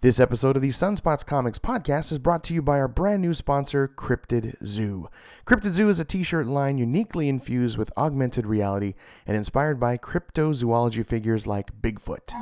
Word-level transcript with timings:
This 0.00 0.20
episode 0.20 0.54
of 0.54 0.62
the 0.62 0.68
Sunspots 0.68 1.26
Comics 1.26 1.58
podcast 1.58 2.12
is 2.12 2.20
brought 2.20 2.44
to 2.44 2.54
you 2.54 2.62
by 2.62 2.78
our 2.78 2.86
brand 2.86 3.20
new 3.20 3.34
sponsor, 3.34 3.88
Cryptid 3.88 4.54
Zoo. 4.64 5.08
Cryptid 5.44 5.72
Zoo 5.72 5.88
is 5.88 5.98
a 5.98 6.04
t 6.04 6.22
shirt 6.22 6.46
line 6.46 6.78
uniquely 6.78 7.28
infused 7.28 7.76
with 7.76 7.90
augmented 7.96 8.46
reality 8.46 8.94
and 9.26 9.36
inspired 9.36 9.80
by 9.80 9.96
cryptozoology 9.96 11.04
figures 11.04 11.48
like 11.48 11.82
Bigfoot. 11.82 12.32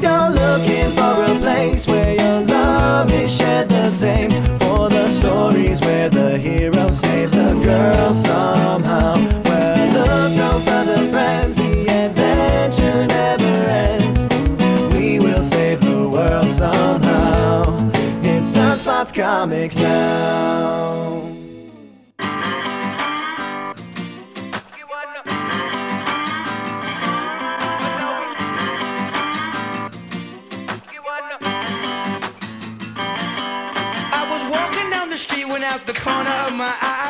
If 0.00 0.04
you're 0.04 0.30
looking 0.30 0.92
for 0.92 1.24
a 1.24 1.38
place 1.40 1.88
where 1.88 2.14
your 2.14 2.42
love 2.42 3.10
is 3.10 3.36
shared 3.36 3.68
the 3.68 3.90
same, 3.90 4.30
for 4.60 4.88
the 4.88 5.08
stories 5.08 5.80
where 5.80 6.08
the 6.08 6.38
hero 6.38 6.92
saves 6.92 7.32
the 7.32 7.60
girl 7.64 8.14
somehow, 8.14 9.16
well, 9.42 9.92
look 9.92 10.36
no 10.36 10.60
further, 10.60 11.04
friends, 11.08 11.56
the 11.56 11.88
adventure 11.88 13.08
never 13.08 13.44
ends. 13.44 14.94
We 14.94 15.18
will 15.18 15.42
save 15.42 15.80
the 15.80 16.08
world 16.08 16.48
somehow. 16.48 17.90
It's 18.22 18.56
Sunspots 18.56 19.12
Comics 19.12 19.74
now. 19.78 21.17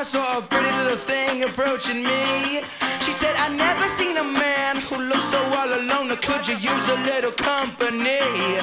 Saw 0.09 0.39
a 0.39 0.41
pretty 0.41 0.73
little 0.79 0.97
thing 0.97 1.45
approaching 1.45 2.03
me. 2.03 2.63
She 3.05 3.13
said, 3.13 3.37
I 3.37 3.55
never 3.55 3.87
seen 3.89 4.17
a 4.17 4.25
man 4.25 4.77
who 4.77 4.97
looks 5.07 5.25
so 5.25 5.39
all 5.39 5.69
alone. 5.69 6.09
Could 6.23 6.49
you 6.49 6.55
use 6.55 6.89
a 6.89 6.95
little 7.05 7.33
company? 7.33 8.57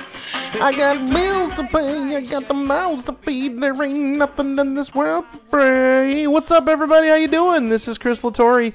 I 0.59 0.73
got 0.75 1.07
bills 1.07 1.53
to 1.53 1.63
pay, 1.67 2.15
I 2.15 2.21
got 2.21 2.47
the 2.47 2.55
mouths 2.55 3.05
to 3.05 3.13
feed. 3.13 3.59
There 3.59 3.79
ain't 3.83 4.17
nothing 4.17 4.57
in 4.57 4.73
this 4.73 4.95
world 4.95 5.25
for 5.25 5.37
free. 5.49 6.25
What's 6.25 6.49
up, 6.49 6.67
everybody? 6.67 7.09
How 7.09 7.15
you 7.15 7.27
doing? 7.27 7.69
This 7.69 7.87
is 7.87 7.99
Chris 7.99 8.23
Latore. 8.23 8.73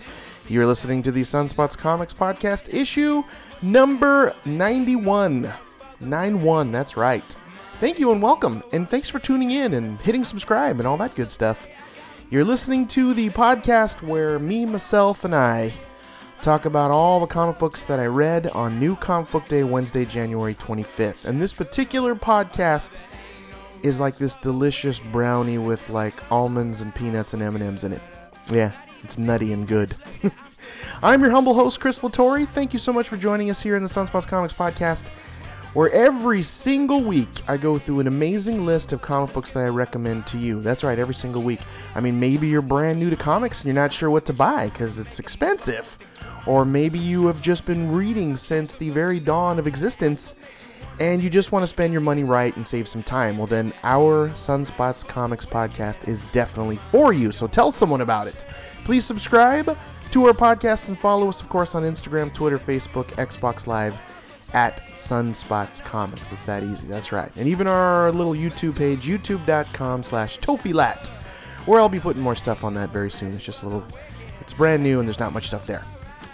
You're 0.48 0.66
listening 0.66 1.02
to 1.02 1.10
the 1.10 1.22
Sunspots 1.22 1.76
Comics 1.76 2.14
Podcast, 2.14 2.72
issue 2.72 3.24
number 3.62 4.32
91. 4.44 5.52
91, 5.98 6.70
that's 6.70 6.96
right. 6.96 7.36
Thank 7.80 7.98
you 7.98 8.12
and 8.12 8.22
welcome, 8.22 8.62
and 8.72 8.88
thanks 8.88 9.08
for 9.08 9.18
tuning 9.18 9.50
in 9.50 9.74
and 9.74 9.98
hitting 10.02 10.24
subscribe 10.24 10.78
and 10.78 10.86
all 10.86 10.98
that 10.98 11.16
good 11.16 11.32
stuff. 11.32 11.66
You're 12.32 12.44
listening 12.44 12.86
to 12.88 13.12
the 13.12 13.28
podcast 13.30 14.02
where 14.02 14.38
me, 14.38 14.64
myself, 14.64 15.24
and 15.24 15.34
I 15.34 15.72
talk 16.42 16.64
about 16.64 16.92
all 16.92 17.18
the 17.18 17.26
comic 17.26 17.58
books 17.58 17.82
that 17.82 17.98
I 17.98 18.06
read 18.06 18.46
on 18.50 18.78
New 18.78 18.94
Comic 18.94 19.32
Book 19.32 19.48
Day, 19.48 19.64
Wednesday, 19.64 20.04
January 20.04 20.54
25th. 20.54 21.24
And 21.24 21.42
this 21.42 21.52
particular 21.52 22.14
podcast 22.14 23.00
is 23.82 23.98
like 23.98 24.16
this 24.16 24.36
delicious 24.36 25.00
brownie 25.00 25.58
with 25.58 25.90
like 25.90 26.30
almonds 26.30 26.82
and 26.82 26.94
peanuts 26.94 27.34
and 27.34 27.42
M&Ms 27.42 27.82
in 27.82 27.94
it. 27.94 28.02
Yeah, 28.46 28.70
it's 29.02 29.18
nutty 29.18 29.52
and 29.52 29.66
good. 29.66 29.96
I'm 31.02 31.22
your 31.22 31.32
humble 31.32 31.54
host, 31.54 31.80
Chris 31.80 32.00
Latore. 32.02 32.46
Thank 32.46 32.72
you 32.72 32.78
so 32.78 32.92
much 32.92 33.08
for 33.08 33.16
joining 33.16 33.50
us 33.50 33.60
here 33.60 33.74
in 33.74 33.82
the 33.82 33.88
Sunspots 33.88 34.28
Comics 34.28 34.54
podcast, 34.54 35.10
where 35.72 35.90
every 35.90 36.42
single 36.42 37.00
week 37.00 37.28
I 37.46 37.56
go 37.56 37.78
through 37.78 38.00
an 38.00 38.06
amazing 38.06 38.66
list 38.66 38.92
of 38.92 39.02
comic 39.02 39.32
books 39.32 39.52
that 39.52 39.60
I 39.60 39.68
recommend 39.68 40.26
to 40.28 40.38
you. 40.38 40.60
That's 40.60 40.82
right, 40.82 40.98
every 40.98 41.14
single 41.14 41.42
week. 41.42 41.60
I 41.94 42.00
mean, 42.00 42.18
maybe 42.18 42.48
you're 42.48 42.62
brand 42.62 42.98
new 42.98 43.10
to 43.10 43.16
comics 43.16 43.60
and 43.60 43.68
you're 43.68 43.80
not 43.80 43.92
sure 43.92 44.10
what 44.10 44.26
to 44.26 44.32
buy 44.32 44.68
because 44.68 44.98
it's 44.98 45.20
expensive. 45.20 45.96
Or 46.46 46.64
maybe 46.64 46.98
you 46.98 47.26
have 47.26 47.40
just 47.40 47.66
been 47.66 47.92
reading 47.92 48.36
since 48.36 48.74
the 48.74 48.90
very 48.90 49.20
dawn 49.20 49.58
of 49.58 49.66
existence 49.66 50.34
and 50.98 51.22
you 51.22 51.30
just 51.30 51.52
want 51.52 51.62
to 51.62 51.66
spend 51.66 51.92
your 51.92 52.02
money 52.02 52.24
right 52.24 52.54
and 52.56 52.66
save 52.66 52.88
some 52.88 53.02
time. 53.02 53.38
Well, 53.38 53.46
then 53.46 53.72
our 53.84 54.28
Sunspots 54.30 55.06
Comics 55.06 55.46
podcast 55.46 56.08
is 56.08 56.24
definitely 56.24 56.76
for 56.76 57.12
you. 57.12 57.30
So 57.30 57.46
tell 57.46 57.70
someone 57.70 58.00
about 58.00 58.26
it. 58.26 58.44
Please 58.84 59.04
subscribe 59.04 59.76
to 60.10 60.26
our 60.26 60.32
podcast 60.32 60.88
and 60.88 60.98
follow 60.98 61.28
us, 61.28 61.40
of 61.40 61.48
course, 61.48 61.74
on 61.74 61.84
Instagram, 61.84 62.34
Twitter, 62.34 62.58
Facebook, 62.58 63.06
Xbox 63.12 63.66
Live 63.66 63.96
at 64.52 64.84
Sunspots 64.94 65.82
Comics. 65.82 66.30
It's 66.32 66.42
that 66.44 66.62
easy. 66.62 66.86
That's 66.86 67.12
right. 67.12 67.30
And 67.36 67.48
even 67.48 67.66
our 67.66 68.10
little 68.12 68.34
YouTube 68.34 68.76
page, 68.76 69.00
youtube.com 69.00 70.02
slash 70.02 70.38
Tofilat, 70.38 71.08
where 71.66 71.80
I'll 71.80 71.88
be 71.88 72.00
putting 72.00 72.22
more 72.22 72.34
stuff 72.34 72.64
on 72.64 72.74
that 72.74 72.90
very 72.90 73.10
soon. 73.10 73.32
It's 73.32 73.44
just 73.44 73.62
a 73.62 73.66
little, 73.66 73.86
it's 74.40 74.54
brand 74.54 74.82
new 74.82 74.98
and 74.98 75.08
there's 75.08 75.20
not 75.20 75.32
much 75.32 75.46
stuff 75.46 75.66
there. 75.66 75.82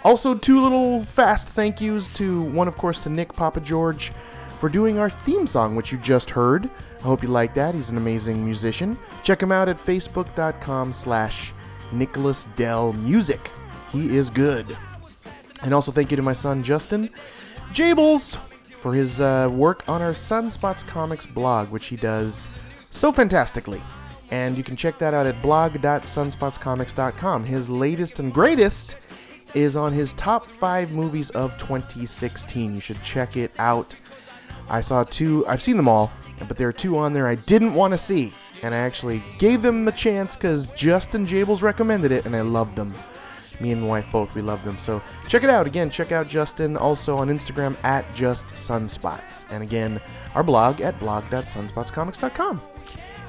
Also, 0.03 0.35
two 0.35 0.61
little 0.61 1.03
fast 1.03 1.49
thank 1.49 1.81
yous 1.81 2.07
to 2.09 2.43
one, 2.43 2.67
of 2.67 2.77
course, 2.77 3.03
to 3.03 3.09
Nick 3.09 3.33
Papa 3.33 3.59
George 3.59 4.11
for 4.59 4.69
doing 4.69 4.99
our 4.99 5.09
theme 5.09 5.45
song, 5.45 5.75
which 5.75 5.91
you 5.91 5.97
just 5.97 6.29
heard. 6.29 6.69
I 6.99 7.03
hope 7.03 7.21
you 7.21 7.29
like 7.29 7.53
that. 7.55 7.75
He's 7.75 7.89
an 7.89 7.97
amazing 7.97 8.43
musician. 8.43 8.97
Check 9.23 9.41
him 9.41 9.51
out 9.51 9.69
at 9.69 9.77
facebook.com 9.77 10.93
slash 10.93 11.53
Nicholas 11.91 12.45
Dell 12.55 12.93
Music. 12.93 13.51
He 13.91 14.15
is 14.15 14.29
good. 14.29 14.75
And 15.63 15.73
also 15.73 15.91
thank 15.91 16.11
you 16.11 16.17
to 16.17 16.23
my 16.23 16.33
son 16.33 16.63
Justin 16.63 17.09
Jables 17.73 18.37
for 18.77 18.93
his 18.93 19.19
uh, 19.19 19.49
work 19.51 19.83
on 19.87 20.01
our 20.01 20.13
Sunspots 20.13 20.85
Comics 20.85 21.25
blog, 21.25 21.69
which 21.69 21.87
he 21.87 21.95
does 21.95 22.47
so 22.91 23.11
fantastically. 23.11 23.81
And 24.31 24.57
you 24.57 24.63
can 24.63 24.75
check 24.75 24.97
that 24.97 25.13
out 25.13 25.25
at 25.25 25.41
blog.sunspotscomics.com. 25.41 27.45
His 27.45 27.69
latest 27.69 28.19
and 28.19 28.33
greatest 28.33 28.97
is 29.53 29.75
on 29.75 29.93
his 29.93 30.13
top 30.13 30.45
five 30.45 30.91
movies 30.91 31.29
of 31.31 31.57
2016. 31.57 32.75
You 32.75 32.81
should 32.81 33.01
check 33.03 33.37
it 33.37 33.51
out. 33.57 33.95
I 34.69 34.81
saw 34.81 35.05
two, 35.05 35.47
I've 35.47 35.61
seen 35.61 35.77
them 35.77 35.87
all, 35.87 36.11
but 36.47 36.57
there 36.57 36.67
are 36.67 36.73
two 36.73 36.97
on 36.97 37.13
there 37.13 37.27
I 37.27 37.35
didn't 37.35 37.73
want 37.73 37.93
to 37.93 37.97
see. 37.97 38.33
And 38.63 38.73
I 38.73 38.79
actually 38.79 39.23
gave 39.37 39.61
them 39.61 39.85
the 39.85 39.91
chance 39.91 40.35
because 40.35 40.67
Justin 40.69 41.25
Jables 41.25 41.61
recommended 41.61 42.11
it 42.11 42.25
and 42.25 42.35
I 42.35 42.41
loved 42.41 42.75
them. 42.75 42.93
Me 43.59 43.71
and 43.71 43.81
my 43.81 43.87
wife 43.87 44.11
both, 44.11 44.35
we 44.35 44.41
love 44.41 44.63
them. 44.63 44.77
So 44.77 45.01
check 45.27 45.43
it 45.43 45.49
out. 45.49 45.67
Again, 45.67 45.89
check 45.89 46.11
out 46.11 46.27
Justin 46.27 46.77
also 46.77 47.17
on 47.17 47.29
Instagram 47.29 47.75
at 47.83 48.05
Just 48.13 48.47
Sunspots. 48.47 49.45
And 49.51 49.63
again, 49.63 49.99
our 50.35 50.43
blog 50.43 50.81
at 50.81 50.99
blog.sunspotscomics.com. 50.99 52.61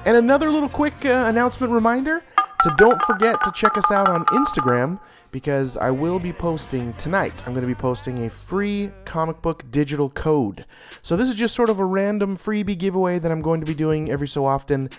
And 0.05 0.17
another 0.17 0.49
little 0.49 0.69
quick 0.69 1.05
uh, 1.05 1.25
announcement 1.27 1.73
reminder 1.73 2.23
to 2.61 2.73
don't 2.77 3.01
forget 3.03 3.41
to 3.43 3.51
check 3.51 3.77
us 3.77 3.91
out 3.91 4.07
on 4.07 4.25
Instagram 4.25 4.99
because 5.31 5.77
I 5.77 5.91
will 5.91 6.19
be 6.19 6.33
posting 6.33 6.93
tonight. 6.93 7.43
I'm 7.45 7.53
going 7.53 7.61
to 7.61 7.67
be 7.67 7.75
posting 7.75 8.25
a 8.25 8.29
free 8.29 8.91
comic 9.05 9.41
book 9.41 9.63
digital 9.69 10.09
code. 10.09 10.65
So 11.01 11.15
this 11.15 11.29
is 11.29 11.35
just 11.35 11.55
sort 11.55 11.69
of 11.69 11.79
a 11.79 11.85
random 11.85 12.37
freebie 12.37 12.77
giveaway 12.77 13.19
that 13.19 13.31
I'm 13.31 13.41
going 13.41 13.59
to 13.59 13.65
be 13.65 13.75
doing 13.75 14.09
every 14.09 14.27
so 14.27 14.45
often. 14.45 14.89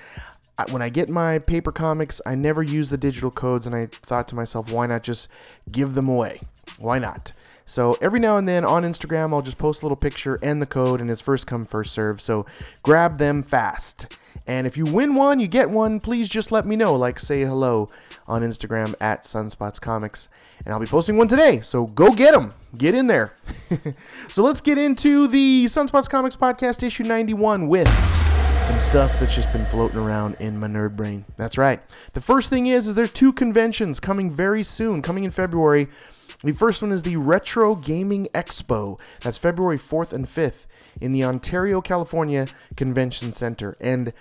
When 0.69 0.83
I 0.83 0.91
get 0.91 1.09
my 1.09 1.39
paper 1.39 1.73
comics, 1.73 2.21
I 2.27 2.35
never 2.35 2.63
use 2.63 2.91
the 2.91 2.99
digital 2.99 3.31
codes, 3.31 3.67
and 3.67 3.75
I 3.75 3.87
thought 4.03 4.29
to 4.29 4.35
myself, 4.35 4.71
why 4.71 4.87
not 4.87 5.03
just 5.03 5.29
give 5.73 5.95
them 5.95 6.09
away? 6.09 6.43
Why 6.79 6.99
not? 6.99 7.33
So 7.65 7.97
every 8.03 8.19
now 8.19 8.37
and 8.37 8.49
then 8.49 8.65
on 8.65 8.83
Instagram, 8.83 9.33
I'll 9.33 9.43
just 9.43 9.57
post 9.57 9.83
a 9.83 9.85
little 9.87 9.97
picture 9.97 10.41
and 10.43 10.61
the 10.61 10.67
code, 10.67 11.01
and 11.01 11.09
it's 11.09 11.21
first 11.21 11.47
come, 11.47 11.65
first 11.65 11.93
serve. 11.93 12.21
So 12.21 12.45
grab 12.83 13.19
them 13.19 13.45
fast. 13.45 14.13
And 14.45 14.67
if 14.67 14.77
you 14.77 14.85
win 14.85 15.15
one, 15.15 15.39
you 15.39 15.47
get 15.47 15.71
one, 15.71 16.01
please 16.01 16.29
just 16.29 16.51
let 16.51 16.67
me 16.67 16.75
know. 16.75 16.97
Like, 16.97 17.21
say 17.21 17.45
hello 17.45 17.89
on 18.27 18.43
Instagram 18.43 18.97
at 19.01 19.23
Sunspots 19.23 19.81
Comics. 19.81 20.29
And 20.65 20.73
I'll 20.75 20.81
be 20.81 20.87
posting 20.87 21.17
one 21.17 21.29
today. 21.29 21.61
So 21.61 21.87
go 21.87 22.13
get 22.13 22.33
them. 22.33 22.55
Get 22.77 22.95
in 22.95 23.07
there. 23.07 23.33
so 24.31 24.43
let's 24.43 24.61
get 24.61 24.79
into 24.79 25.27
the 25.27 25.67
Sunspots 25.67 26.09
Comics 26.09 26.37
Podcast, 26.37 26.83
issue 26.83 27.05
91, 27.05 27.67
with 27.67 27.89
some 28.61 28.79
stuff 28.79 29.19
that's 29.19 29.35
just 29.35 29.53
been 29.53 29.65
floating 29.65 29.99
around 29.99 30.37
in 30.39 30.59
my 30.59 30.69
nerd 30.69 30.95
brain. 30.95 31.25
That's 31.37 31.59
right. 31.59 31.81
The 32.13 32.21
first 32.21 32.51
thing 32.51 32.67
is, 32.67 32.87
is 32.87 32.95
there's 32.95 33.13
two 33.13 33.33
conventions 33.33 33.99
coming 33.99 34.31
very 34.31 34.63
soon, 34.63 35.03
coming 35.03 35.25
in 35.25 35.31
February. 35.31 35.89
The 36.45 36.53
first 36.53 36.81
one 36.81 36.93
is 36.93 37.03
the 37.03 37.17
Retro 37.17 37.75
Gaming 37.75 38.29
Expo. 38.35 38.99
That's 39.23 39.39
February 39.39 39.79
4th 39.79 40.13
and 40.13 40.27
5th 40.27 40.67
in 41.01 41.13
the 41.13 41.25
Ontario, 41.25 41.81
California 41.81 42.47
Convention 42.77 43.33
Center. 43.33 43.77
And 43.81 44.13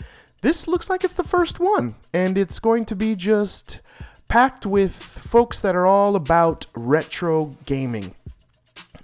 this 0.41 0.67
looks 0.67 0.89
like 0.89 1.03
it's 1.03 1.13
the 1.13 1.23
first 1.23 1.59
one. 1.59 1.95
And 2.13 2.37
it's 2.37 2.59
going 2.59 2.85
to 2.85 2.95
be 2.95 3.15
just 3.15 3.81
packed 4.29 4.65
with 4.65 4.95
folks 4.95 5.59
that 5.59 5.75
are 5.75 5.85
all 5.85 6.15
about 6.15 6.67
retro 6.73 7.57
gaming. 7.65 8.15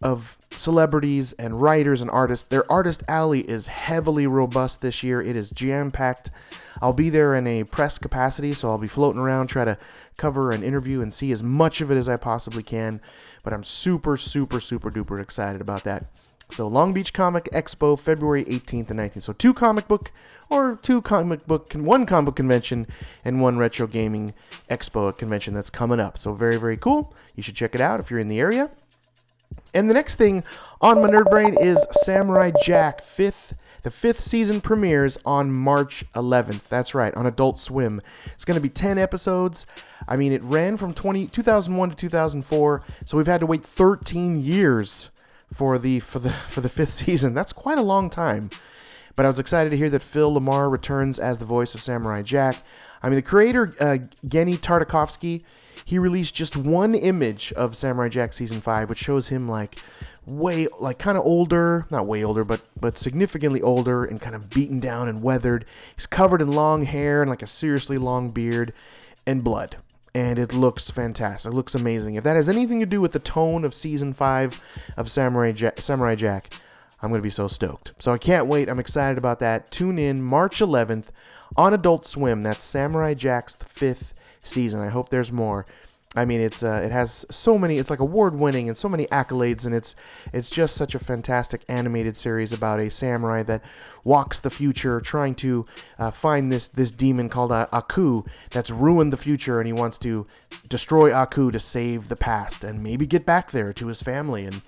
of 0.03 0.37
celebrities 0.57 1.33
and 1.33 1.61
writers 1.61 2.01
and 2.01 2.11
artists. 2.11 2.49
Their 2.49 2.71
artist 2.71 3.03
alley 3.09 3.41
is 3.41 3.67
heavily 3.67 4.27
robust 4.27 4.81
this 4.81 5.03
year. 5.03 5.21
It 5.21 5.37
is 5.37 5.51
jam 5.51 5.91
packed. 5.91 6.31
I'll 6.81 6.93
be 6.93 7.11
there 7.11 7.35
in 7.35 7.47
a 7.47 7.65
press 7.65 7.99
capacity, 7.99 8.53
so 8.53 8.69
I'll 8.71 8.79
be 8.79 8.89
floating 8.89 9.21
around, 9.21 9.47
try 9.47 9.65
to 9.65 9.79
cover 10.17 10.51
an 10.51 10.63
interview 10.63 11.01
and 11.01 11.13
see 11.13 11.33
as 11.33 11.43
much 11.43 11.81
of 11.81 11.91
it 11.91 11.97
as 11.97 12.09
I 12.09 12.17
possibly 12.17 12.63
can. 12.63 13.01
But 13.43 13.53
I'm 13.53 13.65
super, 13.65 14.17
super, 14.17 14.61
super 14.61 14.91
duper 14.91 15.21
excited 15.21 15.61
about 15.61 15.85
that. 15.85 16.07
So 16.51 16.69
Long 16.69 16.93
Beach 16.93 17.13
Comic 17.13 17.49
Expo, 17.53 17.99
February 17.99 18.45
18th 18.45 18.91
and 18.91 19.01
19th. 19.01 19.23
So 19.23 19.33
two 19.33 19.55
comic 19.55 19.89
book 19.89 20.13
or 20.51 20.79
two 20.83 21.01
comic 21.01 21.47
book, 21.47 21.73
one 21.73 22.07
comic 22.07 22.27
book 22.27 22.37
convention 22.37 22.87
and 23.25 23.41
one 23.41 23.57
retro 23.57 23.87
gaming 23.87 24.35
expo 24.71 25.17
convention 25.17 25.55
that's 25.55 25.71
coming 25.71 26.01
up. 26.01 26.19
So 26.19 26.35
very, 26.35 26.57
very 26.57 26.77
cool. 26.77 27.15
You 27.35 27.43
should 27.43 27.57
check 27.57 27.75
it 27.75 27.81
out 27.81 27.99
if 27.99 28.11
you're 28.11 28.21
in 28.21 28.29
the 28.29 28.41
area. 28.41 28.71
And 29.75 29.91
the 29.91 29.95
next 29.95 30.15
thing 30.15 30.45
on 30.81 31.03
my 31.03 31.09
nerd 31.09 31.29
brain 31.29 31.57
is 31.61 31.85
Samurai 31.91 32.53
Jack 32.63 33.03
fifth. 33.03 33.55
The 33.83 33.91
fifth 33.91 34.23
season 34.23 34.63
premieres 34.63 35.19
on 35.27 35.53
March 35.53 36.07
11th. 36.15 36.69
That's 36.71 36.95
right, 36.95 37.13
on 37.15 37.27
Adult 37.27 37.59
Swim. 37.59 38.01
It's 38.33 38.47
going 38.47 38.55
to 38.55 38.63
be 38.63 38.71
10 38.71 38.97
episodes. 38.97 39.67
I 40.09 40.17
mean, 40.17 40.33
it 40.33 40.43
ran 40.43 40.79
from 40.79 40.95
20, 40.95 41.27
2001 41.27 41.91
to 41.91 41.97
2004, 41.97 42.83
so 43.05 43.17
we've 43.19 43.27
had 43.27 43.41
to 43.41 43.47
wait 43.47 43.63
13 43.63 44.37
years 44.37 45.11
for 45.53 45.79
the 45.79 46.01
for 46.01 46.19
the 46.19 46.31
for 46.31 46.61
the 46.61 46.69
fifth 46.69 46.93
season. 47.05 47.35
That's 47.35 47.53
quite 47.53 47.77
a 47.77 47.83
long 47.83 48.09
time. 48.09 48.51
But 49.17 49.27
I 49.27 49.29
was 49.29 49.39
excited 49.39 49.71
to 49.71 49.77
hear 49.77 49.91
that 49.91 50.03
Phil 50.03 50.33
LaMarr 50.33 50.71
returns 50.71 51.19
as 51.19 51.39
the 51.39 51.45
voice 51.45 51.75
of 51.75 51.83
Samurai 51.83 52.23
Jack. 52.23 52.57
I 53.03 53.09
mean, 53.09 53.17
the 53.17 53.23
creator 53.23 53.75
uh, 53.79 53.99
Genndy 54.27 54.59
Tartakovsky 54.59 55.45
he 55.85 55.99
released 55.99 56.35
just 56.35 56.57
one 56.57 56.95
image 56.95 57.53
of 57.55 57.77
Samurai 57.77 58.09
Jack 58.09 58.33
season 58.33 58.61
five, 58.61 58.89
which 58.89 58.99
shows 58.99 59.29
him 59.29 59.49
like 59.49 59.79
way 60.27 60.67
like 60.79 60.99
kind 60.99 61.19
of 61.19 61.25
older, 61.25 61.87
not 61.91 62.07
way 62.07 62.25
older, 62.25 62.45
but 62.45 62.63
but 62.79 62.99
significantly 62.99 63.61
older 63.61 64.05
and 64.05 64.21
kind 64.21 64.35
of 64.35 64.51
beaten 64.51 64.81
down 64.81 65.09
and 65.09 65.23
weathered. 65.23 65.65
He's 65.95 66.07
covered 66.07 66.41
in 66.41 66.53
long 66.53 66.85
hair 66.85 67.23
and 67.23 67.31
like 67.31 67.43
a 67.43 67.47
seriously 67.47 67.99
long 67.99 68.31
beard 68.31 68.73
and 69.27 69.45
blood. 69.45 69.77
And 70.17 70.39
it 70.39 70.53
looks 70.53 70.91
fantastic. 70.91 71.53
It 71.53 71.57
looks 71.57 71.75
amazing. 71.75 72.15
If 72.15 72.23
that 72.23 72.37
has 72.37 72.49
anything 72.49 72.79
to 72.79 72.87
do 72.87 73.01
with 73.01 73.13
the 73.13 73.19
tone 73.19 73.65
of 73.65 73.75
season 73.75 74.13
five 74.13 74.61
of 74.97 75.11
Samurai 75.11 75.51
Jack, 75.51 75.83
Samurai 75.83 76.15
Jack, 76.15 76.53
I'm 77.03 77.11
gonna 77.11 77.23
be 77.23 77.31
so 77.31 77.49
stoked. 77.49 77.93
So 77.99 78.13
I 78.13 78.19
can't 78.19 78.47
wait. 78.47 78.69
I'm 78.69 78.79
excited 78.79 79.19
about 79.19 79.41
that. 79.41 79.71
Tune 79.71 79.99
in 79.99 80.23
March 80.23 80.61
11th 80.61 81.07
on 81.57 81.75
Adult 81.75 82.07
Swim. 82.07 82.43
That's 82.43 82.63
Samurai 82.63 83.15
Jack's 83.15 83.57
fifth 83.57 84.14
season. 84.45 84.81
I 84.81 84.91
hope 84.91 85.09
there's 85.09 85.33
more. 85.33 85.67
I 86.17 86.25
mean, 86.25 86.41
it's 86.41 86.63
uh, 86.63 86.81
it 86.85 86.93
has 86.93 87.27
so 87.29 87.59
many. 87.59 87.79
It's 87.79 87.91
like 87.91 87.99
award 87.99 88.37
winning 88.37 88.69
and 88.69 88.77
so 88.77 88.89
many 88.89 89.07
accolades, 89.07 89.67
and 89.67 89.75
it's 89.75 89.97
it's 90.33 90.49
just 90.49 90.77
such 90.77 90.95
a 90.95 91.01
fantastic 91.01 91.65
animated 91.69 92.17
series 92.17 92.53
about 92.53 92.79
a 92.79 92.89
samurai 92.89 93.43
that 93.43 93.65
walks 94.05 94.39
the 94.39 94.51
future, 94.51 95.01
trying 95.01 95.35
to 95.37 95.67
uh, 95.99 96.13
find 96.13 96.53
this 96.53 96.69
this 96.69 96.93
demon 96.93 97.29
called 97.29 97.51
uh, 97.51 97.67
Aku 97.73 98.23
that's 98.51 98.71
ruined 98.71 99.13
the 99.13 99.17
future, 99.17 99.59
and 99.59 99.67
he 99.67 99.73
wants 99.73 99.99
to 99.99 100.25
destroy 100.69 101.13
Aku 101.13 101.51
to 101.51 101.59
save 101.59 102.09
the 102.09 102.17
past 102.17 102.63
and 102.63 102.81
maybe 102.81 103.07
get 103.07 103.27
back 103.27 103.51
there 103.51 103.73
to 103.73 103.89
his 103.89 104.01
family 104.01 104.45
and 104.45 104.63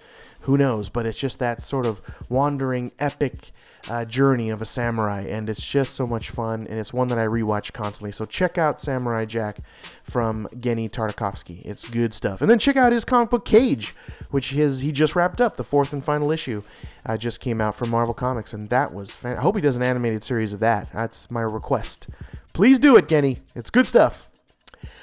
who 0.46 0.56
knows? 0.56 0.88
But 0.88 1.06
it's 1.06 1.18
just 1.18 1.40
that 1.40 1.60
sort 1.60 1.86
of 1.86 2.00
wandering, 2.28 2.92
epic 3.00 3.50
uh, 3.90 4.04
journey 4.04 4.48
of 4.48 4.62
a 4.62 4.64
samurai, 4.64 5.22
and 5.22 5.50
it's 5.50 5.66
just 5.66 5.94
so 5.94 6.06
much 6.06 6.30
fun, 6.30 6.68
and 6.68 6.78
it's 6.78 6.92
one 6.92 7.08
that 7.08 7.18
I 7.18 7.26
rewatch 7.26 7.72
constantly. 7.72 8.12
So 8.12 8.26
check 8.26 8.56
out 8.56 8.80
Samurai 8.80 9.24
Jack 9.24 9.58
from 10.04 10.48
Genndy 10.54 10.88
Tartakovsky. 10.88 11.64
It's 11.64 11.88
good 11.88 12.14
stuff. 12.14 12.40
And 12.40 12.48
then 12.48 12.60
check 12.60 12.76
out 12.76 12.92
his 12.92 13.04
comic 13.04 13.30
book 13.30 13.44
Cage, 13.44 13.94
which 14.30 14.50
his 14.50 14.80
he 14.80 14.92
just 14.92 15.16
wrapped 15.16 15.40
up. 15.40 15.56
The 15.56 15.64
fourth 15.64 15.92
and 15.92 16.04
final 16.04 16.30
issue 16.30 16.62
uh, 17.04 17.16
just 17.16 17.40
came 17.40 17.60
out 17.60 17.74
from 17.74 17.90
Marvel 17.90 18.14
Comics, 18.14 18.52
and 18.52 18.70
that 18.70 18.94
was. 18.94 19.16
Fan- 19.16 19.38
I 19.38 19.40
hope 19.40 19.56
he 19.56 19.62
does 19.62 19.76
an 19.76 19.82
animated 19.82 20.22
series 20.22 20.52
of 20.52 20.60
that. 20.60 20.92
That's 20.92 21.28
my 21.28 21.42
request. 21.42 22.08
Please 22.52 22.78
do 22.78 22.96
it, 22.96 23.08
Genndy. 23.08 23.40
It's 23.56 23.70
good 23.70 23.86
stuff. 23.88 24.28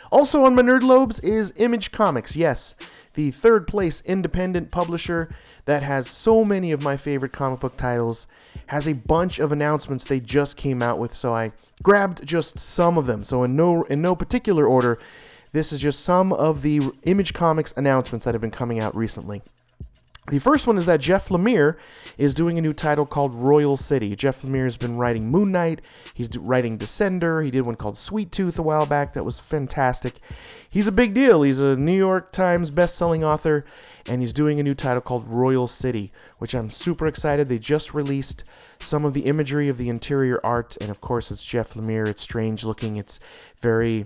Also 0.09 0.43
on 0.45 0.55
my 0.55 0.61
Nerd 0.61 0.83
Lobes 0.83 1.19
is 1.19 1.51
Image 1.57 1.91
Comics. 1.91 2.35
Yes, 2.35 2.75
the 3.13 3.31
third 3.31 3.67
place 3.67 4.01
independent 4.01 4.71
publisher 4.71 5.29
that 5.65 5.83
has 5.83 6.07
so 6.07 6.43
many 6.43 6.71
of 6.71 6.81
my 6.81 6.97
favorite 6.97 7.31
comic 7.31 7.59
book 7.59 7.77
titles, 7.77 8.27
has 8.67 8.87
a 8.87 8.93
bunch 8.93 9.39
of 9.39 9.51
announcements 9.51 10.05
they 10.05 10.19
just 10.19 10.57
came 10.57 10.81
out 10.81 10.99
with, 10.99 11.13
so 11.13 11.33
I 11.33 11.51
grabbed 11.81 12.25
just 12.25 12.57
some 12.59 12.97
of 12.97 13.05
them. 13.05 13.23
So 13.23 13.43
in 13.43 13.55
no 13.55 13.83
in 13.83 14.01
no 14.01 14.15
particular 14.15 14.67
order, 14.67 14.99
this 15.51 15.71
is 15.71 15.79
just 15.79 15.99
some 15.99 16.33
of 16.33 16.61
the 16.61 16.81
Image 17.03 17.33
Comics 17.33 17.73
announcements 17.77 18.25
that 18.25 18.33
have 18.33 18.41
been 18.41 18.51
coming 18.51 18.79
out 18.79 18.95
recently. 18.95 19.43
The 20.29 20.39
first 20.39 20.67
one 20.67 20.77
is 20.77 20.85
that 20.85 21.01
Jeff 21.01 21.27
Lemire 21.27 21.75
is 22.17 22.33
doing 22.33 22.57
a 22.57 22.61
new 22.61 22.71
title 22.71 23.05
called 23.05 23.35
Royal 23.35 23.75
City. 23.75 24.15
Jeff 24.15 24.41
Lemire 24.41 24.63
has 24.63 24.77
been 24.77 24.95
writing 24.95 25.29
Moon 25.29 25.51
Knight. 25.51 25.81
He's 26.13 26.29
writing 26.37 26.77
Descender. 26.77 27.43
He 27.43 27.51
did 27.51 27.63
one 27.63 27.75
called 27.75 27.97
Sweet 27.97 28.31
Tooth 28.31 28.57
a 28.57 28.61
while 28.61 28.85
back 28.85 29.11
that 29.13 29.25
was 29.25 29.41
fantastic. 29.41 30.21
He's 30.69 30.87
a 30.87 30.93
big 30.93 31.13
deal. 31.13 31.41
He's 31.41 31.59
a 31.59 31.75
New 31.75 31.97
York 31.97 32.31
Times 32.31 32.71
best-selling 32.71 33.21
author, 33.21 33.65
and 34.07 34.21
he's 34.21 34.31
doing 34.31 34.61
a 34.61 34.63
new 34.63 34.73
title 34.73 35.01
called 35.01 35.27
Royal 35.27 35.67
City, 35.67 36.13
which 36.37 36.53
I'm 36.53 36.69
super 36.69 37.05
excited. 37.05 37.49
They 37.49 37.59
just 37.59 37.93
released 37.93 38.45
some 38.79 39.03
of 39.03 39.13
the 39.13 39.25
imagery 39.25 39.67
of 39.67 39.77
the 39.77 39.89
interior 39.89 40.39
art, 40.41 40.77
and 40.79 40.89
of 40.89 41.01
course 41.01 41.31
it's 41.31 41.45
Jeff 41.45 41.73
Lemire. 41.73 42.07
It's 42.07 42.21
strange 42.21 42.63
looking. 42.63 42.95
It's 42.95 43.19
very 43.59 44.05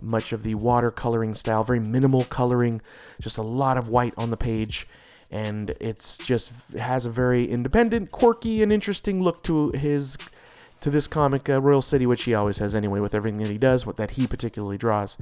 much 0.00 0.32
of 0.32 0.42
the 0.42 0.56
watercoloring 0.56 1.36
style, 1.36 1.62
very 1.62 1.78
minimal 1.78 2.24
coloring, 2.24 2.80
just 3.20 3.38
a 3.38 3.42
lot 3.42 3.78
of 3.78 3.88
white 3.88 4.14
on 4.16 4.30
the 4.30 4.36
page 4.36 4.88
and 5.32 5.74
it's 5.80 6.18
just 6.18 6.52
has 6.78 7.06
a 7.06 7.10
very 7.10 7.44
independent, 7.50 8.12
quirky, 8.12 8.62
and 8.62 8.70
interesting 8.70 9.22
look 9.22 9.42
to 9.44 9.70
his 9.70 10.18
to 10.82 10.90
this 10.90 11.06
comic, 11.06 11.48
uh, 11.48 11.60
Royal 11.60 11.80
City, 11.80 12.06
which 12.06 12.24
he 12.24 12.34
always 12.34 12.58
has 12.58 12.74
anyway 12.74 12.98
with 12.98 13.14
everything 13.14 13.38
that 13.38 13.50
he 13.50 13.56
does, 13.56 13.86
what 13.86 13.96
that 13.96 14.12
he 14.12 14.26
particularly 14.26 14.76
draws. 14.76 15.16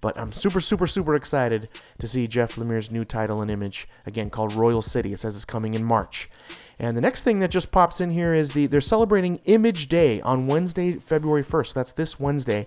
But 0.00 0.18
I'm 0.18 0.32
super, 0.32 0.58
super, 0.60 0.86
super 0.86 1.14
excited 1.14 1.68
to 1.98 2.06
see 2.06 2.26
Jeff 2.26 2.56
Lemire's 2.56 2.90
new 2.90 3.04
title 3.04 3.42
and 3.42 3.50
image 3.50 3.86
again 4.06 4.30
called 4.30 4.54
Royal 4.54 4.82
City. 4.82 5.12
It 5.12 5.20
says 5.20 5.36
it's 5.36 5.44
coming 5.44 5.74
in 5.74 5.84
March. 5.84 6.30
And 6.78 6.96
the 6.96 7.02
next 7.02 7.22
thing 7.22 7.38
that 7.38 7.50
just 7.50 7.70
pops 7.70 8.00
in 8.00 8.10
here 8.10 8.34
is 8.34 8.52
the 8.52 8.66
they're 8.66 8.80
celebrating 8.80 9.36
Image 9.44 9.86
Day 9.86 10.20
on 10.22 10.46
Wednesday, 10.46 10.94
February 10.94 11.44
1st. 11.44 11.74
That's 11.74 11.92
this 11.92 12.18
Wednesday 12.18 12.66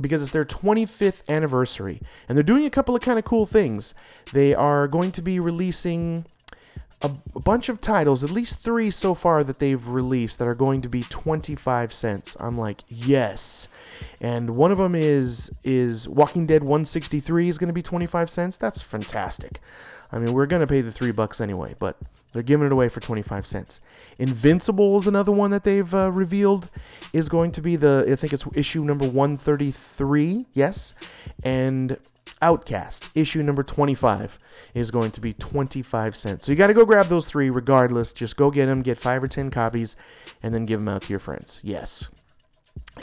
because 0.00 0.22
it's 0.22 0.32
their 0.32 0.44
25th 0.44 1.22
anniversary. 1.28 2.00
And 2.28 2.36
they're 2.36 2.42
doing 2.42 2.64
a 2.64 2.70
couple 2.70 2.96
of 2.96 3.02
kind 3.02 3.18
of 3.18 3.24
cool 3.24 3.46
things. 3.46 3.94
They 4.32 4.54
are 4.54 4.88
going 4.88 5.12
to 5.12 5.22
be 5.22 5.38
releasing 5.38 6.26
a, 7.00 7.12
a, 7.34 7.40
bunch 7.40 7.68
of 7.68 7.80
titles, 7.80 8.24
at 8.24 8.30
least 8.30 8.60
three 8.60 8.90
so 8.90 9.14
far 9.14 9.44
that 9.44 9.58
they've 9.58 9.86
released, 9.86 10.38
that 10.38 10.48
are 10.48 10.54
going 10.54 10.82
to 10.82 10.88
be 10.88 11.02
25 11.02 11.92
cents. 11.92 12.36
I'm 12.40 12.58
like, 12.58 12.82
yes. 12.88 13.68
And 14.20 14.56
one 14.56 14.72
of 14.72 14.78
them 14.78 14.94
is 14.94 15.52
is 15.62 16.08
Walking 16.08 16.46
Dead 16.46 16.62
163 16.62 17.48
is 17.48 17.58
going 17.58 17.68
to 17.68 17.74
be 17.74 17.82
25 17.82 18.30
cents. 18.30 18.56
That's 18.56 18.82
fantastic. 18.82 19.60
I 20.10 20.18
mean, 20.18 20.32
we're 20.32 20.46
going 20.46 20.60
to 20.60 20.66
pay 20.66 20.80
the 20.80 20.92
three 20.92 21.12
bucks 21.12 21.40
anyway, 21.40 21.74
but 21.78 21.98
They're 22.34 22.42
giving 22.42 22.66
it 22.66 22.72
away 22.72 22.88
for 22.90 23.00
25 23.00 23.46
cents. 23.46 23.80
Invincible 24.18 24.96
is 24.96 25.06
another 25.06 25.32
one 25.32 25.52
that 25.52 25.64
they've 25.64 25.94
uh, 25.94 26.10
revealed 26.10 26.68
is 27.12 27.28
going 27.28 27.52
to 27.52 27.62
be 27.62 27.76
the 27.76 28.06
I 28.10 28.16
think 28.16 28.32
it's 28.32 28.44
issue 28.54 28.84
number 28.84 29.06
133, 29.06 30.46
yes. 30.52 30.94
And 31.42 31.96
Outcast, 32.42 33.08
issue 33.14 33.42
number 33.42 33.62
25, 33.62 34.38
is 34.74 34.90
going 34.90 35.12
to 35.12 35.20
be 35.20 35.32
25 35.32 36.16
cents. 36.16 36.44
So 36.44 36.52
you 36.52 36.56
got 36.56 36.66
to 36.66 36.74
go 36.74 36.84
grab 36.84 37.06
those 37.06 37.26
three 37.26 37.48
regardless. 37.48 38.12
Just 38.12 38.36
go 38.36 38.50
get 38.50 38.66
them, 38.66 38.82
get 38.82 38.98
five 38.98 39.22
or 39.22 39.28
10 39.28 39.50
copies, 39.50 39.96
and 40.42 40.52
then 40.52 40.66
give 40.66 40.80
them 40.80 40.88
out 40.88 41.02
to 41.02 41.10
your 41.10 41.20
friends. 41.20 41.60
Yes. 41.62 42.08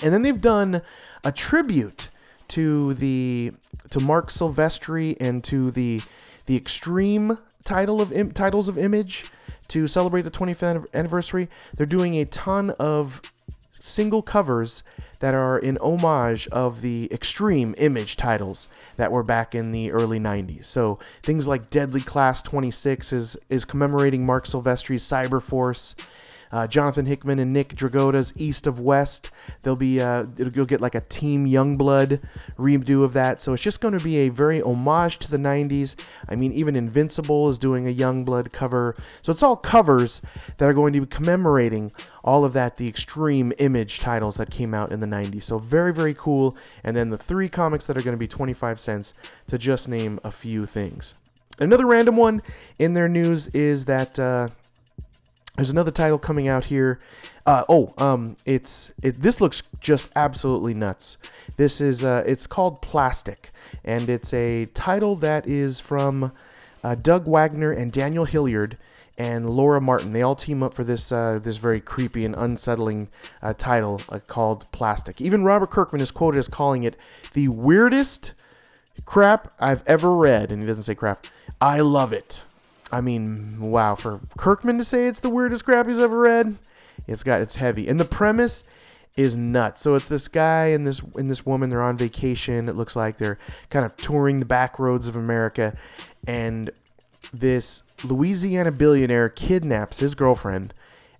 And 0.03 0.13
then 0.13 0.21
they've 0.21 0.39
done 0.39 0.81
a 1.23 1.31
tribute 1.31 2.09
to 2.49 2.93
the 2.95 3.53
to 3.89 3.99
Marc 3.99 4.29
Silvestri 4.29 5.15
and 5.19 5.43
to 5.45 5.71
the 5.71 6.01
the 6.45 6.57
extreme 6.57 7.37
title 7.63 8.01
of 8.01 8.11
Im- 8.11 8.31
titles 8.31 8.67
of 8.67 8.77
Image 8.77 9.25
to 9.69 9.87
celebrate 9.87 10.23
the 10.23 10.31
25th 10.31 10.85
anniversary. 10.93 11.49
They're 11.75 11.85
doing 11.85 12.15
a 12.15 12.25
ton 12.25 12.71
of 12.71 13.21
single 13.79 14.21
covers 14.21 14.83
that 15.19 15.33
are 15.33 15.57
in 15.57 15.77
homage 15.77 16.47
of 16.49 16.81
the 16.81 17.07
extreme 17.11 17.73
image 17.77 18.17
titles 18.17 18.67
that 18.97 19.11
were 19.11 19.23
back 19.23 19.55
in 19.55 19.71
the 19.71 19.91
early 19.91 20.19
90s. 20.19 20.65
So 20.65 20.99
things 21.23 21.47
like 21.47 21.69
Deadly 21.69 22.01
Class 22.01 22.41
26 22.41 23.13
is 23.13 23.37
is 23.49 23.65
commemorating 23.65 24.25
Marc 24.25 24.45
Silvestri's 24.45 25.03
Cyber 25.03 25.41
Force. 25.41 25.95
Uh, 26.51 26.67
Jonathan 26.67 27.05
Hickman 27.05 27.39
and 27.39 27.53
Nick 27.53 27.75
Dragotta's 27.75 28.33
East 28.35 28.67
of 28.67 28.79
West. 28.79 29.29
They'll 29.63 29.75
be 29.75 30.01
uh, 30.01 30.25
you'll 30.37 30.65
get 30.65 30.81
like 30.81 30.95
a 30.95 31.01
Team 31.01 31.45
Youngblood 31.45 32.21
redo 32.57 33.03
of 33.03 33.13
that. 33.13 33.39
So 33.39 33.53
it's 33.53 33.63
just 33.63 33.81
going 33.81 33.97
to 33.97 34.03
be 34.03 34.17
a 34.17 34.29
very 34.29 34.61
homage 34.61 35.19
to 35.19 35.31
the 35.31 35.37
90s. 35.37 35.95
I 36.27 36.35
mean, 36.35 36.51
even 36.51 36.75
Invincible 36.75 37.49
is 37.49 37.57
doing 37.57 37.87
a 37.87 37.93
Youngblood 37.93 38.51
cover. 38.51 38.95
So 39.21 39.31
it's 39.31 39.43
all 39.43 39.55
covers 39.55 40.21
that 40.57 40.67
are 40.67 40.73
going 40.73 40.93
to 40.93 41.01
be 41.01 41.07
commemorating 41.07 41.91
all 42.23 42.43
of 42.45 42.53
that, 42.53 42.77
the 42.77 42.87
extreme 42.87 43.53
image 43.57 43.99
titles 43.99 44.37
that 44.37 44.51
came 44.51 44.73
out 44.73 44.91
in 44.91 44.99
the 44.99 45.07
90s. 45.07 45.43
So 45.43 45.57
very, 45.57 45.93
very 45.93 46.13
cool. 46.13 46.55
And 46.83 46.95
then 46.95 47.09
the 47.09 47.17
three 47.17 47.49
comics 47.49 47.85
that 47.85 47.97
are 47.97 48.01
going 48.01 48.15
to 48.15 48.19
be 48.19 48.27
25 48.27 48.79
cents 48.79 49.13
to 49.47 49.57
just 49.57 49.87
name 49.87 50.19
a 50.23 50.31
few 50.31 50.65
things. 50.65 51.15
Another 51.59 51.85
random 51.85 52.17
one 52.17 52.41
in 52.79 52.93
their 52.93 53.07
news 53.09 53.47
is 53.47 53.85
that. 53.85 54.19
Uh, 54.19 54.49
there's 55.55 55.69
another 55.69 55.91
title 55.91 56.17
coming 56.17 56.47
out 56.47 56.65
here. 56.65 56.99
Uh, 57.45 57.63
oh, 57.67 57.93
um, 57.97 58.37
it's 58.45 58.93
it, 59.01 59.21
this 59.21 59.41
looks 59.41 59.63
just 59.79 60.09
absolutely 60.15 60.73
nuts. 60.73 61.17
This 61.57 61.81
is 61.81 62.03
uh, 62.03 62.23
it's 62.25 62.47
called 62.47 62.81
Plastic, 62.81 63.51
and 63.83 64.09
it's 64.09 64.33
a 64.33 64.67
title 64.67 65.15
that 65.17 65.47
is 65.47 65.79
from 65.81 66.31
uh, 66.83 66.95
Doug 66.95 67.25
Wagner 67.27 67.71
and 67.71 67.91
Daniel 67.91 68.25
Hillyard 68.25 68.77
and 69.17 69.49
Laura 69.49 69.81
Martin. 69.81 70.13
They 70.13 70.21
all 70.21 70.35
team 70.35 70.63
up 70.63 70.73
for 70.73 70.83
this 70.83 71.11
uh, 71.11 71.39
this 71.41 71.57
very 71.57 71.81
creepy 71.81 72.25
and 72.25 72.35
unsettling 72.35 73.09
uh, 73.41 73.53
title 73.53 74.01
uh, 74.09 74.19
called 74.19 74.71
Plastic. 74.71 75.19
Even 75.19 75.43
Robert 75.43 75.69
Kirkman 75.69 76.01
is 76.01 76.11
quoted 76.11 76.37
as 76.37 76.47
calling 76.47 76.83
it 76.83 76.95
the 77.33 77.49
weirdest 77.49 78.33
crap 79.05 79.53
I've 79.59 79.83
ever 79.85 80.15
read, 80.15 80.51
and 80.51 80.61
he 80.61 80.67
doesn't 80.67 80.83
say 80.83 80.95
crap. 80.95 81.27
I 81.59 81.81
love 81.81 82.13
it. 82.13 82.43
I 82.91 83.01
mean, 83.01 83.57
wow, 83.59 83.95
for 83.95 84.21
Kirkman 84.37 84.77
to 84.77 84.83
say 84.83 85.07
it's 85.07 85.19
the 85.19 85.29
weirdest 85.29 85.65
crap 85.65 85.87
he's 85.87 85.99
ever 85.99 86.19
read, 86.19 86.57
it's 87.07 87.23
got 87.23 87.41
it's 87.41 87.55
heavy. 87.55 87.87
And 87.87 87.99
the 87.99 88.05
premise 88.05 88.63
is 89.15 89.35
nuts. 89.35 89.81
So 89.81 89.95
it's 89.95 90.07
this 90.07 90.27
guy 90.27 90.67
and 90.67 90.85
this 90.85 91.01
and 91.15 91.29
this 91.29 91.45
woman, 91.45 91.69
they're 91.69 91.81
on 91.81 91.97
vacation. 91.97 92.69
It 92.69 92.75
looks 92.75 92.95
like 92.95 93.17
they're 93.17 93.39
kind 93.69 93.85
of 93.85 93.95
touring 93.97 94.39
the 94.39 94.45
back 94.45 94.79
roads 94.79 95.07
of 95.07 95.15
America 95.15 95.75
and 96.27 96.71
this 97.33 97.83
Louisiana 98.03 98.71
billionaire 98.71 99.29
kidnaps 99.29 99.99
his 99.99 100.15
girlfriend 100.15 100.73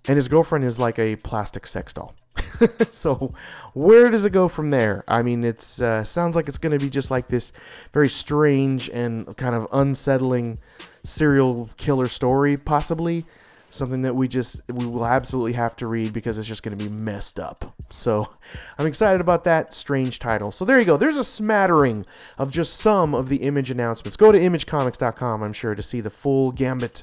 and 0.06 0.16
his 0.16 0.28
girlfriend 0.28 0.64
is 0.64 0.78
like 0.78 0.98
a 0.98 1.16
plastic 1.16 1.66
sex 1.66 1.92
doll. 1.94 2.14
so 2.90 3.34
where 3.74 4.10
does 4.10 4.24
it 4.24 4.30
go 4.30 4.48
from 4.48 4.70
there? 4.70 5.04
I 5.06 5.22
mean, 5.22 5.44
it's 5.44 5.80
uh, 5.80 6.04
sounds 6.04 6.36
like 6.36 6.48
it's 6.48 6.58
going 6.58 6.76
to 6.76 6.82
be 6.82 6.90
just 6.90 7.10
like 7.10 7.28
this 7.28 7.52
very 7.92 8.08
strange 8.08 8.88
and 8.90 9.36
kind 9.36 9.54
of 9.54 9.68
unsettling 9.72 10.58
serial 11.04 11.70
killer 11.76 12.08
story, 12.08 12.56
possibly 12.56 13.26
something 13.74 14.02
that 14.02 14.14
we 14.14 14.28
just 14.28 14.60
we 14.68 14.86
will 14.86 15.06
absolutely 15.06 15.54
have 15.54 15.74
to 15.74 15.86
read 15.86 16.12
because 16.12 16.36
it's 16.38 16.46
just 16.46 16.62
going 16.62 16.76
to 16.76 16.84
be 16.84 16.90
messed 16.90 17.40
up. 17.40 17.74
So 17.90 18.28
I'm 18.78 18.86
excited 18.86 19.20
about 19.20 19.44
that 19.44 19.74
strange 19.74 20.18
title. 20.18 20.52
So 20.52 20.64
there 20.64 20.78
you 20.78 20.84
go. 20.84 20.96
There's 20.96 21.16
a 21.16 21.24
smattering 21.24 22.06
of 22.38 22.50
just 22.50 22.76
some 22.76 23.14
of 23.14 23.28
the 23.28 23.38
image 23.38 23.70
announcements. 23.70 24.16
Go 24.16 24.30
to 24.30 24.38
imagecomics.com, 24.38 25.42
I'm 25.42 25.52
sure, 25.52 25.74
to 25.74 25.82
see 25.82 26.00
the 26.00 26.10
full 26.10 26.52
gambit 26.52 27.02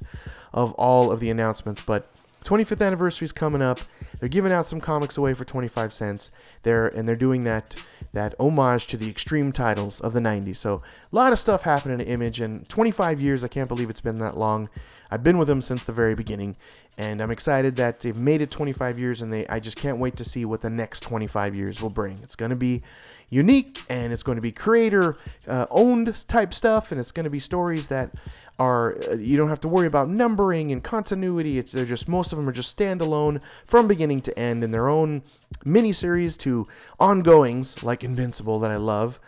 of 0.53 0.73
all 0.73 1.11
of 1.11 1.19
the 1.19 1.29
announcements. 1.29 1.81
But 1.81 2.09
25th 2.43 2.85
anniversary 2.85 3.25
is 3.25 3.31
coming 3.31 3.61
up. 3.61 3.79
They're 4.19 4.29
giving 4.29 4.51
out 4.51 4.65
some 4.65 4.81
comics 4.81 5.17
away 5.17 5.33
for 5.33 5.45
25 5.45 5.93
cents. 5.93 6.31
They're 6.63 6.87
and 6.87 7.07
they're 7.07 7.15
doing 7.15 7.43
that 7.45 7.75
that 8.13 8.33
homage 8.39 8.87
to 8.87 8.97
the 8.97 9.09
extreme 9.09 9.51
titles 9.51 9.99
of 9.99 10.13
the 10.13 10.19
90s. 10.19 10.55
So 10.57 10.81
a 11.11 11.15
lot 11.15 11.31
of 11.31 11.39
stuff 11.39 11.61
happening 11.61 11.99
in 11.99 12.07
Image 12.07 12.39
and 12.39 12.67
25 12.67 13.21
years. 13.21 13.43
I 13.43 13.47
can't 13.47 13.67
believe 13.67 13.89
it's 13.89 14.01
been 14.01 14.17
that 14.19 14.37
long. 14.37 14.69
I've 15.11 15.23
been 15.23 15.37
with 15.37 15.47
them 15.47 15.61
since 15.61 15.83
the 15.83 15.91
very 15.91 16.15
beginning, 16.15 16.55
and 16.97 17.21
I'm 17.21 17.31
excited 17.31 17.75
that 17.75 17.99
they've 17.99 18.15
made 18.15 18.41
it 18.41 18.51
25 18.51 18.99
years, 18.99 19.21
and 19.21 19.31
they 19.31 19.47
I 19.47 19.59
just 19.59 19.77
can't 19.77 19.99
wait 19.99 20.15
to 20.17 20.23
see 20.23 20.45
what 20.45 20.61
the 20.61 20.69
next 20.69 21.01
25 21.01 21.55
years 21.55 21.81
will 21.81 21.89
bring. 21.89 22.19
It's 22.23 22.35
to 22.35 22.55
be 22.55 22.83
unique, 23.29 23.81
and 23.89 24.11
it's 24.11 24.23
going 24.23 24.35
to 24.37 24.41
be 24.41 24.51
creator 24.51 25.17
uh, 25.47 25.65
owned 25.69 26.27
type 26.27 26.53
stuff, 26.53 26.91
and 26.91 26.99
it's 26.99 27.11
going 27.11 27.25
to 27.25 27.29
be 27.29 27.39
stories 27.39 27.87
that 27.87 28.11
are 28.57 28.97
uh, 29.09 29.15
you 29.15 29.37
don't 29.37 29.49
have 29.49 29.61
to 29.61 29.67
worry 29.67 29.87
about 29.87 30.09
numbering 30.09 30.71
and 30.71 30.83
continuity. 30.83 31.57
It's, 31.57 31.71
they're 31.71 31.85
just 31.85 32.07
most 32.07 32.33
of 32.33 32.37
them 32.37 32.47
are 32.47 32.53
just 32.53 32.77
standalone 32.77 33.39
from 33.65 33.87
beginning 33.87 34.21
to 34.21 34.37
end 34.37 34.63
in 34.63 34.71
their 34.71 34.89
own 34.89 35.23
miniseries 35.65 36.37
to 36.39 36.67
ongoings 36.99 37.81
like 37.83 38.03
Invincible 38.03 38.59
that 38.59 38.71
I 38.71 38.75
love. 38.75 39.19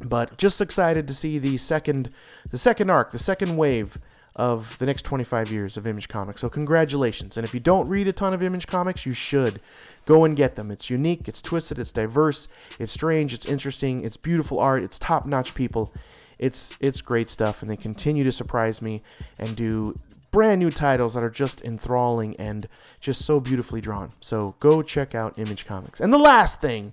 But 0.00 0.36
just 0.36 0.60
excited 0.60 1.08
to 1.08 1.14
see 1.14 1.38
the 1.38 1.56
second 1.56 2.10
the 2.50 2.58
second 2.58 2.90
arc, 2.90 3.12
the 3.12 3.18
second 3.18 3.56
wave 3.56 3.98
of 4.38 4.78
the 4.78 4.86
next 4.86 5.02
25 5.02 5.52
years 5.52 5.76
of 5.76 5.86
Image 5.86 6.08
Comics. 6.08 6.40
So 6.40 6.48
congratulations. 6.48 7.36
And 7.36 7.44
if 7.44 7.52
you 7.52 7.60
don't 7.60 7.88
read 7.88 8.08
a 8.08 8.12
ton 8.12 8.32
of 8.32 8.42
Image 8.42 8.66
Comics, 8.66 9.04
you 9.04 9.12
should 9.12 9.60
go 10.06 10.24
and 10.24 10.34
get 10.34 10.54
them. 10.54 10.70
It's 10.70 10.88
unique, 10.88 11.28
it's 11.28 11.42
twisted, 11.42 11.78
it's 11.78 11.92
diverse, 11.92 12.48
it's 12.78 12.92
strange, 12.92 13.34
it's 13.34 13.44
interesting, 13.44 14.02
it's 14.02 14.16
beautiful 14.16 14.58
art, 14.58 14.82
it's 14.82 14.98
top-notch 14.98 15.54
people 15.54 15.92
it's 16.38 16.74
it's 16.80 17.00
great 17.00 17.28
stuff, 17.28 17.62
and 17.62 17.70
they 17.70 17.76
continue 17.76 18.24
to 18.24 18.32
surprise 18.32 18.80
me 18.80 19.02
and 19.38 19.56
do 19.56 19.98
brand 20.30 20.60
new 20.60 20.70
titles 20.70 21.14
that 21.14 21.22
are 21.22 21.30
just 21.30 21.62
enthralling 21.62 22.36
and 22.36 22.68
just 23.00 23.24
so 23.24 23.40
beautifully 23.40 23.80
drawn. 23.80 24.12
So 24.20 24.54
go 24.60 24.82
check 24.82 25.14
out 25.14 25.38
Image 25.38 25.66
Comics. 25.66 26.00
And 26.00 26.12
the 26.12 26.18
last 26.18 26.60
thing 26.60 26.92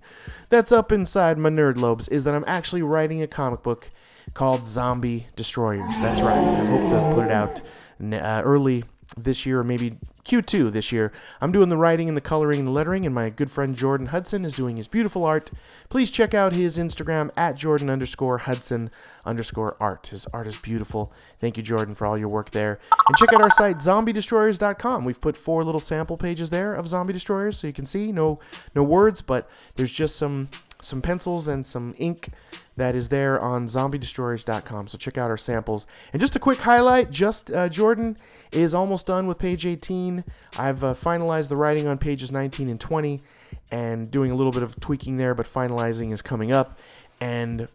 that's 0.50 0.72
up 0.72 0.92
inside 0.92 1.38
my 1.38 1.50
nerd 1.50 1.78
lobes 1.78 2.08
is 2.08 2.24
that 2.24 2.34
I'm 2.34 2.46
actually 2.48 2.82
writing 2.82 3.22
a 3.22 3.28
comic 3.28 3.62
book 3.62 3.92
called 4.34 4.67
Zombie 4.67 5.27
Destroyers. 5.36 6.00
That's 6.00 6.22
right. 6.22 6.38
I 6.38 6.65
hope 6.65 6.89
to 6.89 7.15
put 7.15 7.25
it 7.25 7.32
out 7.32 7.62
uh, 8.01 8.41
early 8.44 8.84
this 9.17 9.46
year 9.46 9.60
or 9.60 9.63
maybe 9.63 9.98
Q2 10.25 10.72
this 10.72 10.91
year. 10.91 11.12
I'm 11.39 11.51
doing 11.51 11.70
the 11.70 11.77
writing 11.77 12.08
and 12.08 12.17
the 12.17 12.22
coloring 12.22 12.60
and 12.60 12.67
the 12.67 12.72
lettering, 12.72 13.05
and 13.05 13.13
my 13.13 13.29
good 13.29 13.51
friend 13.51 13.75
Jordan 13.75 14.08
Hudson 14.08 14.44
is 14.44 14.55
doing 14.55 14.77
his 14.77 14.88
beautiful 14.88 15.24
art. 15.24 15.51
Please 15.89 16.10
check 16.10 16.34
out 16.34 16.53
his 16.53 16.77
Instagram 16.77 17.29
at 17.38 17.55
Jordan 17.55 17.89
underscore 17.89 18.39
Hudson 18.39 18.89
underscore 19.24 19.77
art. 19.79 20.08
His 20.08 20.25
art 20.34 20.48
is 20.48 20.58
beautiful. 20.58 21.13
Thank 21.39 21.58
you, 21.58 21.63
Jordan, 21.63 21.94
for 21.94 22.08
all 22.08 22.17
your 22.17 22.27
work 22.27 22.51
there. 22.51 22.79
And 23.08 23.17
check 23.17 23.34
out 23.34 23.41
our 23.41 23.51
site, 23.51 23.77
zombiedestroyers.com. 23.77 25.05
We've 25.05 25.22
put 25.22 25.38
four 25.38 25.63
little 25.63 25.79
sample 25.79 26.17
pages 26.17 26.50
there 26.50 26.74
of 26.74 26.88
zombie 26.88 27.13
destroyers 27.13 27.58
so 27.58 27.67
you 27.67 27.74
can 27.74 27.86
see. 27.86 28.12
No 28.12 28.39
no 28.74 28.84
words, 28.84 29.22
but 29.22 29.48
there's 29.75 29.94
just 29.94 30.15
some 30.15 30.50
some 30.86 31.01
pencils 31.01 31.48
and 31.48 31.65
some 31.65 31.96
ink 31.98 32.30
that 32.77 32.96
is 32.96 33.10
there 33.10 33.39
on 33.39 33.68
zombiedestroyers.com. 33.68 34.88
So 34.88 34.98
check 34.98 35.18
out 35.18 35.30
our 35.30 35.38
samples. 35.38 35.88
And 36.13 36.20
just 36.20 36.36
a 36.36 36.39
quick 36.39 36.60
highlight 36.60 37.12
just 37.12 37.51
uh, 37.51 37.70
Jordan 37.70 38.18
is 38.51 38.74
almost 38.74 39.08
done 39.08 39.27
with 39.27 39.39
page 39.39 39.65
18. 39.65 40.24
I've 40.58 40.84
uh, 40.84 40.94
finalized 40.94 41.50
the 41.50 41.56
writing 41.56 41.88
on 41.88 41.98
pages 41.98 42.32
19 42.32 42.70
and 42.70 42.80
20 42.80 43.22
and 43.72 44.12
doing 44.12 44.32
a 44.32 44.36
little 44.36 44.51
bit 44.51 44.63
of 44.63 44.80
tweaking 44.80 45.18
there, 45.18 45.34
but 45.34 45.46
finalizing 45.46 46.12
is 46.12 46.22
coming 46.22 46.51
up. 46.51 46.77
And 47.20 47.68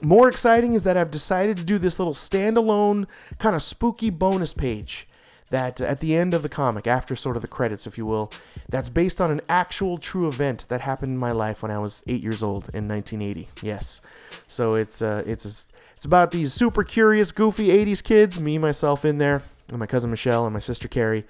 more 0.00 0.28
exciting 0.28 0.74
is 0.74 0.82
that 0.84 0.96
I've 0.96 1.10
decided 1.10 1.56
to 1.56 1.64
do 1.64 1.78
this 1.78 1.98
little 1.98 2.14
standalone 2.14 3.06
kind 3.38 3.54
of 3.54 3.62
spooky 3.62 4.10
bonus 4.10 4.52
page 4.52 5.06
that 5.54 5.80
at 5.80 6.00
the 6.00 6.16
end 6.16 6.34
of 6.34 6.42
the 6.42 6.48
comic, 6.48 6.84
after 6.88 7.14
sort 7.14 7.36
of 7.36 7.42
the 7.42 7.46
credits, 7.46 7.86
if 7.86 7.96
you 7.96 8.04
will, 8.04 8.28
that's 8.68 8.88
based 8.88 9.20
on 9.20 9.30
an 9.30 9.40
actual 9.48 9.98
true 9.98 10.26
event 10.26 10.66
that 10.68 10.80
happened 10.80 11.12
in 11.12 11.16
my 11.16 11.30
life 11.30 11.62
when 11.62 11.70
I 11.70 11.78
was 11.78 12.02
eight 12.08 12.24
years 12.24 12.42
old 12.42 12.68
in 12.74 12.88
1980. 12.88 13.48
Yes, 13.62 14.00
so 14.48 14.74
it's 14.74 15.00
uh, 15.00 15.22
it's 15.24 15.62
it's 15.96 16.04
about 16.04 16.32
these 16.32 16.52
super 16.52 16.82
curious, 16.82 17.30
goofy 17.30 17.68
80s 17.68 18.02
kids, 18.02 18.40
me 18.40 18.58
myself 18.58 19.04
in 19.04 19.18
there, 19.18 19.44
and 19.68 19.78
my 19.78 19.86
cousin 19.86 20.10
Michelle 20.10 20.44
and 20.44 20.52
my 20.52 20.58
sister 20.58 20.88
Carrie, 20.88 21.24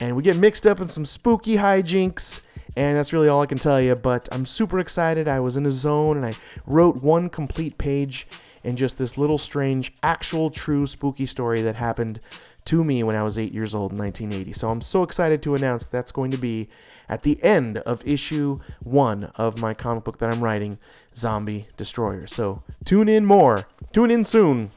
and 0.00 0.16
we 0.16 0.24
get 0.24 0.36
mixed 0.36 0.66
up 0.66 0.80
in 0.80 0.88
some 0.88 1.04
spooky 1.04 1.56
hijinks. 1.56 2.40
And 2.76 2.96
that's 2.96 3.12
really 3.12 3.28
all 3.28 3.40
I 3.40 3.46
can 3.46 3.58
tell 3.58 3.80
you. 3.80 3.94
But 3.94 4.28
I'm 4.32 4.46
super 4.46 4.80
excited. 4.80 5.28
I 5.28 5.38
was 5.38 5.56
in 5.56 5.64
a 5.64 5.70
zone 5.70 6.16
and 6.16 6.26
I 6.26 6.32
wrote 6.66 7.04
one 7.04 7.28
complete 7.28 7.78
page 7.78 8.26
in 8.64 8.74
just 8.74 8.98
this 8.98 9.16
little 9.16 9.38
strange, 9.38 9.92
actual, 10.02 10.50
true 10.50 10.88
spooky 10.88 11.26
story 11.26 11.62
that 11.62 11.76
happened 11.76 12.18
to 12.66 12.84
me 12.84 13.02
when 13.02 13.16
I 13.16 13.22
was 13.22 13.38
eight 13.38 13.52
years 13.52 13.74
old 13.74 13.92
in 13.92 13.98
1980. 13.98 14.52
So 14.52 14.70
I'm 14.70 14.80
so 14.80 15.02
excited 15.02 15.42
to 15.42 15.54
announce 15.54 15.84
that's 15.84 16.12
going 16.12 16.30
to 16.30 16.36
be 16.36 16.68
at 17.08 17.22
the 17.22 17.42
end 17.42 17.78
of 17.78 18.06
issue 18.06 18.60
one 18.82 19.24
of 19.36 19.58
my 19.58 19.74
comic 19.74 20.04
book 20.04 20.18
that 20.18 20.32
I'm 20.32 20.42
writing, 20.42 20.78
Zombie 21.14 21.68
Destroyer. 21.76 22.26
So 22.26 22.62
tune 22.84 23.08
in 23.08 23.26
more, 23.26 23.66
tune 23.92 24.10
in 24.10 24.24
soon 24.24 24.70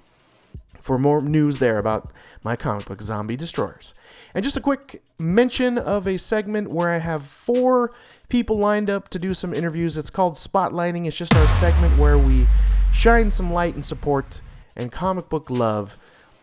for 0.82 0.98
more 0.98 1.22
news 1.22 1.60
there 1.60 1.78
about 1.78 2.12
my 2.44 2.56
comic 2.56 2.86
book, 2.86 3.02
Zombie 3.02 3.36
Destroyers. 3.36 3.94
And 4.34 4.44
just 4.44 4.58
a 4.58 4.62
quick 4.62 5.02
mention 5.18 5.78
of 5.78 6.08
a 6.08 6.18
segment 6.18 6.70
where 6.70 6.90
I 6.90 7.00
have 7.00 7.26
four 7.26 7.92
people 8.30 8.58
lined 8.58 8.90
up 8.90 9.10
to 9.10 9.20
do 9.20 9.34
some 9.34 9.54
interviews. 9.54 9.98
It's 9.98 10.10
called 10.10 10.36
Spotlighting. 10.36 11.06
It's 11.06 11.18
just 11.18 11.36
our 11.36 11.48
segment 11.48 11.98
where 11.98 12.18
we 12.18 12.48
shine 12.94 13.32
some 13.32 13.52
light 13.52 13.76
and 13.76 13.84
support 13.84 14.42
and 14.76 14.92
comic 14.92 15.28
book 15.30 15.50
love 15.50 15.98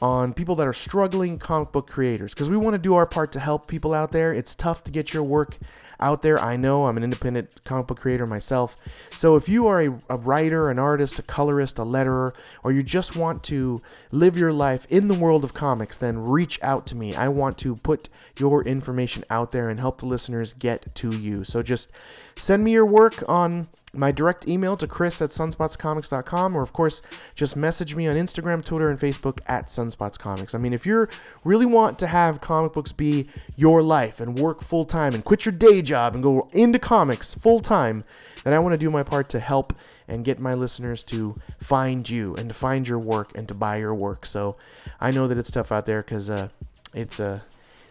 on 0.05 0.35
people 0.35 0.55
that 0.55 0.67
are 0.67 0.75
struggling 0.75 1.39
comic 1.39 1.73
book 1.73 1.89
creators 1.89 2.35
because 2.35 2.51
we 2.51 2.59
want 2.59 2.75
to 2.75 2.79
do 2.79 2.95
our 2.95 3.07
part 3.07 3.33
to 3.33 3.41
help 3.41 3.67
people 3.67 3.95
out 3.95 4.13
there. 4.13 4.35
It's 4.35 4.55
tough 4.55 4.85
to 4.85 4.91
get 4.91 5.15
your 5.15 5.23
work 5.23 5.57
out 5.99 6.21
there. 6.21 6.39
I 6.39 6.57
know 6.57 6.85
I'm 6.85 6.99
an 6.99 7.03
independent 7.03 7.65
comic 7.65 7.87
book 7.87 8.01
creator 8.01 8.27
myself. 8.27 8.77
So 9.17 9.35
if 9.35 9.49
you 9.49 9.67
are 9.67 9.81
a, 9.81 9.99
a 10.11 10.19
writer, 10.19 10.69
an 10.69 10.79
artist, 10.79 11.19
a 11.19 11.23
colorist, 11.23 11.79
a 11.79 11.83
letterer, 11.83 12.35
or 12.63 12.71
you 12.71 12.83
just 12.83 13.17
want 13.17 13.43
to 13.45 13.81
live 14.11 14.37
your 14.37 14.53
life 14.53 14.87
in 14.91 15.09
the 15.09 15.15
world 15.15 15.43
of 15.43 15.55
comics, 15.55 15.97
then 15.97 16.19
reach 16.19 16.63
out 16.63 16.87
to 16.89 16.95
me. 16.95 17.15
I 17.15 17.29
want 17.29 17.57
to 17.59 17.77
put 17.77 18.11
your 18.39 18.63
information 18.63 19.25
out 19.31 19.53
there 19.53 19.71
and 19.71 19.81
help 19.81 20.01
the 20.01 20.07
listeners 20.07 20.53
get 20.53 20.95
to 20.97 21.17
you. 21.17 21.45
So 21.45 21.63
just 21.63 21.91
send 22.37 22.63
me 22.63 22.73
your 22.73 22.85
work 22.85 23.27
on 23.27 23.69
my 23.97 24.13
direct 24.13 24.49
email 24.49 24.77
to 24.77 24.87
chris 24.87 25.21
at 25.23 25.31
sunspotscomics.com 25.31 26.57
or 26.57 26.63
of 26.63 26.73
course 26.73 27.03
just 27.35 27.57
message 27.57 27.95
me 27.95 28.07
on 28.07 28.17
instagram 28.17 28.65
twitter 28.65 28.91
and 28.91 28.99
facebook 28.99 29.39
at 29.47 29.67
sunspotscomics. 29.67 30.55
I 30.55 30.59
mean 30.59 30.73
if 30.73 30.87
you 30.87 31.09
really 31.45 31.67
want 31.67 31.99
to 32.01 32.07
have 32.07 32.41
comic 32.41 32.73
books 32.73 32.93
be 32.93 33.29
your 33.57 33.83
life 33.83 34.21
and 34.21 34.39
work 34.39 34.63
full-time 34.63 35.15
and 35.15 35.25
quit 35.25 35.45
your 35.45 35.53
day 35.53 35.83
job 35.83 36.15
and 36.15 36.23
go 36.23 36.49
into 36.53 36.79
comics 36.79 37.35
full-time 37.35 38.05
then 38.45 38.53
i 38.53 38.59
want 38.59 38.73
to 38.73 38.79
do 38.79 38.91
my 38.91 39.03
part 39.03 39.29
to 39.31 39.41
help 39.41 39.73
and 40.09 40.25
get 40.25 40.39
my 40.39 40.55
listeners 40.55 41.03
to 41.05 41.41
find 41.59 42.09
you 42.09 42.35
and 42.37 42.49
to 42.49 42.55
find 42.55 42.87
your 42.87 42.99
work 42.99 43.33
and 43.35 43.49
to 43.49 43.55
buy 43.55 43.77
your 43.77 43.95
work. 43.95 44.27
So 44.27 44.57
i 45.01 45.11
know 45.11 45.27
that 45.29 45.39
it's 45.39 45.51
tough 45.51 45.73
out 45.73 45.87
there 45.87 46.03
because 46.03 46.31
uh, 46.31 46.49
it's 46.93 47.19
uh, 47.19 47.41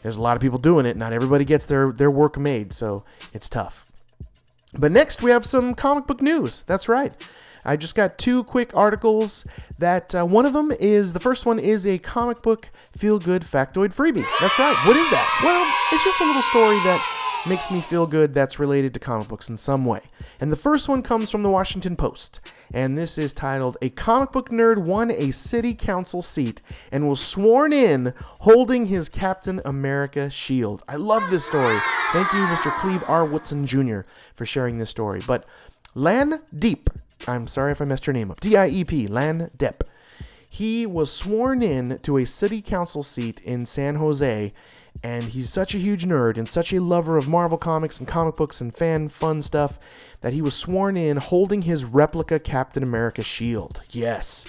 there's 0.01 0.17
a 0.17 0.22
lot 0.22 0.36
of 0.36 0.41
people 0.41 0.60
doing 0.60 0.86
it. 0.86 0.98
Not 0.98 1.13
everybody 1.13 1.45
gets 1.45 1.65
their, 1.65 1.91
their 1.91 2.12
work 2.12 2.38
made 2.38 2.74
so 2.74 3.03
it's 3.33 3.50
tough 3.50 3.86
but 4.77 4.92
next, 4.92 5.22
we 5.22 5.32
have 5.32 5.46
some 5.46 5.74
comic 5.75 6.08
book 6.08 6.22
news. 6.22 6.63
That's 6.63 6.88
right. 6.88 7.13
I 7.65 7.77
just 7.77 7.96
got 7.96 8.18
two 8.18 8.44
quick 8.44 8.75
articles. 8.75 9.46
That 9.80 10.13
uh, 10.15 10.25
one 10.25 10.46
of 10.46 10.53
them 10.53 10.72
is 10.72 11.13
the 11.13 11.20
first 11.20 11.46
one 11.46 11.60
is 11.60 11.86
a 11.86 11.98
comic 12.00 12.42
book 12.42 12.70
feel 12.96 13.20
good 13.20 13.44
factoid 13.44 13.94
freebie. 13.94 14.25
That's 14.39 14.58
right. 14.60 14.75
What 14.86 14.98
is 14.98 15.10
that? 15.10 15.27
Well, 15.44 15.65
it's 15.92 16.03
just 16.03 16.22
a 16.22 16.25
little 16.25 16.42
story 16.44 16.75
that 16.84 17.01
makes 17.47 17.69
me 17.69 17.81
feel 17.81 18.07
good 18.07 18.33
that's 18.33 18.59
related 18.59 18.93
to 18.93 19.00
comic 19.00 19.27
books 19.27 19.50
in 19.50 19.57
some 19.57 19.85
way. 19.85 20.01
And 20.39 20.51
the 20.51 20.57
first 20.57 20.88
one 20.88 21.01
comes 21.01 21.29
from 21.29 21.43
the 21.43 21.50
Washington 21.50 21.95
Post, 21.95 22.39
and 22.73 22.97
this 22.97 23.17
is 23.17 23.33
titled 23.33 23.77
A 23.81 23.89
Comic 23.89 24.31
Book 24.31 24.50
Nerd 24.50 24.77
Won 24.77 25.12
a 25.12 25.31
City 25.31 25.73
Council 25.73 26.21
Seat 26.21 26.62
and 26.91 27.09
Was 27.09 27.19
Sworn 27.19 27.73
In 27.73 28.13
Holding 28.39 28.85
His 28.85 29.09
Captain 29.09 29.62
America 29.65 30.29
Shield. 30.29 30.83
I 30.88 30.95
love 30.95 31.29
this 31.29 31.45
story. 31.45 31.77
Thank 32.12 32.31
you, 32.33 32.39
Mr. 32.47 32.75
Cleve 32.79 33.03
R. 33.07 33.27
Wootson 33.27 33.65
Jr., 33.65 34.07
for 34.35 34.45
sharing 34.45 34.79
this 34.79 34.89
story. 34.89 35.21
But 35.25 35.45
Lan 35.95 36.41
Diep, 36.55 36.88
I'm 37.27 37.47
sorry 37.47 37.71
if 37.71 37.81
I 37.81 37.85
messed 37.85 38.07
your 38.07 38.13
name 38.13 38.31
up, 38.31 38.39
D 38.39 38.55
I 38.55 38.67
E 38.67 38.83
P, 38.83 39.07
Lan 39.07 39.51
Depp. 39.57 39.81
He 40.47 40.85
was 40.85 41.12
sworn 41.12 41.63
in 41.63 42.00
to 42.03 42.17
a 42.17 42.25
city 42.25 42.62
council 42.62 43.01
seat 43.01 43.41
in 43.41 43.65
San 43.65 43.95
Jose 43.95 44.53
and 45.01 45.23
he's 45.23 45.50
such 45.50 45.73
a 45.73 45.79
huge 45.79 46.05
nerd 46.05 46.38
and 46.38 46.47
such 46.47 46.71
a 46.71 46.79
lover 46.79 47.17
of 47.17 47.27
Marvel 47.27 47.57
comics 47.57 48.00
and 48.00 48.07
comic 48.07 48.35
books 48.35 48.62
and 48.62 48.75
fan 48.75 49.09
fun 49.09 49.41
stuff 49.41 49.79
that 50.21 50.33
he 50.33 50.41
was 50.41 50.55
sworn 50.55 50.95
in 50.95 51.17
holding 51.17 51.63
his 51.63 51.83
replica 51.83 52.39
Captain 52.39 52.83
America 52.83 53.24
shield. 53.24 53.81
Yes. 53.89 54.46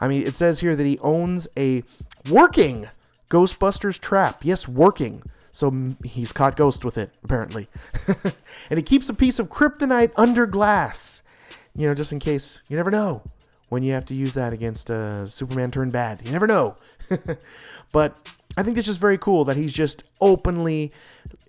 I 0.00 0.08
mean, 0.08 0.26
it 0.26 0.34
says 0.34 0.60
here 0.60 0.76
that 0.76 0.86
he 0.86 0.98
owns 1.00 1.48
a 1.56 1.82
working 2.30 2.88
Ghostbusters 3.30 4.00
trap. 4.00 4.44
Yes, 4.44 4.66
working. 4.66 5.22
So 5.52 5.94
he's 6.04 6.32
caught 6.32 6.56
ghost 6.56 6.84
with 6.84 6.96
it, 6.96 7.10
apparently. 7.24 7.68
and 8.70 8.78
he 8.78 8.82
keeps 8.82 9.08
a 9.08 9.14
piece 9.14 9.38
of 9.38 9.48
kryptonite 9.50 10.12
under 10.16 10.46
glass. 10.46 11.22
You 11.74 11.88
know, 11.88 11.94
just 11.94 12.12
in 12.12 12.18
case. 12.18 12.60
You 12.68 12.76
never 12.76 12.90
know 12.90 13.22
when 13.68 13.82
you 13.82 13.92
have 13.92 14.06
to 14.06 14.14
use 14.14 14.34
that 14.34 14.52
against 14.52 14.90
uh, 14.90 15.26
Superman 15.26 15.70
turned 15.70 15.92
bad. 15.92 16.22
You 16.24 16.32
never 16.32 16.46
know. 16.46 16.76
but 17.92 18.16
I 18.58 18.64
think 18.64 18.76
it's 18.76 18.88
just 18.88 18.98
very 18.98 19.18
cool 19.18 19.44
that 19.44 19.56
he's 19.56 19.72
just 19.72 20.02
openly 20.20 20.92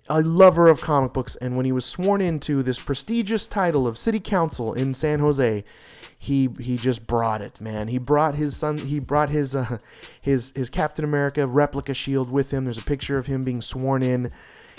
a 0.08 0.22
lover 0.22 0.68
of 0.68 0.80
comic 0.80 1.12
books. 1.12 1.34
And 1.34 1.56
when 1.56 1.66
he 1.66 1.72
was 1.72 1.84
sworn 1.84 2.20
into 2.20 2.62
this 2.62 2.78
prestigious 2.78 3.48
title 3.48 3.88
of 3.88 3.98
city 3.98 4.20
council 4.20 4.72
in 4.74 4.94
San 4.94 5.18
Jose, 5.18 5.64
he 6.16 6.48
he 6.60 6.76
just 6.76 7.08
brought 7.08 7.42
it, 7.42 7.60
man. 7.60 7.88
He 7.88 7.98
brought 7.98 8.36
his 8.36 8.56
son. 8.56 8.78
He 8.78 9.00
brought 9.00 9.28
his 9.28 9.56
uh, 9.56 9.78
his 10.20 10.52
his 10.54 10.70
Captain 10.70 11.04
America 11.04 11.48
replica 11.48 11.94
shield 11.94 12.30
with 12.30 12.52
him. 12.52 12.62
There's 12.62 12.78
a 12.78 12.82
picture 12.82 13.18
of 13.18 13.26
him 13.26 13.42
being 13.42 13.60
sworn 13.60 14.04
in. 14.04 14.30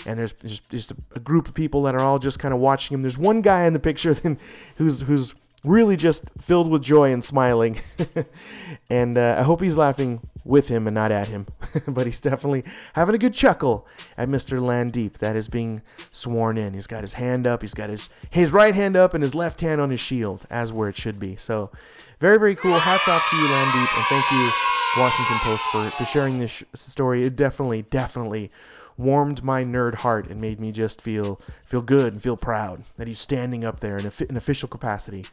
And 0.05 0.17
there's 0.17 0.31
just, 0.33 0.67
just 0.69 0.93
a, 1.13 1.19
group 1.19 1.47
of 1.47 1.53
people 1.53 1.83
that 1.83 1.93
are 1.93 1.99
all 1.99 2.17
just 2.17 2.39
kind 2.39 2.55
of 2.55 2.59
watching 2.59 2.95
him. 2.95 3.01
There's 3.03 3.19
one 3.19 3.41
guy 3.41 3.65
in 3.65 3.73
the 3.73 3.79
picture 3.79 4.15
who's 4.77 5.01
who's 5.01 5.35
really 5.65 5.97
just 5.97 6.31
filled 6.39 6.71
with 6.71 6.81
joy 6.81 7.11
and 7.11 7.23
smiling. 7.23 7.81
and 8.89 9.17
uh, 9.17 9.35
I 9.37 9.43
hope 9.43 9.61
he's 9.61 9.77
laughing 9.77 10.21
with 10.43 10.67
him 10.69 10.87
and 10.87 10.95
not 10.95 11.11
at 11.11 11.27
him. 11.27 11.47
but 11.87 12.05
he's 12.05 12.19
definitely 12.19 12.63
having 12.93 13.15
a 13.15 13.19
good 13.19 13.33
chuckle 13.33 13.87
at 14.17 14.29
Mr. 14.29 14.61
Lan 14.61 14.91
Diep 14.91 15.19
that 15.19 15.35
is 15.35 15.47
being 15.47 15.81
sworn 16.11 16.57
in. 16.57 16.73
He's 16.73 16.87
got 16.87 17.03
his 17.03 17.13
hand 17.13 17.45
up, 17.45 17.61
he's 17.61 17.73
got 17.73 17.89
his 17.89 18.09
his 18.29 18.51
right 18.51 18.75
hand 18.75 18.95
up 18.95 19.13
and 19.13 19.23
his 19.23 19.35
left 19.35 19.61
hand 19.61 19.81
on 19.81 19.89
his 19.89 19.99
shield, 19.99 20.45
as 20.49 20.73
where 20.73 20.89
it 20.89 20.97
should 20.97 21.19
be. 21.19 21.35
So 21.35 21.71
very, 22.19 22.37
very 22.37 22.55
cool. 22.55 22.77
Hats 22.77 23.07
off 23.07 23.27
to 23.29 23.35
you, 23.35 23.47
Lan 23.47 23.67
Diep, 23.67 23.97
and 23.97 24.05
thank 24.05 24.31
you, 24.31 24.51
Washington 24.97 25.37
Post, 25.37 25.63
for, 25.71 25.89
for 25.89 26.05
sharing 26.05 26.39
this 26.39 26.51
sh- 26.51 26.63
story. 26.73 27.23
It 27.23 27.35
definitely, 27.35 27.81
definitely 27.83 28.51
warmed 28.95 29.43
my 29.43 29.63
nerd 29.63 29.95
heart 29.95 30.29
and 30.29 30.39
made 30.39 30.59
me 30.59 30.71
just 30.71 31.01
feel 31.01 31.41
feel 31.65 31.81
good 31.81 32.13
and 32.13 32.21
feel 32.21 32.37
proud 32.37 32.83
that 32.97 33.07
he's 33.07 33.19
standing 33.19 33.65
up 33.65 33.79
there 33.79 33.97
in 33.97 34.05
an 34.05 34.37
official 34.37 34.67
capacity. 34.67 35.25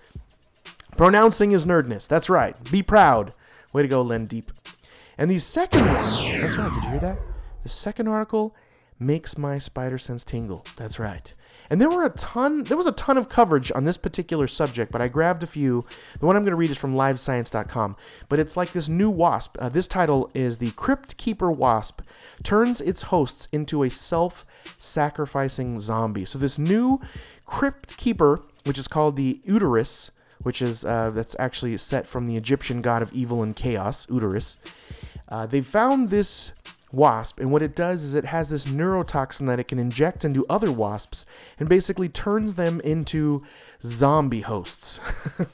Pronouncing 0.97 1.51
his 1.51 1.67
nerdness. 1.67 2.09
That's 2.09 2.31
right. 2.31 2.57
Be 2.71 2.83
proud. 2.83 3.33
Way 3.73 3.83
to 3.83 3.89
go, 3.89 4.01
Len 4.01 4.27
Deep. 4.27 4.51
And 5.19 5.31
the 5.31 5.41
second 5.41 5.81
that's 5.81 6.57
right, 6.57 6.73
did 6.73 6.85
you 6.85 6.91
hear 6.91 7.01
that? 7.01 7.19
The 7.65 7.69
second 7.69 8.07
article 8.07 8.55
makes 9.01 9.37
my 9.37 9.59
spider 9.59 9.99
sense 9.99 10.25
tingle. 10.25 10.65
That's 10.77 10.99
right. 10.99 11.35
And 11.71 11.81
there 11.81 11.91
were 11.91 12.05
a 12.05 12.11
ton, 12.11 12.63
there 12.63 12.77
was 12.77 12.87
a 12.87 12.93
ton 12.93 13.19
of 13.19 13.29
coverage 13.29 13.71
on 13.75 13.85
this 13.85 13.97
particular 13.97 14.47
subject, 14.47 14.91
but 14.91 15.03
I 15.03 15.09
grabbed 15.09 15.43
a 15.43 15.47
few. 15.47 15.85
The 16.19 16.25
one 16.25 16.37
I'm 16.37 16.43
going 16.43 16.53
to 16.53 16.57
read 16.57 16.71
is 16.71 16.79
from 16.79 16.95
livescience.com, 16.95 17.97
but 18.29 18.39
it's 18.39 18.57
like 18.57 18.73
this 18.73 18.89
new 18.89 19.11
wasp. 19.11 19.57
Uh, 19.59 19.69
this 19.69 19.87
title 19.87 20.31
is 20.35 20.59
The 20.59 20.71
Crypt 20.71 21.17
Keeper 21.19 21.53
Wasp 21.53 22.01
Turns 22.43 22.81
Its 22.81 23.03
Hosts 23.03 23.49
into 23.53 23.83
a 23.83 23.91
Self 23.91 24.47
Sacrificing 24.79 25.79
Zombie. 25.81 26.25
So 26.25 26.39
this 26.39 26.59
new 26.59 27.01
Crypt 27.45 27.97
Keeper, 27.97 28.41
which 28.65 28.79
is 28.79 28.89
called 28.89 29.17
the 29.17 29.41
Euderus, 29.47 30.11
which 30.43 30.63
is 30.63 30.85
uh, 30.85 31.11
that's 31.11 31.37
actually 31.39 31.77
set 31.77 32.07
from 32.07 32.27
the 32.27 32.37
Egyptian 32.37 32.81
god 32.81 33.03
of 33.03 33.13
evil 33.13 33.43
and 33.43 33.55
chaos, 33.55 34.07
Euderus. 34.07 34.57
Uh, 35.29 35.47
they 35.47 35.61
found 35.61 36.09
this 36.09 36.53
wasp, 36.93 37.39
and 37.39 37.53
what 37.53 37.63
it 37.63 37.77
does 37.77 38.03
is 38.03 38.15
it 38.15 38.25
has 38.27 38.49
this 38.49 38.65
neurotoxin 38.65 39.47
that 39.47 39.61
it 39.61 39.69
can 39.69 39.79
inject 39.79 40.25
into 40.25 40.47
other 40.49 40.73
wasps 40.73 41.25
and 41.59 41.69
basically 41.69 42.09
turns 42.09 42.55
them 42.55 42.81
into 42.81 43.45
zombie 43.85 44.41
hosts. 44.41 45.01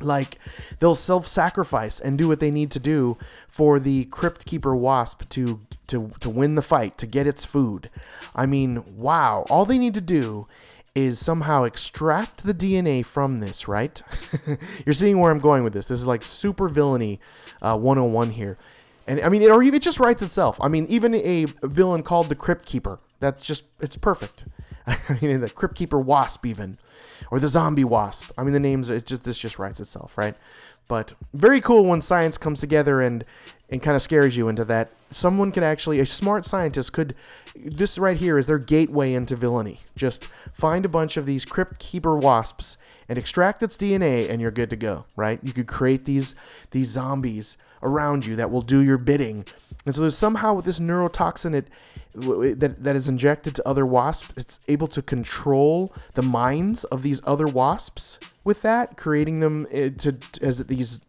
like 0.00 0.38
they'll 0.80 0.94
self-sacrifice 0.94 2.00
and 2.00 2.18
do 2.18 2.26
what 2.26 2.40
they 2.40 2.50
need 2.50 2.70
to 2.70 2.80
do 2.80 3.16
for 3.48 3.78
the 3.78 4.04
crypt 4.06 4.44
keeper 4.44 4.74
wasp 4.74 5.28
to 5.28 5.60
to 5.86 6.10
to 6.18 6.28
win 6.28 6.56
the 6.56 6.62
fight 6.62 6.98
to 6.98 7.06
get 7.06 7.26
its 7.26 7.44
food. 7.44 7.90
I 8.34 8.46
mean 8.46 8.84
wow 8.96 9.46
all 9.48 9.64
they 9.64 9.78
need 9.78 9.94
to 9.94 10.00
do 10.00 10.48
is 10.96 11.18
somehow 11.18 11.64
extract 11.64 12.44
the 12.44 12.54
dna 12.54 13.04
from 13.04 13.38
this 13.38 13.68
right? 13.68 14.02
You're 14.84 14.94
seeing 14.94 15.20
where 15.20 15.30
i'm 15.30 15.38
going 15.38 15.62
with 15.62 15.72
this. 15.72 15.86
This 15.86 16.00
is 16.00 16.06
like 16.08 16.24
super 16.24 16.68
villainy 16.68 17.20
uh, 17.62 17.78
101 17.78 18.30
here 18.30 18.58
and 19.06 19.20
I 19.20 19.28
mean, 19.28 19.42
it, 19.42 19.50
or 19.50 19.62
it 19.62 19.82
just 19.82 20.00
writes 20.00 20.22
itself. 20.22 20.58
I 20.60 20.68
mean, 20.68 20.86
even 20.88 21.14
a 21.14 21.46
villain 21.62 22.02
called 22.02 22.28
the 22.28 22.34
Crypt 22.34 22.66
Keeper, 22.66 22.98
that's 23.20 23.42
just, 23.42 23.64
it's 23.80 23.96
perfect. 23.96 24.44
I 24.86 25.18
mean, 25.20 25.40
the 25.40 25.50
Crypt 25.50 25.74
Keeper 25.74 25.98
Wasp, 25.98 26.46
even, 26.46 26.78
or 27.30 27.38
the 27.38 27.48
Zombie 27.48 27.84
Wasp. 27.84 28.30
I 28.38 28.44
mean, 28.44 28.52
the 28.52 28.60
names, 28.60 28.88
it 28.88 29.06
just, 29.06 29.24
this 29.24 29.38
just 29.38 29.58
writes 29.58 29.80
itself, 29.80 30.16
right? 30.16 30.34
But 30.88 31.14
very 31.32 31.60
cool 31.60 31.86
when 31.86 32.00
science 32.00 32.36
comes 32.36 32.60
together 32.60 33.00
and, 33.00 33.24
and 33.70 33.82
kind 33.82 33.96
of 33.96 34.02
scares 34.02 34.36
you 34.36 34.48
into 34.48 34.64
that. 34.66 34.90
Someone 35.10 35.52
could 35.52 35.62
actually, 35.62 36.00
a 36.00 36.06
smart 36.06 36.44
scientist 36.44 36.92
could, 36.92 37.14
this 37.54 37.98
right 37.98 38.16
here 38.16 38.36
is 38.36 38.46
their 38.46 38.58
gateway 38.58 39.14
into 39.14 39.36
villainy. 39.36 39.80
Just 39.96 40.24
find 40.52 40.84
a 40.84 40.88
bunch 40.88 41.16
of 41.16 41.24
these 41.24 41.44
Crypt 41.44 41.78
Keeper 41.78 42.16
Wasps 42.16 42.76
and 43.08 43.18
extract 43.18 43.62
its 43.62 43.76
DNA, 43.76 44.28
and 44.28 44.40
you're 44.40 44.50
good 44.50 44.70
to 44.70 44.76
go, 44.76 45.04
right? 45.16 45.38
You 45.42 45.52
could 45.52 45.66
create 45.66 46.04
these 46.04 46.34
these 46.70 46.88
zombies 46.88 47.56
around 47.84 48.26
you 48.26 48.34
that 48.36 48.50
will 48.50 48.62
do 48.62 48.80
your 48.80 48.98
bidding. 48.98 49.44
And 49.86 49.94
so 49.94 50.00
there's 50.00 50.16
somehow 50.16 50.54
with 50.54 50.64
this 50.64 50.80
neurotoxin 50.80 51.54
it 51.54 51.68
that 52.14 52.82
that 52.82 52.96
is 52.96 53.08
injected 53.08 53.56
to 53.56 53.68
other 53.68 53.84
wasps, 53.84 54.32
it's 54.36 54.60
able 54.68 54.86
to 54.88 55.02
control 55.02 55.92
the 56.14 56.22
minds 56.22 56.84
of 56.84 57.02
these 57.02 57.20
other 57.24 57.46
wasps 57.46 58.18
with 58.44 58.62
that, 58.62 58.96
creating 58.96 59.40
them 59.40 59.66
uh, 59.72 59.90
to 59.98 60.16
as 60.40 60.58
these 60.58 61.00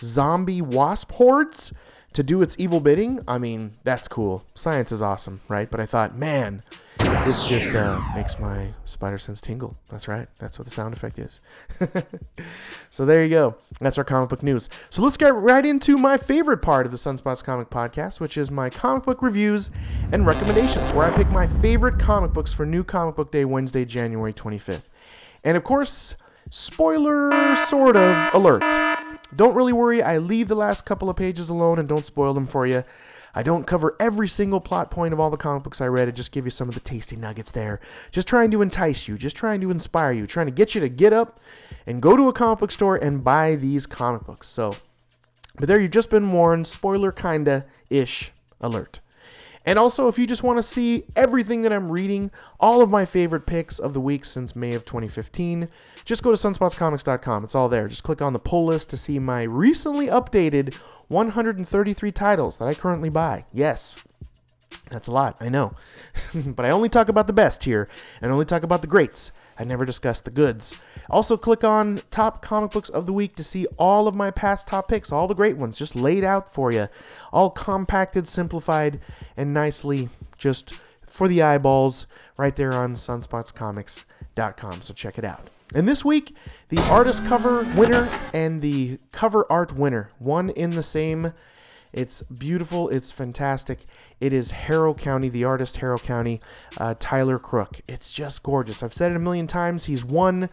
zombie 0.00 0.62
wasp 0.62 1.12
hordes 1.12 1.72
to 2.14 2.22
do 2.22 2.40
its 2.42 2.56
evil 2.58 2.80
bidding. 2.80 3.20
I 3.28 3.38
mean, 3.38 3.72
that's 3.82 4.08
cool. 4.08 4.44
Science 4.54 4.90
is 4.90 5.02
awesome, 5.02 5.42
right? 5.48 5.70
But 5.70 5.80
I 5.80 5.86
thought, 5.86 6.16
man, 6.16 6.62
this 6.98 7.42
just 7.46 7.74
uh, 7.74 8.00
makes 8.14 8.38
my 8.38 8.68
spider 8.84 9.18
sense 9.18 9.40
tingle. 9.40 9.76
That's 9.90 10.06
right. 10.06 10.28
That's 10.38 10.58
what 10.58 10.64
the 10.64 10.70
sound 10.70 10.94
effect 10.94 11.18
is. 11.18 11.40
so 12.90 13.04
there 13.04 13.24
you 13.24 13.30
go. 13.30 13.56
That's 13.80 13.98
our 13.98 14.04
comic 14.04 14.30
book 14.30 14.42
news. 14.42 14.70
So 14.90 15.02
let's 15.02 15.16
get 15.16 15.34
right 15.34 15.66
into 15.66 15.98
my 15.98 16.16
favorite 16.16 16.58
part 16.58 16.86
of 16.86 16.92
the 16.92 16.98
Sunspots 16.98 17.42
Comic 17.42 17.68
Podcast, 17.68 18.20
which 18.20 18.36
is 18.36 18.50
my 18.50 18.70
comic 18.70 19.02
book 19.02 19.20
reviews 19.20 19.70
and 20.12 20.24
recommendations, 20.24 20.92
where 20.92 21.06
I 21.06 21.16
pick 21.16 21.28
my 21.30 21.48
favorite 21.60 21.98
comic 21.98 22.32
books 22.32 22.52
for 22.52 22.64
New 22.64 22.84
Comic 22.84 23.16
Book 23.16 23.32
Day, 23.32 23.44
Wednesday, 23.44 23.84
January 23.84 24.32
25th. 24.32 24.82
And 25.42 25.56
of 25.56 25.64
course, 25.64 26.14
spoiler 26.50 27.56
sort 27.56 27.96
of 27.96 28.34
alert. 28.34 28.93
Don't 29.36 29.54
really 29.54 29.72
worry, 29.72 30.02
I 30.02 30.18
leave 30.18 30.48
the 30.48 30.54
last 30.54 30.86
couple 30.86 31.10
of 31.10 31.16
pages 31.16 31.48
alone 31.48 31.78
and 31.78 31.88
don't 31.88 32.06
spoil 32.06 32.34
them 32.34 32.46
for 32.46 32.66
you. 32.66 32.84
I 33.34 33.42
don't 33.42 33.66
cover 33.66 33.96
every 33.98 34.28
single 34.28 34.60
plot 34.60 34.90
point 34.92 35.12
of 35.12 35.18
all 35.18 35.30
the 35.30 35.36
comic 35.36 35.64
books 35.64 35.80
I 35.80 35.88
read. 35.88 36.06
I 36.06 36.12
just 36.12 36.30
give 36.30 36.44
you 36.44 36.52
some 36.52 36.68
of 36.68 36.74
the 36.74 36.80
tasty 36.80 37.16
nuggets 37.16 37.50
there. 37.50 37.80
Just 38.12 38.28
trying 38.28 38.52
to 38.52 38.62
entice 38.62 39.08
you, 39.08 39.18
just 39.18 39.34
trying 39.34 39.60
to 39.62 39.72
inspire 39.72 40.12
you, 40.12 40.26
trying 40.26 40.46
to 40.46 40.52
get 40.52 40.74
you 40.74 40.80
to 40.80 40.88
get 40.88 41.12
up 41.12 41.40
and 41.84 42.00
go 42.00 42.16
to 42.16 42.28
a 42.28 42.32
comic 42.32 42.60
book 42.60 42.70
store 42.70 42.96
and 42.96 43.24
buy 43.24 43.56
these 43.56 43.86
comic 43.86 44.24
books. 44.24 44.48
So, 44.48 44.76
but 45.56 45.66
there 45.66 45.80
you've 45.80 45.90
just 45.90 46.10
been 46.10 46.30
warned, 46.30 46.68
spoiler 46.68 47.10
kinda 47.10 47.66
ish 47.90 48.30
alert. 48.60 49.00
And 49.66 49.78
also, 49.78 50.08
if 50.08 50.18
you 50.18 50.26
just 50.26 50.42
want 50.42 50.58
to 50.58 50.62
see 50.62 51.04
everything 51.16 51.62
that 51.62 51.72
I'm 51.72 51.90
reading, 51.90 52.30
all 52.60 52.82
of 52.82 52.90
my 52.90 53.06
favorite 53.06 53.46
picks 53.46 53.78
of 53.78 53.94
the 53.94 54.00
week 54.00 54.24
since 54.24 54.54
May 54.54 54.74
of 54.74 54.84
2015, 54.84 55.68
just 56.04 56.22
go 56.22 56.34
to 56.34 56.36
sunspotscomics.com. 56.36 57.44
It's 57.44 57.54
all 57.54 57.68
there. 57.68 57.88
Just 57.88 58.02
click 58.02 58.20
on 58.20 58.34
the 58.34 58.38
pull 58.38 58.66
list 58.66 58.90
to 58.90 58.96
see 58.96 59.18
my 59.18 59.42
recently 59.42 60.08
updated 60.08 60.74
133 61.08 62.12
titles 62.12 62.58
that 62.58 62.68
I 62.68 62.74
currently 62.74 63.08
buy. 63.08 63.46
Yes, 63.52 63.96
that's 64.90 65.06
a 65.06 65.12
lot, 65.12 65.36
I 65.40 65.48
know. 65.48 65.74
but 66.34 66.66
I 66.66 66.70
only 66.70 66.88
talk 66.88 67.08
about 67.08 67.26
the 67.26 67.32
best 67.32 67.64
here 67.64 67.88
and 68.20 68.30
only 68.30 68.44
talk 68.44 68.62
about 68.62 68.82
the 68.82 68.86
greats. 68.86 69.32
I 69.58 69.64
never 69.64 69.84
discuss 69.84 70.20
the 70.20 70.30
goods. 70.30 70.76
Also, 71.08 71.36
click 71.36 71.64
on 71.64 72.02
top 72.10 72.42
comic 72.42 72.72
books 72.72 72.88
of 72.88 73.06
the 73.06 73.12
week 73.12 73.36
to 73.36 73.44
see 73.44 73.66
all 73.78 74.08
of 74.08 74.14
my 74.14 74.30
past 74.30 74.66
top 74.66 74.88
picks, 74.88 75.12
all 75.12 75.28
the 75.28 75.34
great 75.34 75.56
ones, 75.56 75.78
just 75.78 75.94
laid 75.94 76.24
out 76.24 76.52
for 76.52 76.72
you. 76.72 76.88
All 77.32 77.50
compacted, 77.50 78.26
simplified, 78.26 79.00
and 79.36 79.54
nicely 79.54 80.08
just 80.38 80.74
for 81.06 81.28
the 81.28 81.42
eyeballs 81.42 82.06
right 82.36 82.56
there 82.56 82.72
on 82.72 82.94
sunspotscomics.com. 82.94 84.82
So 84.82 84.94
check 84.94 85.18
it 85.18 85.24
out. 85.24 85.50
And 85.74 85.88
this 85.88 86.04
week, 86.04 86.34
the 86.68 86.80
artist 86.90 87.24
cover 87.26 87.62
winner 87.76 88.08
and 88.32 88.62
the 88.62 88.98
cover 89.12 89.46
art 89.50 89.72
winner, 89.72 90.10
one 90.18 90.50
in 90.50 90.70
the 90.70 90.82
same. 90.82 91.32
It's 91.94 92.22
beautiful. 92.22 92.88
It's 92.88 93.12
fantastic. 93.12 93.86
It 94.20 94.32
is 94.32 94.50
Harrow 94.50 94.94
County, 94.94 95.28
the 95.28 95.44
artist 95.44 95.76
Harrow 95.76 95.98
County, 95.98 96.40
uh, 96.76 96.96
Tyler 96.98 97.38
Crook. 97.38 97.80
It's 97.86 98.12
just 98.12 98.42
gorgeous. 98.42 98.82
I've 98.82 98.92
said 98.92 99.12
it 99.12 99.16
a 99.16 99.20
million 99.20 99.46
times. 99.46 99.84
He's 99.84 100.04
won 100.04 100.50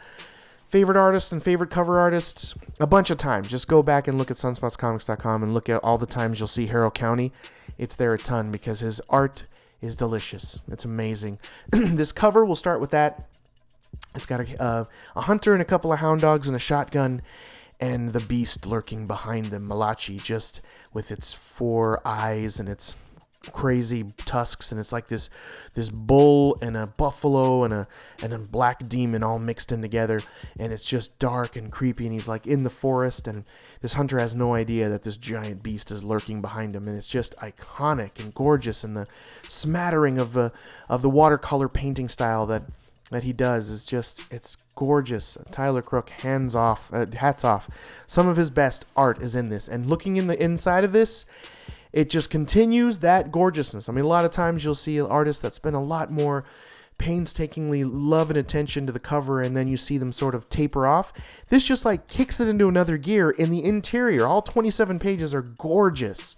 favorite 0.68 0.98
artist 0.98 1.32
and 1.32 1.44
favorite 1.44 1.70
cover 1.70 2.00
artists 2.00 2.54
a 2.80 2.88
bunch 2.88 3.10
of 3.10 3.18
times. 3.18 3.48
Just 3.48 3.68
go 3.68 3.82
back 3.82 4.08
and 4.08 4.18
look 4.18 4.30
at 4.30 4.38
sunspotscomics.com 4.38 5.44
and 5.44 5.54
look 5.54 5.68
at 5.68 5.84
all 5.84 5.98
the 5.98 6.06
times 6.06 6.40
you'll 6.40 6.48
see 6.48 6.68
Harrow 6.68 6.92
County. 6.92 7.34
It's 7.78 7.96
there 7.96 8.14
a 8.14 8.20
ton 8.20 8.52
because 8.52 8.82
his 8.82 9.02
art 9.10 9.46
is 9.82 9.96
delicious. 9.96 10.60
It's 10.72 10.86
amazing. 10.86 11.40
this 11.72 12.12
cover, 12.12 12.46
we'll 12.46 12.56
start 12.56 12.80
with 12.80 12.92
that. 12.92 13.28
It's 14.14 14.26
got 14.26 14.42
a, 14.42 14.62
uh, 14.62 14.86
a 15.16 15.22
hunter 15.22 15.54
and 15.54 15.62
a 15.62 15.66
couple 15.66 15.92
of 15.92 16.00
hound 16.00 16.22
dogs 16.22 16.48
and 16.48 16.56
a 16.56 16.60
shotgun, 16.60 17.22
and 17.82 18.14
the 18.14 18.20
beast 18.20 18.68
lurking 18.68 19.08
behind 19.08 19.48
them, 19.48 19.68
Malachi, 19.68 20.18
just 20.18 20.62
with 20.94 21.12
its 21.12 21.34
four 21.34 22.00
eyes 22.06 22.60
and 22.60 22.70
its 22.70 22.98
crazy 23.52 24.14
tusks 24.18 24.72
and 24.72 24.80
it's 24.80 24.92
like 24.92 25.08
this 25.08 25.28
this 25.74 25.90
bull 25.90 26.60
and 26.62 26.78
a 26.78 26.86
buffalo 26.86 27.64
and 27.64 27.74
a 27.74 27.88
and 28.22 28.34
a 28.34 28.38
black 28.38 28.88
demon 28.88 29.24
all 29.24 29.40
mixed 29.40 29.72
in 29.72 29.82
together 29.82 30.22
and 30.60 30.72
it's 30.72 30.86
just 30.86 31.18
dark 31.18 31.56
and 31.56 31.72
creepy 31.72 32.06
and 32.06 32.14
he's 32.14 32.28
like 32.28 32.46
in 32.46 32.64
the 32.64 32.70
forest 32.70 33.28
and 33.28 33.44
this 33.82 33.94
hunter 33.94 34.20
has 34.20 34.36
no 34.36 34.54
idea 34.54 34.90
that 34.90 35.02
this 35.02 35.18
giant 35.18 35.64
beast 35.64 35.90
is 35.90 36.04
lurking 36.04 36.40
behind 36.40 36.76
him 36.76 36.88
and 36.88 36.96
it's 36.96 37.10
just 37.10 37.36
iconic 37.38 38.20
and 38.20 38.36
gorgeous 38.36 38.84
and 38.84 38.96
the 38.96 39.08
smattering 39.48 40.20
of 40.20 40.34
the 40.34 40.52
of 40.88 41.02
the 41.02 41.10
watercolor 41.10 41.68
painting 41.68 42.08
style 42.08 42.46
that 42.46 42.62
that 43.12 43.24
he 43.24 43.34
does 43.34 43.70
is 43.70 43.86
just 43.86 44.24
it's 44.32 44.58
gorgeous. 44.76 45.38
Tyler 45.52 45.82
Crook, 45.82 46.10
hands 46.10 46.56
off, 46.56 46.90
uh, 46.94 47.06
hats 47.14 47.44
off. 47.44 47.70
Some 48.08 48.28
of 48.28 48.38
his 48.38 48.50
best 48.50 48.86
art 48.96 49.22
is 49.22 49.36
in 49.36 49.50
this, 49.50 49.68
and 49.68 49.86
looking 49.86 50.18
in 50.18 50.28
the 50.28 50.42
inside 50.42 50.84
of 50.84 50.92
this, 50.92 51.26
it 51.94 52.10
just 52.10 52.30
continues 52.30 53.00
that 53.00 53.32
gorgeousness. 53.32 53.88
I 53.88 53.92
mean, 53.92 54.06
a 54.06 54.08
lot 54.08 54.26
of 54.26 54.32
times 54.32 54.64
you'll 54.64 54.76
see 54.76 55.00
artists 55.00 55.42
that 55.42 55.54
spend 55.54 55.76
a 55.76 55.80
lot 55.80 56.12
more 56.12 56.46
painstakingly 57.02 57.84
love 57.84 58.30
and 58.30 58.38
attention 58.38 58.86
to 58.86 58.92
the 58.92 59.00
cover 59.00 59.42
and 59.42 59.58
then 59.58 59.68
you 59.68 59.76
see 59.76 59.98
them 59.98 60.12
sort 60.12 60.36
of 60.36 60.48
taper 60.50 60.86
off. 60.86 61.12
This 61.50 61.64
just 61.64 61.84
like 61.84 62.08
kicks 62.08 62.40
it 62.40 62.48
into 62.48 62.68
another 62.68 62.96
gear 62.98 63.32
in 63.32 63.50
the 63.50 63.64
interior. 63.64 64.28
All 64.28 64.44
27 64.44 65.00
pages 65.00 65.34
are 65.34 65.42
gorgeous. 65.42 66.36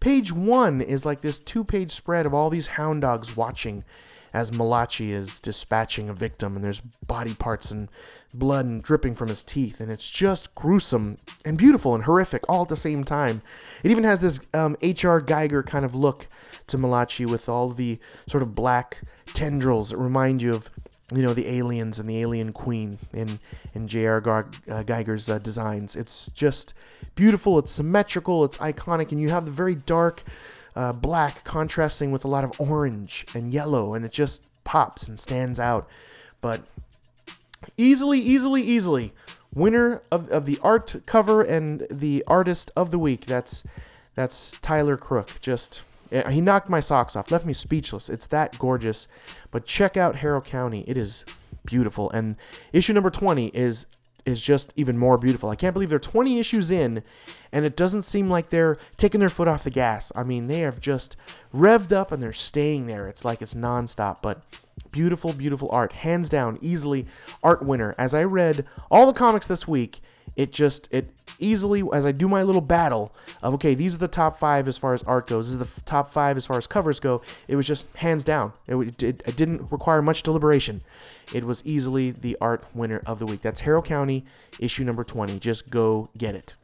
Page 0.00 0.32
1 0.32 0.80
is 0.80 1.06
like 1.06 1.20
this 1.20 1.38
two-page 1.38 1.92
spread 1.92 2.26
of 2.26 2.34
all 2.34 2.50
these 2.50 2.68
hound 2.68 3.02
dogs 3.02 3.36
watching 3.36 3.84
as 4.32 4.52
Malachi 4.52 5.12
is 5.12 5.40
dispatching 5.40 6.08
a 6.08 6.14
victim, 6.14 6.56
and 6.56 6.64
there's 6.64 6.80
body 6.80 7.34
parts 7.34 7.70
and 7.70 7.88
blood 8.32 8.64
and 8.64 8.82
dripping 8.82 9.14
from 9.14 9.28
his 9.28 9.42
teeth, 9.42 9.80
and 9.80 9.90
it's 9.90 10.10
just 10.10 10.54
gruesome 10.54 11.18
and 11.44 11.58
beautiful 11.58 11.94
and 11.94 12.04
horrific 12.04 12.42
all 12.48 12.62
at 12.62 12.68
the 12.68 12.76
same 12.76 13.04
time. 13.04 13.42
It 13.82 13.90
even 13.90 14.04
has 14.04 14.20
this 14.20 14.40
um, 14.54 14.76
H.R. 14.80 15.20
Giger 15.20 15.66
kind 15.66 15.84
of 15.84 15.94
look 15.94 16.28
to 16.68 16.78
Malachi 16.78 17.26
with 17.26 17.48
all 17.48 17.70
the 17.70 17.98
sort 18.26 18.42
of 18.42 18.54
black 18.54 19.02
tendrils 19.26 19.90
that 19.90 19.96
remind 19.96 20.42
you 20.42 20.54
of 20.54 20.70
you 21.12 21.22
know 21.22 21.34
the 21.34 21.48
aliens 21.48 21.98
and 21.98 22.08
the 22.08 22.20
alien 22.20 22.52
queen 22.52 22.98
in 23.12 23.40
in 23.74 23.88
J.R. 23.88 24.18
Uh, 24.18 24.82
Giger's 24.84 25.28
uh, 25.28 25.38
designs. 25.38 25.96
It's 25.96 26.28
just 26.28 26.72
beautiful. 27.14 27.58
It's 27.58 27.72
symmetrical. 27.72 28.44
It's 28.44 28.56
iconic, 28.58 29.10
and 29.10 29.20
you 29.20 29.30
have 29.30 29.44
the 29.44 29.50
very 29.50 29.74
dark 29.74 30.22
uh, 30.76 30.92
black 30.92 31.44
contrasting 31.44 32.10
with 32.10 32.24
a 32.24 32.28
lot 32.28 32.44
of 32.44 32.52
orange 32.58 33.26
and 33.34 33.52
yellow, 33.52 33.94
and 33.94 34.04
it 34.04 34.12
just 34.12 34.42
pops 34.64 35.08
and 35.08 35.18
stands 35.18 35.58
out. 35.58 35.88
But 36.40 36.62
easily, 37.76 38.20
easily, 38.20 38.62
easily, 38.62 39.12
winner 39.54 40.02
of, 40.10 40.28
of 40.30 40.46
the 40.46 40.58
art 40.62 40.94
cover 41.06 41.42
and 41.42 41.86
the 41.90 42.24
artist 42.26 42.70
of 42.76 42.90
the 42.90 42.98
week. 42.98 43.26
That's 43.26 43.64
that's 44.14 44.54
Tyler 44.62 44.96
Crook. 44.96 45.40
Just 45.40 45.82
he 46.10 46.40
knocked 46.40 46.68
my 46.68 46.80
socks 46.80 47.14
off, 47.14 47.30
left 47.30 47.46
me 47.46 47.52
speechless. 47.52 48.08
It's 48.08 48.26
that 48.26 48.58
gorgeous. 48.58 49.06
But 49.50 49.64
check 49.64 49.96
out 49.96 50.16
Harrow 50.16 50.40
County. 50.40 50.84
It 50.86 50.96
is 50.96 51.24
beautiful. 51.64 52.10
And 52.10 52.36
issue 52.72 52.92
number 52.92 53.10
20 53.10 53.46
is 53.48 53.86
is 54.24 54.42
just 54.42 54.72
even 54.76 54.98
more 54.98 55.18
beautiful. 55.18 55.50
I 55.50 55.56
can't 55.56 55.72
believe 55.72 55.88
they're 55.88 55.98
20 55.98 56.38
issues 56.38 56.70
in 56.70 57.02
and 57.52 57.64
it 57.64 57.76
doesn't 57.76 58.02
seem 58.02 58.30
like 58.30 58.50
they're 58.50 58.78
taking 58.96 59.20
their 59.20 59.28
foot 59.28 59.48
off 59.48 59.64
the 59.64 59.70
gas. 59.70 60.12
I 60.14 60.22
mean, 60.22 60.46
they 60.46 60.60
have 60.60 60.80
just 60.80 61.16
revved 61.54 61.92
up 61.92 62.12
and 62.12 62.22
they're 62.22 62.32
staying 62.32 62.86
there. 62.86 63.08
It's 63.08 63.24
like 63.24 63.42
it's 63.42 63.54
nonstop, 63.54 64.18
but 64.22 64.42
beautiful, 64.92 65.32
beautiful 65.32 65.68
art. 65.70 65.92
Hands 65.92 66.28
down, 66.28 66.58
easily 66.60 67.06
art 67.42 67.64
winner. 67.64 67.94
As 67.98 68.14
I 68.14 68.24
read 68.24 68.64
all 68.90 69.06
the 69.06 69.12
comics 69.12 69.46
this 69.46 69.66
week, 69.66 70.00
it 70.36 70.52
just 70.52 70.88
it 70.90 71.10
easily 71.38 71.82
as 71.92 72.04
I 72.04 72.12
do 72.12 72.28
my 72.28 72.42
little 72.42 72.60
battle 72.60 73.12
of 73.42 73.54
okay, 73.54 73.74
these 73.74 73.94
are 73.94 73.98
the 73.98 74.08
top 74.08 74.38
five 74.38 74.68
as 74.68 74.78
far 74.78 74.94
as 74.94 75.02
art 75.04 75.26
goes. 75.26 75.48
This 75.50 75.60
is 75.60 75.74
the 75.74 75.80
top 75.82 76.12
five 76.12 76.36
as 76.36 76.46
far 76.46 76.58
as 76.58 76.66
covers 76.66 77.00
go. 77.00 77.22
It 77.48 77.56
was 77.56 77.66
just 77.66 77.86
hands 77.96 78.24
down. 78.24 78.52
It, 78.66 79.02
it, 79.02 79.22
it 79.26 79.36
didn't 79.36 79.70
require 79.70 80.02
much 80.02 80.22
deliberation. 80.22 80.82
It 81.32 81.44
was 81.44 81.64
easily 81.64 82.10
the 82.10 82.36
art 82.40 82.64
winner 82.74 83.02
of 83.06 83.18
the 83.18 83.26
week. 83.26 83.42
That's 83.42 83.60
Harrow 83.60 83.82
County 83.82 84.24
issue 84.58 84.84
number 84.84 85.04
twenty. 85.04 85.38
Just 85.38 85.70
go 85.70 86.08
get 86.16 86.34
it. 86.34 86.54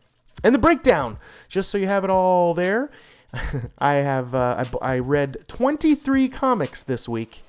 And 0.44 0.54
the 0.54 0.58
breakdown, 0.58 1.18
just 1.48 1.70
so 1.70 1.78
you 1.78 1.86
have 1.86 2.04
it 2.04 2.10
all 2.10 2.54
there. 2.54 2.90
I 3.78 3.94
have 3.94 4.34
uh, 4.34 4.64
I, 4.82 4.94
I 4.94 4.98
read 4.98 5.38
23 5.48 6.28
comics 6.28 6.82
this 6.82 7.08
week 7.08 7.42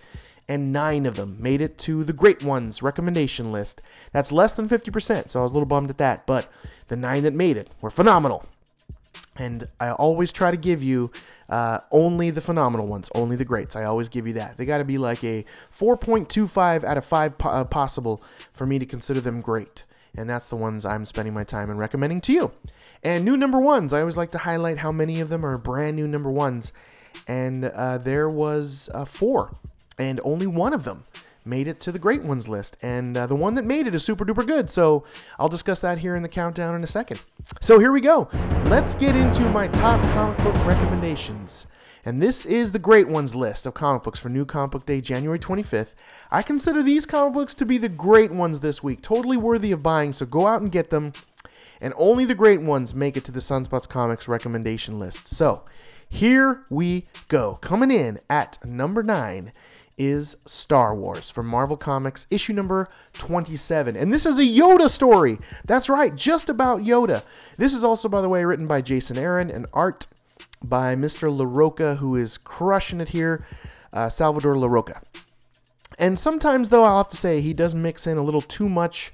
and 0.48 0.72
nine 0.72 1.06
of 1.06 1.16
them 1.16 1.38
made 1.40 1.62
it 1.62 1.78
to 1.80 2.04
the 2.04 2.14
great 2.14 2.44
ones 2.44 2.82
recommendation 2.82 3.52
list. 3.52 3.82
That's 4.14 4.32
less 4.32 4.54
than 4.54 4.70
50%, 4.70 5.30
so 5.30 5.40
I 5.40 5.44
was 5.44 5.52
a 5.52 5.56
little 5.56 5.66
bummed 5.66 5.90
at 5.90 5.98
that. 5.98 6.26
But 6.26 6.52
the 6.88 6.96
nine 6.96 7.24
that 7.24 7.34
made 7.34 7.58
it 7.58 7.70
were 7.82 7.90
phenomenal. 7.90 8.46
And 9.36 9.68
I 9.80 9.92
always 9.92 10.32
try 10.32 10.50
to 10.52 10.58
give 10.58 10.82
you 10.82 11.12
uh, 11.50 11.80
only 11.92 12.30
the 12.32 12.42
phenomenal 12.42 12.88
ones, 12.88 13.10
only 13.14 13.36
the 13.36 13.46
greats. 13.46 13.76
I 13.76 13.84
always 13.84 14.10
give 14.10 14.26
you 14.26 14.34
that. 14.34 14.58
They 14.58 14.66
got 14.66 14.80
to 14.80 14.86
be 14.86 14.98
like 14.98 15.24
a 15.24 15.46
4.25 15.78 16.84
out 16.84 16.98
of 16.98 17.06
5 17.06 17.38
po- 17.38 17.50
uh, 17.50 17.64
possible 17.66 18.22
for 18.52 18.66
me 18.66 18.80
to 18.80 18.86
consider 18.86 19.22
them 19.22 19.42
great. 19.42 19.84
and 20.16 20.28
that's 20.28 20.48
the 20.48 20.56
ones 20.56 20.84
I'm 20.86 21.06
spending 21.06 21.34
my 21.34 21.44
time 21.44 21.70
and 21.70 21.78
recommending 21.78 22.22
to 22.22 22.34
you. 22.34 22.52
And 23.04 23.24
new 23.24 23.38
number 23.38 23.60
ones, 23.60 23.94
I 23.94 24.00
always 24.00 24.18
like 24.18 24.32
to 24.32 24.40
highlight 24.40 24.80
how 24.80 24.92
many 24.92 25.20
of 25.20 25.30
them 25.30 25.46
are 25.46 25.58
brand 25.60 25.96
new 25.96 26.08
number 26.08 26.32
ones, 26.32 26.74
and 27.28 27.66
uh, 27.66 28.00
there 28.00 28.28
was 28.28 28.90
uh, 28.96 29.06
four, 29.06 29.56
and 29.98 30.20
only 30.24 30.48
one 30.48 30.74
of 30.74 30.84
them 30.84 31.06
made 31.48 31.68
it 31.68 31.80
to 31.80 31.92
the 31.92 32.00
great 32.00 32.24
ones 32.24 32.48
list, 32.48 32.78
and 32.82 33.16
uh, 33.16 33.26
the 33.26 33.36
one 33.36 33.56
that 33.56 33.66
made 33.66 33.88
it 33.88 33.96
is 33.96 34.04
super 34.04 34.26
duper 34.26 34.46
good. 34.46 34.70
So 34.70 35.06
I'll 35.40 35.48
discuss 35.48 35.80
that 35.80 36.00
here 36.00 36.16
in 36.16 36.24
the 36.24 36.30
countdown 36.30 36.76
in 36.76 36.84
a 36.84 36.88
second. 36.88 37.22
So 37.62 37.80
here 37.80 37.92
we 37.92 38.02
go. 38.02 38.28
Let's 38.66 38.96
get 38.96 39.16
into 39.16 39.50
my 39.50 39.68
top 39.70 40.02
comic 40.14 40.38
book 40.40 40.56
recommendations. 40.66 41.66
And 42.06 42.22
this 42.22 42.46
is 42.46 42.72
the 42.72 42.80
great 42.80 43.10
ones 43.10 43.36
list 43.36 43.66
of 43.66 43.74
comic 43.74 44.04
books 44.04 44.20
for 44.20 44.30
New 44.30 44.46
Comic 44.46 44.72
Book 44.72 44.86
Day, 44.86 45.02
January 45.02 45.40
25th. 45.40 45.94
I 46.32 46.42
consider 46.42 46.82
these 46.82 47.06
comic 47.06 47.34
books 47.34 47.56
to 47.56 47.66
be 47.66 47.78
the 47.78 47.90
great 47.90 48.32
ones 48.32 48.62
this 48.62 48.82
week, 48.82 49.02
totally 49.02 49.36
worthy 49.36 49.74
of 49.74 49.84
buying, 49.84 50.14
so 50.14 50.26
go 50.26 50.48
out 50.48 50.62
and 50.62 50.72
get 50.72 50.90
them. 50.90 51.12
And 51.82 51.94
only 51.98 52.24
the 52.24 52.34
great 52.34 52.62
ones 52.62 52.94
make 52.94 53.18
it 53.18 53.26
to 53.26 53.32
the 53.32 53.40
Sunspots 53.40 53.90
Comics 53.90 54.28
recommendation 54.28 55.00
list. 55.00 55.28
So 55.28 55.64
here 56.08 56.64
we 56.70 57.08
go. 57.28 57.56
Coming 57.62 57.92
in 57.92 58.20
at 58.30 58.58
number 58.66 59.04
nine 59.04 59.52
is 59.98 60.38
Star 60.46 60.94
Wars 60.96 61.32
from 61.32 61.48
Marvel 61.48 61.78
Comics, 61.78 62.28
issue 62.30 62.54
number 62.54 62.88
27. 63.14 63.96
And 63.96 64.14
this 64.14 64.26
is 64.26 64.38
a 64.38 64.44
Yoda 64.44 64.90
story. 64.90 65.40
That's 65.66 65.90
right, 65.90 66.16
just 66.16 66.50
about 66.50 66.82
Yoda. 66.82 67.24
This 67.58 67.74
is 67.74 67.84
also, 67.84 68.08
by 68.08 68.22
the 68.22 68.30
way, 68.30 68.46
written 68.46 68.68
by 68.68 68.82
Jason 68.82 69.18
Aaron 69.18 69.50
and 69.50 69.66
art 69.74 70.08
by 70.64 70.96
Mr. 70.96 71.36
Larroca, 71.36 71.98
who 71.98 72.16
is 72.16 72.38
crushing 72.38 73.02
it 73.02 73.10
here, 73.10 73.46
uh, 73.92 74.10
Salvador 74.10 74.56
Larroca. 74.56 75.02
And 75.98 76.20
sometimes, 76.20 76.70
though, 76.70 76.84
I'll 76.84 76.98
have 76.98 77.08
to 77.10 77.18
say 77.18 77.42
he 77.42 77.54
does 77.54 77.74
mix 77.74 78.06
in 78.06 78.18
a 78.18 78.24
little 78.24 78.42
too 78.42 78.70
much 78.70 79.12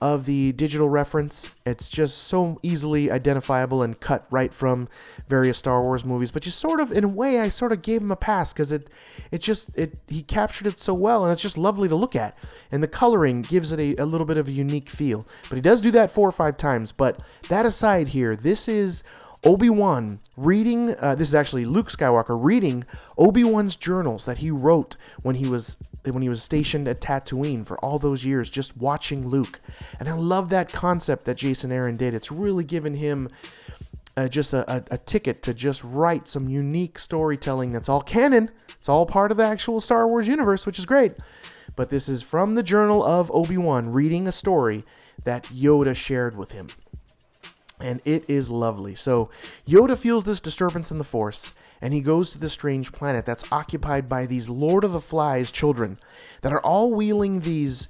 of 0.00 0.26
the 0.26 0.52
digital 0.52 0.88
reference. 0.88 1.54
It's 1.64 1.88
just 1.88 2.18
so 2.18 2.58
easily 2.62 3.10
identifiable 3.10 3.82
and 3.82 3.98
cut 3.98 4.26
right 4.30 4.52
from 4.52 4.88
various 5.28 5.58
Star 5.58 5.82
Wars 5.82 6.04
movies. 6.04 6.30
But 6.30 6.44
you 6.44 6.52
sort 6.52 6.80
of, 6.80 6.92
in 6.92 7.04
a 7.04 7.08
way, 7.08 7.40
I 7.40 7.48
sort 7.48 7.72
of 7.72 7.82
gave 7.82 8.02
him 8.02 8.10
a 8.10 8.16
pass 8.16 8.52
because 8.52 8.72
it, 8.72 8.88
it 9.30 9.40
just, 9.40 9.70
it 9.74 9.98
he 10.08 10.22
captured 10.22 10.66
it 10.66 10.78
so 10.78 10.92
well, 10.92 11.24
and 11.24 11.32
it's 11.32 11.42
just 11.42 11.56
lovely 11.56 11.88
to 11.88 11.96
look 11.96 12.14
at. 12.14 12.36
And 12.70 12.82
the 12.82 12.88
coloring 12.88 13.42
gives 13.42 13.72
it 13.72 13.80
a, 13.80 14.02
a 14.02 14.04
little 14.04 14.26
bit 14.26 14.36
of 14.36 14.48
a 14.48 14.52
unique 14.52 14.90
feel. 14.90 15.26
But 15.48 15.56
he 15.56 15.62
does 15.62 15.80
do 15.80 15.90
that 15.92 16.10
four 16.10 16.28
or 16.28 16.32
five 16.32 16.56
times. 16.56 16.92
But 16.92 17.20
that 17.48 17.64
aside, 17.64 18.08
here, 18.08 18.36
this 18.36 18.68
is 18.68 19.02
Obi 19.44 19.70
Wan 19.70 20.20
reading, 20.36 20.94
uh, 20.98 21.14
this 21.14 21.28
is 21.28 21.34
actually 21.34 21.64
Luke 21.64 21.88
Skywalker 21.88 22.36
reading 22.38 22.84
Obi 23.16 23.44
Wan's 23.44 23.76
journals 23.76 24.24
that 24.24 24.38
he 24.38 24.50
wrote 24.50 24.96
when 25.22 25.36
he 25.36 25.46
was 25.46 25.76
when 26.14 26.22
he 26.22 26.28
was 26.28 26.42
stationed 26.42 26.88
at 26.88 27.00
Tatooine 27.00 27.66
for 27.66 27.78
all 27.78 27.98
those 27.98 28.24
years, 28.24 28.50
just 28.50 28.76
watching 28.76 29.26
Luke. 29.26 29.60
And 29.98 30.08
I 30.08 30.12
love 30.12 30.50
that 30.50 30.72
concept 30.72 31.24
that 31.24 31.36
Jason 31.36 31.72
Aaron 31.72 31.96
did. 31.96 32.14
It's 32.14 32.30
really 32.30 32.64
given 32.64 32.94
him 32.94 33.28
uh, 34.16 34.28
just 34.28 34.54
a, 34.54 34.70
a, 34.70 34.84
a 34.92 34.98
ticket 34.98 35.42
to 35.42 35.54
just 35.54 35.84
write 35.84 36.26
some 36.26 36.48
unique 36.48 36.98
storytelling 36.98 37.72
that's 37.72 37.88
all 37.88 38.00
canon. 38.00 38.50
It's 38.78 38.88
all 38.88 39.06
part 39.06 39.30
of 39.30 39.36
the 39.36 39.44
actual 39.44 39.80
Star 39.80 40.08
Wars 40.08 40.28
universe, 40.28 40.66
which 40.66 40.78
is 40.78 40.86
great. 40.86 41.14
But 41.74 41.90
this 41.90 42.08
is 42.08 42.22
from 42.22 42.54
the 42.54 42.62
journal 42.62 43.04
of 43.04 43.30
Obi 43.34 43.58
Wan 43.58 43.92
reading 43.92 44.26
a 44.26 44.32
story 44.32 44.84
that 45.24 45.44
Yoda 45.44 45.94
shared 45.94 46.36
with 46.36 46.52
him 46.52 46.68
and 47.80 48.00
it 48.04 48.24
is 48.28 48.50
lovely. 48.50 48.94
So 48.94 49.30
Yoda 49.66 49.96
feels 49.96 50.24
this 50.24 50.40
disturbance 50.40 50.90
in 50.90 50.98
the 50.98 51.04
Force, 51.04 51.52
and 51.80 51.92
he 51.92 52.00
goes 52.00 52.30
to 52.30 52.38
this 52.38 52.52
strange 52.52 52.92
planet 52.92 53.26
that's 53.26 53.50
occupied 53.52 54.08
by 54.08 54.26
these 54.26 54.48
Lord 54.48 54.84
of 54.84 54.92
the 54.92 55.00
Flies 55.00 55.50
children 55.50 55.98
that 56.42 56.52
are 56.52 56.60
all 56.60 56.92
wielding 56.92 57.40
these 57.40 57.88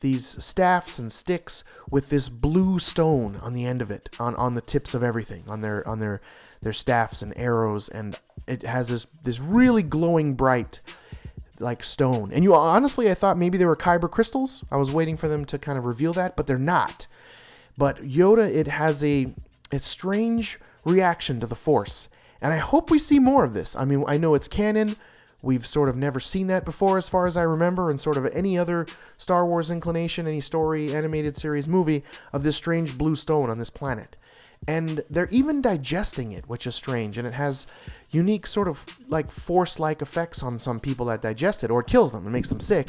these 0.00 0.42
staffs 0.42 0.98
and 0.98 1.12
sticks 1.12 1.62
with 1.90 2.08
this 2.08 2.30
blue 2.30 2.78
stone 2.78 3.36
on 3.42 3.52
the 3.52 3.66
end 3.66 3.82
of 3.82 3.90
it, 3.90 4.08
on, 4.18 4.34
on 4.36 4.54
the 4.54 4.62
tips 4.62 4.94
of 4.94 5.02
everything, 5.02 5.44
on 5.46 5.60
their 5.60 5.86
on 5.86 5.98
their 5.98 6.20
their 6.62 6.72
staffs 6.72 7.22
and 7.22 7.32
arrows, 7.36 7.88
and 7.88 8.18
it 8.46 8.62
has 8.62 8.88
this 8.88 9.06
this 9.22 9.40
really 9.40 9.82
glowing 9.82 10.34
bright 10.34 10.80
like 11.58 11.84
stone. 11.84 12.32
And 12.32 12.42
you 12.42 12.54
honestly, 12.54 13.10
I 13.10 13.14
thought 13.14 13.36
maybe 13.36 13.58
they 13.58 13.66
were 13.66 13.76
kyber 13.76 14.10
crystals. 14.10 14.64
I 14.70 14.76
was 14.76 14.90
waiting 14.90 15.16
for 15.16 15.28
them 15.28 15.44
to 15.46 15.58
kind 15.58 15.78
of 15.78 15.84
reveal 15.84 16.12
that, 16.14 16.36
but 16.36 16.46
they're 16.46 16.58
not. 16.58 17.06
But 17.76 18.02
Yoda, 18.02 18.52
it 18.52 18.66
has 18.66 19.04
a, 19.04 19.32
a 19.70 19.78
strange 19.78 20.58
reaction 20.84 21.40
to 21.40 21.46
the 21.46 21.54
Force. 21.54 22.08
And 22.40 22.52
I 22.52 22.58
hope 22.58 22.90
we 22.90 22.98
see 22.98 23.18
more 23.18 23.44
of 23.44 23.54
this. 23.54 23.76
I 23.76 23.84
mean, 23.84 24.04
I 24.06 24.16
know 24.16 24.34
it's 24.34 24.48
canon. 24.48 24.96
We've 25.42 25.66
sort 25.66 25.88
of 25.88 25.96
never 25.96 26.20
seen 26.20 26.48
that 26.48 26.64
before, 26.64 26.98
as 26.98 27.08
far 27.08 27.26
as 27.26 27.36
I 27.36 27.42
remember, 27.42 27.90
in 27.90 27.96
sort 27.96 28.16
of 28.18 28.26
any 28.26 28.58
other 28.58 28.86
Star 29.16 29.46
Wars 29.46 29.70
inclination, 29.70 30.26
any 30.26 30.40
story, 30.40 30.94
animated 30.94 31.36
series, 31.36 31.66
movie 31.66 32.04
of 32.32 32.42
this 32.42 32.56
strange 32.56 32.98
blue 32.98 33.16
stone 33.16 33.48
on 33.48 33.58
this 33.58 33.70
planet. 33.70 34.16
And 34.68 35.02
they're 35.08 35.28
even 35.30 35.62
digesting 35.62 36.32
it, 36.32 36.46
which 36.46 36.66
is 36.66 36.74
strange. 36.74 37.16
And 37.16 37.26
it 37.26 37.32
has 37.32 37.66
unique, 38.10 38.46
sort 38.46 38.68
of 38.68 38.84
like 39.08 39.30
force 39.30 39.78
like 39.78 40.02
effects 40.02 40.42
on 40.42 40.58
some 40.58 40.80
people 40.80 41.06
that 41.06 41.22
digest 41.22 41.64
it, 41.64 41.70
or 41.70 41.80
it 41.80 41.86
kills 41.86 42.12
them 42.12 42.24
and 42.24 42.32
makes 42.32 42.50
them 42.50 42.60
sick. 42.60 42.88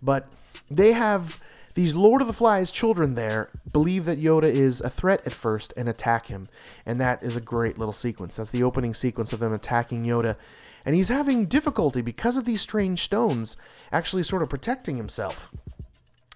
But 0.00 0.28
they 0.70 0.92
have 0.92 1.40
these 1.74 1.94
Lord 1.94 2.20
of 2.20 2.26
the 2.26 2.32
Flies 2.32 2.70
children 2.70 3.14
there 3.14 3.48
believe 3.72 4.04
that 4.04 4.20
Yoda 4.20 4.44
is 4.44 4.80
a 4.80 4.90
threat 4.90 5.22
at 5.24 5.32
first 5.32 5.72
and 5.76 5.88
attack 5.88 6.26
him. 6.26 6.48
And 6.84 7.00
that 7.00 7.22
is 7.22 7.36
a 7.36 7.40
great 7.40 7.78
little 7.78 7.94
sequence. 7.94 8.36
That's 8.36 8.50
the 8.50 8.62
opening 8.62 8.94
sequence 8.94 9.32
of 9.32 9.40
them 9.40 9.52
attacking 9.52 10.04
Yoda. 10.04 10.36
And 10.84 10.94
he's 10.94 11.08
having 11.08 11.46
difficulty 11.46 12.02
because 12.02 12.36
of 12.36 12.44
these 12.44 12.60
strange 12.60 13.02
stones 13.02 13.56
actually 13.90 14.24
sort 14.24 14.42
of 14.42 14.50
protecting 14.50 14.96
himself. 14.96 15.50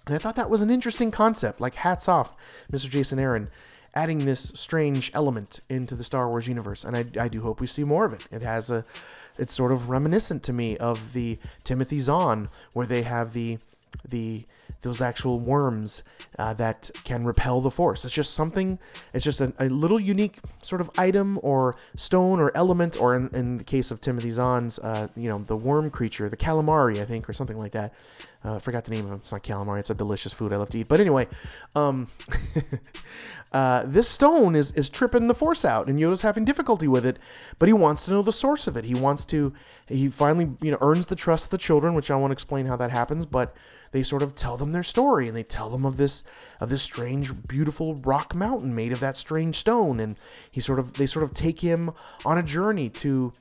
And 0.07 0.15
I 0.15 0.17
thought 0.17 0.37
that 0.37 0.49
was 0.49 0.61
an 0.61 0.69
interesting 0.69 1.11
concept. 1.11 1.59
Like, 1.59 1.75
hats 1.75 2.07
off, 2.07 2.33
Mr. 2.71 2.89
Jason 2.89 3.19
Aaron, 3.19 3.49
adding 3.93 4.25
this 4.25 4.53
strange 4.55 5.11
element 5.13 5.59
into 5.69 5.95
the 5.95 6.03
Star 6.03 6.29
Wars 6.29 6.47
universe. 6.47 6.85
And 6.85 6.95
I, 6.95 7.05
I 7.19 7.27
do 7.27 7.41
hope 7.41 7.59
we 7.59 7.67
see 7.67 7.83
more 7.83 8.05
of 8.05 8.13
it. 8.13 8.23
It 8.31 8.41
has 8.41 8.71
a. 8.71 8.85
It's 9.37 9.53
sort 9.53 9.71
of 9.71 9.89
reminiscent 9.89 10.41
to 10.43 10.53
me 10.53 10.77
of 10.77 11.13
the 11.13 11.37
Timothy 11.63 11.99
Zahn, 11.99 12.49
where 12.73 12.87
they 12.87 13.03
have 13.03 13.33
the 13.33 13.59
the 14.07 14.45
those 14.81 15.01
actual 15.01 15.39
worms 15.39 16.03
uh, 16.37 16.53
that 16.53 16.91
can 17.03 17.25
repel 17.25 17.61
the 17.61 17.71
force. 17.71 18.05
It's 18.05 18.13
just 18.13 18.33
something. 18.33 18.79
It's 19.13 19.25
just 19.25 19.41
a, 19.41 19.53
a, 19.59 19.69
little 19.69 19.99
unique 19.99 20.39
sort 20.61 20.81
of 20.81 20.89
item 20.97 21.39
or 21.41 21.75
stone 21.95 22.39
or 22.39 22.51
element, 22.55 22.99
or 22.99 23.15
in, 23.15 23.29
in 23.33 23.57
the 23.57 23.63
case 23.63 23.91
of 23.91 24.01
Timothy 24.01 24.29
Zahn's, 24.29 24.79
uh, 24.79 25.07
you 25.15 25.29
know, 25.29 25.39
the 25.39 25.55
worm 25.55 25.89
creature, 25.89 26.29
the 26.29 26.37
calamari, 26.37 27.01
I 27.01 27.05
think, 27.05 27.27
or 27.29 27.33
something 27.33 27.57
like 27.57 27.71
that. 27.71 27.93
Uh, 28.43 28.59
forgot 28.59 28.85
the 28.85 28.91
name 28.91 29.05
of 29.05 29.11
it. 29.13 29.15
It's 29.15 29.31
not 29.31 29.43
calamari. 29.43 29.79
It's 29.79 29.89
a 29.89 29.95
delicious 29.95 30.31
food 30.31 30.53
I 30.53 30.57
love 30.57 30.69
to 30.69 30.77
eat. 30.77 30.87
But 30.87 30.99
anyway, 30.99 31.27
um, 31.75 32.07
uh, 33.51 33.83
this 33.85 34.07
stone 34.07 34.55
is 34.55 34.71
is 34.71 34.89
tripping 34.89 35.27
the 35.27 35.33
force 35.33 35.65
out, 35.65 35.87
and 35.87 35.99
Yoda's 35.99 36.21
having 36.21 36.45
difficulty 36.45 36.87
with 36.87 37.05
it. 37.05 37.17
But 37.57 37.67
he 37.67 37.73
wants 37.73 38.05
to 38.05 38.11
know 38.11 38.21
the 38.21 38.31
source 38.31 38.67
of 38.67 38.77
it. 38.77 38.85
He 38.85 38.93
wants 38.93 39.25
to. 39.25 39.53
He 39.87 40.09
finally, 40.09 40.51
you 40.61 40.71
know, 40.71 40.77
earns 40.81 41.07
the 41.07 41.15
trust 41.15 41.45
of 41.45 41.51
the 41.51 41.57
children, 41.57 41.93
which 41.93 42.11
I 42.11 42.15
won't 42.15 42.33
explain 42.33 42.67
how 42.67 42.75
that 42.77 42.91
happens, 42.91 43.25
but 43.25 43.55
they 43.91 44.03
sort 44.03 44.21
of 44.21 44.35
tell 44.35 44.57
them 44.57 44.71
their 44.71 44.83
story 44.83 45.27
and 45.27 45.35
they 45.35 45.43
tell 45.43 45.69
them 45.69 45.85
of 45.85 45.97
this 45.97 46.23
of 46.59 46.69
this 46.69 46.81
strange 46.81 47.47
beautiful 47.47 47.95
rock 47.95 48.33
mountain 48.35 48.73
made 48.73 48.91
of 48.91 48.99
that 48.99 49.17
strange 49.17 49.55
stone 49.55 49.99
and 49.99 50.17
he 50.49 50.61
sort 50.61 50.79
of 50.79 50.93
they 50.93 51.05
sort 51.05 51.23
of 51.23 51.33
take 51.33 51.61
him 51.61 51.91
on 52.25 52.37
a 52.37 52.43
journey 52.43 52.89
to 52.89 53.33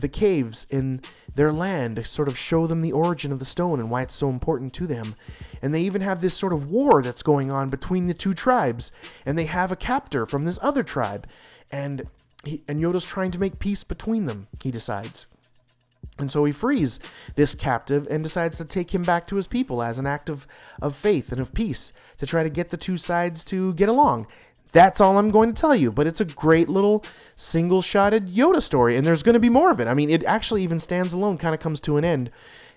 the 0.00 0.08
caves 0.08 0.66
in 0.70 1.00
their 1.34 1.52
land 1.52 1.96
to 1.96 2.04
sort 2.04 2.28
of 2.28 2.38
show 2.38 2.66
them 2.66 2.82
the 2.82 2.92
origin 2.92 3.32
of 3.32 3.38
the 3.38 3.44
stone 3.44 3.80
and 3.80 3.90
why 3.90 4.02
it's 4.02 4.14
so 4.14 4.28
important 4.28 4.72
to 4.74 4.86
them. 4.86 5.14
And 5.62 5.74
they 5.74 5.82
even 5.82 6.02
have 6.02 6.20
this 6.20 6.34
sort 6.34 6.52
of 6.52 6.70
war 6.70 7.02
that's 7.02 7.22
going 7.22 7.50
on 7.50 7.70
between 7.70 8.06
the 8.06 8.14
two 8.14 8.34
tribes, 8.34 8.92
and 9.24 9.38
they 9.38 9.46
have 9.46 9.72
a 9.72 9.76
captor 9.76 10.26
from 10.26 10.44
this 10.44 10.58
other 10.62 10.82
tribe, 10.82 11.26
and 11.70 12.06
he, 12.44 12.62
and 12.68 12.80
Yoda's 12.80 13.04
trying 13.04 13.30
to 13.32 13.40
make 13.40 13.58
peace 13.58 13.84
between 13.84 14.26
them. 14.26 14.48
He 14.62 14.70
decides. 14.70 15.26
And 16.18 16.30
so 16.30 16.44
he 16.44 16.52
frees 16.52 16.98
this 17.34 17.54
captive 17.54 18.06
and 18.10 18.22
decides 18.22 18.56
to 18.56 18.64
take 18.64 18.94
him 18.94 19.02
back 19.02 19.26
to 19.26 19.36
his 19.36 19.46
people 19.46 19.82
as 19.82 19.98
an 19.98 20.06
act 20.06 20.30
of, 20.30 20.46
of 20.80 20.96
faith 20.96 21.30
and 21.30 21.40
of 21.40 21.52
peace 21.52 21.92
to 22.16 22.26
try 22.26 22.42
to 22.42 22.50
get 22.50 22.70
the 22.70 22.78
two 22.78 22.96
sides 22.96 23.44
to 23.46 23.74
get 23.74 23.88
along. 23.88 24.26
That's 24.72 25.00
all 25.00 25.16
I'm 25.16 25.30
going 25.30 25.52
to 25.52 25.60
tell 25.60 25.74
you, 25.74 25.90
but 25.92 26.06
it's 26.06 26.20
a 26.20 26.24
great 26.24 26.68
little 26.68 27.04
single 27.34 27.80
shotted 27.80 28.28
Yoda 28.28 28.60
story, 28.60 28.96
and 28.96 29.06
there's 29.06 29.22
going 29.22 29.34
to 29.34 29.40
be 29.40 29.48
more 29.48 29.70
of 29.70 29.80
it. 29.80 29.88
I 29.88 29.94
mean, 29.94 30.10
it 30.10 30.24
actually 30.24 30.62
even 30.62 30.80
stands 30.80 31.12
alone, 31.12 31.38
kind 31.38 31.54
of 31.54 31.60
comes 31.60 31.80
to 31.82 31.96
an 31.96 32.04
end, 32.04 32.30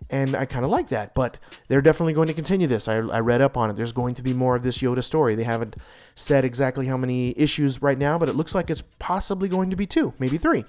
and 0.09 0.35
I 0.35 0.45
kind 0.45 0.63
of 0.63 0.71
like 0.71 0.87
that, 0.89 1.13
but 1.13 1.39
they're 1.67 1.81
definitely 1.81 2.13
going 2.13 2.27
to 2.27 2.33
continue 2.33 2.67
this. 2.67 2.87
I, 2.87 2.97
I 2.97 3.19
read 3.19 3.41
up 3.41 3.57
on 3.57 3.69
it. 3.69 3.75
There's 3.75 3.91
going 3.91 4.15
to 4.15 4.23
be 4.23 4.33
more 4.33 4.55
of 4.55 4.63
this 4.63 4.77
Yoda 4.77 5.03
story. 5.03 5.35
They 5.35 5.43
haven't 5.43 5.75
said 6.15 6.45
exactly 6.45 6.87
how 6.87 6.95
many 6.95 7.37
issues 7.37 7.81
right 7.81 7.97
now, 7.97 8.17
but 8.17 8.29
it 8.29 8.35
looks 8.35 8.55
like 8.55 8.69
it's 8.69 8.83
possibly 8.99 9.49
going 9.49 9.69
to 9.69 9.75
be 9.75 9.85
two, 9.85 10.13
maybe 10.19 10.37
three. 10.37 10.63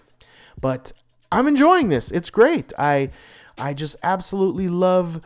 But 0.60 0.92
I'm 1.32 1.46
enjoying 1.46 1.88
this. 1.88 2.10
It's 2.10 2.30
great. 2.30 2.72
I 2.78 3.10
I 3.58 3.74
just 3.74 3.96
absolutely 4.02 4.68
love 4.68 5.20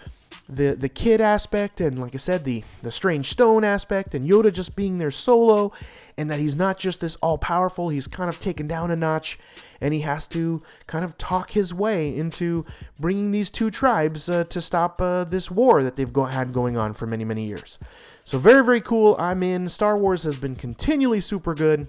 the 0.49 0.75
the 0.75 0.89
kid 0.91 1.21
aspect 1.23 1.81
and 1.81 1.99
like 1.99 2.15
I 2.15 2.19
said 2.19 2.45
the 2.45 2.65
the 2.83 2.93
strange 2.93 3.31
stone 3.31 3.65
aspect 3.65 4.15
and 4.15 4.29
Yoda 4.29 4.53
just 4.53 4.77
being 4.77 4.99
there 4.99 5.11
solo 5.11 5.73
and 6.19 6.29
that 6.29 6.39
he's 6.39 6.55
not 6.55 6.79
just 6.79 7.01
this 7.01 7.17
all 7.17 7.39
powerful 7.39 7.89
he's 7.89 8.07
kind 8.07 8.29
of 8.29 8.39
taken 8.39 8.67
down 8.67 8.91
a 8.91 8.97
notch 8.97 9.39
and 9.81 9.95
he 9.95 10.01
has 10.01 10.29
to 10.29 10.63
kind 10.87 11.03
of 11.03 11.17
talk 11.17 11.53
his 11.53 11.73
way 11.73 12.15
into 12.15 12.67
bringing 13.01 13.31
these 13.31 13.51
two 13.51 13.71
tribes 13.71 14.29
uh, 14.29 14.45
to 14.45 14.61
stop 14.61 15.01
uh, 15.01 15.25
this 15.25 15.51
war 15.51 15.83
that 15.83 15.97
they've 15.97 16.13
go- 16.13 16.25
had 16.27 16.53
going 16.53 16.77
on 16.77 16.93
for 16.93 17.07
many 17.07 17.25
many 17.25 17.47
years 17.47 17.79
so 18.23 18.37
very 18.37 18.63
very 18.63 18.83
cool 18.83 19.17
I'm 19.19 19.43
in 19.43 19.71
Star 19.71 19.97
Wars 19.97 20.25
has 20.25 20.37
been 20.37 20.57
continually 20.57 21.21
super 21.21 21.55
good 21.55 21.87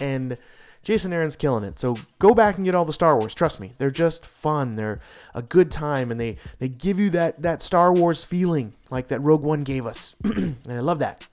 and 0.00 0.38
Jason 0.82 1.12
Aaron's 1.12 1.36
killing 1.36 1.64
it. 1.64 1.78
So 1.78 1.96
go 2.18 2.34
back 2.34 2.56
and 2.56 2.64
get 2.64 2.74
all 2.74 2.84
the 2.84 2.92
Star 2.92 3.18
Wars. 3.18 3.34
Trust 3.34 3.60
me, 3.60 3.72
they're 3.78 3.90
just 3.90 4.26
fun. 4.26 4.76
They're 4.76 5.00
a 5.34 5.42
good 5.42 5.70
time, 5.70 6.10
and 6.10 6.20
they 6.20 6.36
they 6.58 6.68
give 6.68 6.98
you 6.98 7.10
that 7.10 7.42
that 7.42 7.62
Star 7.62 7.92
Wars 7.92 8.24
feeling 8.24 8.72
like 8.90 9.08
that 9.08 9.20
Rogue 9.20 9.42
One 9.42 9.64
gave 9.64 9.86
us, 9.86 10.16
and 10.24 10.56
I 10.68 10.80
love 10.80 10.98
that. 11.00 11.24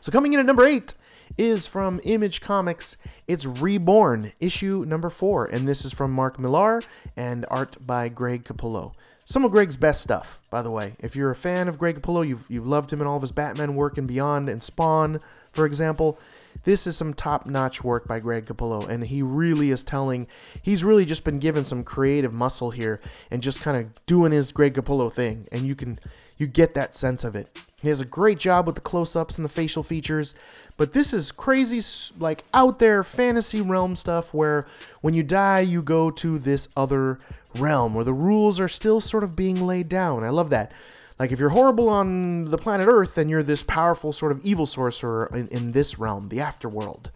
So 0.00 0.12
coming 0.12 0.32
in 0.32 0.40
at 0.40 0.46
number 0.46 0.64
eight 0.64 0.94
is 1.36 1.66
from 1.66 2.00
Image 2.04 2.40
Comics. 2.40 2.96
It's 3.26 3.44
Reborn, 3.44 4.32
issue 4.40 4.84
number 4.86 5.10
four, 5.10 5.46
and 5.46 5.68
this 5.68 5.84
is 5.84 5.92
from 5.92 6.12
Mark 6.12 6.38
Millar 6.38 6.82
and 7.16 7.44
art 7.50 7.76
by 7.84 8.08
Greg 8.08 8.44
Capullo. 8.44 8.92
Some 9.24 9.44
of 9.44 9.50
Greg's 9.50 9.76
best 9.76 10.00
stuff, 10.00 10.40
by 10.48 10.62
the 10.62 10.70
way. 10.70 10.94
If 11.00 11.14
you're 11.14 11.30
a 11.30 11.36
fan 11.36 11.68
of 11.68 11.78
Greg 11.78 12.00
Capullo, 12.00 12.26
you've, 12.26 12.46
you've 12.48 12.66
loved 12.66 12.90
him 12.90 13.02
in 13.02 13.06
all 13.06 13.16
of 13.16 13.22
his 13.22 13.32
Batman 13.32 13.74
work 13.74 13.98
and 13.98 14.08
beyond, 14.08 14.48
and 14.48 14.62
Spawn, 14.62 15.20
for 15.52 15.66
example. 15.66 16.18
This 16.64 16.86
is 16.86 16.96
some 16.96 17.14
top 17.14 17.46
notch 17.46 17.82
work 17.82 18.06
by 18.06 18.20
Greg 18.20 18.46
Capullo, 18.46 18.88
and 18.88 19.04
he 19.04 19.22
really 19.22 19.70
is 19.70 19.82
telling, 19.84 20.26
he's 20.60 20.84
really 20.84 21.04
just 21.04 21.24
been 21.24 21.38
given 21.38 21.64
some 21.64 21.84
creative 21.84 22.32
muscle 22.32 22.70
here 22.70 23.00
and 23.30 23.42
just 23.42 23.60
kind 23.60 23.76
of 23.76 24.06
doing 24.06 24.32
his 24.32 24.52
Greg 24.52 24.74
Capullo 24.74 25.12
thing, 25.12 25.46
and 25.50 25.62
you 25.66 25.74
can, 25.74 25.98
you 26.36 26.46
get 26.46 26.74
that 26.74 26.94
sense 26.94 27.24
of 27.24 27.34
it. 27.34 27.58
He 27.80 27.88
has 27.88 28.00
a 28.00 28.04
great 28.04 28.38
job 28.38 28.66
with 28.66 28.74
the 28.74 28.80
close 28.80 29.14
ups 29.14 29.36
and 29.36 29.44
the 29.44 29.50
facial 29.50 29.82
features, 29.82 30.34
but 30.76 30.92
this 30.92 31.12
is 31.12 31.30
crazy, 31.30 31.80
like 32.18 32.44
out 32.52 32.80
there 32.80 33.04
fantasy 33.04 33.60
realm 33.60 33.96
stuff 33.96 34.34
where 34.34 34.66
when 35.00 35.14
you 35.14 35.22
die, 35.22 35.60
you 35.60 35.82
go 35.82 36.10
to 36.10 36.38
this 36.38 36.68
other 36.76 37.18
realm 37.56 37.94
where 37.94 38.04
the 38.04 38.12
rules 38.12 38.60
are 38.60 38.68
still 38.68 39.00
sort 39.00 39.24
of 39.24 39.36
being 39.36 39.66
laid 39.66 39.88
down. 39.88 40.24
I 40.24 40.30
love 40.30 40.50
that. 40.50 40.72
Like 41.18 41.32
if 41.32 41.40
you're 41.40 41.50
horrible 41.50 41.88
on 41.88 42.46
the 42.46 42.58
planet 42.58 42.86
Earth, 42.88 43.16
then 43.16 43.28
you're 43.28 43.42
this 43.42 43.62
powerful 43.62 44.12
sort 44.12 44.32
of 44.32 44.44
evil 44.44 44.66
sorcerer 44.66 45.28
in, 45.32 45.48
in 45.48 45.72
this 45.72 45.98
realm, 45.98 46.28
the 46.28 46.38
afterworld. 46.38 47.10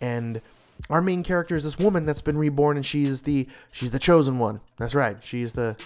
And 0.00 0.40
our 0.90 1.00
main 1.00 1.22
character 1.22 1.56
is 1.56 1.64
this 1.64 1.78
woman 1.78 2.06
that's 2.06 2.20
been 2.20 2.38
reborn, 2.38 2.76
and 2.76 2.84
she's 2.84 3.22
the 3.22 3.46
she's 3.70 3.90
the 3.90 3.98
chosen 3.98 4.38
one. 4.38 4.60
That's 4.78 4.94
right. 4.94 5.16
She's 5.20 5.52
the 5.52 5.76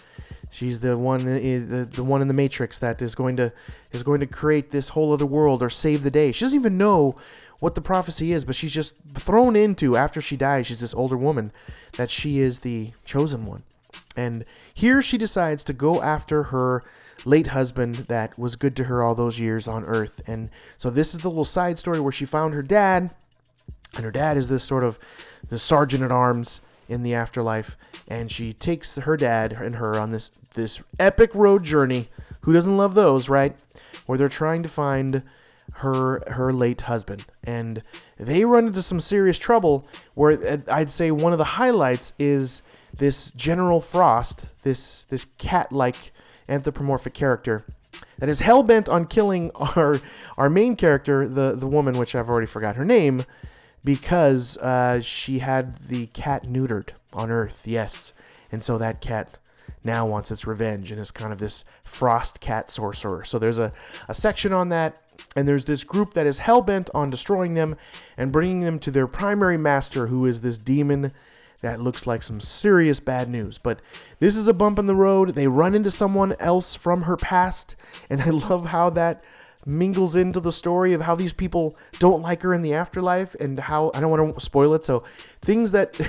she's 0.50 0.80
the 0.80 0.96
one 0.96 1.28
eh, 1.28 1.58
the, 1.58 1.88
the 1.90 2.04
one 2.04 2.22
in 2.22 2.28
the 2.28 2.34
Matrix 2.34 2.78
that 2.78 3.00
is 3.00 3.14
going 3.14 3.36
to 3.36 3.52
is 3.92 4.02
going 4.02 4.20
to 4.20 4.26
create 4.26 4.70
this 4.70 4.90
whole 4.90 5.12
other 5.12 5.26
world 5.26 5.62
or 5.62 5.70
save 5.70 6.02
the 6.02 6.10
day. 6.10 6.32
She 6.32 6.44
doesn't 6.44 6.58
even 6.58 6.78
know 6.78 7.16
what 7.58 7.74
the 7.74 7.80
prophecy 7.80 8.32
is, 8.32 8.44
but 8.44 8.54
she's 8.54 8.74
just 8.74 8.94
thrown 9.14 9.56
into 9.56 9.96
after 9.96 10.20
she 10.20 10.36
dies. 10.36 10.66
She's 10.66 10.80
this 10.80 10.94
older 10.94 11.16
woman 11.16 11.52
that 11.96 12.10
she 12.10 12.38
is 12.38 12.60
the 12.60 12.92
chosen 13.04 13.46
one. 13.46 13.62
And 14.14 14.44
here 14.72 15.02
she 15.02 15.16
decides 15.18 15.64
to 15.64 15.72
go 15.72 16.02
after 16.02 16.44
her 16.44 16.84
late 17.26 17.48
husband 17.48 17.94
that 18.08 18.38
was 18.38 18.56
good 18.56 18.76
to 18.76 18.84
her 18.84 19.02
all 19.02 19.14
those 19.14 19.38
years 19.38 19.66
on 19.66 19.84
Earth. 19.84 20.22
And 20.26 20.48
so 20.76 20.88
this 20.90 21.12
is 21.12 21.20
the 21.20 21.28
little 21.28 21.44
side 21.44 21.78
story 21.78 22.00
where 22.00 22.12
she 22.12 22.24
found 22.24 22.54
her 22.54 22.62
dad, 22.62 23.10
and 23.94 24.04
her 24.04 24.10
dad 24.12 24.36
is 24.36 24.48
this 24.48 24.64
sort 24.64 24.84
of 24.84 24.98
the 25.48 25.58
sergeant 25.58 26.02
at 26.02 26.12
arms 26.12 26.60
in 26.88 27.02
the 27.02 27.14
afterlife, 27.14 27.76
and 28.06 28.30
she 28.30 28.52
takes 28.52 28.96
her 28.96 29.16
dad 29.16 29.52
and 29.52 29.76
her 29.76 29.98
on 29.98 30.12
this 30.12 30.30
this 30.54 30.80
epic 30.98 31.34
road 31.34 31.64
journey. 31.64 32.08
Who 32.42 32.52
doesn't 32.52 32.76
love 32.76 32.94
those, 32.94 33.28
right? 33.28 33.56
Where 34.06 34.16
they're 34.16 34.28
trying 34.28 34.62
to 34.62 34.68
find 34.68 35.22
her 35.74 36.22
her 36.32 36.52
late 36.52 36.82
husband 36.82 37.24
and 37.44 37.82
they 38.18 38.44
run 38.46 38.68
into 38.68 38.80
some 38.80 39.00
serious 39.00 39.36
trouble 39.36 39.86
where 40.14 40.32
uh, 40.32 40.58
I'd 40.72 40.90
say 40.90 41.10
one 41.10 41.32
of 41.32 41.38
the 41.38 41.44
highlights 41.44 42.14
is 42.18 42.62
this 42.96 43.30
General 43.32 43.80
Frost, 43.80 44.46
this 44.62 45.02
this 45.04 45.26
cat-like 45.38 46.12
anthropomorphic 46.48 47.14
character 47.14 47.64
that 48.18 48.28
is 48.28 48.40
hell 48.40 48.62
bent 48.62 48.88
on 48.88 49.06
killing 49.06 49.50
our 49.54 50.00
our 50.36 50.50
main 50.50 50.76
character, 50.76 51.26
the 51.28 51.54
the 51.56 51.66
woman, 51.66 51.98
which 51.98 52.14
I've 52.14 52.28
already 52.28 52.46
forgot 52.46 52.76
her 52.76 52.84
name, 52.84 53.24
because 53.84 54.56
uh, 54.58 55.00
she 55.00 55.40
had 55.40 55.88
the 55.88 56.06
cat 56.08 56.44
neutered 56.44 56.90
on 57.12 57.30
Earth. 57.30 57.66
Yes, 57.66 58.12
and 58.50 58.62
so 58.64 58.78
that 58.78 59.00
cat 59.00 59.38
now 59.84 60.04
wants 60.04 60.30
its 60.30 60.46
revenge 60.46 60.90
and 60.90 61.00
is 61.00 61.10
kind 61.10 61.32
of 61.32 61.38
this 61.38 61.64
frost 61.84 62.40
cat 62.40 62.70
sorcerer. 62.70 63.24
So 63.24 63.38
there's 63.38 63.58
a, 63.58 63.72
a 64.08 64.14
section 64.14 64.52
on 64.52 64.68
that, 64.70 65.00
and 65.36 65.46
there's 65.46 65.66
this 65.66 65.84
group 65.84 66.14
that 66.14 66.26
is 66.26 66.38
hell 66.38 66.60
bent 66.60 66.90
on 66.92 67.08
destroying 67.08 67.54
them 67.54 67.76
and 68.16 68.32
bringing 68.32 68.60
them 68.60 68.78
to 68.80 68.90
their 68.90 69.06
primary 69.06 69.56
master, 69.56 70.08
who 70.08 70.26
is 70.26 70.40
this 70.40 70.58
demon 70.58 71.12
that 71.62 71.80
looks 71.80 72.06
like 72.06 72.22
some 72.22 72.40
serious 72.40 73.00
bad 73.00 73.28
news. 73.28 73.58
But 73.58 73.80
this 74.18 74.36
is 74.36 74.48
a 74.48 74.54
bump 74.54 74.78
in 74.78 74.86
the 74.86 74.94
road. 74.94 75.30
They 75.30 75.48
run 75.48 75.74
into 75.74 75.90
someone 75.90 76.34
else 76.38 76.74
from 76.74 77.02
her 77.02 77.16
past, 77.16 77.76
and 78.10 78.22
I 78.22 78.30
love 78.30 78.66
how 78.66 78.90
that 78.90 79.24
mingles 79.66 80.14
into 80.14 80.38
the 80.38 80.52
story 80.52 80.92
of 80.92 81.02
how 81.02 81.16
these 81.16 81.32
people 81.32 81.76
don't 81.98 82.22
like 82.22 82.42
her 82.42 82.54
in 82.54 82.62
the 82.62 82.72
afterlife 82.72 83.34
and 83.36 83.58
how 83.58 83.90
I 83.94 84.00
don't 84.00 84.10
want 84.10 84.34
to 84.34 84.40
spoil 84.40 84.74
it. 84.74 84.84
So 84.84 85.02
things 85.42 85.72
that 85.72 86.00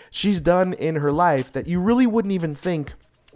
she's 0.10 0.40
done 0.40 0.72
in 0.74 0.96
her 0.96 1.10
life 1.10 1.50
that 1.52 1.66
you 1.66 1.80
really 1.80 2.06
wouldn't 2.06 2.32
even 2.32 2.54
think 2.54 2.92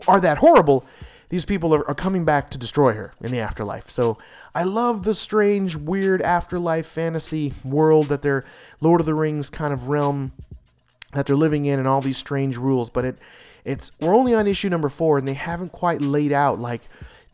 are 0.07 0.21
that 0.21 0.39
horrible. 0.39 0.87
These 1.29 1.45
people 1.45 1.75
are, 1.75 1.83
coming 1.95 2.25
back 2.25 2.51
to 2.51 2.59
destroy 2.59 2.93
her 2.93 3.13
in 3.21 3.33
the 3.33 3.41
afterlife. 3.41 3.91
So 3.91 4.19
I 4.55 4.63
love 4.63 5.03
the 5.03 5.15
strange, 5.15 5.75
weird 5.75 6.23
afterlife 6.23 6.87
fantasy 6.87 7.55
world 7.65 8.07
that 8.07 8.23
they're 8.23 8.45
Lord 8.81 9.01
of 9.01 9.07
the 9.07 9.15
Rings 9.15 9.51
kind 9.51 9.73
of 9.73 9.89
realm 9.89 10.33
that 11.15 11.27
they're 11.27 11.37
living 11.37 11.65
in 11.65 11.79
and 11.79 11.89
all 11.89 12.01
these 12.01 12.19
strange 12.19 12.57
rules 12.57 12.91
but 12.91 13.05
it 13.05 13.17
it's 13.65 13.93
we're 14.01 14.15
only 14.15 14.35
on 14.35 14.47
issue 14.47 14.69
number 14.69 14.89
four 14.89 15.19
and 15.19 15.27
they 15.27 15.35
haven't 15.35 15.73
quite 15.73 16.01
laid 16.01 16.33
out 16.33 16.59
like 16.59 16.83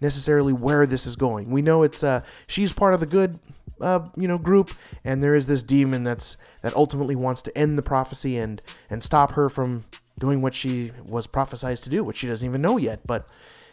necessarily 0.01 0.53
where 0.53 0.87
this 0.87 1.07
is 1.07 1.17
going. 1.17 1.51
We 1.51 1.63
know 1.63 1.83
it's 1.83 2.03
uh 2.03 2.23
she's 2.47 2.73
part 2.73 2.95
of 2.95 3.01
the 3.01 3.07
good 3.07 3.39
uh 3.81 4.01
you 4.17 4.29
know 4.29 4.39
group 4.39 4.71
and 5.05 5.23
there 5.23 5.35
is 5.35 5.47
this 5.47 5.63
demon 5.63 6.05
that's 6.05 6.37
that 6.63 6.75
ultimately 6.77 7.17
wants 7.17 7.43
to 7.43 7.59
end 7.59 7.77
the 7.77 7.83
prophecy 7.83 8.37
and 8.37 8.63
and 8.89 9.03
stop 9.03 9.33
her 9.33 9.49
from 9.49 9.85
doing 10.19 10.43
what 10.43 10.55
she 10.55 10.93
was 11.05 11.27
prophesized 11.27 11.83
to 11.83 11.91
do 11.91 12.05
which 12.05 12.19
she 12.19 12.27
doesn't 12.27 12.47
even 12.47 12.61
know 12.61 12.77
yet 12.77 13.07
but 13.07 13.27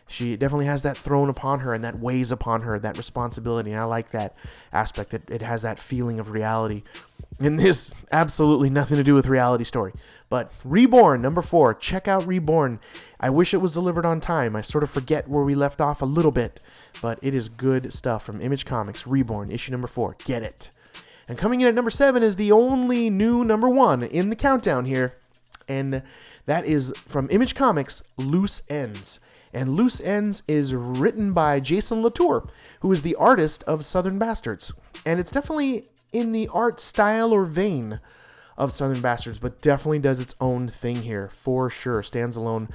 she 0.07 0.35
definitely 0.37 0.65
has 0.65 0.83
that 0.83 0.97
thrown 0.97 1.29
upon 1.29 1.59
her 1.61 1.73
and 1.73 1.83
that 1.83 1.99
weighs 1.99 2.31
upon 2.31 2.61
her 2.61 2.79
that 2.79 2.97
responsibility. 2.97 3.71
And 3.71 3.79
i 3.79 3.83
like 3.83 4.11
that 4.11 4.35
aspect 4.71 5.13
it, 5.13 5.23
it 5.29 5.41
has 5.41 5.61
that 5.61 5.79
feeling 5.79 6.19
of 6.19 6.29
reality. 6.29 6.83
In 7.39 7.55
this 7.57 7.93
absolutely 8.11 8.69
nothing 8.69 8.97
to 8.97 9.03
do 9.03 9.13
with 9.13 9.27
reality 9.27 9.63
story. 9.63 9.93
But 10.29 10.51
reborn 10.63 11.21
number 11.21 11.41
four 11.41 11.73
check 11.73 12.07
out 12.07 12.27
reborn. 12.27 12.79
I 13.19 13.29
wish 13.29 13.53
it 13.53 13.57
was 13.57 13.73
delivered 13.73 14.05
on 14.05 14.21
time. 14.21 14.55
I 14.55 14.61
sort 14.61 14.83
of 14.83 14.89
forget 14.89 15.27
where 15.27 15.43
we 15.43 15.55
left 15.55 15.81
off 15.81 16.01
a 16.01 16.05
little 16.05 16.31
bit 16.31 16.61
but 17.01 17.19
it 17.21 17.33
is 17.33 17.49
good 17.49 17.93
stuff 17.93 18.23
from 18.23 18.41
image 18.41 18.65
comics 18.65 19.07
reborn 19.07 19.51
issue 19.51 19.71
number 19.71 19.87
four. 19.87 20.15
Get 20.23 20.43
it. 20.43 20.69
And 21.27 21.37
coming 21.37 21.61
in 21.61 21.67
at 21.67 21.75
number 21.75 21.91
seven 21.91 22.23
is 22.23 22.37
the 22.37 22.51
only 22.51 23.09
new 23.09 23.43
number 23.43 23.69
one 23.69 24.03
in 24.03 24.29
the 24.29 24.35
countdown 24.35 24.85
here. 24.85 25.15
And 25.67 26.01
that 26.45 26.65
is 26.65 26.93
from 27.07 27.27
Image 27.29 27.53
Comics, 27.53 28.01
Loose 28.15 28.61
Ends. 28.69 29.19
And 29.53 29.75
Loose 29.75 30.01
Ends 30.01 30.43
is 30.47 30.73
written 30.73 31.33
by 31.33 31.59
Jason 31.59 32.01
Latour, 32.01 32.49
who 32.81 32.91
is 32.91 33.01
the 33.01 33.15
artist 33.15 33.63
of 33.63 33.85
Southern 33.85 34.19
Bastards. 34.19 34.73
And 35.05 35.19
it's 35.19 35.31
definitely 35.31 35.85
in 36.11 36.31
the 36.31 36.47
art 36.49 36.79
style 36.79 37.31
or 37.31 37.45
vein 37.45 37.99
of 38.57 38.71
Southern 38.71 39.01
Bastards, 39.01 39.39
but 39.39 39.61
definitely 39.61 39.99
does 39.99 40.19
its 40.19 40.35
own 40.41 40.67
thing 40.67 41.03
here 41.03 41.29
for 41.29 41.69
sure. 41.69 42.01
Stands 42.03 42.35
alone. 42.35 42.69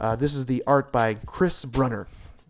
Uh, 0.00 0.16
this 0.16 0.34
is 0.34 0.46
the 0.46 0.62
art 0.66 0.92
by 0.92 1.14
Chris 1.14 1.64
Brunner. 1.64 2.06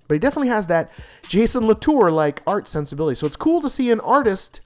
But 0.09 0.15
he 0.15 0.19
definitely 0.21 0.49
has 0.49 0.69
that 0.69 0.91
Jason 1.29 1.67
Latour 1.67 2.11
like 2.11 2.43
art 2.47 2.69
sensibility. 2.69 3.17
So 3.17 3.27
it's 3.27 3.37
cool 3.37 3.61
to 3.61 3.69
see 3.69 3.91
an 3.91 4.01
artist 4.01 4.61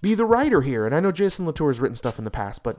be 0.00 0.14
the 0.14 0.24
writer 0.24 0.62
here. 0.62 0.86
And 0.86 0.94
I 0.94 1.00
know 1.00 1.12
Jason 1.12 1.44
Latour 1.44 1.68
has 1.68 1.78
written 1.78 1.96
stuff 1.96 2.18
in 2.18 2.24
the 2.24 2.30
past, 2.30 2.62
but 2.62 2.78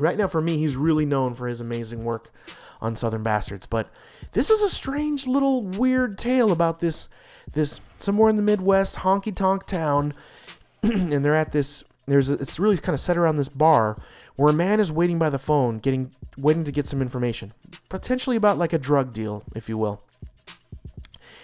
right 0.00 0.16
now 0.16 0.26
for 0.26 0.40
me 0.40 0.56
he's 0.56 0.76
really 0.76 1.06
known 1.06 1.34
for 1.34 1.46
his 1.46 1.60
amazing 1.60 2.04
work 2.04 2.32
on 2.80 2.96
southern 2.96 3.22
bastards 3.22 3.66
but 3.66 3.90
this 4.32 4.50
is 4.50 4.62
a 4.62 4.70
strange 4.70 5.26
little 5.26 5.62
weird 5.62 6.18
tale 6.18 6.52
about 6.52 6.80
this 6.80 7.08
this 7.52 7.80
somewhere 7.98 8.30
in 8.30 8.36
the 8.36 8.42
midwest 8.42 8.96
honky 8.98 9.34
tonk 9.34 9.66
town 9.66 10.14
and 10.82 11.24
they're 11.24 11.34
at 11.34 11.52
this 11.52 11.84
there's 12.06 12.30
a, 12.30 12.34
it's 12.34 12.58
really 12.58 12.76
kind 12.76 12.94
of 12.94 13.00
set 13.00 13.16
around 13.16 13.36
this 13.36 13.48
bar 13.48 13.96
where 14.36 14.50
a 14.50 14.54
man 14.54 14.80
is 14.80 14.90
waiting 14.90 15.18
by 15.18 15.30
the 15.30 15.38
phone 15.38 15.78
getting 15.78 16.12
waiting 16.36 16.64
to 16.64 16.72
get 16.72 16.86
some 16.86 17.02
information 17.02 17.52
potentially 17.88 18.36
about 18.36 18.58
like 18.58 18.72
a 18.72 18.78
drug 18.78 19.12
deal 19.12 19.42
if 19.54 19.68
you 19.68 19.76
will 19.76 20.02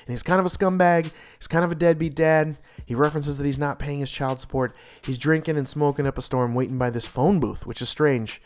and 0.06 0.12
he's 0.12 0.22
kind 0.22 0.38
of 0.38 0.46
a 0.46 0.48
scumbag. 0.48 1.10
He's 1.36 1.48
kind 1.48 1.64
of 1.64 1.72
a 1.72 1.74
deadbeat 1.74 2.14
dad. 2.14 2.56
He 2.84 2.94
references 2.94 3.38
that 3.38 3.44
he's 3.44 3.58
not 3.58 3.80
paying 3.80 3.98
his 3.98 4.10
child 4.10 4.38
support. 4.38 4.74
He's 5.04 5.18
drinking 5.18 5.56
and 5.56 5.68
smoking 5.68 6.06
up 6.06 6.16
a 6.16 6.22
storm, 6.22 6.54
waiting 6.54 6.78
by 6.78 6.90
this 6.90 7.06
phone 7.06 7.40
booth, 7.40 7.66
which 7.66 7.82
is 7.82 7.88
strange. 7.88 8.40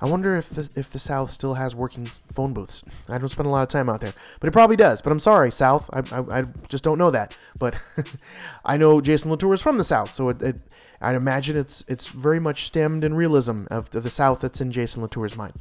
I 0.00 0.06
wonder 0.06 0.36
if 0.36 0.48
the 0.50 0.68
if 0.76 0.90
the 0.90 0.98
South 0.98 1.32
still 1.32 1.54
has 1.54 1.74
working 1.74 2.06
phone 2.32 2.52
booths. 2.52 2.84
I 3.08 3.18
don't 3.18 3.28
spend 3.28 3.46
a 3.46 3.50
lot 3.50 3.62
of 3.62 3.68
time 3.68 3.88
out 3.88 4.00
there, 4.00 4.14
but 4.38 4.48
it 4.48 4.52
probably 4.52 4.76
does. 4.76 5.02
But 5.02 5.10
I'm 5.10 5.18
sorry, 5.18 5.50
South. 5.50 5.90
I, 5.92 6.02
I, 6.12 6.40
I 6.40 6.44
just 6.68 6.84
don't 6.84 6.98
know 6.98 7.10
that. 7.10 7.34
But 7.58 7.76
I 8.64 8.76
know 8.76 9.00
Jason 9.00 9.30
Latour 9.30 9.54
is 9.54 9.62
from 9.62 9.76
the 9.76 9.84
South, 9.84 10.10
so 10.10 10.28
it, 10.28 10.40
it 10.40 10.56
I'd 11.00 11.16
imagine 11.16 11.56
it's 11.56 11.82
it's 11.88 12.08
very 12.08 12.38
much 12.38 12.64
stemmed 12.66 13.02
in 13.02 13.14
realism 13.14 13.64
of 13.70 13.90
the, 13.90 14.00
the 14.00 14.10
South 14.10 14.40
that's 14.40 14.60
in 14.60 14.70
Jason 14.70 15.02
Latour's 15.02 15.34
mind. 15.34 15.54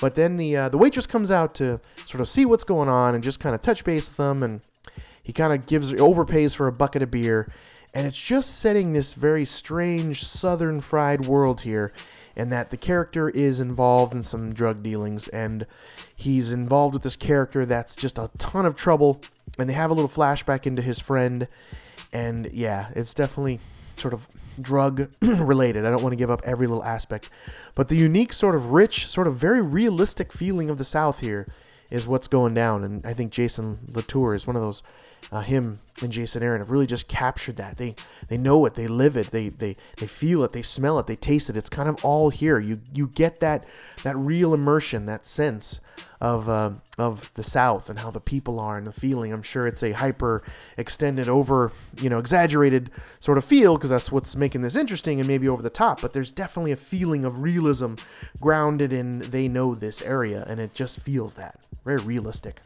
But 0.00 0.14
then 0.14 0.36
the 0.36 0.56
uh, 0.56 0.68
the 0.68 0.78
waitress 0.78 1.06
comes 1.06 1.32
out 1.32 1.54
to 1.56 1.80
sort 2.06 2.20
of 2.20 2.28
see 2.28 2.44
what's 2.44 2.64
going 2.64 2.88
on 2.88 3.14
and 3.14 3.24
just 3.24 3.40
kind 3.40 3.54
of 3.54 3.62
touch 3.62 3.82
base 3.82 4.08
with 4.08 4.16
them, 4.18 4.42
and 4.44 4.60
he 5.20 5.32
kind 5.32 5.52
of 5.52 5.66
gives 5.66 5.92
overpays 5.92 6.54
for 6.54 6.68
a 6.68 6.72
bucket 6.72 7.02
of 7.02 7.10
beer, 7.10 7.52
and 7.92 8.06
it's 8.06 8.22
just 8.22 8.58
setting 8.58 8.92
this 8.92 9.14
very 9.14 9.44
strange 9.44 10.24
Southern 10.24 10.80
fried 10.80 11.24
world 11.24 11.62
here 11.62 11.92
and 12.40 12.50
that 12.50 12.70
the 12.70 12.76
character 12.76 13.28
is 13.28 13.60
involved 13.60 14.14
in 14.14 14.22
some 14.22 14.54
drug 14.54 14.82
dealings 14.82 15.28
and 15.28 15.66
he's 16.16 16.52
involved 16.52 16.94
with 16.94 17.02
this 17.02 17.16
character 17.16 17.66
that's 17.66 17.94
just 17.94 18.16
a 18.16 18.30
ton 18.38 18.64
of 18.64 18.74
trouble 18.74 19.20
and 19.58 19.68
they 19.68 19.74
have 19.74 19.90
a 19.90 19.94
little 19.94 20.08
flashback 20.08 20.66
into 20.66 20.80
his 20.80 20.98
friend 20.98 21.46
and 22.14 22.50
yeah 22.52 22.88
it's 22.96 23.12
definitely 23.12 23.60
sort 23.96 24.14
of 24.14 24.26
drug 24.60 25.10
related. 25.22 25.84
I 25.84 25.90
don't 25.90 26.02
want 26.02 26.12
to 26.12 26.16
give 26.16 26.30
up 26.30 26.42
every 26.44 26.66
little 26.66 26.84
aspect. 26.84 27.30
But 27.74 27.88
the 27.88 27.96
unique 27.96 28.32
sort 28.32 28.54
of 28.54 28.72
rich 28.72 29.06
sort 29.08 29.26
of 29.26 29.36
very 29.36 29.62
realistic 29.62 30.32
feeling 30.32 30.68
of 30.70 30.78
the 30.78 30.84
south 30.84 31.20
here 31.20 31.46
is 31.90 32.06
what's 32.06 32.28
going 32.28 32.54
down 32.54 32.84
and 32.84 33.04
i 33.04 33.12
think 33.12 33.32
jason 33.32 33.80
latour 33.88 34.32
is 34.34 34.46
one 34.46 34.54
of 34.54 34.62
those 34.62 34.82
uh, 35.32 35.40
him 35.42 35.80
and 36.02 36.12
Jason 36.12 36.42
Aaron 36.42 36.60
have 36.60 36.70
really 36.70 36.86
just 36.86 37.08
captured 37.08 37.56
that. 37.56 37.76
They 37.76 37.94
they 38.28 38.38
know 38.38 38.64
it, 38.66 38.74
they 38.74 38.86
live 38.86 39.16
it, 39.16 39.30
they 39.30 39.48
they 39.48 39.76
they 39.98 40.06
feel 40.06 40.42
it, 40.42 40.52
they 40.52 40.62
smell 40.62 40.98
it, 40.98 41.06
they 41.06 41.16
taste 41.16 41.50
it. 41.50 41.56
It's 41.56 41.70
kind 41.70 41.88
of 41.88 42.04
all 42.04 42.30
here. 42.30 42.58
You 42.58 42.80
you 42.92 43.08
get 43.08 43.40
that 43.40 43.64
that 44.02 44.16
real 44.16 44.54
immersion, 44.54 45.06
that 45.06 45.26
sense 45.26 45.80
of 46.20 46.48
uh, 46.48 46.72
of 46.98 47.30
the 47.34 47.42
South 47.42 47.88
and 47.88 48.00
how 48.00 48.10
the 48.10 48.20
people 48.20 48.58
are 48.58 48.76
and 48.76 48.86
the 48.86 48.92
feeling. 48.92 49.32
I'm 49.32 49.42
sure 49.42 49.66
it's 49.66 49.82
a 49.82 49.92
hyper 49.92 50.42
extended, 50.76 51.28
over 51.28 51.72
you 52.00 52.10
know 52.10 52.18
exaggerated 52.18 52.90
sort 53.20 53.38
of 53.38 53.44
feel 53.44 53.76
because 53.76 53.90
that's 53.90 54.10
what's 54.10 54.36
making 54.36 54.62
this 54.62 54.76
interesting 54.76 55.20
and 55.20 55.28
maybe 55.28 55.48
over 55.48 55.62
the 55.62 55.70
top. 55.70 56.00
But 56.00 56.12
there's 56.12 56.32
definitely 56.32 56.72
a 56.72 56.76
feeling 56.76 57.24
of 57.24 57.42
realism 57.42 57.94
grounded 58.40 58.92
in 58.92 59.30
they 59.30 59.48
know 59.48 59.74
this 59.74 60.02
area, 60.02 60.44
and 60.48 60.60
it 60.60 60.74
just 60.74 61.00
feels 61.00 61.34
that 61.34 61.60
very 61.84 61.98
realistic. 61.98 62.62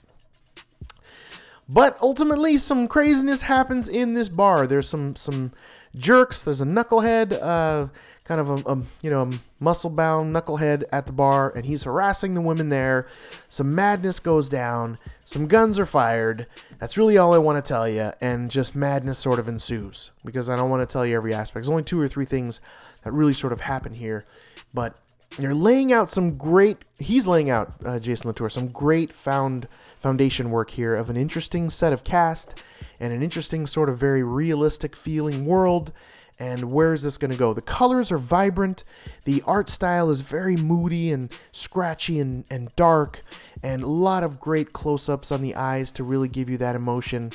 But 1.69 1.97
ultimately, 2.01 2.59
some 2.59 2.89
craziness 2.89 3.43
happens 3.43 3.89
in 3.89 4.15
this 4.15 4.29
bar. 4.29 4.67
There's 4.67 4.89
some 4.89 5.17
some 5.17 5.53
jerks. 5.97 6.45
There's 6.45 6.61
a 6.61 6.67
knucklehead, 6.67 7.39
uh, 7.41 7.89
kind 8.25 8.41
of 8.41 8.51
a, 8.51 8.73
a 8.73 8.83
you 9.01 9.11
know 9.11 9.31
muscle 9.61 9.91
bound 9.91 10.35
knucklehead 10.35 10.85
at 10.93 11.07
the 11.07 11.13
bar, 11.13 11.51
and 11.57 11.65
he's 11.65 11.85
harassing 11.85 12.35
the 12.35 12.43
women 12.43 12.69
there. 12.69 13.07
Some 13.49 13.75
madness 13.75 14.21
goes 14.21 14.49
down. 14.49 14.99
Some 15.25 15.47
guns 15.47 15.79
are 15.79 15.87
fired. 15.87 16.47
That's 16.79 16.99
really 16.99 17.17
all 17.17 17.33
I 17.33 17.39
want 17.39 17.65
to 17.65 17.67
tell 17.67 17.89
you, 17.89 18.13
and 18.21 18.51
just 18.51 18.75
madness 18.75 19.19
sort 19.19 19.39
of 19.39 19.49
ensues 19.49 20.11
because 20.25 20.51
I 20.51 20.57
don't 20.57 20.71
want 20.71 20.89
to 20.89 20.93
tell 20.93 21.07
you 21.07 21.17
every 21.17 21.33
aspect. 21.33 21.65
There's 21.65 21.71
only 21.71 21.83
two 21.83 22.01
or 22.01 22.09
three 22.09 22.27
things 22.27 22.61
that 23.05 23.13
really 23.13 23.35
sort 23.35 23.55
of 23.55 23.63
happen 23.63 23.95
here, 23.95 24.27
but 24.75 24.97
they're 25.39 25.55
laying 25.55 25.93
out 25.93 26.11
some 26.11 26.37
great. 26.37 26.79
He's 26.99 27.27
laying 27.27 27.51
out 27.51 27.75
uh, 27.85 27.99
Jason 27.99 28.29
Latour 28.29 28.49
some 28.51 28.69
great 28.69 29.13
found 29.13 29.69
foundation 30.01 30.51
work 30.51 30.71
here 30.71 30.95
of 30.95 31.11
an 31.11 31.17
interesting 31.17 31.71
set 31.71 31.93
of 31.93 32.05
cast 32.05 32.61
and 33.01 33.13
an 33.13 33.23
interesting 33.23 33.67
sort 33.67 33.89
of 33.89 33.99
very 33.99 34.23
realistic 34.23 34.95
feeling 34.95 35.45
world. 35.45 35.93
And 36.39 36.73
where 36.73 36.93
is 36.93 37.05
this 37.05 37.17
going 37.17 37.31
to 37.31 37.37
go? 37.37 37.55
The 37.55 37.63
colors 37.63 38.11
are 38.11 38.19
vibrant. 38.19 38.83
The 39.25 39.43
art 39.47 39.69
style 39.69 40.11
is 40.11 40.21
very 40.21 40.57
moody 40.57 41.13
and 41.13 41.33
scratchy 41.53 42.19
and, 42.19 42.45
and 42.51 42.75
dark, 42.75 43.23
and 43.63 43.83
a 43.83 43.87
lot 43.87 44.25
of 44.25 44.41
great 44.41 44.73
close 44.73 45.09
ups 45.09 45.31
on 45.31 45.43
the 45.43 45.55
eyes 45.55 45.93
to 45.93 46.03
really 46.03 46.27
give 46.27 46.51
you 46.51 46.59
that 46.59 46.75
emotion. 46.75 47.31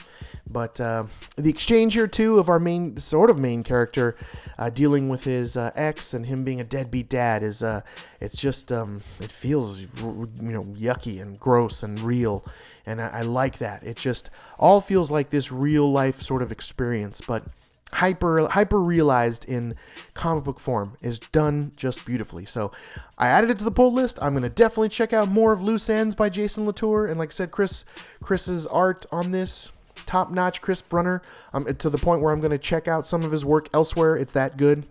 But 0.49 0.81
uh, 0.81 1.05
the 1.37 1.49
exchange 1.49 1.93
here, 1.93 2.07
too, 2.07 2.39
of 2.39 2.49
our 2.49 2.59
main, 2.59 2.97
sort 2.97 3.29
of 3.29 3.37
main 3.37 3.63
character 3.63 4.17
uh, 4.57 4.69
dealing 4.69 5.07
with 5.07 5.23
his 5.23 5.55
uh, 5.55 5.71
ex 5.75 6.13
and 6.13 6.25
him 6.25 6.43
being 6.43 6.59
a 6.59 6.65
deadbeat 6.65 7.07
dad 7.07 7.41
is, 7.41 7.63
uh, 7.63 7.81
it's 8.19 8.41
just, 8.41 8.69
um, 8.71 9.01
it 9.21 9.31
feels, 9.31 9.79
you 9.79 10.29
know, 10.39 10.65
yucky 10.77 11.21
and 11.21 11.39
gross 11.39 11.83
and 11.83 11.99
real. 11.99 12.43
And 12.85 12.99
I, 13.01 13.07
I 13.07 13.21
like 13.21 13.59
that. 13.59 13.83
It 13.83 13.95
just 13.95 14.29
all 14.57 14.81
feels 14.81 15.09
like 15.09 15.29
this 15.29 15.51
real 15.51 15.89
life 15.89 16.21
sort 16.21 16.41
of 16.41 16.51
experience, 16.51 17.21
but 17.25 17.45
hyper 17.93 18.47
hyper 18.49 18.79
realized 18.79 19.45
in 19.45 19.75
comic 20.13 20.43
book 20.43 20.59
form 20.59 20.97
is 21.01 21.19
done 21.19 21.71
just 21.75 22.05
beautifully. 22.05 22.45
So 22.45 22.71
I 23.17 23.27
added 23.27 23.49
it 23.49 23.57
to 23.59 23.65
the 23.65 23.71
pull 23.71 23.91
list. 23.91 24.19
I'm 24.21 24.33
gonna 24.33 24.49
definitely 24.49 24.89
check 24.89 25.13
out 25.13 25.29
more 25.29 25.51
of 25.51 25.63
Loose 25.63 25.89
Ends 25.89 26.15
by 26.15 26.29
Jason 26.29 26.65
Latour, 26.65 27.05
and 27.05 27.19
like 27.19 27.29
I 27.29 27.31
said, 27.31 27.51
Chris 27.51 27.85
Chris's 28.21 28.67
art 28.67 29.05
on 29.11 29.31
this 29.31 29.71
top 30.05 30.31
notch. 30.31 30.61
Chris 30.61 30.81
Brunner, 30.81 31.21
um, 31.53 31.65
to 31.65 31.89
the 31.89 31.97
point 31.97 32.21
where 32.21 32.31
I'm 32.31 32.41
gonna 32.41 32.57
check 32.57 32.87
out 32.87 33.07
some 33.07 33.23
of 33.23 33.31
his 33.31 33.43
work 33.43 33.69
elsewhere. 33.73 34.15
It's 34.15 34.33
that 34.33 34.57
good. 34.57 34.85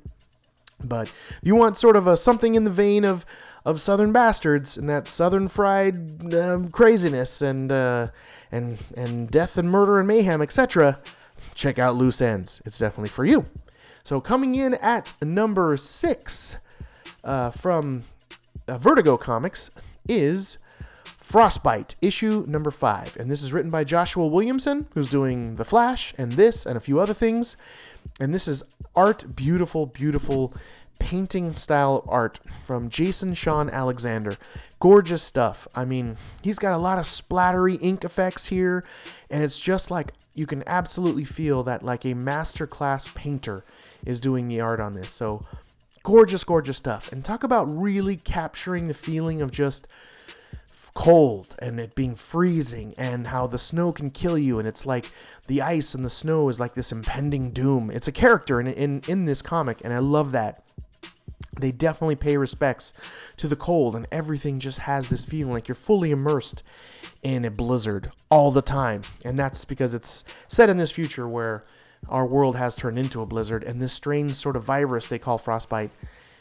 But 0.83 1.09
if 1.09 1.41
you 1.43 1.57
want 1.57 1.77
sort 1.77 1.97
of 1.97 2.07
a 2.07 2.17
something 2.17 2.55
in 2.55 2.65
the 2.65 2.71
vein 2.71 3.05
of 3.05 3.25
of 3.65 3.81
Southern 3.81 4.13
Bastards 4.13 4.77
and 4.77 4.89
that 4.89 5.07
Southern 5.07 5.49
fried 5.49 6.33
um, 6.35 6.69
craziness 6.69 7.43
and 7.43 7.71
uh, 7.71 8.09
and 8.51 8.79
and 8.97 9.31
death 9.31 9.57
and 9.57 9.71
murder 9.71 9.99
and 9.99 10.09
mayhem, 10.09 10.43
etc 10.43 10.99
check 11.55 11.79
out 11.79 11.97
Loose 11.97 12.21
Ends. 12.21 12.63
It's 12.65 12.79
definitely 12.79 13.11
for 13.11 13.25
you. 13.25 13.47
So 14.05 14.21
coming 14.21 14.55
in 14.55 14.75
at 14.75 15.13
number 15.23 15.77
six 15.77 16.57
uh, 17.25 17.51
from 17.51 18.05
uh, 18.67 18.79
Vertigo 18.79 19.17
Comics 19.17 19.71
is 20.09 20.59
Frostbite, 21.21 21.95
issue 22.01 22.45
number 22.49 22.71
five. 22.71 23.17
And 23.19 23.31
this 23.31 23.43
is 23.43 23.53
written 23.53 23.71
by 23.71 23.85
Joshua 23.85 24.27
Williamson, 24.27 24.87
who's 24.95 25.11
doing 25.11 25.57
The 25.57 25.65
Flash 25.65 26.15
and 26.17 26.33
this 26.33 26.65
and 26.65 26.77
a 26.77 26.81
few 26.81 27.01
other 27.01 27.13
things. 27.13 27.57
And 28.19 28.33
this 28.33 28.49
is 28.49 28.63
art, 28.97 29.37
beautiful, 29.37 29.85
beautiful 29.85 30.55
painting 30.99 31.55
style 31.55 32.05
art 32.09 32.41
from 32.65 32.89
Jason 32.89 33.35
Shawn 33.35 33.69
Alexander. 33.69 34.39
Gorgeous 34.81 35.23
stuff. 35.23 35.69
I 35.75 35.85
mean, 35.85 36.17
he's 36.43 36.59
got 36.59 36.75
a 36.75 36.79
lot 36.79 36.99
of 36.99 37.05
splattery 37.05 37.79
ink 37.81 38.05
effects 38.05 38.47
here, 38.47 38.85
and 39.29 39.43
it's 39.43 39.61
just 39.61 39.91
like 39.91 40.13
you 40.35 40.47
can 40.47 40.63
absolutely 40.67 41.25
feel 41.25 41.63
that 41.65 41.83
like 41.83 42.05
a 42.05 42.15
masterclass 42.15 43.13
painter 43.15 43.65
is 44.05 44.21
doing 44.21 44.49
the 44.49 44.61
art 44.61 44.81
on 44.81 44.95
this. 44.95 45.11
So 45.11 45.45
gorgeous, 46.03 46.45
gorgeous 46.45 46.77
stuff. 46.77 47.13
And 47.13 47.25
talk 47.25 47.43
about 47.43 47.65
really 47.65 48.17
capturing 48.17 48.89
the 48.89 48.95
feeling 48.95 49.43
of 49.43 49.51
just 49.51 49.89
cold 50.95 51.55
and 51.61 51.79
it 51.79 51.95
being 51.95 52.17
freezing 52.17 52.95
and 52.99 53.29
how 53.29 53.47
the 53.47 53.59
snow 53.59 53.93
can 53.93 54.11
kill 54.11 54.37
you 54.37 54.59
and 54.59 54.67
it's 54.67 54.85
like 54.85 55.13
the 55.47 55.63
ice 55.63 55.95
and 55.95 56.05
the 56.05 56.11
snow 56.11 56.49
is 56.49 56.59
like 56.59 56.75
this 56.75 56.91
impending 56.91 57.53
doom. 57.53 57.91
It's 57.91 58.09
a 58.09 58.13
character 58.13 58.61
in 58.61 58.67
in, 58.67 59.03
in 59.07 59.25
this 59.25 59.43
comic 59.43 59.81
and 59.85 59.93
I 59.93 59.99
love 59.99 60.33
that. 60.33 60.65
They 61.59 61.73
definitely 61.73 62.17
pay 62.17 62.37
respects 62.37 62.93
to 63.37 63.49
the 63.49 63.57
cold 63.57 63.97
and 63.97 64.07
everything 64.13 64.61
just 64.61 64.81
has 64.81 65.09
this 65.09 65.25
feeling 65.25 65.53
like 65.53 65.69
you're 65.69 65.75
fully 65.75 66.11
immersed 66.11 66.63
in 67.23 67.45
a 67.45 67.51
blizzard 67.51 68.11
all 68.31 68.51
the 68.51 68.63
time. 68.63 69.03
And 69.25 69.39
that's 69.39 69.65
because 69.65 69.95
it's 69.95 70.25
set 70.47 70.69
in 70.69 70.77
this 70.77 70.91
future 70.91 71.29
where 71.29 71.65
our 72.09 72.27
world 72.27 72.57
has 72.57 72.77
turned 72.77 72.99
into 72.99 73.21
a 73.21 73.27
blizzard, 73.27 73.65
and 73.65 73.83
this 73.83 73.93
strange 73.93 74.35
sort 74.35 74.57
of 74.57 74.63
virus 74.63 75.07
they 75.07 75.19
call 75.19 75.37
frostbite, 75.37 75.91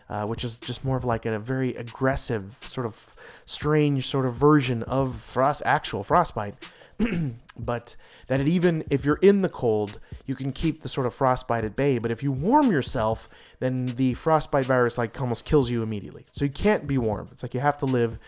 uh, 0.09 0.25
which 0.25 0.43
is 0.43 0.57
just 0.57 0.85
more 0.85 0.97
of 0.97 1.05
like 1.05 1.25
a 1.25 1.39
very 1.39 1.75
aggressive, 1.75 2.55
sort 2.61 2.85
of 2.85 3.15
strange 3.45 4.07
sort 4.07 4.25
of 4.25 4.35
version 4.35 4.83
of 4.83 5.15
frost, 5.15 5.61
actual 5.65 6.03
frostbite. 6.03 6.55
but 7.59 7.95
that 8.27 8.39
it 8.39 8.47
even 8.47 8.83
if 8.89 9.05
you're 9.05 9.19
in 9.21 9.41
the 9.41 9.49
cold, 9.49 9.99
you 10.25 10.35
can 10.35 10.51
keep 10.51 10.81
the 10.81 10.89
sort 10.89 11.07
of 11.07 11.13
frostbite 11.13 11.63
at 11.63 11.75
bay. 11.75 11.97
But 11.97 12.11
if 12.11 12.21
you 12.21 12.31
warm 12.31 12.71
yourself, 12.71 13.29
then 13.59 13.87
the 13.95 14.13
frostbite 14.15 14.65
virus 14.65 14.97
like 14.97 15.19
almost 15.19 15.45
kills 15.45 15.69
you 15.69 15.83
immediately. 15.83 16.25
So 16.31 16.45
you 16.45 16.51
can't 16.51 16.87
be 16.87 16.97
warm. 16.97 17.29
It's 17.31 17.43
like 17.43 17.53
you 17.53 17.59
have 17.59 17.77
to 17.79 17.85
live 17.85 18.19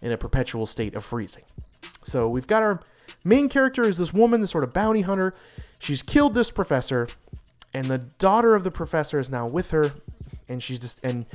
in 0.00 0.12
a 0.12 0.16
perpetual 0.16 0.66
state 0.66 0.94
of 0.94 1.04
freezing. 1.04 1.44
So 2.04 2.28
we've 2.28 2.46
got 2.46 2.62
our 2.62 2.80
main 3.24 3.48
character 3.48 3.82
is 3.82 3.98
this 3.98 4.12
woman, 4.12 4.40
this 4.40 4.50
sort 4.50 4.64
of 4.64 4.72
bounty 4.72 5.02
hunter. 5.02 5.34
She's 5.78 6.02
killed 6.02 6.34
this 6.34 6.50
professor, 6.50 7.08
and 7.74 7.86
the 7.86 7.98
daughter 7.98 8.54
of 8.54 8.64
the 8.64 8.70
professor 8.70 9.18
is 9.18 9.30
now 9.30 9.46
with 9.46 9.70
her, 9.70 9.92
and 10.48 10.62
she's 10.62 10.78
just 10.78 11.00
and 11.02 11.26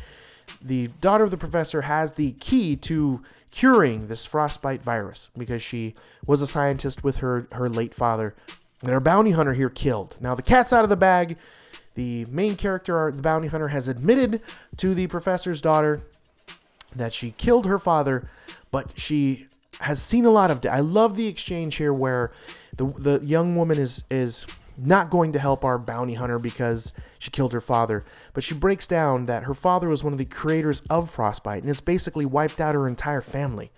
the 0.61 0.87
daughter 1.01 1.23
of 1.23 1.31
the 1.31 1.37
professor 1.37 1.81
has 1.83 2.13
the 2.13 2.31
key 2.33 2.75
to 2.75 3.21
curing 3.53 4.07
this 4.07 4.25
frostbite 4.25 4.81
virus 4.81 5.29
because 5.37 5.61
she 5.61 5.93
was 6.25 6.41
a 6.41 6.47
scientist 6.47 7.03
with 7.03 7.17
her 7.17 7.47
her 7.51 7.69
late 7.69 7.93
father. 7.93 8.33
And 8.81 8.91
her 8.91 8.99
bounty 8.99 9.31
hunter 9.31 9.53
here 9.53 9.69
killed. 9.69 10.17
Now 10.19 10.35
the 10.35 10.41
cat's 10.41 10.73
out 10.73 10.83
of 10.83 10.89
the 10.89 10.97
bag. 10.97 11.37
The 11.95 12.25
main 12.25 12.55
character, 12.55 13.11
the 13.15 13.21
bounty 13.21 13.47
hunter, 13.47 13.67
has 13.67 13.87
admitted 13.87 14.41
to 14.77 14.95
the 14.95 15.05
professor's 15.07 15.61
daughter 15.61 16.01
that 16.95 17.13
she 17.13 17.31
killed 17.31 17.67
her 17.67 17.77
father, 17.77 18.27
but 18.71 18.89
she 18.95 19.47
has 19.81 20.01
seen 20.01 20.25
a 20.25 20.31
lot 20.31 20.49
of. 20.49 20.65
I 20.65 20.79
love 20.79 21.15
the 21.15 21.27
exchange 21.27 21.75
here 21.75 21.93
where 21.93 22.31
the 22.75 22.85
the 22.97 23.19
young 23.23 23.55
woman 23.55 23.77
is 23.77 24.03
is 24.09 24.47
not 24.77 25.09
going 25.09 25.31
to 25.33 25.39
help 25.39 25.63
our 25.63 25.77
bounty 25.77 26.15
hunter 26.15 26.39
because 26.39 26.93
she 27.19 27.31
killed 27.31 27.53
her 27.53 27.61
father. 27.61 28.03
But 28.33 28.43
she 28.43 28.53
breaks 28.53 28.87
down 28.87 29.25
that 29.27 29.43
her 29.43 29.53
father 29.53 29.89
was 29.89 30.03
one 30.03 30.13
of 30.13 30.19
the 30.19 30.25
creators 30.25 30.81
of 30.89 31.09
Frostbite, 31.09 31.63
and 31.63 31.71
it's 31.71 31.81
basically 31.81 32.25
wiped 32.25 32.59
out 32.59 32.75
her 32.75 32.87
entire 32.87 33.21
family. 33.21 33.71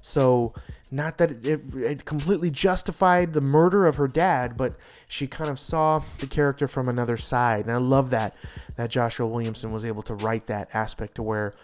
So, 0.00 0.52
not 0.90 1.18
that 1.18 1.44
it, 1.44 1.62
it, 1.74 2.04
completely 2.04 2.50
justified 2.50 3.32
the 3.32 3.40
murder 3.40 3.86
of 3.86 3.96
her 3.96 4.06
dad, 4.06 4.56
but 4.56 4.74
she 5.08 5.26
kind 5.26 5.50
of 5.50 5.58
saw 5.58 6.02
the 6.18 6.26
character 6.26 6.68
from 6.68 6.88
another 6.88 7.16
side. 7.16 7.64
And 7.64 7.72
I 7.72 7.78
love 7.78 8.10
that 8.10 8.36
that 8.76 8.90
Joshua 8.90 9.26
Williamson 9.26 9.72
was 9.72 9.84
able 9.84 10.02
to 10.02 10.14
write 10.14 10.46
that 10.46 10.68
aspect 10.74 11.14
to 11.16 11.22
where 11.22 11.54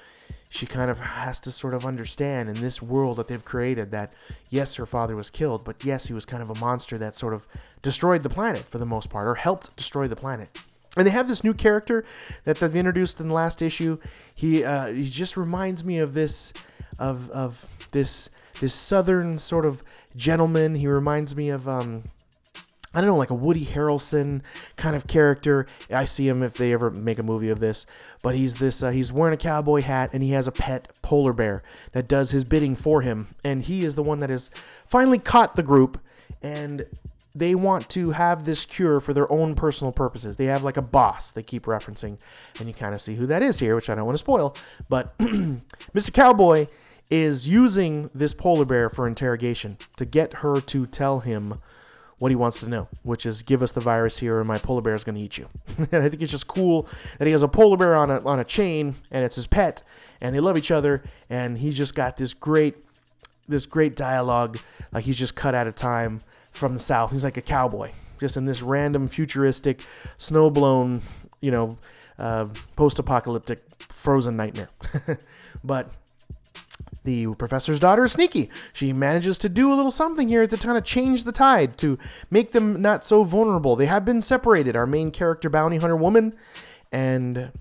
she 0.48 0.66
kind 0.66 0.90
of 0.90 0.98
has 0.98 1.38
to 1.40 1.50
sort 1.52 1.74
of 1.74 1.86
understand 1.86 2.48
in 2.48 2.60
this 2.60 2.82
world 2.82 3.16
that 3.18 3.28
they've 3.28 3.44
created 3.44 3.92
that 3.92 4.12
yes, 4.48 4.74
her 4.74 4.86
father 4.86 5.14
was 5.14 5.30
killed, 5.30 5.64
but 5.64 5.84
yes, 5.84 6.08
he 6.08 6.12
was 6.12 6.26
kind 6.26 6.42
of 6.42 6.50
a 6.50 6.58
monster 6.58 6.98
that 6.98 7.14
sort 7.14 7.32
of 7.32 7.46
destroyed 7.82 8.22
the 8.22 8.28
planet 8.28 8.64
for 8.64 8.78
the 8.78 8.86
most 8.86 9.10
part, 9.10 9.26
or 9.26 9.36
helped 9.36 9.74
destroy 9.76 10.08
the 10.08 10.16
planet. 10.16 10.56
And 10.96 11.06
they 11.06 11.12
have 11.12 11.28
this 11.28 11.44
new 11.44 11.54
character 11.54 12.04
that 12.44 12.58
they've 12.58 12.74
introduced 12.74 13.20
in 13.20 13.28
the 13.28 13.34
last 13.34 13.62
issue. 13.62 13.98
He 14.34 14.64
uh, 14.64 14.86
he 14.88 15.08
just 15.08 15.36
reminds 15.36 15.84
me 15.84 15.98
of 15.98 16.14
this 16.14 16.52
of 16.98 17.30
of 17.30 17.66
this 17.92 18.28
this 18.60 18.74
southern 18.74 19.38
sort 19.38 19.64
of 19.64 19.84
gentleman. 20.16 20.74
He 20.74 20.86
reminds 20.86 21.36
me 21.36 21.48
of 21.48 21.68
um 21.68 22.04
I 22.92 23.00
don't 23.00 23.08
know, 23.08 23.16
like 23.16 23.30
a 23.30 23.34
Woody 23.34 23.64
Harrelson 23.64 24.42
kind 24.74 24.96
of 24.96 25.06
character. 25.06 25.66
I 25.90 26.06
see 26.06 26.26
him 26.26 26.42
if 26.42 26.54
they 26.54 26.72
ever 26.72 26.90
make 26.90 27.20
a 27.20 27.22
movie 27.22 27.48
of 27.48 27.60
this. 27.60 27.86
But 28.20 28.34
he's 28.34 28.56
this, 28.56 28.82
uh, 28.82 28.90
he's 28.90 29.12
wearing 29.12 29.32
a 29.32 29.36
cowboy 29.36 29.82
hat 29.82 30.10
and 30.12 30.24
he 30.24 30.30
has 30.30 30.48
a 30.48 30.52
pet 30.52 30.88
polar 31.00 31.32
bear 31.32 31.62
that 31.92 32.08
does 32.08 32.32
his 32.32 32.44
bidding 32.44 32.74
for 32.74 33.00
him. 33.02 33.28
And 33.44 33.62
he 33.62 33.84
is 33.84 33.94
the 33.94 34.02
one 34.02 34.18
that 34.20 34.30
has 34.30 34.50
finally 34.86 35.20
caught 35.20 35.54
the 35.54 35.62
group 35.62 36.00
and 36.42 36.84
they 37.34 37.54
want 37.54 37.88
to 37.90 38.10
have 38.10 38.44
this 38.44 38.64
cure 38.64 39.00
for 39.00 39.14
their 39.14 39.30
own 39.30 39.54
personal 39.54 39.92
purposes. 39.92 40.36
They 40.36 40.46
have 40.46 40.62
like 40.62 40.76
a 40.76 40.82
boss 40.82 41.30
they 41.30 41.42
keep 41.42 41.64
referencing, 41.64 42.18
and 42.58 42.68
you 42.68 42.74
kind 42.74 42.94
of 42.94 43.00
see 43.00 43.14
who 43.14 43.26
that 43.26 43.42
is 43.42 43.60
here, 43.60 43.74
which 43.74 43.88
I 43.88 43.94
don't 43.94 44.06
want 44.06 44.14
to 44.14 44.18
spoil. 44.18 44.56
But 44.88 45.16
Mr. 45.18 46.12
Cowboy 46.12 46.66
is 47.10 47.48
using 47.48 48.10
this 48.14 48.34
polar 48.34 48.64
bear 48.64 48.88
for 48.88 49.06
interrogation 49.06 49.78
to 49.96 50.04
get 50.04 50.34
her 50.34 50.60
to 50.60 50.86
tell 50.86 51.20
him 51.20 51.60
what 52.18 52.30
he 52.30 52.36
wants 52.36 52.60
to 52.60 52.68
know, 52.68 52.86
which 53.02 53.24
is 53.24 53.42
give 53.42 53.62
us 53.62 53.72
the 53.72 53.80
virus 53.80 54.18
here 54.18 54.38
or 54.38 54.44
my 54.44 54.58
polar 54.58 54.82
bear 54.82 54.94
is 54.94 55.04
going 55.04 55.14
to 55.14 55.20
eat 55.20 55.38
you. 55.38 55.48
and 55.78 56.02
I 56.02 56.08
think 56.08 56.22
it's 56.22 56.30
just 56.30 56.46
cool 56.46 56.86
that 57.18 57.24
he 57.24 57.32
has 57.32 57.42
a 57.42 57.48
polar 57.48 57.76
bear 57.76 57.96
on 57.96 58.10
a, 58.10 58.22
on 58.24 58.38
a 58.38 58.44
chain 58.44 58.96
and 59.10 59.24
it's 59.24 59.36
his 59.36 59.46
pet 59.46 59.82
and 60.20 60.34
they 60.34 60.40
love 60.40 60.58
each 60.58 60.70
other 60.70 61.02
and 61.30 61.58
he's 61.58 61.76
just 61.76 61.94
got 61.94 62.16
this 62.16 62.34
great 62.34 62.76
this 63.48 63.66
great 63.66 63.96
dialogue 63.96 64.58
like 64.92 65.04
he's 65.04 65.18
just 65.18 65.34
cut 65.34 65.54
out 65.54 65.66
of 65.66 65.74
time 65.74 66.20
from 66.52 66.74
the 66.74 66.80
south. 66.80 67.12
He's 67.12 67.24
like 67.24 67.36
a 67.36 67.42
cowboy 67.42 67.92
just 68.20 68.36
in 68.36 68.44
this 68.44 68.62
random 68.62 69.08
futuristic 69.08 69.82
snowblown, 70.18 71.00
you 71.40 71.50
know, 71.50 71.78
uh, 72.18 72.46
post-apocalyptic 72.76 73.62
frozen 73.88 74.36
nightmare. 74.36 74.68
but 75.64 75.90
the 77.04 77.34
professor's 77.34 77.80
daughter 77.80 78.04
is 78.04 78.12
sneaky. 78.12 78.50
She 78.74 78.92
manages 78.92 79.38
to 79.38 79.48
do 79.48 79.72
a 79.72 79.74
little 79.74 79.90
something 79.90 80.28
here 80.28 80.46
to 80.46 80.56
kind 80.56 80.76
of 80.76 80.84
change 80.84 81.24
the 81.24 81.32
tide, 81.32 81.78
to 81.78 81.98
make 82.30 82.52
them 82.52 82.82
not 82.82 83.04
so 83.04 83.24
vulnerable. 83.24 83.74
They 83.74 83.86
have 83.86 84.04
been 84.04 84.20
separated. 84.20 84.76
Our 84.76 84.86
main 84.86 85.10
character, 85.10 85.48
bounty 85.48 85.78
hunter 85.78 85.96
woman, 85.96 86.34
and 86.92 87.52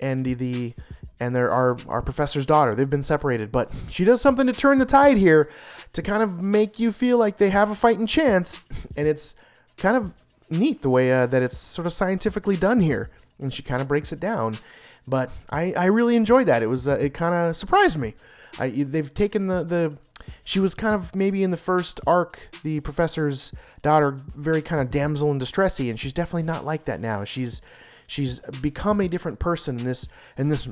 and 0.00 0.24
the, 0.24 0.34
the 0.34 0.74
and 1.20 1.34
there 1.34 1.50
our 1.50 1.76
our 1.88 2.02
professor's 2.02 2.46
daughter. 2.46 2.74
They've 2.74 2.90
been 2.90 3.04
separated, 3.04 3.52
but 3.52 3.70
she 3.88 4.04
does 4.04 4.20
something 4.20 4.46
to 4.46 4.52
turn 4.52 4.78
the 4.78 4.86
tide 4.86 5.16
here, 5.16 5.48
to 5.92 6.02
kind 6.02 6.22
of 6.22 6.42
make 6.42 6.78
you 6.78 6.92
feel 6.92 7.18
like 7.18 7.38
they 7.38 7.50
have 7.50 7.70
a 7.70 7.74
fighting 7.74 8.06
chance, 8.06 8.60
and 8.96 9.08
it's 9.08 9.34
kind 9.76 9.96
of 9.96 10.12
neat 10.50 10.82
the 10.82 10.90
way 10.90 11.12
uh, 11.12 11.26
that 11.26 11.42
it's 11.42 11.56
sort 11.56 11.86
of 11.86 11.92
scientifically 11.92 12.56
done 12.56 12.80
here, 12.80 13.10
and 13.38 13.52
she 13.52 13.62
kind 13.62 13.80
of 13.80 13.88
breaks 13.88 14.12
it 14.12 14.20
down. 14.20 14.58
But 15.06 15.30
I, 15.48 15.72
I 15.72 15.86
really 15.86 16.16
enjoyed 16.16 16.46
that. 16.48 16.62
It 16.62 16.66
was 16.66 16.86
uh, 16.86 16.98
it 16.98 17.14
kind 17.14 17.34
of 17.34 17.56
surprised 17.56 17.98
me. 17.98 18.14
I, 18.58 18.70
they've 18.70 19.12
taken 19.12 19.46
the, 19.46 19.62
the 19.62 19.96
she 20.44 20.60
was 20.60 20.74
kind 20.74 20.94
of 20.94 21.14
maybe 21.14 21.42
in 21.42 21.50
the 21.50 21.56
first 21.56 22.00
arc 22.06 22.48
the 22.62 22.80
professor's 22.80 23.52
daughter 23.82 24.20
very 24.36 24.62
kind 24.62 24.80
of 24.80 24.90
damsel 24.90 25.30
in 25.30 25.38
distressy 25.38 25.88
and 25.88 25.98
she's 25.98 26.12
definitely 26.12 26.42
not 26.42 26.64
like 26.64 26.84
that 26.86 27.00
now 27.00 27.24
she's 27.24 27.62
she's 28.08 28.40
become 28.60 29.00
a 29.00 29.06
different 29.06 29.38
person 29.38 29.78
in 29.78 29.84
this 29.84 30.08
and 30.36 30.50
this 30.50 30.68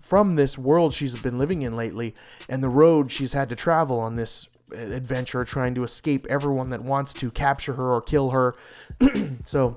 from 0.00 0.36
this 0.36 0.56
world 0.56 0.94
she's 0.94 1.16
been 1.16 1.38
living 1.38 1.60
in 1.60 1.76
lately 1.76 2.14
and 2.48 2.62
the 2.62 2.68
road 2.70 3.12
she's 3.12 3.34
had 3.34 3.50
to 3.50 3.56
travel 3.56 3.98
on 3.98 4.16
this 4.16 4.48
adventure 4.72 5.44
trying 5.44 5.74
to 5.74 5.82
escape 5.82 6.24
everyone 6.30 6.70
that 6.70 6.82
wants 6.82 7.12
to 7.12 7.30
capture 7.30 7.74
her 7.74 7.92
or 7.92 8.00
kill 8.00 8.30
her 8.30 8.54
so 9.44 9.76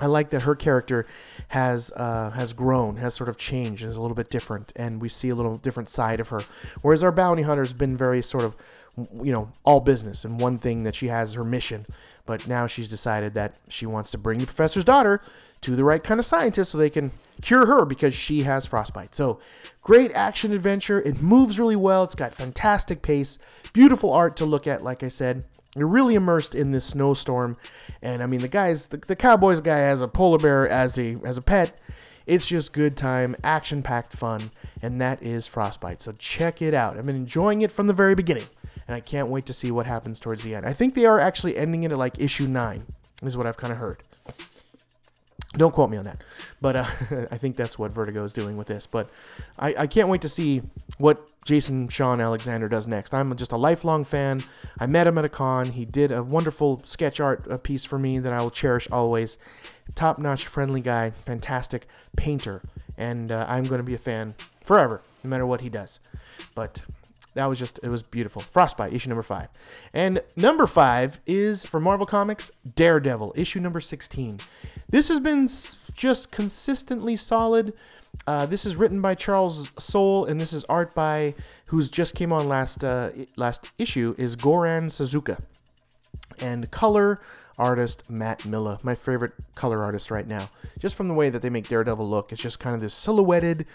I 0.00 0.06
like 0.06 0.30
that 0.30 0.42
her 0.42 0.56
character 0.56 1.06
has 1.48 1.92
uh, 1.92 2.30
has 2.30 2.52
grown, 2.52 2.96
has 2.96 3.14
sort 3.14 3.28
of 3.28 3.38
changed, 3.38 3.84
is 3.84 3.96
a 3.96 4.02
little 4.02 4.16
bit 4.16 4.28
different, 4.28 4.72
and 4.74 5.00
we 5.00 5.08
see 5.08 5.28
a 5.28 5.36
little 5.36 5.56
different 5.56 5.88
side 5.88 6.18
of 6.18 6.30
her. 6.30 6.40
Whereas 6.82 7.04
our 7.04 7.12
bounty 7.12 7.42
hunter's 7.42 7.72
been 7.72 7.96
very 7.96 8.20
sort 8.20 8.42
of, 8.42 8.56
you 8.96 9.32
know, 9.32 9.52
all 9.62 9.78
business 9.78 10.24
and 10.24 10.40
one 10.40 10.58
thing 10.58 10.82
that 10.82 10.96
she 10.96 11.06
has 11.06 11.34
her 11.34 11.44
mission. 11.44 11.86
But 12.26 12.48
now 12.48 12.66
she's 12.66 12.88
decided 12.88 13.34
that 13.34 13.54
she 13.68 13.86
wants 13.86 14.10
to 14.10 14.18
bring 14.18 14.40
the 14.40 14.46
professor's 14.46 14.84
daughter 14.84 15.20
to 15.64 15.74
the 15.74 15.84
right 15.84 16.04
kind 16.04 16.20
of 16.20 16.26
scientist 16.26 16.70
so 16.70 16.78
they 16.78 16.90
can 16.90 17.10
cure 17.40 17.64
her 17.64 17.86
because 17.86 18.14
she 18.14 18.42
has 18.42 18.66
frostbite. 18.66 19.14
So, 19.14 19.40
great 19.82 20.12
action 20.12 20.52
adventure. 20.52 21.00
It 21.00 21.22
moves 21.22 21.58
really 21.58 21.76
well. 21.76 22.04
It's 22.04 22.14
got 22.14 22.34
fantastic 22.34 23.00
pace, 23.00 23.38
beautiful 23.72 24.12
art 24.12 24.36
to 24.36 24.44
look 24.44 24.66
at. 24.66 24.84
Like 24.84 25.02
I 25.02 25.08
said, 25.08 25.44
you're 25.74 25.88
really 25.88 26.14
immersed 26.14 26.54
in 26.54 26.70
this 26.70 26.84
snowstorm, 26.84 27.56
and 28.02 28.22
I 28.22 28.26
mean 28.26 28.42
the 28.42 28.48
guys, 28.48 28.88
the, 28.88 28.98
the 28.98 29.16
Cowboys 29.16 29.60
guy 29.60 29.78
has 29.78 30.02
a 30.02 30.08
polar 30.08 30.38
bear 30.38 30.68
as 30.68 30.98
a 30.98 31.16
as 31.24 31.38
a 31.38 31.42
pet. 31.42 31.78
It's 32.26 32.46
just 32.46 32.72
good 32.72 32.96
time, 32.96 33.34
action 33.42 33.82
packed 33.82 34.12
fun, 34.12 34.50
and 34.82 35.00
that 35.00 35.22
is 35.22 35.46
Frostbite. 35.46 36.02
So 36.02 36.12
check 36.12 36.60
it 36.60 36.74
out. 36.74 36.98
I've 36.98 37.06
been 37.06 37.16
enjoying 37.16 37.62
it 37.62 37.72
from 37.72 37.86
the 37.86 37.92
very 37.92 38.14
beginning, 38.14 38.46
and 38.86 38.94
I 38.94 39.00
can't 39.00 39.28
wait 39.28 39.46
to 39.46 39.54
see 39.54 39.70
what 39.70 39.86
happens 39.86 40.20
towards 40.20 40.42
the 40.42 40.54
end. 40.54 40.66
I 40.66 40.74
think 40.74 40.94
they 40.94 41.06
are 41.06 41.18
actually 41.18 41.56
ending 41.56 41.84
it 41.84 41.92
at 41.92 41.98
like 41.98 42.20
issue 42.20 42.46
nine, 42.46 42.84
is 43.22 43.36
what 43.36 43.46
I've 43.46 43.56
kind 43.56 43.72
of 43.72 43.78
heard. 43.78 44.02
Don't 45.56 45.72
quote 45.72 45.90
me 45.90 45.96
on 45.96 46.04
that, 46.04 46.20
but 46.60 46.76
uh, 46.76 46.86
I 47.30 47.38
think 47.38 47.56
that's 47.56 47.78
what 47.78 47.92
Vertigo 47.92 48.24
is 48.24 48.32
doing 48.32 48.56
with 48.56 48.66
this. 48.66 48.86
But 48.86 49.08
I, 49.58 49.74
I 49.78 49.86
can't 49.86 50.08
wait 50.08 50.20
to 50.22 50.28
see 50.28 50.62
what 50.98 51.28
Jason 51.44 51.88
Shawn 51.88 52.20
Alexander 52.20 52.68
does 52.68 52.86
next. 52.86 53.14
I'm 53.14 53.34
just 53.36 53.52
a 53.52 53.56
lifelong 53.56 54.04
fan. 54.04 54.42
I 54.78 54.86
met 54.86 55.06
him 55.06 55.18
at 55.18 55.24
a 55.24 55.28
con. 55.28 55.72
He 55.72 55.84
did 55.84 56.10
a 56.10 56.22
wonderful 56.22 56.80
sketch 56.84 57.20
art 57.20 57.46
uh, 57.48 57.58
piece 57.58 57.84
for 57.84 57.98
me 57.98 58.18
that 58.18 58.32
I 58.32 58.40
will 58.40 58.50
cherish 58.50 58.88
always. 58.90 59.38
Top 59.94 60.18
notch, 60.18 60.46
friendly 60.46 60.80
guy, 60.80 61.12
fantastic 61.24 61.86
painter, 62.16 62.62
and 62.96 63.30
uh, 63.30 63.44
I'm 63.48 63.64
going 63.64 63.78
to 63.78 63.84
be 63.84 63.94
a 63.94 63.98
fan 63.98 64.34
forever, 64.62 65.02
no 65.22 65.30
matter 65.30 65.46
what 65.46 65.60
he 65.60 65.68
does. 65.68 66.00
But 66.54 66.84
that 67.34 67.46
was 67.46 67.58
just, 67.58 67.78
it 67.82 67.88
was 67.90 68.02
beautiful. 68.02 68.40
Frostbite, 68.40 68.92
issue 68.92 69.08
number 69.08 69.22
five. 69.22 69.48
And 69.92 70.22
number 70.36 70.66
five 70.66 71.20
is 71.26 71.66
for 71.66 71.80
Marvel 71.80 72.06
Comics 72.06 72.50
Daredevil, 72.74 73.34
issue 73.36 73.60
number 73.60 73.80
16. 73.80 74.40
This 74.94 75.08
has 75.08 75.18
been 75.18 75.48
just 75.96 76.30
consistently 76.30 77.16
solid. 77.16 77.72
Uh, 78.28 78.46
this 78.46 78.64
is 78.64 78.76
written 78.76 79.00
by 79.00 79.16
Charles 79.16 79.68
Soule, 79.76 80.24
and 80.24 80.38
this 80.38 80.52
is 80.52 80.62
art 80.68 80.94
by 80.94 81.34
who's 81.66 81.88
just 81.88 82.14
came 82.14 82.32
on 82.32 82.48
last 82.48 82.84
uh, 82.84 83.10
last 83.34 83.70
issue 83.76 84.14
is 84.16 84.36
Goran 84.36 84.84
Sudzuka, 84.84 85.40
and 86.40 86.70
color 86.70 87.20
artist 87.58 88.04
Matt 88.08 88.46
Milla, 88.46 88.78
my 88.84 88.94
favorite 88.94 89.32
color 89.56 89.82
artist 89.82 90.12
right 90.12 90.28
now. 90.28 90.48
Just 90.78 90.94
from 90.94 91.08
the 91.08 91.14
way 91.14 91.28
that 91.28 91.42
they 91.42 91.50
make 91.50 91.68
Daredevil 91.68 92.08
look, 92.08 92.30
it's 92.30 92.40
just 92.40 92.60
kind 92.60 92.76
of 92.76 92.80
this 92.80 92.94
silhouetted 92.94 93.66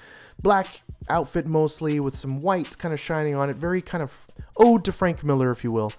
black 0.41 0.83
outfit 1.09 1.45
mostly 1.45 1.99
with 1.99 2.15
some 2.15 2.41
white 2.41 2.77
kind 2.77 2.93
of 2.93 2.99
shining 3.01 3.35
on 3.35 3.49
it, 3.49 3.57
very 3.57 3.81
kind 3.81 4.01
of 4.01 4.25
ode 4.55 4.85
to 4.85 4.93
Frank 4.93 5.21
Miller, 5.21 5.51
if 5.51 5.65
you 5.65 5.71
will. 5.73 5.91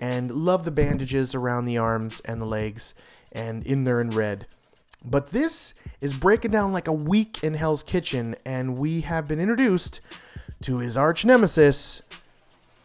And 0.00 0.32
love 0.32 0.64
the 0.64 0.72
bandages 0.72 1.36
around 1.36 1.66
the 1.66 1.78
arms 1.78 2.18
and 2.24 2.42
the 2.42 2.46
legs, 2.46 2.94
and 3.30 3.64
in 3.64 3.84
there 3.84 4.00
in 4.00 4.10
red. 4.10 4.48
But 5.08 5.28
this 5.28 5.74
is 6.00 6.14
breaking 6.14 6.50
down 6.50 6.72
like 6.72 6.88
a 6.88 6.92
week 6.92 7.42
in 7.42 7.54
Hell's 7.54 7.84
Kitchen, 7.84 8.34
and 8.44 8.76
we 8.76 9.02
have 9.02 9.28
been 9.28 9.38
introduced 9.38 10.00
to 10.62 10.78
his 10.78 10.96
arch 10.96 11.24
nemesis. 11.24 12.02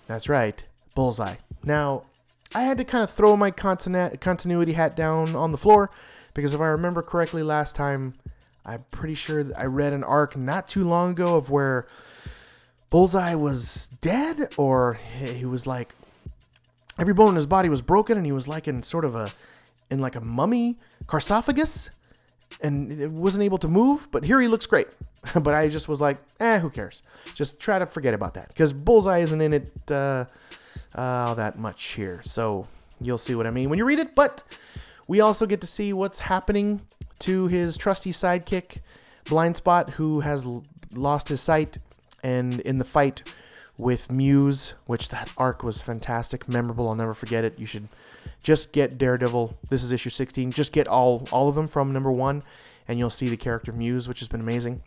That's 0.05 0.29
right, 0.29 0.63
Bullseye. 0.93 1.35
Now, 1.63 2.03
I 2.53 2.61
had 2.61 2.77
to 2.77 2.83
kind 2.83 3.03
of 3.03 3.09
throw 3.09 3.35
my 3.35 3.49
continu- 3.49 4.19
continuity 4.19 4.73
hat 4.73 4.95
down 4.95 5.35
on 5.35 5.51
the 5.51 5.57
floor 5.57 5.89
because 6.35 6.53
if 6.53 6.61
I 6.61 6.67
remember 6.67 7.01
correctly, 7.01 7.41
last 7.41 7.75
time 7.75 8.13
I'm 8.65 8.85
pretty 8.91 9.15
sure 9.15 9.45
I 9.57 9.65
read 9.65 9.91
an 9.91 10.03
arc 10.03 10.37
not 10.37 10.67
too 10.67 10.87
long 10.87 11.11
ago 11.11 11.37
of 11.37 11.49
where 11.49 11.87
Bullseye 12.91 13.33
was 13.33 13.87
dead, 13.99 14.53
or 14.57 14.99
he 15.17 15.45
was 15.45 15.65
like 15.65 15.95
every 16.99 17.15
bone 17.15 17.29
in 17.29 17.35
his 17.35 17.47
body 17.47 17.67
was 17.67 17.81
broken, 17.81 18.15
and 18.15 18.27
he 18.27 18.31
was 18.31 18.47
like 18.47 18.67
in 18.67 18.83
sort 18.83 19.05
of 19.05 19.15
a 19.15 19.31
in 19.89 19.99
like 19.99 20.15
a 20.15 20.21
mummy 20.21 20.77
sarcophagus 21.09 21.89
and 22.63 23.19
wasn't 23.19 23.43
able 23.43 23.57
to 23.59 23.67
move. 23.67 24.07
But 24.11 24.23
here 24.25 24.39
he 24.41 24.47
looks 24.47 24.65
great. 24.65 24.87
but 25.35 25.53
I 25.53 25.69
just 25.69 25.87
was 25.87 26.01
like, 26.01 26.17
eh, 26.39 26.59
who 26.59 26.69
cares? 26.69 27.03
Just 27.35 27.59
try 27.59 27.77
to 27.79 27.85
forget 27.85 28.13
about 28.13 28.33
that 28.33 28.47
because 28.49 28.73
Bullseye 28.73 29.19
isn't 29.19 29.39
in 29.41 29.53
it 29.53 29.71
uh, 29.91 30.25
uh, 30.95 31.33
that 31.35 31.59
much 31.59 31.83
here. 31.93 32.21
So 32.25 32.67
you'll 32.99 33.17
see 33.19 33.35
what 33.35 33.45
I 33.45 33.51
mean 33.51 33.69
when 33.69 33.77
you 33.79 33.85
read 33.85 33.99
it. 33.99 34.15
But 34.15 34.43
We 35.07 35.19
also 35.19 35.45
get 35.45 35.59
to 35.61 35.67
see 35.67 35.91
what's 35.93 36.19
happening 36.19 36.81
to 37.19 37.47
his 37.47 37.75
trusty 37.77 38.11
sidekick, 38.11 38.77
Blind 39.25 39.57
Spot, 39.57 39.91
who 39.91 40.21
has 40.21 40.45
l- 40.45 40.63
lost 40.93 41.29
his 41.29 41.41
sight, 41.41 41.77
and 42.23 42.59
in 42.61 42.77
the 42.77 42.85
fight 42.85 43.21
with 43.77 44.11
Muse, 44.11 44.73
which 44.85 45.09
that 45.09 45.29
arc 45.37 45.63
was 45.63 45.81
fantastic, 45.81 46.47
memorable. 46.47 46.87
I'll 46.87 46.95
never 46.95 47.13
forget 47.13 47.43
it. 47.43 47.59
You 47.59 47.65
should 47.65 47.89
just 48.41 48.73
get 48.73 48.97
Daredevil. 48.97 49.57
This 49.69 49.83
is 49.83 49.91
issue 49.91 50.09
16. 50.09 50.51
Just 50.51 50.73
get 50.73 50.87
all 50.87 51.27
all 51.31 51.49
of 51.49 51.55
them 51.55 51.67
from 51.67 51.93
number 51.93 52.11
one, 52.11 52.43
and 52.87 52.97
you'll 52.99 53.09
see 53.09 53.29
the 53.29 53.37
character 53.37 53.71
Muse, 53.71 54.07
which 54.07 54.19
has 54.19 54.27
been 54.27 54.41
amazing. 54.41 54.81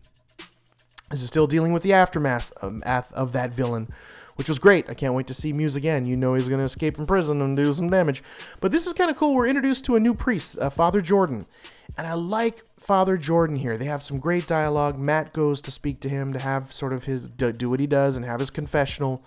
This 1.10 1.22
is 1.22 1.28
still 1.28 1.46
dealing 1.46 1.72
with 1.72 1.82
the 1.82 1.92
aftermath 1.92 2.52
of 2.56 3.32
that 3.32 3.52
villain, 3.52 3.92
which 4.36 4.48
was 4.48 4.58
great. 4.58 4.88
I 4.88 4.94
can't 4.94 5.14
wait 5.14 5.26
to 5.28 5.34
see 5.34 5.52
Muse 5.52 5.76
again. 5.76 6.06
You 6.06 6.16
know 6.16 6.34
he's 6.34 6.48
going 6.48 6.58
to 6.58 6.64
escape 6.64 6.96
from 6.96 7.06
prison 7.06 7.40
and 7.40 7.56
do 7.56 7.72
some 7.72 7.90
damage. 7.90 8.22
But 8.60 8.72
this 8.72 8.86
is 8.86 8.92
kind 8.94 9.10
of 9.10 9.16
cool. 9.16 9.34
We're 9.34 9.46
introduced 9.46 9.84
to 9.84 9.96
a 9.96 10.00
new 10.00 10.14
priest, 10.14 10.58
uh, 10.58 10.70
Father 10.70 11.00
Jordan. 11.00 11.46
And 11.96 12.06
I 12.06 12.14
like 12.14 12.64
Father 12.78 13.16
Jordan 13.16 13.56
here. 13.56 13.76
They 13.76 13.84
have 13.84 14.02
some 14.02 14.18
great 14.18 14.46
dialogue. 14.46 14.98
Matt 14.98 15.32
goes 15.32 15.60
to 15.60 15.70
speak 15.70 16.00
to 16.00 16.08
him 16.08 16.32
to 16.32 16.38
have 16.38 16.72
sort 16.72 16.92
of 16.92 17.04
his 17.04 17.22
do 17.22 17.70
what 17.70 17.80
he 17.80 17.86
does 17.86 18.16
and 18.16 18.24
have 18.26 18.40
his 18.40 18.50
confessional 18.50 19.22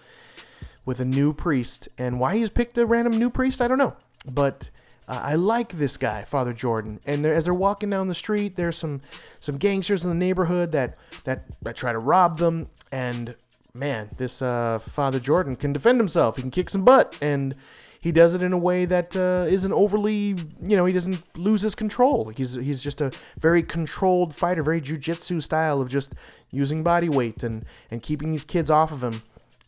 with 0.88 1.02
a 1.02 1.06
new 1.06 1.34
priest. 1.34 1.90
And 2.00 2.20
why 2.20 2.38
he's 2.38 2.50
picked 2.50 2.78
a 2.78 2.86
random 2.86 3.20
new 3.20 3.30
priest, 3.30 3.62
I 3.62 3.68
don't 3.68 3.78
know. 3.78 3.98
But 4.26 4.72
uh, 5.08 5.22
I 5.22 5.36
like 5.36 5.74
this 5.74 5.98
guy, 5.98 6.24
Father 6.24 6.54
Jordan. 6.54 7.02
And 7.06 7.24
they're, 7.24 7.36
as 7.36 7.44
they're 7.44 7.54
walking 7.54 7.90
down 7.92 8.08
the 8.08 8.16
street, 8.16 8.56
there's 8.56 8.78
some 8.78 9.02
some 9.40 9.58
gangsters 9.58 10.04
in 10.04 10.10
the 10.10 10.16
neighborhood 10.16 10.72
that 10.72 10.98
that, 11.26 11.44
that 11.62 11.76
try 11.76 11.92
to 11.92 12.00
rob 12.00 12.40
them. 12.40 12.70
And 12.90 13.36
man, 13.74 14.10
this 14.18 14.42
uh, 14.42 14.80
Father 14.80 15.20
Jordan 15.20 15.58
can 15.58 15.74
defend 15.74 16.00
himself. 16.00 16.38
He 16.38 16.42
can 16.42 16.52
kick 16.52 16.70
some 16.70 16.86
butt, 16.86 17.18
and 17.22 17.54
he 18.00 18.14
does 18.14 18.34
it 18.34 18.42
in 18.42 18.54
a 18.54 18.58
way 18.58 18.86
that 18.86 19.14
uh, 19.14 19.50
not 19.68 19.76
overly, 19.76 20.36
you 20.64 20.78
know, 20.78 20.86
he 20.86 20.94
doesn't 20.94 21.22
lose 21.38 21.64
his 21.64 21.76
control. 21.76 22.30
He's 22.30 22.54
he's 22.54 22.82
just 22.82 23.02
a 23.02 23.12
very 23.38 23.62
controlled 23.62 24.34
fighter, 24.34 24.64
very 24.64 24.80
jujitsu 24.80 25.44
style 25.44 25.82
of 25.82 25.90
just 25.90 26.16
using 26.50 26.82
body 26.82 27.10
weight 27.10 27.44
and 27.44 27.66
and 27.92 28.02
keeping 28.02 28.32
these 28.32 28.46
kids 28.46 28.72
off 28.72 28.94
of 28.94 29.04
him, 29.04 29.22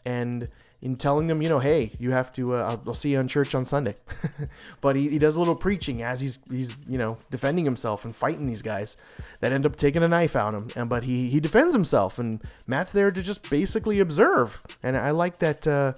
and 0.05 0.47
in 0.81 0.95
telling 0.95 1.27
them, 1.27 1.41
you 1.41 1.49
know, 1.49 1.59
hey, 1.59 1.91
you 1.99 2.11
have 2.11 2.31
to. 2.33 2.55
Uh, 2.55 2.59
I'll, 2.59 2.83
I'll 2.87 2.93
see 2.93 3.11
you 3.11 3.19
on 3.19 3.27
church 3.27 3.53
on 3.53 3.65
Sunday. 3.65 3.95
but 4.81 4.95
he, 4.95 5.09
he 5.09 5.19
does 5.19 5.35
a 5.35 5.39
little 5.39 5.55
preaching 5.55 6.01
as 6.01 6.21
he's 6.21 6.39
he's 6.49 6.73
you 6.87 6.97
know 6.97 7.17
defending 7.29 7.65
himself 7.65 8.05
and 8.05 8.15
fighting 8.15 8.47
these 8.47 8.61
guys 8.61 8.95
that 9.41 9.51
end 9.51 9.65
up 9.65 9.75
taking 9.75 10.03
a 10.03 10.07
knife 10.07 10.35
out 10.35 10.53
him. 10.53 10.69
And 10.75 10.89
but 10.89 11.03
he 11.03 11.29
he 11.29 11.39
defends 11.39 11.75
himself, 11.75 12.17
and 12.17 12.41
Matt's 12.65 12.91
there 12.91 13.11
to 13.11 13.21
just 13.21 13.49
basically 13.49 13.99
observe. 13.99 14.61
And 14.81 14.95
I 14.95 15.11
like 15.11 15.39
that. 15.39 15.67
Uh, 15.67 15.93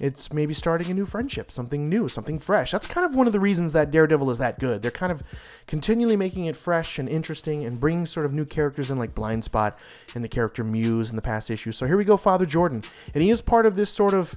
it's 0.00 0.32
maybe 0.32 0.54
starting 0.54 0.90
a 0.90 0.94
new 0.94 1.06
friendship, 1.06 1.50
something 1.50 1.88
new, 1.88 2.08
something 2.08 2.38
fresh. 2.38 2.70
That's 2.70 2.86
kind 2.86 3.04
of 3.04 3.16
one 3.16 3.26
of 3.26 3.32
the 3.32 3.40
reasons 3.40 3.72
that 3.72 3.90
Daredevil 3.90 4.30
is 4.30 4.38
that 4.38 4.60
good. 4.60 4.80
They're 4.80 4.90
kind 4.92 5.10
of 5.10 5.24
continually 5.66 6.16
making 6.16 6.44
it 6.44 6.54
fresh 6.54 6.98
and 6.98 7.08
interesting 7.08 7.64
and 7.64 7.80
bringing 7.80 8.06
sort 8.06 8.24
of 8.24 8.32
new 8.32 8.44
characters 8.44 8.90
in, 8.92 8.98
like 8.98 9.14
Blind 9.14 9.44
Spot 9.44 9.76
and 10.14 10.22
the 10.22 10.28
character 10.28 10.62
Muse 10.62 11.10
in 11.10 11.16
the 11.16 11.22
past 11.22 11.50
issue. 11.50 11.72
So 11.72 11.86
here 11.86 11.96
we 11.96 12.04
go, 12.04 12.16
Father 12.16 12.46
Jordan. 12.46 12.84
And 13.12 13.24
he 13.24 13.30
is 13.30 13.40
part 13.40 13.66
of 13.66 13.74
this 13.74 13.90
sort 13.90 14.14
of, 14.14 14.36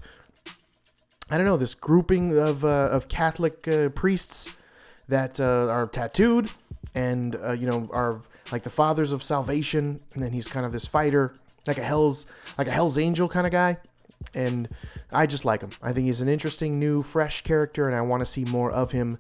I 1.30 1.38
don't 1.38 1.46
know, 1.46 1.58
this 1.58 1.76
grouping 1.76 2.38
of, 2.38 2.66
uh, 2.66 2.90
of 2.92 3.08
Catholic 3.08 3.68
uh, 3.68 3.90
priests 3.90 4.50
that 5.08 5.40
uh, 5.40 5.68
are 5.68 5.86
tattooed 5.86 6.50
and, 6.96 7.36
uh, 7.36 7.52
you 7.52 7.68
know, 7.68 7.88
are 7.94 8.22
like 8.52 8.64
the 8.64 8.72
fathers 8.72 9.12
of 9.12 9.22
salvation. 9.22 10.00
And 10.16 10.24
then 10.24 10.32
he's 10.32 10.48
kind 10.48 10.66
of 10.66 10.72
this 10.72 10.88
fighter, 10.88 11.36
like 11.68 11.78
a 11.78 11.84
Hell's, 11.84 12.26
like 12.58 12.68
a 12.68 12.72
Hell's 12.72 12.98
Angel 12.98 13.30
kind 13.30 13.46
of 13.46 13.54
guy 13.54 13.78
and 14.34 14.70
I 15.12 15.26
just 15.26 15.46
like 15.46 15.62
him. 15.62 15.72
I 15.82 15.94
think 15.94 16.08
he's 16.08 16.22
an 16.22 16.30
interesting, 16.30 16.80
new, 16.80 17.02
fresh 17.02 17.42
character, 17.42 17.88
and 17.88 17.96
I 17.96 18.02
want 18.02 18.22
to 18.22 18.26
see 18.26 18.46
more 18.46 18.72
of 18.72 18.92
him. 18.92 19.18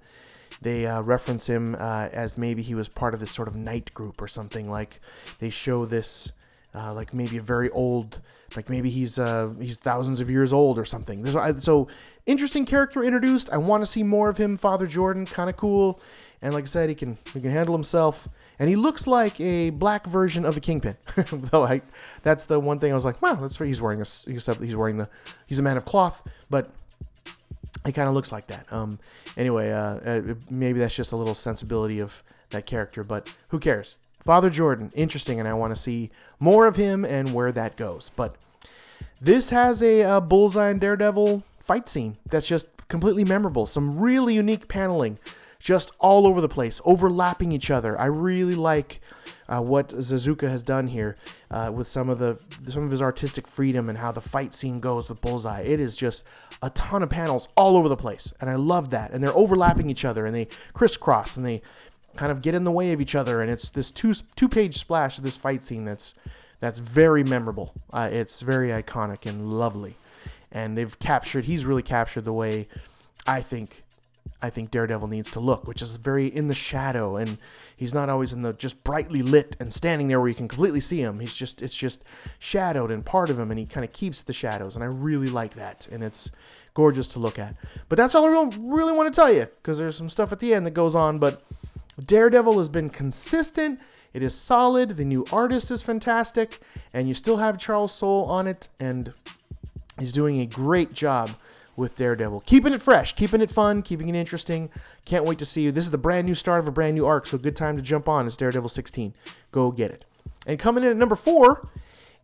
They 0.61 0.85
uh, 0.85 1.01
reference 1.01 1.47
him 1.47 1.75
uh, 1.79 2.09
as 2.11 2.37
maybe 2.37 2.61
he 2.61 2.75
was 2.75 2.87
part 2.87 3.13
of 3.13 3.19
this 3.19 3.31
sort 3.31 3.47
of 3.47 3.55
night 3.55 3.93
group 3.93 4.21
or 4.21 4.27
something. 4.27 4.69
Like 4.69 4.99
they 5.39 5.49
show 5.49 5.85
this, 5.85 6.31
uh, 6.75 6.93
like 6.93 7.13
maybe 7.13 7.37
a 7.37 7.41
very 7.41 7.69
old, 7.71 8.21
like 8.55 8.69
maybe 8.69 8.89
he's 8.89 9.17
uh, 9.17 9.53
he's 9.59 9.77
thousands 9.77 10.19
of 10.19 10.29
years 10.29 10.53
old 10.53 10.77
or 10.77 10.85
something. 10.85 11.23
There's, 11.23 11.63
so 11.63 11.87
interesting 12.27 12.65
character 12.65 13.03
introduced. 13.03 13.49
I 13.49 13.57
want 13.57 13.81
to 13.81 13.87
see 13.87 14.03
more 14.03 14.29
of 14.29 14.37
him. 14.37 14.55
Father 14.55 14.85
Jordan, 14.85 15.25
kind 15.25 15.49
of 15.49 15.57
cool, 15.57 15.99
and 16.41 16.53
like 16.53 16.65
I 16.65 16.67
said, 16.67 16.89
he 16.89 16.95
can 16.95 17.17
he 17.33 17.41
can 17.41 17.51
handle 17.51 17.73
himself 17.73 18.27
and 18.59 18.69
he 18.69 18.75
looks 18.75 19.07
like 19.07 19.39
a 19.39 19.71
black 19.71 20.05
version 20.05 20.45
of 20.45 20.55
the 20.55 20.61
Kingpin. 20.61 20.97
Though 21.31 21.63
I, 21.63 21.81
that's 22.23 22.45
the 22.45 22.59
one 22.59 22.79
thing 22.79 22.91
I 22.91 22.95
was 22.95 23.05
like, 23.05 23.21
wow, 23.21 23.35
that's 23.35 23.57
he's 23.57 23.81
wearing 23.81 24.01
a 24.01 24.05
he's 24.05 24.45
he's 24.45 24.75
wearing 24.75 24.97
the 24.97 25.09
he's 25.47 25.59
a 25.59 25.63
man 25.63 25.77
of 25.77 25.85
cloth, 25.85 26.21
but 26.49 26.69
he 27.85 27.91
kind 27.91 28.07
of 28.07 28.13
looks 28.13 28.31
like 28.31 28.47
that. 28.47 28.71
Um, 28.71 28.99
anyway, 29.35 29.71
uh, 29.71 29.95
uh, 29.95 30.21
maybe 30.49 30.79
that's 30.79 30.95
just 30.95 31.11
a 31.11 31.15
little 31.15 31.35
sensibility 31.35 31.99
of 31.99 32.23
that 32.51 32.65
character, 32.65 33.03
but 33.03 33.33
who 33.49 33.59
cares? 33.59 33.95
Father 34.23 34.49
Jordan, 34.49 34.91
interesting, 34.93 35.39
and 35.39 35.47
I 35.47 35.53
want 35.53 35.75
to 35.75 35.81
see 35.81 36.11
more 36.39 36.67
of 36.67 36.75
him 36.75 37.03
and 37.03 37.33
where 37.33 37.51
that 37.51 37.75
goes. 37.75 38.11
But 38.15 38.35
this 39.19 39.49
has 39.49 39.81
a, 39.81 40.01
a 40.01 40.21
bullseye 40.21 40.69
and 40.69 40.79
Daredevil 40.79 41.43
fight 41.59 41.89
scene 41.89 42.17
that's 42.29 42.47
just 42.47 42.67
completely 42.87 43.23
memorable. 43.23 43.65
Some 43.65 43.99
really 43.99 44.35
unique 44.35 44.67
paneling 44.67 45.17
just 45.61 45.91
all 45.99 46.25
over 46.25 46.41
the 46.41 46.49
place, 46.49 46.81
overlapping 46.83 47.51
each 47.51 47.69
other. 47.69 47.99
I 47.99 48.05
really 48.05 48.55
like 48.55 48.99
uh, 49.47 49.61
what 49.61 49.89
Zazuka 49.89 50.49
has 50.49 50.63
done 50.63 50.87
here 50.87 51.15
uh, 51.49 51.71
with 51.73 51.87
some 51.87 52.09
of 52.09 52.19
the 52.19 52.39
some 52.67 52.83
of 52.83 52.91
his 52.91 53.01
artistic 53.01 53.47
freedom 53.47 53.87
and 53.87 53.99
how 53.99 54.11
the 54.11 54.21
fight 54.21 54.53
scene 54.53 54.79
goes 54.79 55.07
with 55.07 55.21
Bullseye. 55.21 55.61
It 55.61 55.79
is 55.79 55.95
just 55.95 56.23
a 56.61 56.69
ton 56.71 57.03
of 57.03 57.09
panels 57.09 57.47
all 57.55 57.77
over 57.77 57.87
the 57.87 57.97
place, 57.97 58.33
and 58.41 58.49
I 58.49 58.55
love 58.55 58.89
that. 58.89 59.11
And 59.11 59.23
they're 59.23 59.35
overlapping 59.35 59.89
each 59.89 60.03
other, 60.03 60.25
and 60.25 60.35
they 60.35 60.47
crisscross, 60.73 61.37
and 61.37 61.45
they 61.45 61.61
kind 62.15 62.31
of 62.31 62.41
get 62.41 62.55
in 62.55 62.63
the 62.63 62.71
way 62.71 62.91
of 62.91 62.99
each 62.99 63.15
other. 63.15 63.41
And 63.41 63.51
it's 63.51 63.69
this 63.69 63.91
two 63.91 64.15
two 64.35 64.49
page 64.49 64.77
splash 64.77 65.17
of 65.17 65.23
this 65.23 65.37
fight 65.37 65.63
scene 65.63 65.85
that's 65.85 66.15
that's 66.59 66.79
very 66.79 67.23
memorable. 67.23 67.73
Uh, 67.93 68.09
it's 68.11 68.41
very 68.41 68.69
iconic 68.69 69.25
and 69.27 69.49
lovely, 69.49 69.95
and 70.51 70.77
they've 70.77 70.97
captured. 70.97 71.45
He's 71.45 71.65
really 71.65 71.83
captured 71.83 72.25
the 72.25 72.33
way 72.33 72.67
I 73.27 73.41
think 73.41 73.83
I 74.41 74.49
think 74.49 74.71
Daredevil 74.71 75.07
needs 75.07 75.29
to 75.31 75.39
look, 75.39 75.67
which 75.67 75.81
is 75.81 75.91
very 75.97 76.25
in 76.25 76.47
the 76.47 76.55
shadow, 76.55 77.15
and 77.15 77.37
he's 77.75 77.93
not 77.93 78.09
always 78.09 78.33
in 78.33 78.41
the 78.41 78.53
just 78.53 78.83
brightly 78.83 79.21
lit 79.21 79.55
and 79.59 79.71
standing 79.71 80.07
there 80.07 80.19
where 80.19 80.29
you 80.29 80.35
can 80.35 80.47
completely 80.47 80.81
see 80.81 81.01
him. 81.01 81.19
He's 81.19 81.35
just 81.35 81.61
it's 81.61 81.75
just 81.75 82.03
shadowed 82.39 82.91
and 82.91 83.05
part 83.05 83.29
of 83.29 83.39
him, 83.39 83.51
and 83.51 83.59
he 83.59 83.65
kind 83.65 83.85
of 83.85 83.93
keeps 83.93 84.21
the 84.21 84.33
shadows, 84.33 84.75
and 84.75 84.83
I 84.83 84.87
really 84.87 85.27
like 85.27 85.53
that, 85.55 85.87
and 85.91 86.03
it's 86.03 86.31
gorgeous 86.73 87.07
to 87.09 87.19
look 87.19 87.37
at. 87.37 87.55
But 87.89 87.97
that's 87.97 88.15
all 88.15 88.25
I 88.25 88.49
really, 88.57 88.93
want 88.93 89.13
to 89.13 89.15
tell 89.15 89.31
you, 89.31 89.47
because 89.61 89.77
there's 89.77 89.97
some 89.97 90.09
stuff 90.09 90.31
at 90.31 90.39
the 90.39 90.53
end 90.53 90.65
that 90.65 90.71
goes 90.71 90.95
on. 90.95 91.19
But 91.19 91.43
Daredevil 92.03 92.57
has 92.57 92.69
been 92.69 92.89
consistent. 92.89 93.79
It 94.13 94.23
is 94.23 94.33
solid. 94.33 94.97
The 94.97 95.05
new 95.05 95.25
artist 95.31 95.69
is 95.71 95.81
fantastic, 95.81 96.61
and 96.93 97.07
you 97.07 97.13
still 97.13 97.37
have 97.37 97.57
Charles 97.57 97.93
Soule 97.93 98.25
on 98.25 98.47
it, 98.47 98.69
and 98.79 99.13
he's 99.99 100.11
doing 100.11 100.39
a 100.39 100.45
great 100.45 100.93
job 100.93 101.31
with 101.81 101.95
Daredevil. 101.95 102.43
Keeping 102.45 102.71
it 102.73 102.81
fresh, 102.81 103.13
keeping 103.15 103.41
it 103.41 103.49
fun, 103.49 103.81
keeping 103.81 104.07
it 104.07 104.15
interesting. 104.15 104.69
Can't 105.03 105.25
wait 105.25 105.39
to 105.39 105.45
see 105.45 105.63
you. 105.63 105.71
This 105.71 105.83
is 105.83 105.91
the 105.91 105.97
brand 105.97 106.27
new 106.27 106.35
start 106.35 106.59
of 106.59 106.67
a 106.67 106.71
brand 106.71 106.95
new 106.95 107.07
arc, 107.07 107.25
so 107.25 107.37
good 107.39 107.55
time 107.55 107.75
to 107.75 107.81
jump 107.81 108.07
on. 108.07 108.27
It's 108.27 108.37
Daredevil 108.37 108.69
16. 108.69 109.13
Go 109.51 109.71
get 109.71 109.89
it. 109.91 110.05
And 110.45 110.59
coming 110.59 110.83
in 110.83 110.91
at 110.91 110.95
number 110.95 111.15
four 111.15 111.67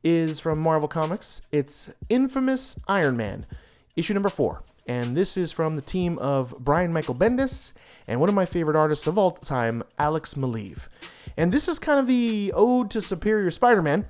is 0.04 0.40
from 0.40 0.60
Marvel 0.60 0.88
Comics. 0.88 1.42
It's 1.52 1.92
Infamous 2.08 2.80
Iron 2.88 3.18
Man, 3.18 3.48
issue 3.96 4.14
number 4.14 4.30
four. 4.30 4.62
And 4.86 5.18
this 5.18 5.36
is 5.36 5.52
from 5.52 5.76
the 5.76 5.82
team 5.82 6.20
of 6.20 6.56
Brian 6.60 6.94
Michael 6.94 7.16
Bendis 7.16 7.74
and 8.08 8.20
one 8.20 8.30
of 8.30 8.36
my 8.36 8.46
favorite 8.46 8.78
artists 8.78 9.08
of 9.08 9.18
all 9.18 9.32
time, 9.32 9.84
Alex 9.98 10.36
Maleev. 10.36 10.88
And 11.36 11.52
this 11.52 11.68
is 11.68 11.80
kind 11.80 12.00
of 12.00 12.06
the 12.06 12.54
ode 12.56 12.92
to 12.92 13.02
Superior 13.02 13.52
Spider 13.52 13.82
Man, 13.82 14.08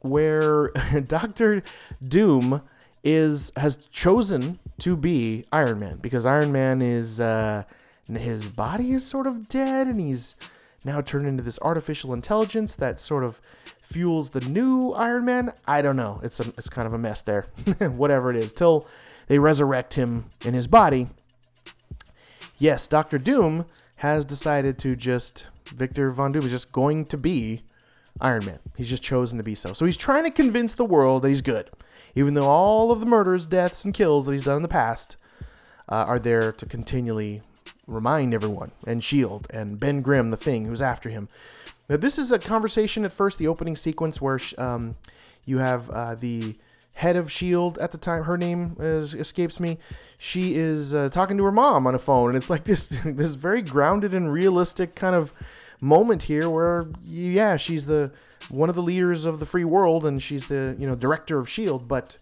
where 0.00 0.68
Doctor 1.06 1.62
Doom 2.02 2.62
is 3.06 3.52
has 3.56 3.76
chosen 3.92 4.58
to 4.78 4.96
be 4.96 5.44
Iron 5.52 5.78
Man 5.78 5.98
because 5.98 6.26
Iron 6.26 6.50
Man 6.50 6.82
is 6.82 7.20
uh, 7.20 7.62
his 8.12 8.46
body 8.46 8.90
is 8.90 9.06
sort 9.06 9.28
of 9.28 9.48
dead 9.48 9.86
and 9.86 10.00
he's 10.00 10.34
now 10.84 11.00
turned 11.00 11.28
into 11.28 11.44
this 11.44 11.58
artificial 11.62 12.12
intelligence 12.12 12.74
that 12.74 12.98
sort 12.98 13.22
of 13.22 13.40
fuels 13.80 14.30
the 14.30 14.40
new 14.40 14.90
Iron 14.90 15.24
Man. 15.24 15.52
I 15.68 15.82
don't 15.82 15.94
know. 15.94 16.20
It's 16.24 16.40
a 16.40 16.52
it's 16.58 16.68
kind 16.68 16.84
of 16.84 16.92
a 16.92 16.98
mess 16.98 17.22
there. 17.22 17.42
Whatever 17.78 18.30
it 18.30 18.36
is, 18.36 18.52
till 18.52 18.88
they 19.28 19.38
resurrect 19.38 19.94
him 19.94 20.24
in 20.44 20.54
his 20.54 20.66
body. 20.66 21.08
Yes, 22.58 22.88
Doctor 22.88 23.18
Doom 23.18 23.66
has 23.96 24.24
decided 24.24 24.78
to 24.78 24.96
just 24.96 25.46
Victor 25.72 26.10
Von 26.10 26.32
Doom 26.32 26.44
is 26.44 26.50
just 26.50 26.72
going 26.72 27.06
to 27.06 27.16
be 27.16 27.62
Iron 28.20 28.44
Man. 28.44 28.58
He's 28.76 28.88
just 28.88 29.04
chosen 29.04 29.38
to 29.38 29.44
be 29.44 29.54
so. 29.54 29.74
So 29.74 29.86
he's 29.86 29.96
trying 29.96 30.24
to 30.24 30.30
convince 30.32 30.74
the 30.74 30.84
world 30.84 31.22
that 31.22 31.28
he's 31.28 31.42
good 31.42 31.70
even 32.16 32.34
though 32.34 32.48
all 32.48 32.90
of 32.90 32.98
the 32.98 33.06
murders, 33.06 33.46
deaths, 33.46 33.84
and 33.84 33.94
kills 33.94 34.26
that 34.26 34.32
he's 34.32 34.44
done 34.44 34.56
in 34.56 34.62
the 34.62 34.68
past 34.68 35.16
uh, 35.88 35.94
are 35.94 36.18
there 36.18 36.50
to 36.50 36.66
continually 36.66 37.42
remind 37.86 38.34
everyone, 38.34 38.72
and 38.84 39.04
Shield, 39.04 39.46
and 39.50 39.78
Ben 39.78 40.02
Grimm, 40.02 40.30
the 40.30 40.36
Thing, 40.36 40.64
who's 40.64 40.82
after 40.82 41.10
him. 41.10 41.28
Now, 41.88 41.98
this 41.98 42.18
is 42.18 42.32
a 42.32 42.38
conversation 42.38 43.04
at 43.04 43.12
first, 43.12 43.38
the 43.38 43.46
opening 43.46 43.76
sequence 43.76 44.20
where 44.20 44.40
um, 44.58 44.96
you 45.44 45.58
have 45.58 45.88
uh, 45.90 46.14
the 46.16 46.56
head 46.94 47.14
of 47.14 47.30
Shield 47.30 47.78
at 47.78 47.92
the 47.92 47.98
time. 47.98 48.24
Her 48.24 48.38
name 48.38 48.76
is, 48.80 49.14
escapes 49.14 49.60
me. 49.60 49.78
She 50.18 50.56
is 50.56 50.94
uh, 50.94 51.10
talking 51.10 51.36
to 51.36 51.44
her 51.44 51.52
mom 51.52 51.86
on 51.86 51.94
a 51.94 51.98
phone, 51.98 52.30
and 52.30 52.36
it's 52.36 52.50
like 52.50 52.64
this 52.64 52.88
this 53.04 53.34
very 53.34 53.62
grounded 53.62 54.14
and 54.14 54.32
realistic 54.32 54.94
kind 54.94 55.14
of 55.14 55.32
moment 55.80 56.24
here 56.24 56.48
where 56.48 56.86
yeah, 57.04 57.56
she's 57.58 57.86
the 57.86 58.10
one 58.48 58.68
of 58.68 58.74
the 58.74 58.82
leaders 58.82 59.24
of 59.24 59.40
the 59.40 59.46
free 59.46 59.64
world, 59.64 60.04
and 60.04 60.22
she's 60.22 60.46
the 60.46 60.76
you 60.78 60.86
know 60.86 60.94
director 60.94 61.38
of 61.38 61.48
Shield, 61.48 61.88
but. 61.88 62.18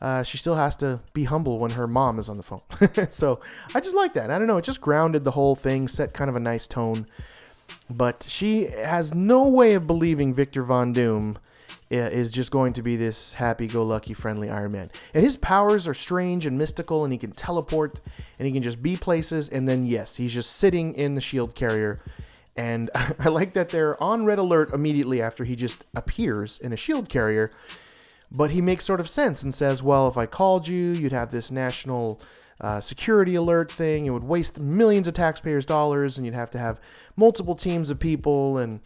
Uh, 0.00 0.22
she 0.22 0.36
still 0.36 0.56
has 0.56 0.76
to 0.76 1.00
be 1.14 1.24
humble 1.24 1.58
when 1.58 1.70
her 1.70 1.86
mom 1.86 2.18
is 2.18 2.28
on 2.28 2.36
the 2.36 2.42
phone. 2.42 2.60
so 3.08 3.40
I 3.74 3.80
just 3.80 3.96
like 3.96 4.12
that. 4.14 4.30
I 4.30 4.38
don't 4.38 4.48
know. 4.48 4.58
It 4.58 4.64
just 4.64 4.82
grounded 4.82 5.24
the 5.24 5.30
whole 5.30 5.54
thing, 5.54 5.88
set 5.88 6.12
kind 6.12 6.28
of 6.28 6.36
a 6.36 6.40
nice 6.40 6.66
tone. 6.66 7.06
But 7.88 8.26
she 8.28 8.64
has 8.66 9.14
no 9.14 9.48
way 9.48 9.72
of 9.72 9.86
believing 9.86 10.34
Victor 10.34 10.62
Von 10.62 10.92
Doom 10.92 11.38
is 11.90 12.30
just 12.30 12.50
going 12.50 12.72
to 12.72 12.82
be 12.82 12.96
this 12.96 13.34
happy-go-lucky, 13.34 14.14
friendly 14.14 14.50
Iron 14.50 14.72
Man. 14.72 14.90
And 15.12 15.24
his 15.24 15.36
powers 15.36 15.86
are 15.86 15.94
strange 15.94 16.46
and 16.46 16.58
mystical, 16.58 17.04
and 17.04 17.12
he 17.12 17.18
can 17.18 17.32
teleport, 17.32 18.00
and 18.38 18.46
he 18.46 18.52
can 18.52 18.62
just 18.62 18.82
be 18.82 18.96
places. 18.96 19.48
And 19.48 19.68
then 19.68 19.86
yes, 19.86 20.16
he's 20.16 20.34
just 20.34 20.52
sitting 20.52 20.94
in 20.94 21.14
the 21.14 21.20
shield 21.20 21.54
carrier. 21.54 22.00
And 22.56 22.90
I 23.18 23.28
like 23.28 23.52
that 23.54 23.70
they're 23.70 24.00
on 24.02 24.24
red 24.24 24.38
alert 24.38 24.72
immediately 24.72 25.20
after 25.20 25.44
he 25.44 25.56
just 25.56 25.84
appears 25.94 26.58
in 26.58 26.72
a 26.72 26.76
shield 26.76 27.08
carrier. 27.08 27.50
But 28.30 28.50
he 28.50 28.60
makes 28.60 28.84
sort 28.84 29.00
of 29.00 29.08
sense 29.08 29.42
and 29.42 29.54
says, 29.54 29.82
well, 29.82 30.08
if 30.08 30.16
I 30.16 30.26
called 30.26 30.66
you, 30.66 30.92
you'd 30.92 31.12
have 31.12 31.30
this 31.30 31.50
national 31.50 32.20
uh, 32.60 32.80
security 32.80 33.34
alert 33.34 33.70
thing. 33.70 34.06
It 34.06 34.10
would 34.10 34.24
waste 34.24 34.58
millions 34.58 35.08
of 35.08 35.14
taxpayers' 35.14 35.66
dollars, 35.66 36.16
and 36.16 36.24
you'd 36.26 36.34
have 36.34 36.50
to 36.52 36.58
have 36.58 36.80
multiple 37.16 37.54
teams 37.54 37.90
of 37.90 38.00
people 38.00 38.58
and 38.58 38.80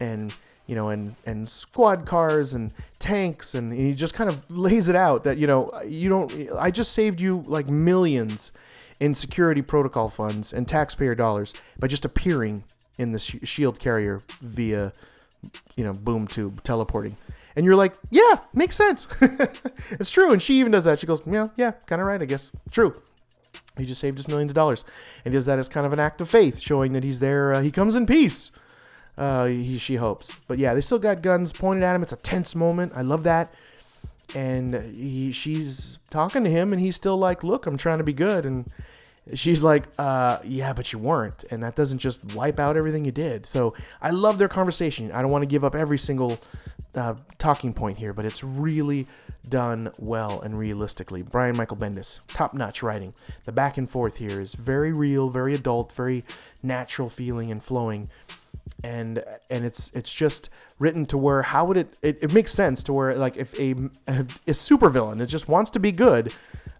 and 0.00 0.34
you 0.66 0.74
know 0.74 0.88
and 0.88 1.14
and 1.24 1.48
squad 1.48 2.06
cars 2.06 2.54
and 2.54 2.72
tanks, 2.98 3.54
and 3.54 3.72
he 3.72 3.94
just 3.94 4.14
kind 4.14 4.28
of 4.28 4.48
lays 4.50 4.88
it 4.88 4.96
out 4.96 5.24
that 5.24 5.38
you 5.38 5.46
know 5.46 5.72
you 5.86 6.08
don't. 6.08 6.32
I 6.58 6.70
just 6.70 6.92
saved 6.92 7.20
you 7.20 7.44
like 7.46 7.68
millions 7.68 8.52
in 9.00 9.14
security 9.14 9.62
protocol 9.62 10.08
funds 10.08 10.52
and 10.52 10.68
taxpayer 10.68 11.14
dollars 11.14 11.54
by 11.78 11.86
just 11.86 12.04
appearing 12.04 12.64
in 12.98 13.12
the 13.12 13.18
sh- 13.18 13.36
shield 13.42 13.78
carrier 13.78 14.22
via 14.40 14.92
you 15.76 15.84
know 15.84 15.92
boom 15.92 16.26
tube 16.26 16.62
teleporting. 16.62 17.16
And 17.56 17.64
you're 17.64 17.76
like 17.76 17.94
yeah 18.10 18.38
makes 18.52 18.76
sense. 18.76 19.06
It's 19.90 20.10
true. 20.10 20.32
And 20.32 20.40
she 20.40 20.58
even 20.60 20.72
does 20.72 20.84
that. 20.84 20.98
She 20.98 21.06
goes 21.06 21.22
yeah 21.26 21.48
yeah 21.56 21.72
kind 21.86 22.00
of 22.00 22.06
right 22.08 22.20
i 22.20 22.24
guess. 22.24 22.50
True. 22.70 23.00
He 23.76 23.86
just 23.86 24.00
saved 24.00 24.18
us 24.18 24.28
millions 24.28 24.52
of 24.52 24.54
dollars. 24.54 24.84
And 25.24 25.32
does 25.32 25.46
that 25.46 25.58
as 25.58 25.68
kind 25.68 25.86
of 25.86 25.92
an 25.92 26.00
act 26.00 26.20
of 26.20 26.28
faith 26.28 26.60
showing 26.60 26.92
that 26.92 27.04
he's 27.04 27.18
there 27.18 27.52
uh, 27.52 27.62
he 27.62 27.70
comes 27.70 27.94
in 27.94 28.06
peace. 28.06 28.50
Uh, 29.16 29.46
he, 29.46 29.78
she 29.78 29.96
hopes. 29.96 30.36
But 30.48 30.58
yeah 30.58 30.74
they 30.74 30.80
still 30.80 30.98
got 30.98 31.22
guns 31.22 31.52
pointed 31.52 31.84
at 31.84 31.94
him. 31.94 32.02
It's 32.02 32.12
a 32.12 32.16
tense 32.16 32.54
moment. 32.54 32.92
I 32.94 33.02
love 33.02 33.22
that. 33.24 33.52
And 34.34 34.74
he 34.96 35.32
she's 35.32 35.98
talking 36.10 36.44
to 36.44 36.50
him 36.50 36.72
and 36.72 36.80
he's 36.80 36.96
still 36.96 37.16
like 37.18 37.44
look 37.44 37.66
i'm 37.66 37.76
trying 37.76 37.98
to 37.98 38.04
be 38.04 38.14
good. 38.14 38.46
And 38.46 38.70
she's 39.32 39.62
like 39.62 39.88
uh 39.98 40.38
yeah 40.44 40.72
but 40.72 40.92
you 40.92 40.98
weren't. 40.98 41.44
And 41.50 41.62
that 41.62 41.74
doesn't 41.74 41.98
just 41.98 42.34
wipe 42.34 42.58
out 42.58 42.76
everything 42.76 43.04
you 43.04 43.12
did. 43.12 43.46
So 43.46 43.74
i 44.02 44.10
love 44.10 44.38
their 44.38 44.48
conversation. 44.48 45.10
I 45.12 45.22
don't 45.22 45.30
want 45.30 45.42
to 45.42 45.46
give 45.46 45.64
up 45.64 45.74
every 45.74 45.98
single 45.98 46.38
uh, 46.94 47.14
talking 47.38 47.72
point 47.72 47.98
here 47.98 48.12
but 48.12 48.24
it's 48.24 48.44
really 48.44 49.06
done 49.48 49.92
well 49.98 50.40
and 50.40 50.58
realistically. 50.58 51.22
Brian 51.22 51.56
michael 51.56 51.76
bendis 51.76 52.20
top 52.28 52.54
notch 52.54 52.82
writing. 52.82 53.14
The 53.44 53.52
back 53.52 53.78
and 53.78 53.88
forth 53.88 54.16
here 54.16 54.40
is 54.40 54.54
very 54.54 54.92
real 54.92 55.30
very 55.30 55.54
adult 55.54 55.92
very 55.92 56.24
natural 56.62 57.08
feeling 57.08 57.50
and 57.50 57.62
flowing. 57.62 58.10
And 58.82 59.24
and 59.50 59.64
it's 59.64 59.90
it's 59.94 60.12
just 60.12 60.50
written 60.78 61.06
to 61.06 61.16
where 61.16 61.42
how 61.42 61.64
would 61.64 61.76
it 61.76 61.96
it, 62.02 62.18
it 62.20 62.32
makes 62.32 62.52
sense 62.52 62.82
to 62.84 62.92
where 62.92 63.14
like 63.14 63.36
if 63.36 63.58
a 63.58 63.72
a, 64.06 64.20
a 64.46 64.52
supervillain 64.52 65.20
it 65.20 65.26
just 65.26 65.48
wants 65.48 65.70
to 65.72 65.80
be 65.80 65.92
good 65.92 66.32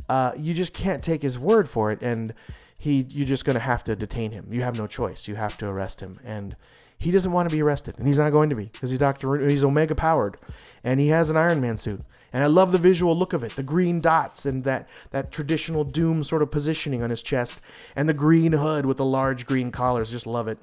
uh, 0.08 0.32
you 0.36 0.54
just 0.54 0.72
can't 0.72 1.02
take 1.02 1.22
his 1.22 1.38
word 1.38 1.68
for 1.68 1.90
it 1.90 2.02
and 2.02 2.34
he 2.76 3.06
you're 3.10 3.26
just 3.26 3.44
gonna 3.44 3.58
have 3.60 3.84
to 3.84 3.96
detain 3.96 4.32
him. 4.32 4.48
You 4.50 4.62
have 4.62 4.76
no 4.76 4.86
choice. 4.86 5.28
You 5.28 5.36
have 5.36 5.56
to 5.58 5.66
arrest 5.66 6.00
him. 6.00 6.20
And 6.24 6.56
he 6.98 7.10
doesn't 7.10 7.32
want 7.32 7.48
to 7.48 7.54
be 7.54 7.62
arrested 7.62 7.96
and 7.98 8.06
he's 8.06 8.18
not 8.18 8.30
going 8.30 8.50
to 8.50 8.56
be 8.56 8.66
because 8.66 8.90
he's 8.90 8.98
Doctor 8.98 9.46
he's 9.48 9.64
Omega 9.64 9.94
powered 9.94 10.36
and 10.82 11.00
he 11.00 11.08
has 11.08 11.30
an 11.30 11.36
Iron 11.36 11.60
Man 11.60 11.78
suit. 11.78 12.02
And 12.32 12.42
I 12.42 12.46
love 12.46 12.72
the 12.72 12.78
visual 12.78 13.16
look 13.16 13.32
of 13.32 13.44
it 13.44 13.56
the 13.56 13.62
green 13.62 14.00
dots 14.00 14.44
and 14.44 14.64
that 14.64 14.88
that 15.10 15.32
traditional 15.32 15.84
Doom 15.84 16.22
sort 16.22 16.42
of 16.42 16.50
positioning 16.50 17.02
on 17.02 17.10
his 17.10 17.22
chest 17.22 17.60
and 17.96 18.08
the 18.08 18.14
green 18.14 18.52
hood 18.52 18.86
with 18.86 18.96
the 18.96 19.04
large 19.04 19.46
green 19.46 19.70
collars. 19.70 20.10
Just 20.10 20.26
love 20.26 20.48
it 20.48 20.58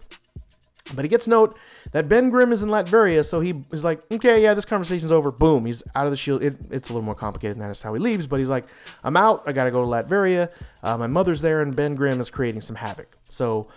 but 0.94 1.06
he 1.06 1.10
gets 1.10 1.28
note 1.28 1.58
that 1.92 2.10
Ben 2.10 2.30
Grimm 2.30 2.52
is 2.52 2.64
in 2.64 2.70
Latveria, 2.70 3.26
so 3.26 3.40
he 3.40 3.64
is 3.72 3.84
like, 3.84 4.02
okay, 4.12 4.42
yeah, 4.42 4.54
this 4.54 4.66
conversation's 4.66 5.12
over. 5.12 5.32
Boom, 5.32 5.66
he's 5.66 5.84
out 5.96 6.06
of 6.06 6.12
the 6.12 6.18
shield. 6.18 6.44
It, 6.44 6.58
it's 6.70 6.90
a 6.90 6.94
little 6.94 7.06
more 7.06 7.16
complicated 7.16 7.58
than 7.58 7.68
that. 7.68 7.72
Is 7.72 7.82
how 7.82 7.94
he 7.94 8.00
leaves, 8.00 8.28
but 8.28 8.40
he's 8.40 8.50
like, 8.50 8.66
I'm 9.04 9.18
out. 9.18 9.44
I 9.46 9.52
gotta 9.52 9.72
go 9.72 9.82
to 9.82 9.88
Latveria. 9.88 10.50
Uh, 10.84 10.98
my 10.98 11.08
mother's 11.08 11.42
there, 11.42 11.62
and 11.62 11.76
Ben 11.76 11.96
Grimm 11.96 12.20
is 12.20 12.30
creating 12.30 12.62
some 12.62 12.78
havoc. 12.78 13.18
So 13.30 13.68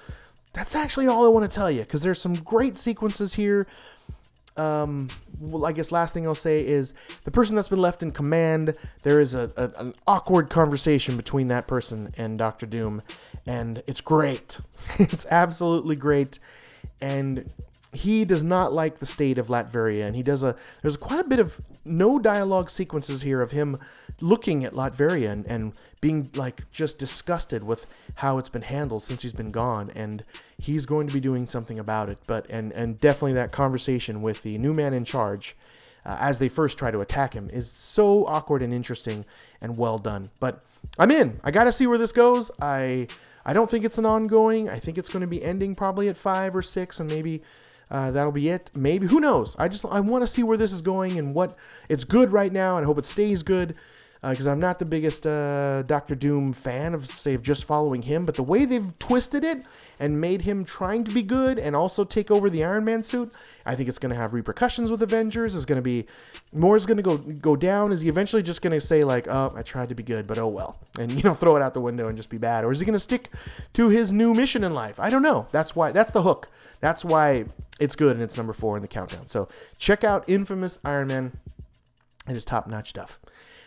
that's 0.52 0.74
actually 0.74 1.06
all 1.06 1.24
I 1.24 1.28
want 1.28 1.50
to 1.50 1.54
tell 1.54 1.70
you, 1.70 1.80
because 1.80 2.02
there's 2.02 2.20
some 2.20 2.34
great 2.34 2.78
sequences 2.78 3.34
here. 3.34 3.66
Um, 4.56 5.08
well, 5.40 5.66
I 5.66 5.72
guess 5.72 5.90
last 5.90 6.14
thing 6.14 6.26
I'll 6.26 6.34
say 6.34 6.64
is 6.64 6.94
the 7.24 7.32
person 7.32 7.56
that's 7.56 7.68
been 7.68 7.80
left 7.80 8.02
in 8.02 8.12
command. 8.12 8.76
There 9.02 9.18
is 9.18 9.34
a, 9.34 9.50
a 9.56 9.80
an 9.80 9.94
awkward 10.06 10.48
conversation 10.48 11.16
between 11.16 11.48
that 11.48 11.66
person 11.66 12.14
and 12.16 12.38
Doctor 12.38 12.66
Doom, 12.66 13.02
and 13.46 13.82
it's 13.86 14.00
great. 14.00 14.58
it's 14.98 15.26
absolutely 15.28 15.96
great 15.96 16.38
and 17.04 17.50
he 17.92 18.24
does 18.24 18.42
not 18.42 18.72
like 18.72 18.98
the 18.98 19.06
state 19.06 19.36
of 19.36 19.48
Latveria, 19.48 20.06
and 20.06 20.16
he 20.16 20.22
does 20.22 20.42
a. 20.42 20.56
There's 20.80 20.96
quite 20.96 21.20
a 21.20 21.28
bit 21.28 21.38
of 21.38 21.60
no 21.84 22.18
dialogue 22.18 22.70
sequences 22.70 23.20
here 23.20 23.42
of 23.42 23.50
him 23.50 23.78
looking 24.20 24.64
at 24.64 24.72
Latveria 24.72 25.30
and, 25.30 25.46
and 25.46 25.72
being 26.00 26.30
like 26.34 26.70
just 26.72 26.98
disgusted 26.98 27.62
with 27.62 27.86
how 28.16 28.38
it's 28.38 28.48
been 28.48 28.62
handled 28.62 29.02
since 29.02 29.20
he's 29.20 29.34
been 29.34 29.52
gone, 29.52 29.92
and 29.94 30.24
he's 30.56 30.86
going 30.86 31.06
to 31.06 31.12
be 31.12 31.20
doing 31.20 31.46
something 31.46 31.78
about 31.78 32.08
it. 32.08 32.18
But 32.26 32.46
and 32.48 32.72
and 32.72 32.98
definitely 32.98 33.34
that 33.34 33.52
conversation 33.52 34.22
with 34.22 34.42
the 34.42 34.56
new 34.56 34.72
man 34.72 34.94
in 34.94 35.04
charge. 35.04 35.56
Uh, 36.06 36.18
as 36.20 36.38
they 36.38 36.50
first 36.50 36.76
try 36.76 36.90
to 36.90 37.00
attack 37.00 37.32
him 37.32 37.48
is 37.48 37.70
so 37.70 38.26
awkward 38.26 38.60
and 38.60 38.74
interesting 38.74 39.24
and 39.62 39.78
well 39.78 39.96
done. 39.96 40.28
But 40.38 40.62
I'm 40.98 41.10
in. 41.10 41.40
I 41.42 41.50
got 41.50 41.64
to 41.64 41.72
see 41.72 41.86
where 41.86 41.96
this 41.96 42.12
goes. 42.12 42.50
I 42.60 43.08
I 43.44 43.52
don't 43.52 43.70
think 43.70 43.84
it's 43.84 43.98
an 43.98 44.06
ongoing. 44.06 44.68
I 44.68 44.78
think 44.78 44.98
it's 44.98 45.08
going 45.08 45.20
to 45.20 45.26
be 45.26 45.42
ending 45.42 45.74
probably 45.74 46.08
at 46.08 46.16
five 46.16 46.56
or 46.56 46.62
six, 46.62 46.98
and 46.98 47.10
maybe 47.10 47.42
uh, 47.90 48.10
that'll 48.10 48.32
be 48.32 48.48
it. 48.48 48.70
Maybe 48.74 49.06
who 49.06 49.20
knows? 49.20 49.54
I 49.58 49.68
just 49.68 49.84
I 49.84 50.00
want 50.00 50.22
to 50.22 50.26
see 50.26 50.42
where 50.42 50.56
this 50.56 50.72
is 50.72 50.80
going 50.80 51.18
and 51.18 51.34
what 51.34 51.56
it's 51.88 52.04
good 52.04 52.32
right 52.32 52.52
now, 52.52 52.76
and 52.76 52.84
I 52.84 52.86
hope 52.86 52.98
it 52.98 53.04
stays 53.04 53.42
good. 53.42 53.74
Because 54.30 54.46
I'm 54.46 54.60
not 54.60 54.78
the 54.78 54.84
biggest 54.84 55.26
uh, 55.26 55.82
Doctor 55.82 56.14
Doom 56.14 56.52
fan 56.52 56.94
of 56.94 57.06
say 57.06 57.34
of 57.34 57.42
just 57.42 57.64
following 57.64 58.02
him, 58.02 58.24
but 58.24 58.36
the 58.36 58.42
way 58.42 58.64
they've 58.64 58.98
twisted 58.98 59.44
it 59.44 59.62
and 59.98 60.20
made 60.20 60.42
him 60.42 60.64
trying 60.64 61.04
to 61.04 61.12
be 61.12 61.22
good 61.22 61.58
and 61.58 61.76
also 61.76 62.04
take 62.04 62.30
over 62.30 62.48
the 62.48 62.64
Iron 62.64 62.84
Man 62.84 63.02
suit, 63.02 63.32
I 63.66 63.74
think 63.74 63.88
it's 63.88 63.98
going 63.98 64.10
to 64.10 64.16
have 64.16 64.32
repercussions 64.32 64.90
with 64.90 65.02
Avengers. 65.02 65.54
It's 65.54 65.64
going 65.64 65.76
to 65.76 65.82
be 65.82 66.06
more 66.52 66.76
is 66.76 66.86
going 66.86 66.96
to 66.96 67.02
go 67.02 67.18
go 67.18 67.56
down. 67.56 67.92
Is 67.92 68.00
he 68.00 68.08
eventually 68.08 68.42
just 68.42 68.62
going 68.62 68.72
to 68.72 68.80
say 68.80 69.04
like, 69.04 69.28
"Oh, 69.28 69.52
I 69.56 69.62
tried 69.62 69.88
to 69.90 69.94
be 69.94 70.02
good, 70.02 70.26
but 70.26 70.38
oh 70.38 70.48
well," 70.48 70.78
and 70.98 71.10
you 71.10 71.22
know 71.22 71.34
throw 71.34 71.56
it 71.56 71.62
out 71.62 71.74
the 71.74 71.80
window 71.80 72.08
and 72.08 72.16
just 72.16 72.30
be 72.30 72.38
bad, 72.38 72.64
or 72.64 72.72
is 72.72 72.80
he 72.80 72.86
going 72.86 72.94
to 72.94 73.00
stick 73.00 73.30
to 73.74 73.88
his 73.88 74.12
new 74.12 74.34
mission 74.34 74.64
in 74.64 74.74
life? 74.74 74.98
I 74.98 75.10
don't 75.10 75.22
know. 75.22 75.48
That's 75.52 75.76
why 75.76 75.92
that's 75.92 76.12
the 76.12 76.22
hook. 76.22 76.48
That's 76.80 77.04
why 77.04 77.46
it's 77.78 77.96
good 77.96 78.16
and 78.16 78.22
it's 78.22 78.36
number 78.36 78.52
four 78.52 78.76
in 78.76 78.82
the 78.82 78.88
countdown. 78.88 79.26
So 79.26 79.48
check 79.78 80.04
out 80.04 80.24
Infamous 80.26 80.78
Iron 80.84 81.08
Man. 81.08 81.38
It 82.28 82.36
is 82.36 82.44
top 82.44 82.66
notch 82.66 82.90
stuff. 82.90 83.18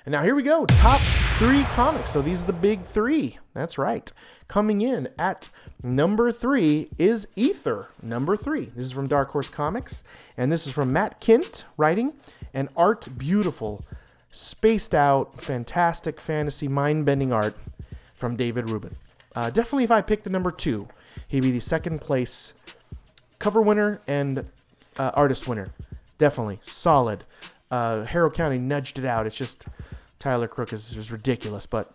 And 0.08 0.14
now 0.14 0.24
here 0.24 0.36
we 0.36 0.44
go. 0.44 0.66
Top 0.68 1.02
three 1.38 1.64
comics. 1.76 2.12
So 2.12 2.22
these 2.22 2.42
are 2.42 2.46
the 2.46 2.54
big 2.54 2.86
three. 2.86 3.40
That's 3.54 3.78
right. 3.78 4.10
Coming 4.48 4.80
in 4.80 5.10
at 5.20 5.50
number 5.84 6.32
three 6.32 6.88
is 6.98 7.28
Ether. 7.36 7.90
Number 8.02 8.38
three. 8.38 8.68
This 8.74 8.86
is 8.86 8.92
from 8.94 9.10
Dark 9.10 9.32
Horse 9.32 9.50
Comics. 9.50 10.04
And 10.38 10.50
this 10.50 10.66
is 10.66 10.72
from 10.72 10.94
Matt 10.94 11.20
Kindt 11.20 11.66
writing 11.76 12.14
and 12.54 12.70
art 12.78 13.18
beautiful, 13.18 13.84
spaced 14.32 14.96
out, 14.96 15.42
fantastic 15.42 16.22
fantasy, 16.22 16.70
mind 16.70 17.04
bending 17.04 17.34
art 17.34 17.58
from 18.16 18.38
David 18.38 18.70
Rubin. 18.70 18.96
Uh, 19.36 19.50
definitely, 19.50 19.84
if 19.84 19.92
I 19.92 20.00
picked 20.00 20.24
the 20.24 20.30
number 20.30 20.52
two, 20.52 20.88
he'd 21.28 21.42
be 21.42 21.52
the 21.52 21.60
second 21.60 22.00
place 22.00 22.54
cover 23.40 23.62
winner 23.62 24.00
and 24.08 24.46
uh, 24.98 25.12
artist 25.16 25.50
winner. 25.50 25.74
Definitely 26.18 26.62
solid. 26.64 27.26
Uh, 27.70 28.06
Harrow 28.06 28.30
County 28.30 28.58
nudged 28.58 28.98
it 28.98 29.04
out. 29.04 29.28
It's 29.28 29.36
just 29.36 29.66
Tyler 30.20 30.48
Crook 30.48 30.74
is, 30.74 30.96
is 30.96 31.12
ridiculous, 31.12 31.66
but 31.66 31.92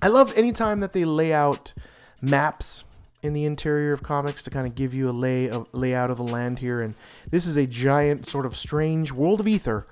I 0.00 0.08
love 0.08 0.36
anytime 0.36 0.80
that 0.80 0.92
they 0.92 1.04
lay 1.04 1.32
out 1.32 1.72
maps 2.20 2.84
in 3.22 3.32
the 3.32 3.44
interior 3.44 3.92
of 3.92 4.02
comics 4.02 4.42
to 4.42 4.50
kind 4.50 4.66
of 4.66 4.74
give 4.74 4.92
you 4.92 5.08
a 5.08 5.12
lay 5.12 5.48
of 5.48 5.68
layout 5.72 6.10
of 6.10 6.16
the 6.16 6.24
land 6.24 6.58
here. 6.58 6.80
And 6.80 6.94
this 7.30 7.46
is 7.46 7.56
a 7.56 7.66
giant 7.66 8.26
sort 8.26 8.44
of 8.44 8.56
strange 8.56 9.12
world 9.12 9.40
of 9.40 9.48
ether 9.48 9.86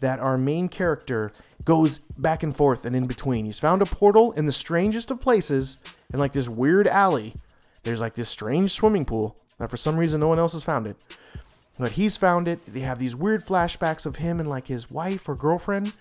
that 0.00 0.18
our 0.18 0.38
main 0.38 0.68
character 0.68 1.30
goes 1.64 1.98
back 1.98 2.42
and 2.42 2.56
forth 2.56 2.86
and 2.86 2.96
in 2.96 3.06
between. 3.06 3.44
He's 3.44 3.58
found 3.58 3.82
a 3.82 3.86
portal 3.86 4.32
in 4.32 4.46
the 4.46 4.52
strangest 4.52 5.10
of 5.10 5.20
places 5.20 5.76
in 6.12 6.18
like 6.18 6.32
this 6.32 6.48
weird 6.48 6.88
alley. 6.88 7.34
There's 7.82 8.00
like 8.00 8.14
this 8.14 8.30
strange 8.30 8.70
swimming 8.70 9.04
pool 9.04 9.36
that 9.58 9.70
for 9.70 9.76
some 9.76 9.98
reason 9.98 10.20
no 10.20 10.28
one 10.28 10.38
else 10.38 10.54
has 10.54 10.64
found 10.64 10.86
it. 10.86 10.96
But 11.78 11.92
he's 11.92 12.16
found 12.16 12.48
it. 12.48 12.60
They 12.72 12.80
have 12.80 12.98
these 12.98 13.16
weird 13.16 13.44
flashbacks 13.44 14.06
of 14.06 14.16
him 14.16 14.40
and 14.40 14.48
like 14.48 14.68
his 14.68 14.90
wife 14.90 15.28
or 15.28 15.34
girlfriend 15.34 15.92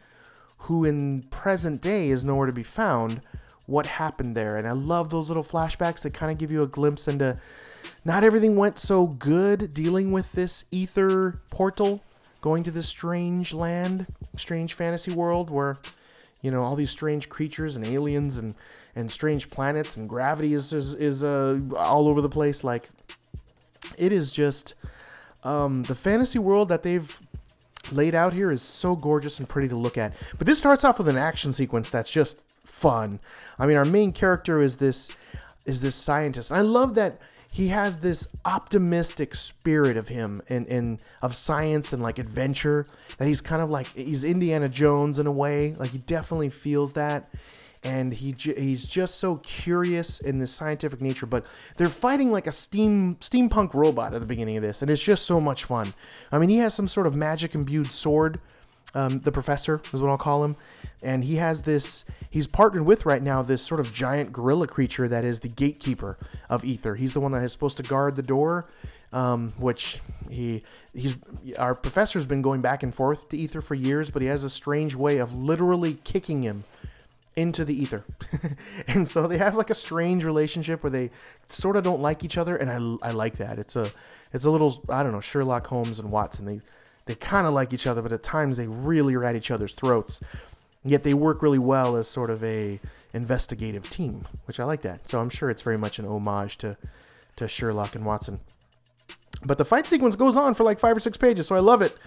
who 0.64 0.86
in 0.86 1.24
present 1.24 1.82
day 1.82 2.10
is 2.10 2.24
nowhere 2.24 2.48
to 2.48 2.54
be 2.54 2.64
found, 2.64 3.22
what 3.66 3.86
happened 3.86 4.36
there. 4.36 4.58
And 4.58 4.68
I 4.68 4.72
love 4.72 5.10
those 5.10 5.30
little 5.30 5.44
flashbacks 5.44 6.02
that 6.02 6.14
kind 6.14 6.32
of 6.32 6.38
give 6.38 6.52
you 6.52 6.64
a 6.64 6.68
glimpse 6.68 7.08
into 7.08 7.38
not 8.04 8.24
everything 8.24 8.56
went 8.56 8.80
so 8.80 9.06
good 9.06 9.74
dealing 9.74 10.12
with 10.12 10.34
this 10.34 10.66
ether 10.72 11.42
portal, 11.50 12.02
going 12.42 12.64
to 12.64 12.72
this 12.72 12.88
strange 12.88 13.54
land, 13.54 14.08
strange 14.36 14.74
fantasy 14.74 15.12
world 15.12 15.50
where, 15.50 15.78
you 16.42 16.50
know, 16.50 16.64
all 16.64 16.76
these 16.76 16.92
strange 16.92 17.30
creatures 17.30 17.76
and 17.76 17.86
aliens 17.86 18.38
and, 18.38 18.56
and 18.96 19.12
strange 19.12 19.50
planets 19.50 19.96
and 19.96 20.10
gravity 20.10 20.54
is, 20.54 20.74
is, 20.74 20.94
is 20.96 21.24
uh, 21.24 21.60
all 21.76 22.08
over 22.08 22.22
the 22.22 22.30
place. 22.30 22.64
Like, 22.64 22.90
it 23.98 24.12
is 24.12 24.32
just 24.32 24.74
um, 25.44 25.84
the 25.84 25.96
fantasy 25.96 26.40
world 26.40 26.70
that 26.70 26.84
they've 26.84 27.20
laid 27.92 28.16
out 28.16 28.34
here 28.34 28.52
is 28.52 28.62
so 28.62 28.96
gorgeous 28.96 29.40
and 29.40 29.48
pretty 29.48 29.68
to 29.70 29.76
look 29.76 29.98
at. 29.98 30.14
But 30.38 30.48
this 30.48 30.58
starts 30.58 30.84
off 30.84 30.98
with 30.98 31.08
an 31.08 31.18
action 31.18 31.54
sequence 31.54 31.90
that's 31.90 32.12
just 32.12 32.40
fun. 32.66 33.20
I 33.58 33.66
mean, 33.66 33.78
our 33.78 33.86
main 33.86 34.12
character 34.12 34.62
is 34.62 34.78
this 34.78 35.12
is 35.66 35.82
this 35.82 35.96
scientist. 35.96 36.50
And 36.50 36.58
I 36.58 36.62
love 36.62 36.96
that 36.96 37.20
he 37.52 37.70
has 37.70 37.98
this 37.98 38.28
optimistic 38.46 39.34
spirit 39.36 39.98
of 39.98 40.08
him 40.08 40.42
and, 40.50 40.68
and 40.68 41.00
of 41.22 41.36
science 41.36 41.92
and 41.92 42.02
like 42.02 42.20
adventure 42.20 42.86
that 43.18 43.28
he's 43.28 43.42
kind 43.42 43.62
of 43.62 43.70
like 43.70 43.88
he's 43.88 44.24
Indiana 44.24 44.70
Jones 44.70 45.20
in 45.20 45.28
a 45.28 45.32
way. 45.32 45.76
Like 45.76 45.92
he 45.92 45.98
definitely 46.00 46.50
feels 46.50 46.94
that 46.94 47.30
and 47.84 48.14
he 48.14 48.36
he's 48.38 48.86
just 48.86 49.16
so 49.16 49.38
curious 49.38 50.20
in 50.20 50.40
this 50.40 50.52
scientific 50.52 51.02
nature. 51.02 51.26
But 51.26 51.46
they're 51.78 51.90
fighting 51.90 52.32
like 52.32 52.48
a 52.48 52.52
steam 52.52 53.16
steampunk 53.22 53.74
robot 53.74 54.14
at 54.14 54.20
the 54.20 54.26
beginning 54.26 54.58
of 54.58 54.64
this, 54.64 54.82
and 54.82 54.92
it's 54.92 55.04
just 55.04 55.26
so 55.26 55.40
much 55.40 55.64
fun. 55.64 55.94
I 56.32 56.40
mean, 56.40 56.50
he 56.50 56.58
has 56.58 56.74
some 56.74 56.88
sort 56.88 57.08
of 57.08 57.16
magic 57.16 57.56
imbued 57.56 57.92
sword. 57.92 58.40
Um, 58.96 59.20
the 59.20 59.32
professor 59.32 59.82
is 59.94 60.02
what 60.02 60.10
I'll 60.10 60.18
call 60.18 60.44
him, 60.44 60.56
and 61.02 61.24
he 61.24 61.36
has 61.36 61.62
this. 61.62 62.06
He's 62.30 62.48
partnered 62.48 62.86
with 62.86 63.06
right 63.06 63.24
now 63.24 63.42
this 63.42 63.62
sort 63.62 63.80
of 63.80 63.94
giant 63.94 64.34
gorilla 64.34 64.68
creature 64.68 65.08
that 65.08 65.24
is 65.24 65.40
the 65.40 65.48
gatekeeper 65.48 66.18
of 66.50 66.66
Ether. 66.66 66.96
He's 66.96 67.14
the 67.14 67.20
one 67.20 67.32
that 67.32 67.44
is 67.44 67.52
supposed 67.52 67.78
to 67.78 67.84
guard 67.84 68.16
the 68.16 68.24
door, 68.24 68.66
um, 69.14 69.54
which 69.58 70.00
he 70.30 70.64
he's 70.94 71.16
our 71.58 71.76
professor's 71.76 72.26
been 72.26 72.42
going 72.42 72.62
back 72.62 72.84
and 72.84 72.94
forth 72.94 73.30
to 73.30 73.38
Ether 73.38 73.62
for 73.62 73.76
years, 73.76 74.12
but 74.12 74.22
he 74.22 74.28
has 74.28 74.44
a 74.44 74.50
strange 74.50 74.96
way 74.96 75.18
of 75.18 75.34
literally 75.34 76.00
kicking 76.04 76.42
him 76.42 76.66
into 77.36 77.64
the 77.64 77.80
ether. 77.80 78.04
and 78.88 79.08
so 79.08 79.28
they 79.28 79.38
have 79.38 79.56
like 79.56 79.70
a 79.70 79.76
strange 79.76 80.24
relationship 80.24 80.84
where 80.84 80.90
they 80.90 81.12
sort 81.48 81.76
of 81.76 81.84
don't 81.84 82.02
like 82.02 82.24
each 82.24 82.38
other 82.38 82.56
and 82.56 82.70
I, 82.70 83.08
I 83.08 83.12
like 83.12 83.38
that. 83.38 83.60
It's 83.60 83.76
a 83.76 83.92
it's 84.34 84.46
a 84.46 84.52
little 84.52 84.84
I 84.90 85.04
don't 85.04 85.12
know, 85.12 85.22
Sherlock 85.22 85.68
Holmes 85.68 86.00
and 86.00 86.12
Watson. 86.12 86.46
They 86.46 86.62
they 87.06 87.16
kind 87.16 87.48
of 87.48 87.54
like 87.54 87.74
each 87.74 87.88
other, 87.88 88.02
but 88.02 88.12
at 88.12 88.24
times 88.24 88.58
they 88.58 88.68
really 88.68 89.16
are 89.16 89.24
at 89.24 89.36
each 89.36 89.52
other's 89.52 89.74
throats. 89.74 90.22
Yet 90.84 91.04
they 91.04 91.14
work 91.14 91.42
really 91.42 91.60
well 91.60 91.96
as 91.96 92.08
sort 92.08 92.30
of 92.30 92.44
a 92.44 92.80
investigative 93.14 93.90
team, 93.90 94.28
which 94.46 94.60
I 94.60 94.64
like 94.64 94.82
that. 94.84 95.10
So 95.10 95.20
I'm 95.20 95.30
sure 95.30 95.50
it's 95.50 95.62
very 95.62 95.78
much 95.78 96.00
an 96.00 96.06
homage 96.06 96.58
to 96.60 96.78
to 97.38 97.48
Sherlock 97.48 97.96
and 97.96 98.06
Watson. 98.06 98.40
But 99.44 99.58
the 99.58 99.66
fight 99.66 99.88
sequence 99.88 100.16
goes 100.16 100.36
on 100.36 100.54
for 100.54 100.64
like 100.64 100.80
five 100.80 100.98
or 100.98 101.00
six 101.00 101.18
pages, 101.18 101.48
so 101.48 101.56
I 101.56 101.60
love 101.60 101.82
it 101.82 101.98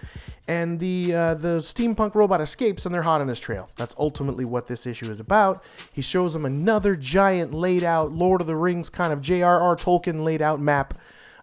and 0.47 0.79
the 0.79 1.13
uh, 1.13 1.33
the 1.35 1.59
steampunk 1.59 2.15
robot 2.15 2.41
escapes 2.41 2.85
and 2.85 2.93
they're 2.93 3.03
hot 3.03 3.21
on 3.21 3.27
his 3.27 3.39
trail. 3.39 3.69
That's 3.75 3.95
ultimately 3.97 4.45
what 4.45 4.67
this 4.67 4.85
issue 4.85 5.09
is 5.09 5.19
about. 5.19 5.63
He 5.91 6.01
shows 6.01 6.33
them 6.33 6.45
another 6.45 6.95
giant 6.95 7.53
laid 7.53 7.83
out 7.83 8.11
Lord 8.11 8.41
of 8.41 8.47
the 8.47 8.55
Rings 8.55 8.89
kind 8.89 9.13
of 9.13 9.21
J.R.R. 9.21 9.75
Tolkien 9.75 10.23
laid 10.23 10.41
out 10.41 10.59
map 10.59 10.93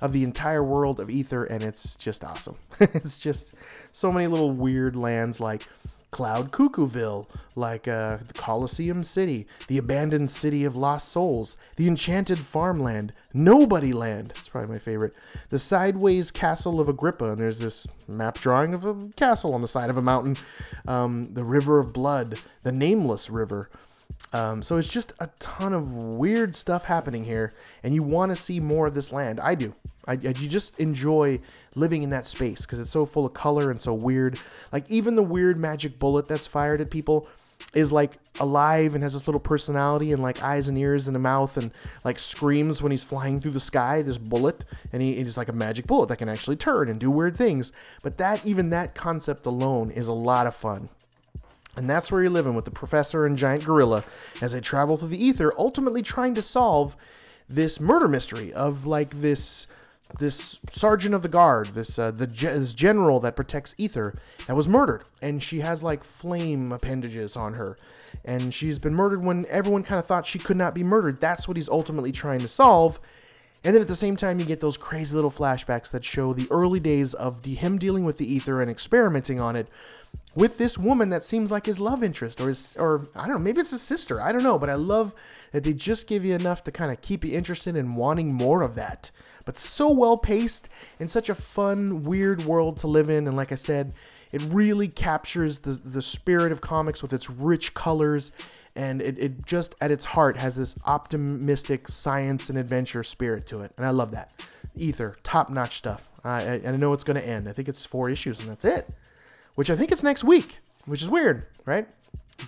of 0.01 0.13
the 0.13 0.25
entire 0.25 0.65
world 0.65 0.99
of 0.99 1.11
Ether, 1.11 1.45
and 1.45 1.63
it's 1.63 1.95
just 1.95 2.25
awesome. 2.25 2.57
it's 2.81 3.21
just 3.21 3.55
so 3.93 4.11
many 4.11 4.27
little 4.27 4.51
weird 4.51 4.97
lands 4.97 5.41
like 5.41 5.67
Cloud 6.11 6.51
Cuckooville, 6.51 7.27
like 7.55 7.87
uh, 7.87 8.19
the 8.27 8.35
Colosseum 8.35 9.05
City, 9.05 9.47
the 9.69 9.79
abandoned 9.79 10.31
city 10.31 10.65
of 10.65 10.75
lost 10.75 11.09
souls, 11.09 11.57
the 11.77 11.87
enchanted 11.87 12.39
farmland, 12.39 13.13
Nobody 13.33 13.93
Land. 13.93 14.33
It's 14.39 14.49
probably 14.49 14.71
my 14.71 14.79
favorite. 14.79 15.15
The 15.51 15.59
sideways 15.59 16.31
castle 16.31 16.81
of 16.81 16.89
Agrippa, 16.89 17.33
and 17.33 17.41
there's 17.41 17.61
this 17.61 17.87
map 18.09 18.39
drawing 18.39 18.75
of 18.75 18.85
a 18.85 19.09
castle 19.17 19.55
on 19.55 19.61
the 19.61 19.69
side 19.69 19.91
of 19.91 19.97
a 19.97 20.03
mountain. 20.03 20.37
Um, 20.87 21.31
the 21.33 21.45
River 21.45 21.79
of 21.79 21.93
Blood, 21.93 22.39
the 22.63 22.73
Nameless 22.73 23.31
River. 23.31 23.71
Um, 24.33 24.63
so 24.63 24.77
it's 24.77 24.89
just 24.89 25.13
a 25.19 25.29
ton 25.39 25.73
of 25.73 25.93
weird 25.93 26.55
stuff 26.57 26.85
happening 26.85 27.25
here, 27.25 27.53
and 27.83 27.95
you 27.95 28.03
want 28.03 28.31
to 28.31 28.37
see 28.37 28.61
more 28.61 28.87
of 28.87 28.95
this 28.95 29.13
land. 29.13 29.41
I 29.41 29.55
do. 29.55 29.75
I, 30.07 30.13
I, 30.13 30.17
you 30.39 30.49
just 30.49 30.79
enjoy 30.79 31.41
living 31.75 32.03
in 32.03 32.11
that 32.11 32.27
space 32.27 32.63
because 32.63 32.79
it's 32.79 32.91
so 32.91 33.07
full 33.07 33.27
of 33.27 33.35
color 33.35 33.71
and 33.71 33.81
so 33.81 33.93
weird. 33.93 34.39
Like 34.73 34.91
even 34.91 35.15
the 35.15 35.23
weird 35.23 35.59
magic 35.59 35.99
bullet 35.99 36.29
that's 36.29 36.47
fired 36.47 36.81
at 36.81 36.91
people 36.91 37.29
is 37.75 37.93
like 37.93 38.19
alive 38.41 38.95
and 38.95 39.03
has 39.03 39.13
this 39.13 39.29
little 39.29 39.41
personality 39.41 40.13
and 40.13 40.23
like 40.23 40.43
eyes 40.43 40.67
and 40.67 40.77
ears 40.79 41.07
and 41.07 41.17
a 41.17 41.21
mouth 41.21 41.57
and 41.57 41.71
like 42.05 42.19
screams 42.19 42.83
when 42.83 42.91
he's 42.91 43.05
flying 43.05 43.41
through 43.41 43.53
the 43.53 43.61
sky. 43.61 44.03
This 44.03 44.19
bullet 44.19 44.65
and 44.93 45.03
he 45.03 45.19
is 45.19 45.37
like 45.37 45.49
a 45.49 45.53
magic 45.53 45.87
bullet 45.87 46.09
that 46.09 46.17
can 46.17 46.29
actually 46.29 46.57
turn 46.57 46.89
and 46.89 46.99
do 46.99 47.11
weird 47.11 47.37
things. 47.37 47.73
But 48.03 48.19
that 48.19 48.45
even 48.45 48.71
that 48.71 48.95
concept 48.95 49.47
alone 49.47 49.91
is 49.91 50.09
a 50.09 50.15
lot 50.15 50.47
of 50.47 50.55
fun. 50.55 50.89
And 51.77 51.89
that's 51.89 52.11
where 52.11 52.21
you're 52.21 52.31
living 52.31 52.55
with 52.55 52.65
the 52.65 52.71
professor 52.73 53.25
and 53.25 53.39
giant 53.39 53.65
gorilla 53.65 54.05
as 54.43 54.53
they 54.53 54.61
travel 54.61 54.97
through 54.97 55.09
the 55.09 55.25
ether, 55.25 55.55
ultimately 55.57 56.03
trying 56.03 56.35
to 56.35 56.43
solve 56.43 56.97
this 57.49 57.79
murder 57.79 58.09
mystery 58.09 58.53
of 58.53 58.87
like 58.87 59.21
this 59.21 59.67
this 60.19 60.61
sergeant 60.69 61.15
of 61.15 61.23
the 61.23 61.29
guard, 61.29 61.69
this 61.69 61.99
uh, 61.99 62.11
the 62.11 62.27
this 62.27 62.75
general 62.75 63.21
that 63.21 63.37
protects 63.37 63.75
Ether, 63.79 64.19
that 64.47 64.57
was 64.57 64.69
murdered, 64.69 65.05
and 65.23 65.43
she 65.43 65.61
has 65.61 65.83
like 65.83 66.05
flame 66.05 66.73
appendages 66.73 67.37
on 67.37 67.55
her, 67.55 67.79
and 68.25 68.53
she's 68.53 68.79
been 68.79 68.95
murdered 68.95 69.25
when 69.25 69.47
everyone 69.49 69.83
kind 69.83 69.99
of 69.99 70.07
thought 70.07 70.27
she 70.27 70.39
could 70.39 70.57
not 70.57 70.75
be 70.75 70.85
murdered. 70.85 71.21
That's 71.21 71.47
what 71.47 71.57
he's 71.57 71.69
ultimately 71.69 72.13
trying 72.13 72.41
to 72.41 72.49
solve. 72.49 73.01
And 73.63 73.75
then 73.75 73.83
at 73.83 73.89
the 73.89 73.95
same 73.95 74.17
time, 74.17 74.39
you 74.39 74.47
get 74.47 74.61
those 74.61 74.79
crazy 74.79 75.15
little 75.15 75.31
flashbacks 75.31 75.91
that 75.91 76.03
show 76.03 76.33
the 76.33 76.49
early 76.51 76.81
days 76.81 77.13
of 77.13 77.43
the, 77.43 77.55
him 77.55 77.77
dealing 77.77 78.05
with 78.05 78.17
the 78.17 78.33
ether 78.33 78.63
and 78.63 78.71
experimenting 78.71 79.39
on 79.39 79.55
it 79.55 79.69
with 80.35 80.59
this 80.59 80.79
woman 80.79 81.11
that 81.11 81.25
seems 81.25 81.51
like 81.51 81.67
his 81.67 81.81
love 81.81 82.03
interest 82.03 82.41
or 82.41 82.49
his, 82.49 82.77
or 82.79 83.09
I 83.15 83.23
don't 83.23 83.33
know, 83.33 83.39
maybe 83.39 83.61
it's 83.61 83.71
his 83.71 83.83
sister. 83.83 84.21
I 84.21 84.33
don't 84.33 84.43
know, 84.43 84.59
but 84.59 84.71
I 84.71 84.75
love 84.75 85.13
that 85.53 85.65
they 85.65 85.73
just 85.73 86.07
give 86.07 86.25
you 86.25 86.35
enough 86.35 86.63
to 86.65 86.73
kind 86.73 86.91
of 86.91 87.01
keep 87.01 87.25
you 87.25 87.37
interested 87.37 87.77
in 87.77 87.97
wanting 87.97 88.33
more 88.33 88.63
of 88.63 88.75
that 88.77 89.11
but 89.45 89.59
so 89.59 89.91
well 89.91 90.17
paced 90.17 90.69
and 90.99 91.11
such 91.11 91.29
a 91.29 91.35
fun, 91.35 92.05
weird 92.05 92.45
world 92.45 92.77
to 92.79 92.87
live 92.87 93.11
in. 93.11 93.27
And 93.27 93.37
like 93.37 93.53
I 93.53 93.57
said, 93.57 93.93
it 94.33 94.41
really 94.43 94.89
captures 94.89 95.61
the, 95.61 95.73
the 95.73 96.03
spirit 96.03 96.53
of 96.53 96.61
comics 96.61 97.03
with 97.03 97.13
its 97.13 97.29
rich 97.29 97.75
colors. 97.75 98.33
And 98.77 99.03
it, 99.03 99.19
it 99.19 99.45
just 99.45 99.75
at 99.81 99.91
its 99.91 100.05
heart 100.05 100.37
has 100.37 100.57
this 100.57 100.79
optimistic 100.87 101.89
science 101.89 102.49
and 102.49 102.59
adventure 102.59 103.03
spirit 103.03 103.47
to 103.47 103.63
it. 103.63 103.73
And 103.77 103.85
I 103.85 103.91
love 103.91 104.13
that. 104.13 104.41
Ether, 104.77 105.17
top 105.23 105.51
notch 105.51 105.77
stuff. 105.77 106.09
I, 106.23 106.61
I 106.65 106.77
know 106.77 106.93
it's 106.93 107.05
going 107.05 107.21
to 107.21 107.27
end. 107.27 107.49
I 107.49 107.53
think 107.53 107.69
it's 107.69 107.85
four 107.85 108.09
issues 108.09 108.41
and 108.41 108.49
that's 108.49 108.65
it. 108.65 108.89
Which 109.55 109.71
I 109.71 109.77
think 109.77 109.93
it's 109.93 110.03
next 110.03 110.25
week, 110.25 110.61
which 110.87 111.03
is 111.03 111.09
weird, 111.09 111.47
right? 111.65 111.87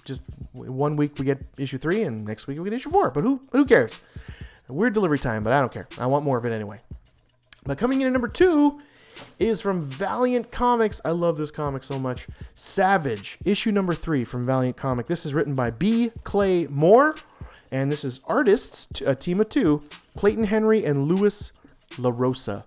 Just 0.04 0.22
one 0.52 0.96
week 0.96 1.18
we 1.18 1.24
get 1.24 1.38
issue 1.58 1.78
three, 1.78 2.02
and 2.02 2.24
next 2.24 2.46
week 2.46 2.58
we 2.58 2.64
get 2.64 2.72
issue 2.72 2.90
four. 2.90 3.10
But 3.10 3.24
who 3.24 3.40
who 3.52 3.64
cares? 3.64 4.00
Weird 4.68 4.94
delivery 4.94 5.18
time, 5.18 5.44
but 5.44 5.52
I 5.52 5.60
don't 5.60 5.72
care. 5.72 5.86
I 5.98 6.06
want 6.06 6.24
more 6.24 6.38
of 6.38 6.44
it 6.46 6.52
anyway. 6.52 6.80
But 7.64 7.76
coming 7.78 8.00
in 8.00 8.06
at 8.06 8.12
number 8.12 8.28
two 8.28 8.80
is 9.38 9.60
from 9.60 9.82
Valiant 9.82 10.50
Comics. 10.50 11.00
I 11.04 11.10
love 11.10 11.36
this 11.36 11.50
comic 11.50 11.84
so 11.84 11.98
much. 11.98 12.26
Savage, 12.54 13.38
issue 13.44 13.70
number 13.70 13.94
three 13.94 14.24
from 14.24 14.46
Valiant 14.46 14.76
Comic. 14.76 15.06
This 15.06 15.26
is 15.26 15.34
written 15.34 15.54
by 15.54 15.70
B. 15.70 16.10
Clay 16.24 16.66
Moore, 16.66 17.16
and 17.70 17.92
this 17.92 18.04
is 18.04 18.20
artists, 18.26 19.00
a 19.02 19.14
team 19.14 19.40
of 19.40 19.48
two, 19.48 19.82
Clayton 20.16 20.44
Henry 20.44 20.84
and 20.84 21.06
Lewis 21.06 21.52
LaRosa. 21.92 22.64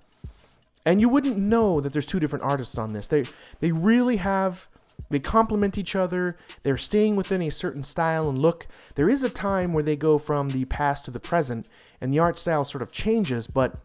And 0.86 1.02
you 1.02 1.10
wouldn't 1.10 1.38
know 1.38 1.82
that 1.82 1.94
there's 1.94 2.06
two 2.06 2.20
different 2.20 2.46
artists 2.46 2.78
on 2.78 2.94
this. 2.94 3.08
They 3.08 3.26
they 3.60 3.72
really 3.72 4.18
have 4.18 4.68
they 5.10 5.20
complement 5.20 5.78
each 5.78 5.96
other. 5.96 6.36
They're 6.64 6.78
staying 6.78 7.16
within 7.16 7.42
a 7.42 7.50
certain 7.50 7.84
style 7.84 8.30
and 8.30 8.38
look. 8.38 8.68
There 8.96 9.10
is 9.10 9.24
a 9.24 9.30
time 9.30 9.74
where 9.74 9.84
they 9.84 9.96
go 9.96 10.18
from 10.18 10.50
the 10.50 10.66
past 10.66 11.06
to 11.06 11.12
the 11.12 11.20
present, 11.20 11.66
and 12.00 12.14
the 12.14 12.20
art 12.20 12.38
style 12.40 12.66
sort 12.66 12.82
of 12.82 12.92
changes, 12.92 13.48
but 13.48 13.78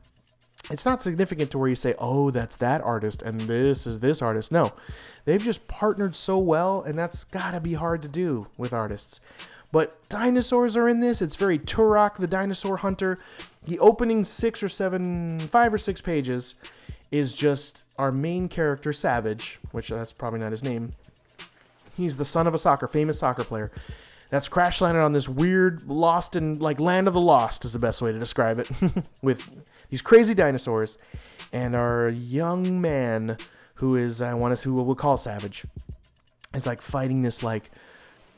it's 0.70 0.84
not 0.84 1.00
significant 1.00 1.50
to 1.50 1.58
where 1.58 1.68
you 1.68 1.76
say, 1.76 1.94
oh, 1.98 2.30
that's 2.30 2.56
that 2.56 2.82
artist 2.82 3.22
and 3.22 3.40
this 3.40 3.86
is 3.86 4.00
this 4.00 4.20
artist. 4.20 4.52
No, 4.52 4.72
they've 5.24 5.42
just 5.42 5.66
partnered 5.68 6.14
so 6.14 6.38
well, 6.38 6.82
and 6.82 6.98
that's 6.98 7.24
got 7.24 7.52
to 7.52 7.60
be 7.60 7.74
hard 7.74 8.02
to 8.02 8.08
do 8.08 8.48
with 8.56 8.72
artists. 8.72 9.20
But 9.72 10.08
dinosaurs 10.08 10.76
are 10.76 10.88
in 10.88 11.00
this. 11.00 11.22
It's 11.22 11.36
very 11.36 11.58
Turok 11.58 12.16
the 12.16 12.26
Dinosaur 12.26 12.78
Hunter. 12.78 13.18
The 13.66 13.78
opening 13.78 14.24
six 14.24 14.62
or 14.62 14.68
seven, 14.68 15.38
five 15.38 15.72
or 15.72 15.78
six 15.78 16.00
pages 16.00 16.56
is 17.10 17.34
just 17.34 17.84
our 17.98 18.10
main 18.10 18.48
character, 18.48 18.92
Savage, 18.92 19.60
which 19.72 19.88
that's 19.88 20.12
probably 20.12 20.40
not 20.40 20.50
his 20.50 20.62
name. 20.64 20.94
He's 21.96 22.16
the 22.16 22.24
son 22.24 22.46
of 22.46 22.54
a 22.54 22.58
soccer, 22.58 22.88
famous 22.88 23.18
soccer 23.18 23.44
player 23.44 23.70
that's 24.30 24.48
crash 24.48 24.80
landed 24.80 25.00
on 25.00 25.12
this 25.12 25.28
weird, 25.28 25.88
lost 25.88 26.34
and 26.34 26.60
like 26.62 26.80
land 26.80 27.08
of 27.08 27.14
the 27.14 27.20
lost 27.20 27.64
is 27.64 27.72
the 27.72 27.78
best 27.78 28.00
way 28.00 28.12
to 28.12 28.18
describe 28.18 28.60
it, 28.60 28.68
with 29.22 29.50
these 29.90 30.00
crazy 30.00 30.34
dinosaurs, 30.34 30.98
and 31.52 31.74
our 31.74 32.08
young 32.08 32.80
man 32.80 33.36
who 33.74 33.96
is 33.96 34.22
I 34.22 34.34
want 34.34 34.56
to 34.56 34.68
who 34.68 34.74
we'll 34.74 34.94
call 34.94 35.18
Savage, 35.18 35.64
is 36.54 36.64
like 36.64 36.80
fighting 36.80 37.22
this 37.22 37.42
like 37.42 37.70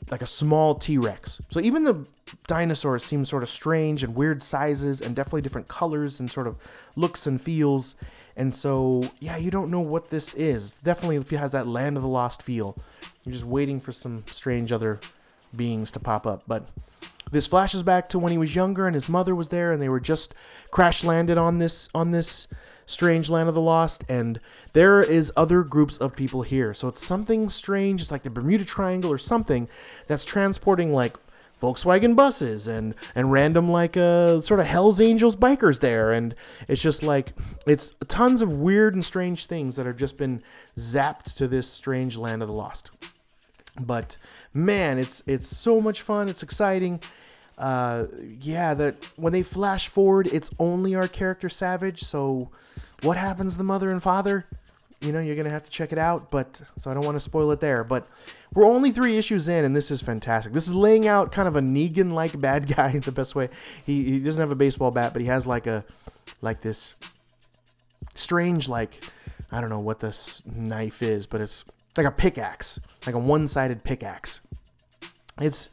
like 0.09 0.21
a 0.21 0.27
small 0.27 0.75
T-Rex. 0.75 1.41
So 1.49 1.59
even 1.59 1.83
the 1.83 2.05
dinosaurs 2.47 3.03
seem 3.03 3.25
sort 3.25 3.43
of 3.43 3.49
strange 3.49 4.03
and 4.03 4.15
weird 4.15 4.41
sizes 4.41 5.01
and 5.01 5.15
definitely 5.15 5.41
different 5.41 5.67
colors 5.67 6.19
and 6.19 6.31
sort 6.31 6.47
of 6.47 6.55
looks 6.95 7.27
and 7.27 7.41
feels. 7.41 7.95
And 8.35 8.53
so, 8.53 9.11
yeah, 9.19 9.37
you 9.37 9.51
don't 9.51 9.69
know 9.69 9.79
what 9.79 10.09
this 10.09 10.33
is. 10.33 10.73
Definitely 10.73 11.17
it 11.17 11.29
has 11.39 11.51
that 11.51 11.67
land 11.67 11.97
of 11.97 12.03
the 12.03 12.09
lost 12.09 12.41
feel. 12.41 12.77
You're 13.23 13.33
just 13.33 13.45
waiting 13.45 13.79
for 13.79 13.91
some 13.91 14.23
strange 14.31 14.71
other 14.71 14.99
beings 15.55 15.91
to 15.91 15.99
pop 15.99 16.25
up. 16.25 16.43
But 16.47 16.67
this 17.31 17.47
flashes 17.47 17.83
back 17.83 18.09
to 18.09 18.19
when 18.19 18.31
he 18.31 18.37
was 18.37 18.55
younger 18.55 18.87
and 18.87 18.95
his 18.95 19.09
mother 19.09 19.35
was 19.35 19.49
there 19.49 19.71
and 19.71 19.81
they 19.81 19.89
were 19.89 19.99
just 19.99 20.33
crash 20.71 21.03
landed 21.03 21.37
on 21.37 21.59
this 21.59 21.89
on 21.93 22.11
this 22.11 22.47
strange 22.85 23.29
land 23.29 23.49
of 23.49 23.55
the 23.55 23.61
lost 23.61 24.03
and 24.09 24.39
there 24.73 25.01
is 25.01 25.31
other 25.35 25.63
groups 25.63 25.97
of 25.97 26.15
people 26.15 26.41
here. 26.41 26.73
So 26.73 26.87
it's 26.87 27.05
something 27.05 27.49
strange 27.49 28.01
it's 28.01 28.11
like 28.11 28.23
the 28.23 28.29
bermuda 28.29 28.65
triangle 28.65 29.11
or 29.11 29.17
something 29.17 29.67
that's 30.07 30.25
transporting 30.25 30.91
like 30.91 31.15
volkswagen 31.61 32.13
buses 32.13 32.67
and 32.67 32.93
and 33.15 33.31
random 33.31 33.71
like 33.71 33.95
uh 33.95 34.41
sort 34.41 34.59
of 34.59 34.65
hell's 34.65 34.99
angels 34.99 35.35
bikers 35.35 35.79
there. 35.79 36.11
And 36.11 36.35
it's 36.67 36.81
just 36.81 37.03
like 37.03 37.33
it's 37.65 37.95
tons 38.07 38.41
of 38.41 38.51
weird 38.51 38.93
and 38.93 39.03
strange 39.03 39.45
things 39.45 39.75
that 39.75 39.85
have 39.85 39.97
just 39.97 40.17
been 40.17 40.43
zapped 40.77 41.35
to 41.35 41.47
this 41.47 41.67
strange 41.67 42.17
land 42.17 42.41
of 42.41 42.47
the 42.47 42.53
lost. 42.53 42.91
But 43.79 44.17
man 44.53 44.99
it's 44.99 45.23
it's 45.25 45.47
so 45.47 45.81
much 45.81 46.01
fun 46.01 46.29
it's 46.29 46.43
exciting 46.43 46.99
uh 47.57 48.05
yeah 48.39 48.73
that 48.73 48.95
when 49.15 49.31
they 49.31 49.43
flash 49.43 49.87
forward 49.87 50.27
it's 50.27 50.49
only 50.59 50.95
our 50.95 51.07
character 51.07 51.49
savage 51.49 52.01
so 52.01 52.49
what 53.03 53.17
happens 53.17 53.57
the 53.57 53.63
mother 53.63 53.91
and 53.91 54.01
father? 54.01 54.45
You 55.01 55.11
know 55.11 55.19
you're 55.19 55.35
gonna 55.35 55.49
have 55.49 55.63
to 55.65 55.69
check 55.69 55.91
it 55.91 55.97
out 55.97 56.31
but 56.31 56.61
so 56.77 56.89
i 56.89 56.93
don't 56.93 57.05
want 57.05 57.15
to 57.15 57.19
spoil 57.19 57.51
it 57.51 57.59
there 57.59 57.83
but 57.83 58.07
we're 58.53 58.65
only 58.65 58.91
three 58.91 59.17
issues 59.17 59.47
in 59.47 59.65
and 59.65 59.75
this 59.75 59.91
is 59.91 60.01
fantastic. 60.01 60.53
This 60.53 60.67
is 60.67 60.73
laying 60.73 61.07
out 61.07 61.31
kind 61.31 61.47
of 61.47 61.55
a 61.55 61.61
negan 61.61 62.13
like 62.13 62.39
bad 62.41 62.73
guy 62.73 62.97
the 62.99 63.11
best 63.11 63.35
way. 63.35 63.49
He, 63.85 64.03
he 64.03 64.19
doesn't 64.19 64.39
have 64.39 64.51
a 64.51 64.55
baseball 64.55 64.91
bat 64.91 65.11
but 65.13 65.21
he 65.21 65.27
has 65.27 65.45
like 65.45 65.67
a 65.67 65.83
like 66.41 66.61
this 66.61 66.95
strange 68.15 68.69
like 68.69 69.03
i 69.51 69.59
don't 69.59 69.71
know 69.71 69.79
what 69.79 69.99
this 69.99 70.43
knife 70.45 71.01
is 71.01 71.25
but 71.25 71.41
it's 71.41 71.65
like 71.97 72.05
a 72.05 72.11
pickaxe 72.11 72.79
like 73.05 73.15
a 73.15 73.19
one-sided 73.19 73.83
pickaxe. 73.83 74.41
It's 75.39 75.69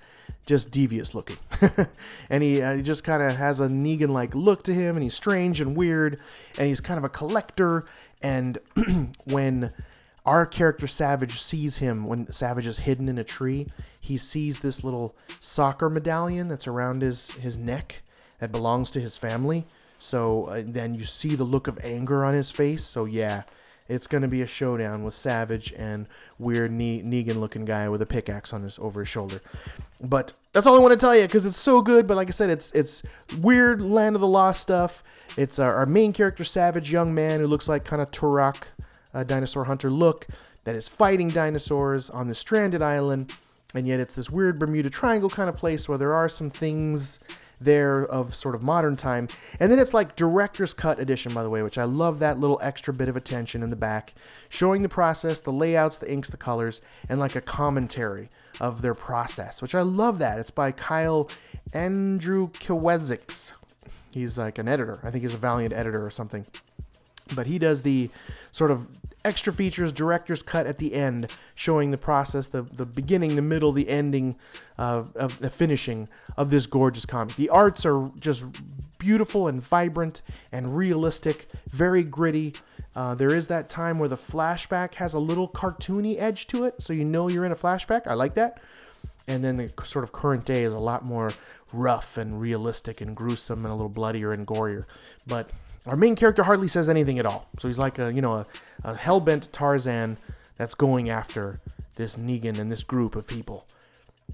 just 0.51 0.73
devious 0.73 1.15
looking. 1.15 1.37
and 2.29 2.43
he, 2.43 2.61
uh, 2.61 2.75
he 2.75 2.83
just 2.83 3.05
kind 3.05 3.23
of 3.23 3.37
has 3.37 3.61
a 3.61 3.69
Negan 3.69 4.09
like 4.09 4.35
look 4.35 4.65
to 4.65 4.75
him, 4.75 4.97
and 4.97 5.03
he's 5.05 5.15
strange 5.15 5.61
and 5.61 5.77
weird, 5.77 6.19
and 6.59 6.67
he's 6.67 6.81
kind 6.81 6.99
of 6.99 7.05
a 7.05 7.09
collector. 7.09 7.87
And 8.21 8.59
when 9.25 9.73
our 10.27 10.45
character 10.47 10.89
Savage 10.89 11.41
sees 11.41 11.77
him, 11.77 12.05
when 12.05 12.31
Savage 12.33 12.67
is 12.67 12.79
hidden 12.79 13.09
in 13.09 13.17
a 13.17 13.23
tree, 13.23 13.69
he 14.01 14.19
sees 14.19 14.59
this 14.59 14.83
little 14.83 15.15
soccer 15.39 15.89
medallion 15.89 16.49
that's 16.49 16.67
around 16.67 17.03
his, 17.03 17.31
his 17.35 17.57
neck 17.57 18.03
that 18.41 18.51
belongs 18.51 18.91
to 18.91 19.01
his 19.01 19.17
family. 19.17 19.67
So 20.01 20.47
uh, 20.47 20.63
then 20.67 20.97
you 20.97 21.05
see 21.05 21.37
the 21.37 21.45
look 21.45 21.69
of 21.69 21.79
anger 21.85 22.25
on 22.25 22.35
his 22.35 22.51
face. 22.51 22.83
So, 22.83 23.05
yeah, 23.05 23.45
it's 23.89 24.09
going 24.09 24.23
to 24.23 24.29
be 24.29 24.43
a 24.43 24.49
showdown 24.49 25.05
with 25.05 25.15
Savage 25.15 25.73
and 25.77 26.09
weird 26.41 26.73
ne- 26.73 27.03
Negan 27.03 27.39
looking 27.39 27.65
guy 27.65 27.89
with 27.89 28.03
a 28.03 28.07
pickaxe 28.07 28.53
on 28.53 28.65
his 28.65 28.81
over 28.81 29.01
his 29.01 29.09
shoulder. 29.09 29.41
But 30.01 30.33
that's 30.53 30.67
all 30.67 30.75
I 30.77 30.79
want 30.79 30.93
to 30.93 30.99
tell 30.99 31.15
you 31.15 31.23
because 31.23 31.47
it's 31.47 31.57
so 31.57 31.81
good. 31.81 32.07
But 32.07 32.17
like 32.17 32.29
I 32.29 32.33
said, 32.33 32.51
it's 32.51 32.73
it's 32.73 33.03
weird 33.39 33.81
Land 33.81 34.17
of 34.17 34.21
the 34.21 34.29
Lost 34.29 34.61
stuff. 34.61 35.03
It's 35.37 35.59
our, 35.59 35.75
our 35.75 35.87
main 35.87 36.13
character, 36.13 36.45
Savage, 36.45 36.91
young 36.91 37.15
man 37.15 37.41
who 37.41 37.47
looks 37.47 37.69
like 37.69 37.85
kind 37.85 38.03
of 38.03 38.11
Turok, 38.11 38.65
uh, 39.15 39.23
dinosaur 39.23 39.65
hunter 39.65 39.91
look, 39.91 40.27
that 40.65 40.75
is 40.75 40.89
fighting 40.89 41.29
dinosaurs 41.29 42.11
on 42.11 42.27
this 42.27 42.39
stranded 42.39 42.83
island. 42.83 43.33
And 43.75 43.87
yet 43.87 44.01
it's 44.01 44.15
this 44.15 44.29
weird 44.29 44.59
Bermuda 44.59 44.91
Triangle 44.91 45.31
kind 45.31 45.49
of 45.49 45.57
place 45.57 45.89
where 45.89 45.99
there 45.99 46.13
are 46.13 46.29
some 46.29 46.51
things 46.51 47.21
there 47.61 48.05
of 48.05 48.35
sort 48.35 48.55
of 48.55 48.63
modern 48.63 48.97
time. 48.97 49.29
And 49.59 49.71
then 49.71 49.79
it's 49.79 49.93
like 49.93 50.17
director's 50.17 50.73
cut 50.73 50.99
edition, 50.99 51.35
by 51.35 51.43
the 51.43 51.51
way, 51.51 51.63
which 51.63 51.79
I 51.79 51.85
love 51.85 52.19
that 52.21 52.41
little 52.41 52.59
extra 52.63 52.95
bit 52.95 53.09
of 53.09 53.17
attention 53.17 53.63
in 53.63 53.71
the 53.71 53.77
back, 53.77 54.15
showing 54.49 54.83
the 54.83 54.89
process, 54.89 55.39
the 55.39 55.53
layouts, 55.53 55.99
the 55.99 56.11
inks, 56.11 56.31
the 56.31 56.37
colors, 56.37 56.81
and 57.09 57.21
like 57.21 57.37
a 57.37 57.41
commentary 57.41 58.31
of 58.61 58.83
their 58.83 58.95
process, 58.95 59.61
which 59.61 59.75
I 59.75 59.83
love 59.83 60.19
that. 60.19 60.39
It's 60.39 60.51
by 60.51 60.73
Kyle 60.73 61.31
Andrukiewicz. 61.73 63.53
He's 64.11 64.39
like 64.39 64.59
an 64.59 64.69
editor. 64.69 64.99
I 65.03 65.11
think 65.11 65.23
he's 65.23 65.35
a 65.35 65.39
Valiant 65.39 65.73
editor 65.73 66.05
or 66.05 66.11
something. 66.11 66.47
But 67.35 67.47
he 67.47 67.59
does 67.59 67.83
the 67.83 68.11
sort 68.51 68.71
of 68.71 68.87
extra 69.25 69.53
features, 69.53 69.93
director's 69.93 70.43
cut 70.43 70.67
at 70.67 70.79
the 70.79 70.95
end, 70.95 71.31
showing 71.55 71.91
the 71.91 71.99
process, 71.99 72.47
the, 72.47 72.63
the 72.63 72.87
beginning, 72.87 73.37
the 73.37 73.43
middle, 73.43 73.73
the 73.73 73.89
ending, 73.89 74.37
uh, 74.79 75.05
of 75.15 75.39
the 75.41 75.51
finishing 75.51 76.09
of 76.37 76.51
this 76.51 76.67
gorgeous 76.67 77.07
comic. 77.07 77.37
The 77.37 77.49
arts 77.49 77.85
are 77.85 78.11
just 78.19 78.45
beautiful 78.99 79.49
and 79.49 79.61
vibrant 79.61 80.23
and 80.53 80.77
realistic, 80.77 81.49
very 81.71 82.03
gritty. 82.03 82.55
Uh, 82.95 83.15
there 83.15 83.35
is 83.35 83.49
that 83.49 83.69
time 83.69 83.99
where 83.99 84.09
the 84.09 84.17
flashback 84.17 84.95
has 84.95 85.15
a 85.15 85.19
little 85.19 85.49
cartoony 85.49 86.21
edge 86.21 86.47
to 86.49 86.65
it, 86.65 86.83
so 86.83 86.93
you 86.93 87.05
know 87.05 87.29
you're 87.29 87.45
in 87.45 87.53
a 87.53 87.57
flashback. 87.57 88.07
I 88.07 88.15
like 88.15 88.35
that. 88.35 88.61
And 89.27 89.45
then 89.45 89.57
the 89.57 89.73
sort 89.85 90.05
of 90.05 90.13
current 90.13 90.45
day 90.45 90.65
is 90.65 90.73
a 90.73 90.79
lot 90.79 91.05
more 91.05 91.33
rough 91.73 92.17
and 92.17 92.41
realistic 92.41 93.01
and 93.01 93.15
gruesome 93.15 93.65
and 93.65 93.73
a 93.73 93.77
little 93.77 93.89
bloodier 93.89 94.33
and 94.33 94.47
gorier. 94.47 94.87
But 95.27 95.51
our 95.87 95.97
main 95.97 96.17
character 96.17 96.45
hardly 96.45 96.69
says 96.69 96.89
anything 96.89 97.19
at 97.19 97.27
all. 97.27 97.49
So 97.59 97.69
he's 97.69 97.79
like 97.79 97.99
a 97.99 98.13
you 98.13 98.21
know 98.21 98.35
a, 98.35 98.47
a 98.85 98.95
hell-bent 98.95 99.53
Tarzan 99.53 100.19
that's 100.57 100.75
going 100.75 101.09
after 101.09 101.61
this 101.97 102.17
Negan 102.17 102.59
and 102.59 102.71
this 102.71 102.83
group 102.83 103.17
of 103.17 103.27
people. 103.27 103.67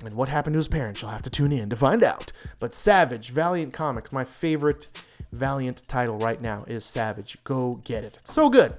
And 0.05 0.15
what 0.15 0.29
happened 0.29 0.55
to 0.55 0.59
his 0.59 0.69
parents? 0.69 1.01
You'll 1.01 1.11
have 1.11 1.23
to 1.23 1.31
tune 1.31 1.53
in 1.53 1.71
to 1.71 1.77
find 1.77 2.05
out. 2.05 2.33
But 2.61 2.75
Savage, 2.75 3.31
Valiant 3.31 3.73
Comics, 3.73 4.13
my 4.13 4.25
favorite 4.25 4.89
Valiant 5.33 5.83
title 5.89 6.19
right 6.19 6.41
now 6.41 6.65
is 6.67 6.85
Savage. 6.85 7.39
Go 7.45 7.81
get 7.85 8.05
it. 8.05 8.19
It's 8.21 8.33
so 8.33 8.49
good. 8.51 8.75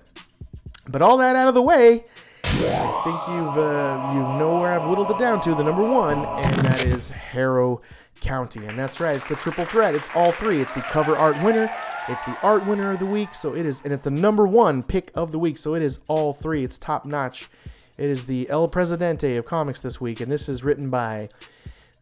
But 0.87 1.01
all 1.01 1.17
that 1.17 1.35
out 1.35 1.47
of 1.47 1.53
the 1.53 1.61
way, 1.61 2.05
I 2.43 3.01
think 3.03 3.35
you've 3.35 3.57
uh, 3.57 4.11
you 4.13 4.19
know 4.39 4.59
where 4.59 4.73
I've 4.73 4.87
whittled 4.87 5.11
it 5.11 5.17
down 5.17 5.41
to 5.41 5.55
the 5.55 5.63
number 5.63 5.83
one, 5.83 6.23
and 6.25 6.65
that 6.65 6.85
is 6.85 7.09
Harrow 7.09 7.81
County. 8.21 8.65
And 8.65 8.79
that's 8.79 8.99
right, 8.99 9.15
it's 9.15 9.27
the 9.27 9.35
triple 9.35 9.65
threat. 9.65 9.95
It's 9.95 10.09
all 10.15 10.31
three. 10.31 10.61
It's 10.61 10.73
the 10.73 10.81
cover 10.81 11.17
art 11.17 11.41
winner, 11.43 11.69
it's 12.09 12.23
the 12.23 12.37
art 12.41 12.65
winner 12.65 12.91
of 12.91 12.99
the 12.99 13.05
week, 13.05 13.35
so 13.35 13.53
it 13.53 13.65
is, 13.65 13.81
and 13.83 13.91
it's 13.91 14.03
the 14.03 14.11
number 14.11 14.47
one 14.47 14.81
pick 14.81 15.11
of 15.13 15.31
the 15.31 15.39
week. 15.39 15.57
So 15.57 15.75
it 15.75 15.81
is 15.81 15.99
all 16.07 16.33
three. 16.33 16.63
It's 16.63 16.77
top 16.77 17.05
notch. 17.05 17.49
It 17.97 18.09
is 18.09 18.25
the 18.25 18.49
El 18.49 18.67
Presidente 18.67 19.35
of 19.35 19.45
comics 19.45 19.79
this 19.79 19.99
week, 19.99 20.21
and 20.21 20.31
this 20.31 20.47
is 20.47 20.63
written 20.63 20.89
by 20.89 21.29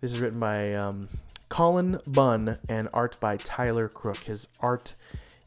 this 0.01 0.13
is 0.13 0.19
written 0.19 0.39
by 0.39 0.73
um, 0.73 1.09
Cullen 1.49 1.99
Bunn 2.05 2.59
and 2.69 2.89
art 2.93 3.19
by 3.19 3.37
Tyler 3.37 3.87
Crook. 3.87 4.17
His 4.17 4.47
art 4.59 4.93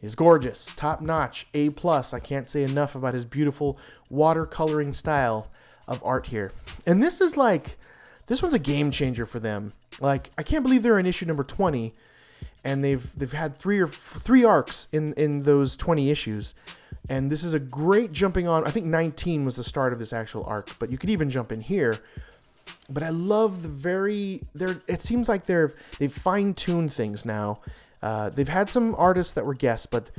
is 0.02 0.14
gorgeous, 0.14 0.72
top 0.74 1.00
notch, 1.00 1.46
A 1.54 1.70
plus. 1.70 2.12
I 2.12 2.18
can't 2.18 2.48
say 2.48 2.62
enough 2.62 2.94
about 2.94 3.14
his 3.14 3.24
beautiful 3.24 3.78
watercoloring 4.12 4.94
style 4.94 5.50
of 5.86 6.02
art 6.04 6.28
here. 6.28 6.52
And 6.84 7.02
this 7.02 7.20
is 7.20 7.36
like 7.36 7.78
this 8.26 8.42
one's 8.42 8.54
a 8.54 8.58
game 8.58 8.90
changer 8.90 9.26
for 9.26 9.38
them. 9.38 9.72
Like 10.00 10.30
I 10.36 10.42
can't 10.42 10.64
believe 10.64 10.82
they're 10.82 10.98
in 10.98 11.06
issue 11.06 11.26
number 11.26 11.44
20 11.44 11.94
and 12.68 12.84
they've 12.84 13.18
they've 13.18 13.32
had 13.32 13.56
three 13.56 13.80
or 13.80 13.88
three 13.88 14.44
arcs 14.44 14.88
in 14.92 15.14
in 15.14 15.38
those 15.44 15.76
20 15.76 16.10
issues. 16.10 16.54
And 17.08 17.32
this 17.32 17.42
is 17.42 17.54
a 17.54 17.58
great 17.58 18.12
jumping 18.12 18.46
on. 18.46 18.66
I 18.66 18.70
think 18.70 18.84
19 18.84 19.46
was 19.46 19.56
the 19.56 19.64
start 19.64 19.94
of 19.94 19.98
this 19.98 20.12
actual 20.12 20.44
arc, 20.44 20.78
but 20.78 20.90
you 20.90 20.98
could 20.98 21.08
even 21.08 21.30
jump 21.30 21.50
in 21.50 21.62
here. 21.62 22.00
But 22.90 23.02
I 23.02 23.08
love 23.08 23.62
the 23.62 23.68
very 23.68 24.42
they're 24.54 24.82
it 24.86 25.00
seems 25.00 25.28
like 25.28 25.46
they're 25.46 25.72
they've 25.98 26.12
fine-tuned 26.12 26.92
things 26.92 27.24
now. 27.24 27.60
Uh, 28.02 28.28
they've 28.28 28.48
had 28.48 28.68
some 28.68 28.94
artists 28.96 29.32
that 29.32 29.46
were 29.46 29.54
guests, 29.54 29.86
but 29.86 30.10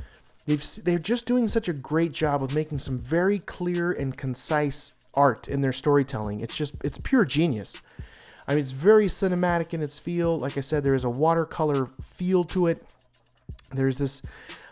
they've 0.46 0.64
they're 0.82 0.98
just 0.98 1.26
doing 1.26 1.46
such 1.46 1.68
a 1.68 1.72
great 1.72 2.12
job 2.12 2.42
of 2.42 2.52
making 2.52 2.80
some 2.80 2.98
very 2.98 3.38
clear 3.38 3.92
and 3.92 4.16
concise 4.16 4.94
art 5.14 5.46
in 5.46 5.60
their 5.60 5.72
storytelling. 5.72 6.40
It's 6.40 6.56
just 6.56 6.74
it's 6.82 6.98
pure 6.98 7.24
genius. 7.24 7.80
I 8.50 8.54
mean, 8.54 8.62
it's 8.62 8.72
very 8.72 9.06
cinematic 9.06 9.72
in 9.72 9.80
its 9.80 10.00
feel. 10.00 10.36
Like 10.36 10.58
I 10.58 10.60
said, 10.60 10.82
there 10.82 10.96
is 10.96 11.04
a 11.04 11.08
watercolor 11.08 11.88
feel 12.02 12.42
to 12.42 12.66
it. 12.66 12.84
There's 13.72 13.96
this 13.96 14.22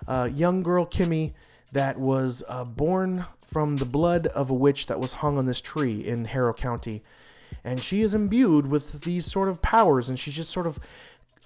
uh, 0.08 0.28
young 0.34 0.64
girl, 0.64 0.84
Kimmy, 0.84 1.30
that 1.70 1.96
was 1.96 2.42
uh, 2.48 2.64
born 2.64 3.26
from 3.46 3.76
the 3.76 3.84
blood 3.84 4.26
of 4.26 4.50
a 4.50 4.54
witch 4.54 4.86
that 4.86 4.98
was 4.98 5.12
hung 5.12 5.38
on 5.38 5.46
this 5.46 5.60
tree 5.60 6.04
in 6.04 6.24
Harrow 6.24 6.52
County. 6.52 7.04
And 7.62 7.80
she 7.80 8.02
is 8.02 8.14
imbued 8.14 8.66
with 8.66 9.02
these 9.02 9.26
sort 9.26 9.48
of 9.48 9.62
powers, 9.62 10.08
and 10.08 10.18
she's 10.18 10.34
just 10.34 10.50
sort 10.50 10.66
of 10.66 10.80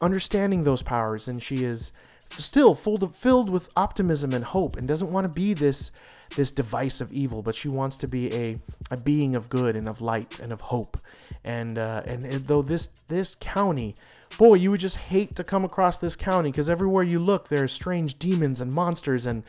understanding 0.00 0.62
those 0.62 0.80
powers, 0.80 1.28
and 1.28 1.42
she 1.42 1.64
is 1.64 1.92
still 2.30 2.74
full 2.74 2.96
filled 3.08 3.50
with 3.50 3.68
optimism 3.76 4.32
and 4.32 4.46
hope, 4.46 4.74
and 4.78 4.88
doesn't 4.88 5.12
want 5.12 5.26
to 5.26 5.28
be 5.28 5.52
this 5.52 5.90
this 6.36 6.50
device 6.50 7.00
of 7.00 7.12
evil, 7.12 7.42
but 7.42 7.54
she 7.54 7.68
wants 7.68 7.96
to 7.98 8.08
be 8.08 8.32
a, 8.32 8.58
a 8.90 8.96
being 8.96 9.34
of 9.34 9.48
good 9.48 9.76
and 9.76 9.88
of 9.88 10.00
light 10.00 10.38
and 10.40 10.52
of 10.52 10.60
hope. 10.62 10.98
And 11.44 11.78
uh, 11.78 12.02
and 12.04 12.24
though 12.24 12.62
this 12.62 12.90
this 13.08 13.36
county, 13.40 13.96
boy, 14.38 14.54
you 14.54 14.70
would 14.70 14.80
just 14.80 14.96
hate 14.96 15.34
to 15.36 15.44
come 15.44 15.64
across 15.64 15.98
this 15.98 16.16
county 16.16 16.50
because 16.50 16.68
everywhere 16.68 17.02
you 17.02 17.18
look, 17.18 17.48
there 17.48 17.64
are 17.64 17.68
strange 17.68 18.18
demons 18.18 18.60
and 18.60 18.72
monsters 18.72 19.26
and 19.26 19.42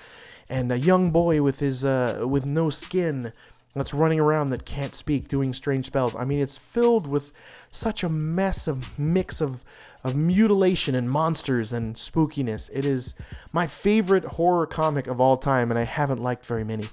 and 0.49 0.71
a 0.71 0.77
young 0.77 1.11
boy 1.11 1.41
with 1.41 1.59
his 1.59 1.85
uh, 1.85 2.25
with 2.27 2.45
no 2.45 2.69
skin 2.69 3.33
that's 3.75 3.93
running 3.93 4.19
around 4.19 4.49
that 4.49 4.65
can't 4.65 4.93
speak, 4.93 5.27
doing 5.27 5.53
strange 5.53 5.87
spells. 5.87 6.15
I 6.15 6.25
mean, 6.25 6.39
it's 6.39 6.57
filled 6.57 7.07
with 7.07 7.31
such 7.71 8.03
a 8.03 8.09
mess 8.09 8.67
of 8.67 8.97
mix 8.99 9.41
of 9.41 9.63
of 10.03 10.15
mutilation 10.15 10.95
and 10.95 11.09
monsters 11.09 11.71
and 11.71 11.95
spookiness. 11.95 12.69
It 12.73 12.85
is 12.85 13.15
my 13.51 13.67
favorite 13.67 14.25
horror 14.25 14.67
comic 14.67 15.07
of 15.07 15.21
all 15.21 15.37
time, 15.37 15.71
and 15.71 15.79
I 15.79 15.83
haven't 15.83 16.21
liked 16.21 16.45
very 16.45 16.63
many. 16.63 16.87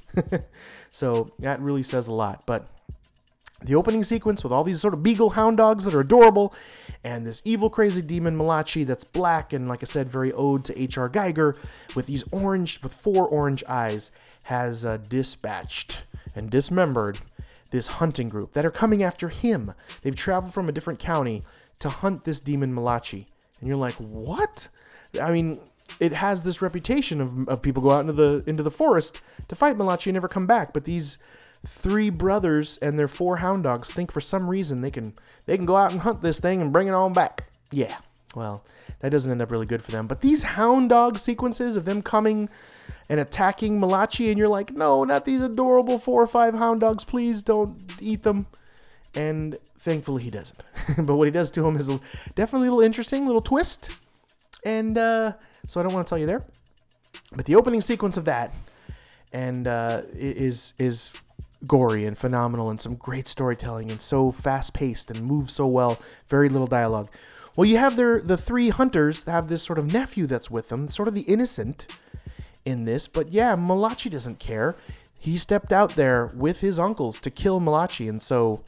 so 0.91 1.33
that 1.39 1.61
really 1.61 1.83
says 1.83 2.07
a 2.07 2.13
lot. 2.13 2.45
But 2.47 2.69
the 3.63 3.75
opening 3.75 4.05
sequence 4.05 4.43
with 4.43 4.53
all 4.53 4.65
these 4.65 4.81
sort 4.81 4.95
of 4.95 5.03
beagle 5.03 5.31
hound 5.31 5.57
dogs 5.57 5.85
that 5.85 5.95
are 5.95 6.01
adorable, 6.01 6.55
and 7.03 7.27
this 7.27 7.43
evil, 7.45 7.69
crazy 7.69 8.01
demon 8.01 8.37
Malachi 8.37 8.85
that's 8.85 9.05
black 9.05 9.53
and, 9.53 9.69
like 9.69 9.83
I 9.83 9.87
said, 9.87 10.09
very 10.09 10.33
ode 10.33 10.65
to 10.67 10.81
H.R. 10.81 11.11
Giger, 11.11 11.57
with 11.95 12.07
these 12.07 12.25
orange, 12.31 12.81
with 12.83 12.95
four 12.95 13.27
orange 13.27 13.65
eyes, 13.69 14.11
has 14.45 14.85
uh, 14.85 14.97
dispatched 14.97 16.03
and 16.35 16.51
dismembered 16.51 17.19
this 17.71 17.87
hunting 17.87 18.29
group 18.29 18.53
that 18.53 18.67
are 18.67 18.71
coming 18.71 19.03
after 19.03 19.29
him. 19.29 19.75
They've 20.03 20.17
traveled 20.17 20.55
from 20.55 20.69
a 20.69 20.73
different 20.73 20.99
county 20.99 21.45
to 21.81 21.89
hunt 21.89 22.25
this 22.25 22.41
demon 22.41 22.73
Malachi. 22.73 23.27
And 23.59 23.69
you're 23.69 23.77
like, 23.77 23.95
what? 23.95 24.69
I 25.21 25.31
mean, 25.31 25.61
it 25.99 26.13
has 26.13 26.43
this 26.43 26.63
reputation 26.63 27.21
of, 27.21 27.49
of 27.49 27.63
people 27.63 27.83
go 27.83 27.91
out 27.91 28.01
into 28.01 28.13
the 28.13 28.45
into 28.47 28.63
the 28.63 28.71
forest 28.71 29.21
to 29.49 29.57
fight 29.57 29.77
Malachi 29.77 30.11
and 30.11 30.15
never 30.15 30.29
come 30.29 30.47
back. 30.47 30.73
But 30.73 30.85
these 30.85 31.19
three 31.67 32.09
brothers 32.11 32.79
and 32.79 32.99
their 32.99 33.09
four 33.09 33.39
hound 33.39 33.65
dogs 33.65 33.91
think 33.91 34.11
for 34.11 34.21
some 34.21 34.49
reason 34.49 34.81
they 34.81 34.91
can 34.91 35.15
they 35.47 35.57
can 35.57 35.67
go 35.67 35.77
out 35.77 35.91
and 35.91 36.01
hunt 36.01 36.23
this 36.23 36.39
thing 36.39 36.63
and 36.63 36.73
bring 36.73 36.89
it 36.89 36.95
on 36.95 37.13
back. 37.13 37.51
Yeah. 37.71 37.97
Well, 38.35 38.65
that 39.01 39.11
doesn't 39.11 39.31
end 39.31 39.43
up 39.43 39.51
really 39.51 39.67
good 39.67 39.83
for 39.83 39.91
them. 39.91 40.07
But 40.07 40.21
these 40.21 40.45
hound 40.45 40.91
dog 40.91 41.19
sequences 41.19 41.75
of 41.75 41.85
them 41.85 42.01
coming 42.01 42.49
and 43.09 43.19
attacking 43.19 43.81
Malachi, 43.81 44.31
and 44.31 44.39
you're 44.39 44.49
like, 44.49 44.73
no, 44.73 45.03
not 45.03 45.25
these 45.25 45.43
adorable 45.43 45.99
four 45.99 46.23
or 46.23 46.29
five 46.29 46.55
hound 46.55 46.81
dogs. 46.81 47.05
Please 47.05 47.43
don't 47.43 47.93
eat 48.01 48.23
them. 48.23 48.47
And 49.15 49.59
thankfully 49.81 50.23
he 50.23 50.31
doesn't. 50.31 50.63
but 50.99 51.17
what 51.17 51.27
he 51.27 51.33
does 51.33 51.51
to 51.53 51.67
him 51.67 51.77
is 51.77 51.89
definitely 52.35 52.69
a 52.69 52.71
little 52.71 52.85
interesting, 52.85 53.27
little 53.27 53.41
twist. 53.41 53.91
And 54.65 54.97
uh, 54.97 55.33
so 55.67 55.81
I 55.81 55.83
don't 55.83 55.93
want 55.93 56.07
to 56.07 56.11
tell 56.11 56.19
you 56.19 56.27
there. 56.27 56.45
But 57.33 57.47
the 57.47 57.57
opening 57.57 57.81
sequence 57.81 58.17
of 58.17 58.25
that 58.27 58.55
and 59.33 59.67
uh, 59.67 60.03
is 60.13 60.75
is 60.79 61.13
gory 61.67 62.07
and 62.07 62.17
phenomenal 62.17 62.71
and 62.71 62.81
some 62.81 62.95
great 62.95 63.29
storytelling 63.29 63.91
and 63.91 64.01
so 64.01 64.33
fast 64.33 64.73
paced 64.73 65.11
and 65.11 65.25
moves 65.25 65.55
so 65.55 65.67
well. 65.67 66.01
Very 66.29 66.49
little 66.49 66.67
dialogue. 66.67 67.09
Well, 67.57 67.67
you 67.67 67.79
have 67.79 67.97
their 67.97 68.21
the 68.21 68.37
three 68.37 68.71
hunters 68.71 69.25
have 69.25 69.49
this 69.49 69.63
sort 69.63 69.79
of 69.79 69.93
nephew 69.93 70.27
that's 70.27 70.51
with 70.51 70.69
them, 70.69 70.89
sort 70.89 71.09
of 71.09 71.15
the 71.15 71.23
innocent 71.23 71.87
in 72.65 72.85
this. 72.85 73.09
But 73.09 73.33
yeah, 73.33 73.55
Malachi 73.55 74.09
doesn't 74.09 74.39
care. 74.39 74.77
He 75.19 75.37
stepped 75.37 75.73
out 75.73 75.97
there 75.97 76.31
with 76.35 76.61
his 76.61 76.79
uncles 76.79 77.19
to 77.21 77.31
kill 77.31 77.61
Malachi, 77.61 78.09
and 78.09 78.23
so 78.23 78.63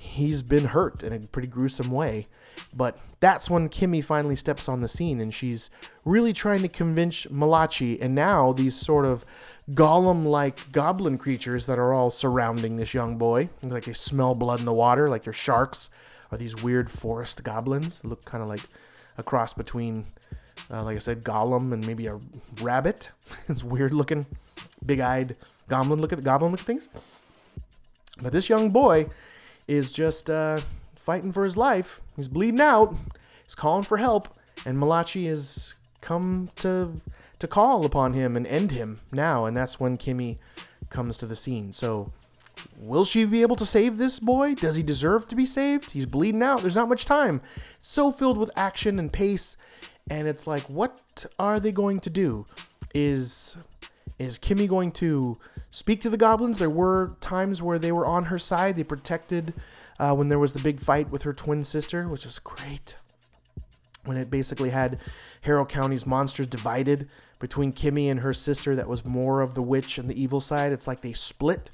he's 0.00 0.44
been 0.44 0.66
hurt 0.66 1.02
in 1.02 1.12
a 1.12 1.18
pretty 1.18 1.48
gruesome 1.48 1.90
way. 1.90 2.28
But 2.72 2.98
that's 3.18 3.50
when 3.50 3.68
Kimmy 3.68 4.02
finally 4.02 4.36
steps 4.36 4.68
on 4.68 4.80
the 4.80 4.86
scene 4.86 5.20
and 5.20 5.34
she's 5.34 5.70
really 6.04 6.32
trying 6.32 6.62
to 6.62 6.68
convince 6.68 7.28
Malachi 7.30 8.00
and 8.00 8.14
now 8.14 8.52
these 8.52 8.76
sort 8.76 9.04
of 9.04 9.24
golem 9.72 10.24
like 10.24 10.70
goblin 10.70 11.18
creatures 11.18 11.66
that 11.66 11.80
are 11.80 11.92
all 11.92 12.12
surrounding 12.12 12.76
this 12.76 12.94
young 12.94 13.18
boy. 13.18 13.48
Like 13.60 13.86
they 13.86 13.92
smell 13.92 14.36
blood 14.36 14.60
in 14.60 14.66
the 14.66 14.72
water, 14.72 15.08
like 15.08 15.24
they're 15.24 15.32
sharks, 15.32 15.90
or 16.30 16.38
these 16.38 16.62
weird 16.62 16.92
forest 16.92 17.42
goblins 17.42 18.04
look 18.04 18.24
kind 18.24 18.40
of 18.40 18.48
like 18.48 18.62
a 19.16 19.24
cross 19.24 19.52
between, 19.52 20.06
uh, 20.70 20.84
like 20.84 20.94
I 20.94 21.00
said, 21.00 21.24
golem 21.24 21.72
and 21.72 21.84
maybe 21.84 22.06
a 22.06 22.20
rabbit. 22.62 23.10
it's 23.48 23.64
weird 23.64 23.92
looking, 23.92 24.26
big 24.86 25.00
eyed 25.00 25.34
goblin 25.66 26.00
look 26.00 26.12
at 26.12 26.18
the 26.18 26.24
goblin 26.24 26.52
look 26.52 26.60
things. 26.60 26.88
But 28.20 28.32
this 28.32 28.48
young 28.48 28.70
boy 28.70 29.08
is 29.68 29.92
just 29.92 30.28
uh, 30.28 30.60
fighting 30.96 31.30
for 31.30 31.44
his 31.44 31.56
life. 31.56 32.00
He's 32.16 32.26
bleeding 32.28 32.60
out. 32.60 32.96
He's 33.44 33.54
calling 33.54 33.84
for 33.84 33.98
help, 33.98 34.28
and 34.66 34.78
Malachi 34.78 35.26
has 35.26 35.74
come 36.00 36.50
to 36.56 37.00
to 37.38 37.46
call 37.46 37.84
upon 37.84 38.14
him 38.14 38.36
and 38.36 38.46
end 38.48 38.72
him 38.72 39.00
now. 39.12 39.44
And 39.44 39.56
that's 39.56 39.78
when 39.78 39.96
Kimmy 39.96 40.38
comes 40.90 41.16
to 41.18 41.26
the 41.26 41.36
scene. 41.36 41.72
So, 41.72 42.12
will 42.76 43.04
she 43.04 43.24
be 43.24 43.42
able 43.42 43.56
to 43.56 43.66
save 43.66 43.96
this 43.96 44.18
boy? 44.18 44.54
Does 44.54 44.74
he 44.74 44.82
deserve 44.82 45.28
to 45.28 45.36
be 45.36 45.46
saved? 45.46 45.92
He's 45.92 46.06
bleeding 46.06 46.42
out. 46.42 46.62
There's 46.62 46.74
not 46.74 46.88
much 46.88 47.04
time. 47.04 47.40
So 47.80 48.10
filled 48.10 48.38
with 48.38 48.50
action 48.56 48.98
and 48.98 49.12
pace, 49.12 49.56
and 50.10 50.26
it's 50.26 50.46
like, 50.46 50.64
what 50.64 51.26
are 51.38 51.60
they 51.60 51.72
going 51.72 52.00
to 52.00 52.10
do? 52.10 52.46
Is 52.94 53.56
is 54.18 54.38
Kimmy 54.38 54.66
going 54.68 54.90
to 54.92 55.38
speak 55.70 56.00
to 56.02 56.10
the 56.10 56.16
goblins? 56.16 56.58
There 56.58 56.70
were 56.70 57.16
times 57.20 57.62
where 57.62 57.78
they 57.78 57.92
were 57.92 58.06
on 58.06 58.26
her 58.26 58.38
side. 58.38 58.76
They 58.76 58.84
protected 58.84 59.54
uh, 59.98 60.14
when 60.14 60.28
there 60.28 60.38
was 60.38 60.52
the 60.52 60.60
big 60.60 60.80
fight 60.80 61.10
with 61.10 61.22
her 61.22 61.32
twin 61.32 61.64
sister, 61.64 62.08
which 62.08 62.24
was 62.24 62.38
great. 62.38 62.96
When 64.04 64.16
it 64.16 64.30
basically 64.30 64.70
had 64.70 64.98
Harrow 65.42 65.66
County's 65.66 66.06
monsters 66.06 66.46
divided 66.46 67.08
between 67.38 67.72
Kimmy 67.72 68.10
and 68.10 68.20
her 68.20 68.32
sister, 68.32 68.74
that 68.74 68.88
was 68.88 69.04
more 69.04 69.40
of 69.40 69.54
the 69.54 69.62
witch 69.62 69.98
and 69.98 70.08
the 70.08 70.20
evil 70.20 70.40
side. 70.40 70.72
It's 70.72 70.86
like 70.86 71.02
they 71.02 71.12
split. 71.12 71.70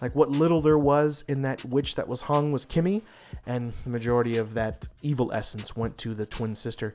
Like 0.00 0.14
what 0.14 0.30
little 0.30 0.60
there 0.60 0.78
was 0.78 1.24
in 1.28 1.42
that 1.42 1.64
witch 1.64 1.94
that 1.94 2.08
was 2.08 2.22
hung 2.22 2.52
was 2.52 2.66
Kimmy, 2.66 3.02
and 3.46 3.72
the 3.84 3.90
majority 3.90 4.36
of 4.36 4.54
that 4.54 4.86
evil 5.02 5.32
essence 5.32 5.76
went 5.76 5.98
to 5.98 6.14
the 6.14 6.26
twin 6.26 6.54
sister. 6.54 6.94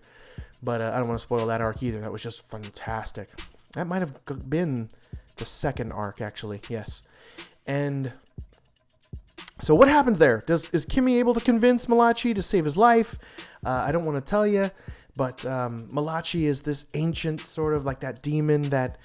But 0.62 0.82
uh, 0.82 0.91
I 0.93 1.00
don't 1.00 1.08
want 1.08 1.20
to 1.20 1.24
spoil 1.24 1.47
that 1.47 1.62
arc 1.62 1.82
either. 1.82 2.02
That 2.02 2.12
was 2.12 2.24
just 2.24 2.47
fantastic. 2.50 3.30
That 3.74 3.88
might 3.88 4.02
have 4.02 4.50
been 4.50 4.89
the 5.39 5.45
second 5.45 5.91
arc, 5.91 6.21
actually. 6.21 6.61
Yes. 6.69 7.01
And 7.65 8.13
so 9.61 9.75
what 9.75 9.87
happens 9.87 10.19
there? 10.19 10.43
Does 10.47 10.67
is 10.71 10.85
Kimmy 10.85 11.17
able 11.17 11.33
to 11.33 11.41
convince 11.41 11.89
Malachi 11.89 12.33
to 12.33 12.41
save 12.41 12.65
his 12.65 12.77
life? 12.77 13.17
Uh, 13.65 13.83
I 13.87 13.91
don't 13.91 14.05
want 14.05 14.23
to 14.23 14.29
tell 14.29 14.47
you, 14.47 14.71
but 15.15 15.45
um, 15.45 15.87
Malachi 15.91 16.45
is 16.47 16.61
this 16.61 16.85
ancient 16.93 17.41
sort 17.41 17.73
of 17.73 17.85
like 17.85 17.99
that 17.99 18.21
demon 18.21 18.69
that 18.69 18.97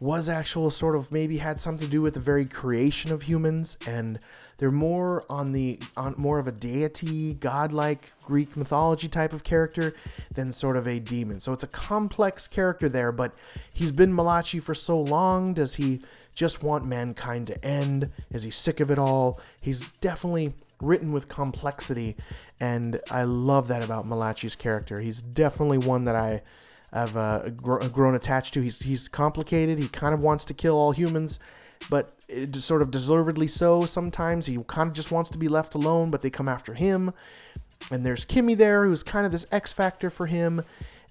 was 0.00 0.28
actual 0.28 0.70
sort 0.70 0.96
of 0.96 1.12
maybe 1.12 1.38
had 1.38 1.60
something 1.60 1.86
to 1.86 1.90
do 1.90 2.02
with 2.02 2.14
the 2.14 2.20
very 2.20 2.44
creation 2.44 3.12
of 3.12 3.22
humans, 3.22 3.76
and 3.86 4.18
they're 4.62 4.70
more 4.70 5.24
on 5.28 5.50
the 5.50 5.76
on 5.96 6.14
more 6.16 6.38
of 6.38 6.46
a 6.46 6.52
deity, 6.52 7.34
godlike 7.34 8.12
Greek 8.24 8.56
mythology 8.56 9.08
type 9.08 9.32
of 9.32 9.42
character 9.42 9.92
than 10.32 10.52
sort 10.52 10.76
of 10.76 10.86
a 10.86 11.00
demon. 11.00 11.40
So 11.40 11.52
it's 11.52 11.64
a 11.64 11.66
complex 11.66 12.46
character 12.46 12.88
there, 12.88 13.10
but 13.10 13.34
he's 13.74 13.90
been 13.90 14.14
Malachi 14.14 14.60
for 14.60 14.72
so 14.72 15.00
long. 15.00 15.52
Does 15.52 15.74
he? 15.74 16.00
just 16.34 16.62
want 16.62 16.86
mankind 16.86 17.46
to 17.48 17.62
end? 17.62 18.08
Is 18.30 18.44
he 18.44 18.50
sick 18.50 18.80
of 18.80 18.90
it 18.90 18.98
all? 18.98 19.38
He's 19.60 19.82
definitely 20.00 20.54
written 20.80 21.12
with 21.12 21.28
complexity, 21.28 22.16
and 22.58 23.00
I 23.10 23.24
love 23.24 23.66
that 23.68 23.84
about 23.84 24.06
Malachi's 24.06 24.56
character. 24.56 25.00
He's 25.00 25.20
definitely 25.20 25.76
one 25.76 26.04
that 26.04 26.14
I 26.16 26.40
have 26.90 27.16
uh, 27.16 27.50
gr- 27.50 27.84
grown 27.88 28.14
attached 28.14 28.54
to. 28.54 28.62
He's 28.62 28.78
he's 28.78 29.08
complicated. 29.08 29.78
He 29.78 29.88
kind 29.88 30.14
of 30.14 30.20
wants 30.20 30.46
to 30.46 30.54
kill 30.54 30.76
all 30.76 30.92
humans, 30.92 31.38
but 31.90 32.14
it, 32.28 32.54
sort 32.56 32.82
of 32.82 32.90
deservedly 32.90 33.48
so. 33.48 33.84
Sometimes 33.86 34.46
he 34.46 34.58
kind 34.66 34.88
of 34.88 34.94
just 34.94 35.10
wants 35.10 35.30
to 35.30 35.38
be 35.38 35.48
left 35.48 35.74
alone, 35.74 36.10
but 36.10 36.22
they 36.22 36.30
come 36.30 36.48
after 36.48 36.74
him. 36.74 37.12
And 37.90 38.06
there's 38.06 38.24
Kimmy 38.24 38.56
there, 38.56 38.84
who's 38.84 39.02
kind 39.02 39.26
of 39.26 39.32
this 39.32 39.46
X 39.50 39.72
factor 39.72 40.10
for 40.10 40.26
him. 40.26 40.64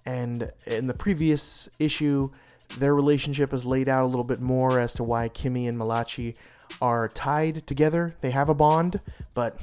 And 0.05 0.51
in 0.65 0.87
the 0.87 0.93
previous 0.93 1.69
issue, 1.77 2.31
their 2.77 2.95
relationship 2.95 3.53
is 3.53 3.65
laid 3.65 3.89
out 3.89 4.03
a 4.03 4.07
little 4.07 4.23
bit 4.23 4.41
more 4.41 4.79
as 4.79 4.93
to 4.95 5.03
why 5.03 5.29
Kimmy 5.29 5.67
and 5.67 5.77
Malachi 5.77 6.35
are 6.81 7.07
tied 7.07 7.67
together. 7.67 8.15
They 8.21 8.31
have 8.31 8.49
a 8.49 8.53
bond, 8.53 9.01
but 9.33 9.57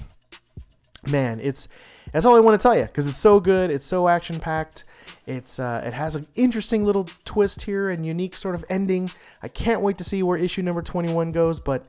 man, 1.06 1.40
it's 1.40 1.68
that's 2.12 2.26
all 2.26 2.36
I 2.36 2.40
want 2.40 2.58
to 2.58 2.62
tell 2.62 2.76
you 2.76 2.84
because 2.84 3.06
it's 3.06 3.16
so 3.16 3.40
good. 3.40 3.70
It's 3.70 3.86
so 3.86 4.08
action 4.08 4.40
packed. 4.40 4.84
It's 5.26 5.58
uh, 5.58 5.82
it 5.84 5.92
has 5.92 6.14
an 6.14 6.26
interesting 6.34 6.84
little 6.84 7.08
twist 7.24 7.62
here 7.62 7.90
and 7.90 8.04
unique 8.04 8.36
sort 8.36 8.54
of 8.54 8.64
ending. 8.68 9.10
I 9.42 9.48
can't 9.48 9.80
wait 9.80 9.98
to 9.98 10.04
see 10.04 10.22
where 10.22 10.36
issue 10.36 10.62
number 10.62 10.82
21 10.82 11.32
goes, 11.32 11.60
but 11.60 11.86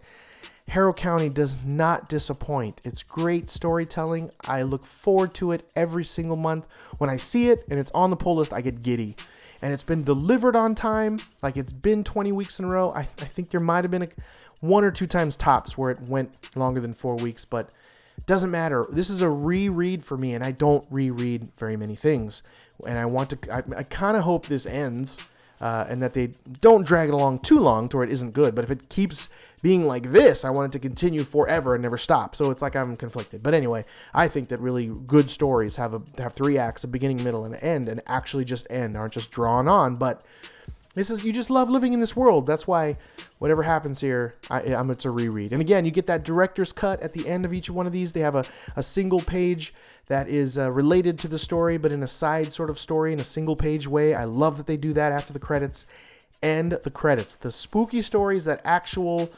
Harrow 0.69 0.93
County 0.93 1.29
does 1.29 1.57
not 1.65 2.07
disappoint. 2.07 2.79
It's 2.83 3.01
great 3.01 3.49
storytelling. 3.49 4.31
I 4.41 4.61
look 4.61 4.85
forward 4.85 5.33
to 5.35 5.51
it 5.51 5.67
every 5.75 6.05
single 6.05 6.35
month. 6.35 6.65
When 6.97 7.09
I 7.09 7.17
see 7.17 7.49
it 7.49 7.65
and 7.69 7.79
it's 7.79 7.91
on 7.91 8.09
the 8.09 8.15
pull 8.15 8.35
list, 8.35 8.53
I 8.53 8.61
get 8.61 8.83
giddy 8.83 9.15
and 9.61 9.73
it's 9.73 9.83
been 9.83 10.03
delivered 10.03 10.55
on 10.55 10.75
time. 10.75 11.19
Like 11.41 11.57
it's 11.57 11.73
been 11.73 12.03
20 12.03 12.31
weeks 12.31 12.59
in 12.59 12.65
a 12.65 12.67
row. 12.67 12.91
I, 12.91 13.01
I 13.01 13.25
think 13.25 13.49
there 13.49 13.59
might 13.59 13.83
have 13.83 13.91
been 13.91 14.03
a, 14.03 14.09
one 14.59 14.83
or 14.83 14.91
two 14.91 15.07
times 15.07 15.35
tops 15.37 15.77
where 15.77 15.91
it 15.91 16.01
went 16.01 16.31
longer 16.55 16.81
than 16.81 16.93
four 16.93 17.15
weeks, 17.15 17.45
but 17.45 17.69
doesn't 18.25 18.51
matter. 18.51 18.85
This 18.91 19.09
is 19.09 19.21
a 19.21 19.29
reread 19.29 20.03
for 20.03 20.17
me, 20.17 20.33
and 20.33 20.43
I 20.43 20.51
don't 20.51 20.85
reread 20.89 21.49
very 21.57 21.77
many 21.77 21.95
things. 21.95 22.43
And 22.87 22.97
I 22.97 23.05
want 23.05 23.29
to, 23.31 23.53
I, 23.53 23.63
I 23.77 23.83
kind 23.83 24.15
of 24.17 24.23
hope 24.23 24.47
this 24.47 24.65
ends 24.65 25.17
uh, 25.61 25.85
and 25.89 26.01
that 26.01 26.13
they 26.13 26.33
don't 26.61 26.85
drag 26.85 27.09
it 27.09 27.13
along 27.13 27.39
too 27.39 27.59
long 27.59 27.89
to 27.89 27.97
where 27.97 28.05
it 28.05 28.11
isn't 28.11 28.31
good. 28.31 28.55
But 28.55 28.63
if 28.63 28.71
it 28.71 28.89
keeps 28.89 29.29
being 29.61 29.85
like 29.85 30.11
this, 30.11 30.45
I 30.45 30.49
want 30.49 30.73
it 30.73 30.77
to 30.77 30.79
continue 30.79 31.23
forever 31.23 31.75
and 31.75 31.81
never 31.81 31.97
stop. 31.97 32.35
So 32.35 32.49
it's 32.49 32.61
like 32.61 32.75
I'm 32.75 32.95
conflicted. 32.95 33.43
But 33.43 33.53
anyway, 33.53 33.85
I 34.13 34.27
think 34.27 34.49
that 34.49 34.59
really 34.59 34.87
good 35.07 35.29
stories 35.29 35.75
have 35.75 35.93
a 35.93 36.01
have 36.17 36.33
three 36.33 36.57
acts, 36.57 36.83
a 36.83 36.87
beginning, 36.87 37.23
middle, 37.23 37.43
and 37.43 37.55
an 37.55 37.59
end, 37.59 37.89
and 37.89 38.01
actually 38.07 38.45
just 38.45 38.67
end, 38.69 38.95
aren't 38.95 39.13
just 39.13 39.31
drawn 39.31 39.67
on. 39.67 39.97
But 39.97 40.23
He 40.95 41.01
is 41.01 41.23
you 41.23 41.31
just 41.31 41.49
love 41.49 41.69
living 41.69 41.93
in 41.93 41.99
this 41.99 42.15
world. 42.15 42.47
That's 42.47 42.65
why 42.65 42.97
whatever 43.37 43.63
happens 43.63 44.01
here, 44.01 44.35
I, 44.49 44.61
I'm 44.73 44.89
it's 44.89 45.05
a 45.05 45.11
reread. 45.11 45.53
And 45.53 45.61
again, 45.61 45.85
you 45.85 45.91
get 45.91 46.07
that 46.07 46.23
director's 46.23 46.73
cut 46.73 46.99
at 47.01 47.13
the 47.13 47.27
end 47.27 47.45
of 47.45 47.53
each 47.53 47.69
one 47.69 47.85
of 47.85 47.93
these. 47.93 48.13
They 48.13 48.21
have 48.21 48.35
a, 48.35 48.45
a 48.75 48.81
single 48.81 49.21
page 49.21 49.73
that 50.07 50.27
is 50.27 50.57
uh, 50.57 50.71
related 50.71 51.19
to 51.19 51.27
the 51.27 51.37
story, 51.37 51.77
but 51.77 51.91
in 51.91 52.01
a 52.01 52.07
side 52.07 52.51
sort 52.51 52.71
of 52.71 52.79
story 52.79 53.13
in 53.13 53.19
a 53.19 53.23
single 53.23 53.55
page 53.55 53.87
way. 53.87 54.15
I 54.15 54.23
love 54.23 54.57
that 54.57 54.65
they 54.65 54.77
do 54.77 54.91
that 54.93 55.11
after 55.11 55.31
the 55.31 55.39
credits 55.39 55.85
and 56.41 56.71
the 56.83 56.91
credits. 56.91 57.35
The 57.35 57.51
spooky 57.51 58.01
stories 58.01 58.45
that 58.45 58.61
actual 58.65 59.29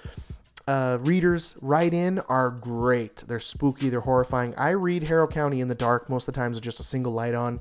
uh, 0.67 0.99
readers 1.01 1.57
write 1.61 1.93
in 1.93 2.19
are 2.19 2.49
great. 2.49 3.23
They're 3.27 3.39
spooky, 3.39 3.89
they're 3.89 4.01
horrifying. 4.01 4.55
I 4.55 4.69
read 4.69 5.03
Harrow 5.03 5.27
County 5.27 5.59
in 5.59 5.67
the 5.67 5.75
dark 5.75 6.09
most 6.09 6.27
of 6.27 6.33
the 6.33 6.39
times 6.39 6.57
with 6.57 6.63
just 6.63 6.79
a 6.79 6.83
single 6.83 7.11
light 7.11 7.33
on, 7.33 7.59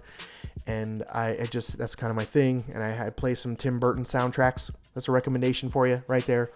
and 0.66 1.04
I, 1.12 1.38
I 1.42 1.46
just 1.46 1.78
that's 1.78 1.96
kind 1.96 2.10
of 2.10 2.16
my 2.16 2.24
thing. 2.24 2.64
And 2.72 2.82
I, 2.82 3.06
I 3.06 3.10
play 3.10 3.34
some 3.34 3.56
Tim 3.56 3.78
Burton 3.78 4.04
soundtracks. 4.04 4.70
That's 4.94 5.08
a 5.08 5.12
recommendation 5.12 5.70
for 5.70 5.86
you 5.86 6.02
right 6.06 6.24
there. 6.26 6.50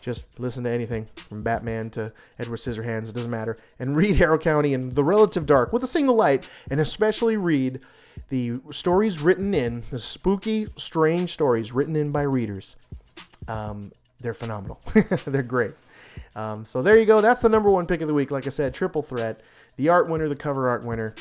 Just 0.00 0.24
listen 0.38 0.64
to 0.64 0.70
anything 0.70 1.08
from 1.16 1.42
Batman 1.42 1.90
to 1.90 2.12
Edward 2.38 2.58
Scissorhands, 2.58 3.08
it 3.08 3.14
doesn't 3.14 3.30
matter. 3.30 3.58
And 3.78 3.96
read 3.96 4.16
Harrow 4.16 4.38
County 4.38 4.72
and 4.72 4.92
the 4.92 5.04
relative 5.04 5.44
dark 5.44 5.72
with 5.72 5.82
a 5.82 5.88
single 5.88 6.14
light, 6.14 6.46
and 6.70 6.80
especially 6.80 7.36
read 7.36 7.80
the 8.28 8.60
stories 8.70 9.20
written 9.20 9.54
in, 9.54 9.82
the 9.90 9.98
spooky, 9.98 10.68
strange 10.76 11.32
stories 11.32 11.72
written 11.72 11.96
in 11.96 12.12
by 12.12 12.22
readers. 12.22 12.76
Um, 13.48 13.92
they're 14.20 14.34
phenomenal. 14.34 14.80
they're 15.26 15.42
great. 15.42 15.72
Um, 16.36 16.64
so 16.64 16.82
there 16.82 16.98
you 16.98 17.06
go. 17.06 17.20
That's 17.20 17.42
the 17.42 17.48
number 17.48 17.70
one 17.70 17.86
pick 17.86 18.00
of 18.00 18.08
the 18.08 18.14
week. 18.14 18.30
Like 18.30 18.46
I 18.46 18.50
said, 18.50 18.74
triple 18.74 19.02
threat. 19.02 19.40
The 19.76 19.88
art 19.88 20.08
winner, 20.08 20.28
the 20.28 20.36
cover 20.36 20.68
art 20.68 20.84
winner, 20.84 21.14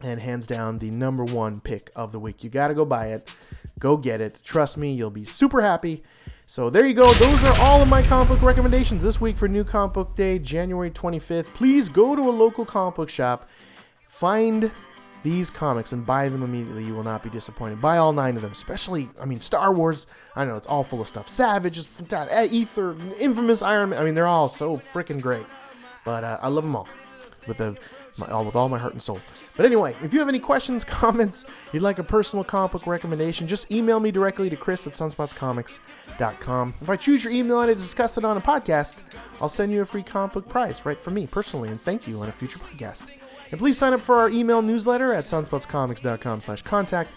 and 0.00 0.20
hands 0.20 0.46
down 0.46 0.78
the 0.78 0.90
number 0.90 1.24
one 1.24 1.60
pick 1.60 1.90
of 1.96 2.12
the 2.12 2.18
week. 2.18 2.44
You 2.44 2.50
got 2.50 2.68
to 2.68 2.74
go 2.74 2.84
buy 2.84 3.08
it. 3.08 3.30
Go 3.78 3.96
get 3.96 4.20
it. 4.20 4.40
Trust 4.44 4.76
me, 4.76 4.92
you'll 4.92 5.10
be 5.10 5.24
super 5.24 5.60
happy. 5.60 6.02
So 6.46 6.70
there 6.70 6.86
you 6.86 6.94
go. 6.94 7.12
Those 7.14 7.44
are 7.44 7.60
all 7.60 7.82
of 7.82 7.88
my 7.88 8.02
comic 8.02 8.28
book 8.28 8.42
recommendations 8.42 9.02
this 9.02 9.20
week 9.20 9.36
for 9.36 9.48
New 9.48 9.64
Comic 9.64 9.94
Book 9.94 10.16
Day, 10.16 10.38
January 10.38 10.90
25th. 10.90 11.46
Please 11.54 11.88
go 11.88 12.16
to 12.16 12.22
a 12.22 12.30
local 12.30 12.64
comic 12.64 12.94
book 12.94 13.10
shop, 13.10 13.48
find 14.08 14.70
these 15.22 15.50
comics 15.50 15.92
and 15.92 16.06
buy 16.06 16.28
them 16.28 16.42
immediately. 16.42 16.84
You 16.84 16.94
will 16.94 17.04
not 17.04 17.22
be 17.22 17.30
disappointed. 17.30 17.80
Buy 17.80 17.98
all 17.98 18.12
nine 18.12 18.36
of 18.36 18.42
them, 18.42 18.52
especially, 18.52 19.10
I 19.20 19.26
mean, 19.26 19.40
Star 19.40 19.74
Wars. 19.74 20.06
I 20.34 20.44
know 20.44 20.56
it's 20.56 20.66
all 20.66 20.84
full 20.84 21.00
of 21.00 21.08
stuff. 21.08 21.28
Savage 21.28 21.76
is 21.76 21.86
fantastic. 21.86 22.34
Eh, 22.34 22.48
Ether, 22.50 22.96
Infamous 23.18 23.60
Iron 23.60 23.90
Man. 23.90 24.00
I 24.00 24.04
mean, 24.04 24.14
they're 24.14 24.26
all 24.26 24.48
so 24.48 24.78
freaking 24.78 25.20
great. 25.20 25.46
But 26.04 26.24
uh, 26.24 26.38
I 26.40 26.48
love 26.48 26.64
them 26.64 26.74
all 26.74 26.88
with 27.46 27.58
the 27.58 27.76
my, 28.18 28.42
with 28.42 28.56
all 28.56 28.68
my 28.68 28.78
heart 28.78 28.92
and 28.92 29.02
soul. 29.02 29.20
But 29.56 29.66
anyway, 29.66 29.94
if 30.02 30.12
you 30.12 30.18
have 30.18 30.28
any 30.28 30.38
questions, 30.38 30.84
comments, 30.84 31.46
you'd 31.72 31.82
like 31.82 31.98
a 31.98 32.04
personal 32.04 32.44
comic 32.44 32.72
book 32.72 32.86
recommendation, 32.86 33.46
just 33.46 33.70
email 33.70 34.00
me 34.00 34.10
directly 34.10 34.50
to 34.50 34.56
chris 34.56 34.86
at 34.86 34.92
sunspotscomics.com. 34.92 36.74
If 36.80 36.90
I 36.90 36.96
choose 36.96 37.24
your 37.24 37.32
email 37.32 37.60
and 37.60 37.70
I 37.70 37.74
discuss 37.74 38.18
it 38.18 38.24
on 38.24 38.36
a 38.36 38.40
podcast, 38.40 38.96
I'll 39.40 39.48
send 39.48 39.72
you 39.72 39.82
a 39.82 39.86
free 39.86 40.02
comic 40.02 40.34
book 40.34 40.48
prize 40.48 40.84
right 40.84 40.98
from 40.98 41.14
me 41.14 41.26
personally 41.26 41.68
and 41.68 41.80
thank 41.80 42.06
you 42.08 42.20
on 42.20 42.28
a 42.28 42.32
future 42.32 42.58
podcast. 42.58 43.10
And 43.50 43.58
please 43.58 43.78
sign 43.78 43.92
up 43.92 44.00
for 44.00 44.16
our 44.16 44.28
email 44.28 44.60
newsletter 44.62 45.14
at 45.14 45.24
sunspotscomics.com 45.24 46.40
slash 46.40 46.62
contact. 46.62 47.10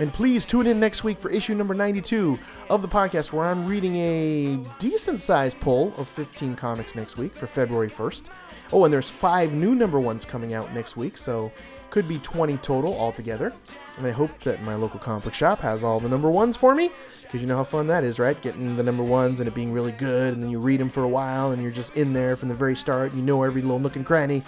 And 0.00 0.10
please 0.10 0.46
tune 0.46 0.66
in 0.66 0.80
next 0.80 1.04
week 1.04 1.18
for 1.20 1.30
issue 1.30 1.54
number 1.54 1.74
92 1.74 2.38
of 2.70 2.80
the 2.80 2.88
podcast, 2.88 3.32
where 3.32 3.44
I'm 3.44 3.66
reading 3.66 3.96
a 3.96 4.58
decent 4.78 5.20
sized 5.20 5.60
pull 5.60 5.92
of 5.98 6.08
15 6.08 6.56
comics 6.56 6.94
next 6.94 7.18
week 7.18 7.34
for 7.34 7.46
February 7.46 7.90
1st. 7.90 8.30
Oh, 8.72 8.84
and 8.84 8.92
there's 8.92 9.10
five 9.10 9.52
new 9.52 9.74
number 9.74 9.98
ones 9.98 10.24
coming 10.24 10.54
out 10.54 10.72
next 10.72 10.96
week, 10.96 11.18
so 11.18 11.50
could 11.90 12.06
be 12.06 12.18
20 12.18 12.56
total 12.58 12.98
altogether. 12.98 13.52
And 13.98 14.06
I 14.06 14.12
hope 14.12 14.38
that 14.40 14.62
my 14.62 14.76
local 14.76 15.00
comic 15.00 15.24
book 15.24 15.34
shop 15.34 15.58
has 15.58 15.82
all 15.82 15.98
the 15.98 16.08
number 16.08 16.30
ones 16.30 16.56
for 16.56 16.74
me, 16.74 16.90
because 17.22 17.40
you 17.40 17.46
know 17.46 17.56
how 17.56 17.64
fun 17.64 17.88
that 17.88 18.04
is, 18.04 18.18
right? 18.18 18.40
Getting 18.42 18.76
the 18.76 18.82
number 18.82 19.02
ones 19.02 19.40
and 19.40 19.48
it 19.48 19.54
being 19.54 19.72
really 19.72 19.92
good, 19.92 20.34
and 20.34 20.42
then 20.42 20.50
you 20.50 20.60
read 20.60 20.80
them 20.80 20.88
for 20.88 21.02
a 21.02 21.08
while, 21.08 21.50
and 21.50 21.60
you're 21.60 21.70
just 21.70 21.96
in 21.96 22.12
there 22.12 22.36
from 22.36 22.48
the 22.48 22.54
very 22.54 22.76
start. 22.76 23.12
You 23.12 23.22
know 23.22 23.42
every 23.42 23.62
little 23.62 23.80
nook 23.80 23.96
and 23.96 24.06
cranny. 24.06 24.42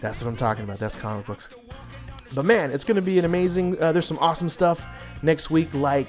That's 0.00 0.22
what 0.22 0.28
I'm 0.28 0.36
talking 0.36 0.64
about. 0.64 0.78
That's 0.78 0.96
comic 0.96 1.26
books. 1.26 1.48
But 2.34 2.44
man, 2.44 2.70
it's 2.70 2.84
going 2.84 2.96
to 2.96 3.02
be 3.02 3.18
an 3.18 3.24
amazing. 3.24 3.80
Uh, 3.80 3.92
there's 3.92 4.06
some 4.06 4.18
awesome 4.18 4.50
stuff 4.50 4.84
next 5.22 5.50
week, 5.50 5.72
like 5.72 6.08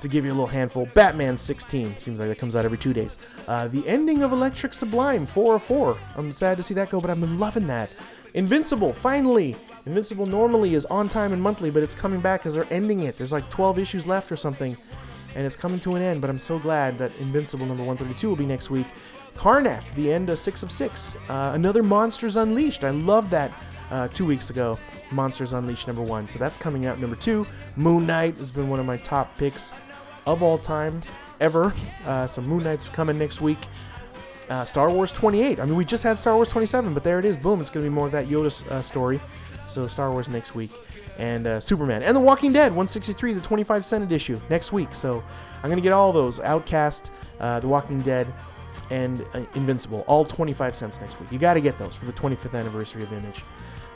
to 0.00 0.08
give 0.08 0.24
you 0.24 0.30
a 0.30 0.34
little 0.34 0.46
handful. 0.46 0.86
Batman 0.94 1.38
16 1.38 1.98
seems 1.98 2.18
like 2.18 2.28
that 2.28 2.38
comes 2.38 2.56
out 2.56 2.64
every 2.64 2.78
two 2.78 2.92
days. 2.92 3.18
Uh, 3.48 3.68
the 3.68 3.86
ending 3.86 4.22
of 4.22 4.32
Electric 4.32 4.74
Sublime 4.74 5.26
404. 5.26 5.96
I'm 6.16 6.32
sad 6.32 6.56
to 6.56 6.62
see 6.62 6.74
that 6.74 6.90
go, 6.90 7.00
but 7.00 7.10
I've 7.10 7.20
been 7.20 7.38
loving 7.38 7.66
that. 7.68 7.90
Invincible, 8.34 8.92
finally. 8.92 9.56
Invincible 9.86 10.26
normally 10.26 10.74
is 10.74 10.84
on 10.86 11.08
time 11.08 11.32
and 11.32 11.40
monthly, 11.40 11.70
but 11.70 11.82
it's 11.82 11.94
coming 11.94 12.20
back 12.20 12.40
because 12.40 12.54
they're 12.54 12.66
ending 12.70 13.04
it. 13.04 13.16
There's 13.16 13.32
like 13.32 13.48
12 13.50 13.78
issues 13.78 14.06
left 14.06 14.30
or 14.30 14.36
something, 14.36 14.76
and 15.34 15.46
it's 15.46 15.56
coming 15.56 15.80
to 15.80 15.94
an 15.94 16.02
end. 16.02 16.20
But 16.20 16.28
I'm 16.28 16.38
so 16.38 16.58
glad 16.58 16.98
that 16.98 17.16
Invincible 17.20 17.66
number 17.66 17.82
132 17.82 18.28
will 18.28 18.36
be 18.36 18.46
next 18.46 18.68
week. 18.68 18.86
Karnak, 19.36 19.82
the 19.94 20.12
end 20.12 20.28
of 20.28 20.38
Six 20.38 20.62
of 20.62 20.70
Six. 20.70 21.16
Uh, 21.28 21.52
another 21.54 21.82
Monsters 21.82 22.36
Unleashed. 22.36 22.84
I 22.84 22.90
love 22.90 23.30
that 23.30 23.52
uh, 23.90 24.08
two 24.08 24.26
weeks 24.26 24.50
ago. 24.50 24.78
Monsters 25.12 25.52
Unleashed 25.52 25.86
number 25.86 26.02
one. 26.02 26.26
So 26.26 26.38
that's 26.38 26.58
coming 26.58 26.86
out. 26.86 26.98
Number 26.98 27.16
two, 27.16 27.46
Moon 27.76 28.06
Knight 28.06 28.38
has 28.38 28.50
been 28.50 28.68
one 28.68 28.80
of 28.80 28.86
my 28.86 28.96
top 28.96 29.36
picks 29.38 29.72
of 30.26 30.42
all 30.42 30.58
time 30.58 31.02
ever. 31.40 31.72
Uh, 32.04 32.28
Moon 32.42 32.64
Knight's 32.64 32.88
coming 32.88 33.18
next 33.18 33.40
week. 33.40 33.58
Uh, 34.48 34.64
Star 34.64 34.90
Wars 34.90 35.12
28. 35.12 35.58
I 35.58 35.64
mean, 35.64 35.76
we 35.76 35.84
just 35.84 36.02
had 36.02 36.18
Star 36.18 36.34
Wars 36.36 36.48
27, 36.48 36.94
but 36.94 37.02
there 37.02 37.18
it 37.18 37.24
is. 37.24 37.36
Boom. 37.36 37.60
It's 37.60 37.70
going 37.70 37.84
to 37.84 37.90
be 37.90 37.94
more 37.94 38.06
of 38.06 38.12
that 38.12 38.26
Yoda 38.26 38.70
uh, 38.70 38.82
story. 38.82 39.20
So 39.68 39.86
Star 39.88 40.12
Wars 40.12 40.28
next 40.28 40.54
week. 40.54 40.70
And 41.18 41.46
uh, 41.46 41.60
Superman. 41.60 42.02
And 42.02 42.14
The 42.14 42.20
Walking 42.20 42.52
Dead 42.52 42.66
163, 42.66 43.34
the 43.34 43.40
25 43.40 43.86
cent 43.86 44.12
issue 44.12 44.40
next 44.50 44.72
week. 44.72 44.88
So 44.92 45.24
I'm 45.62 45.70
going 45.70 45.76
to 45.76 45.82
get 45.82 45.92
all 45.92 46.12
those. 46.12 46.40
Outcast, 46.40 47.10
uh, 47.40 47.58
The 47.60 47.68
Walking 47.68 48.00
Dead, 48.02 48.32
and 48.90 49.24
uh, 49.34 49.40
Invincible, 49.54 50.04
all 50.06 50.24
25 50.24 50.76
cents 50.76 51.00
next 51.00 51.18
week. 51.18 51.32
You 51.32 51.38
got 51.38 51.54
to 51.54 51.60
get 51.60 51.78
those 51.78 51.96
for 51.96 52.04
the 52.04 52.12
25th 52.12 52.54
anniversary 52.54 53.02
of 53.02 53.12
Image. 53.12 53.42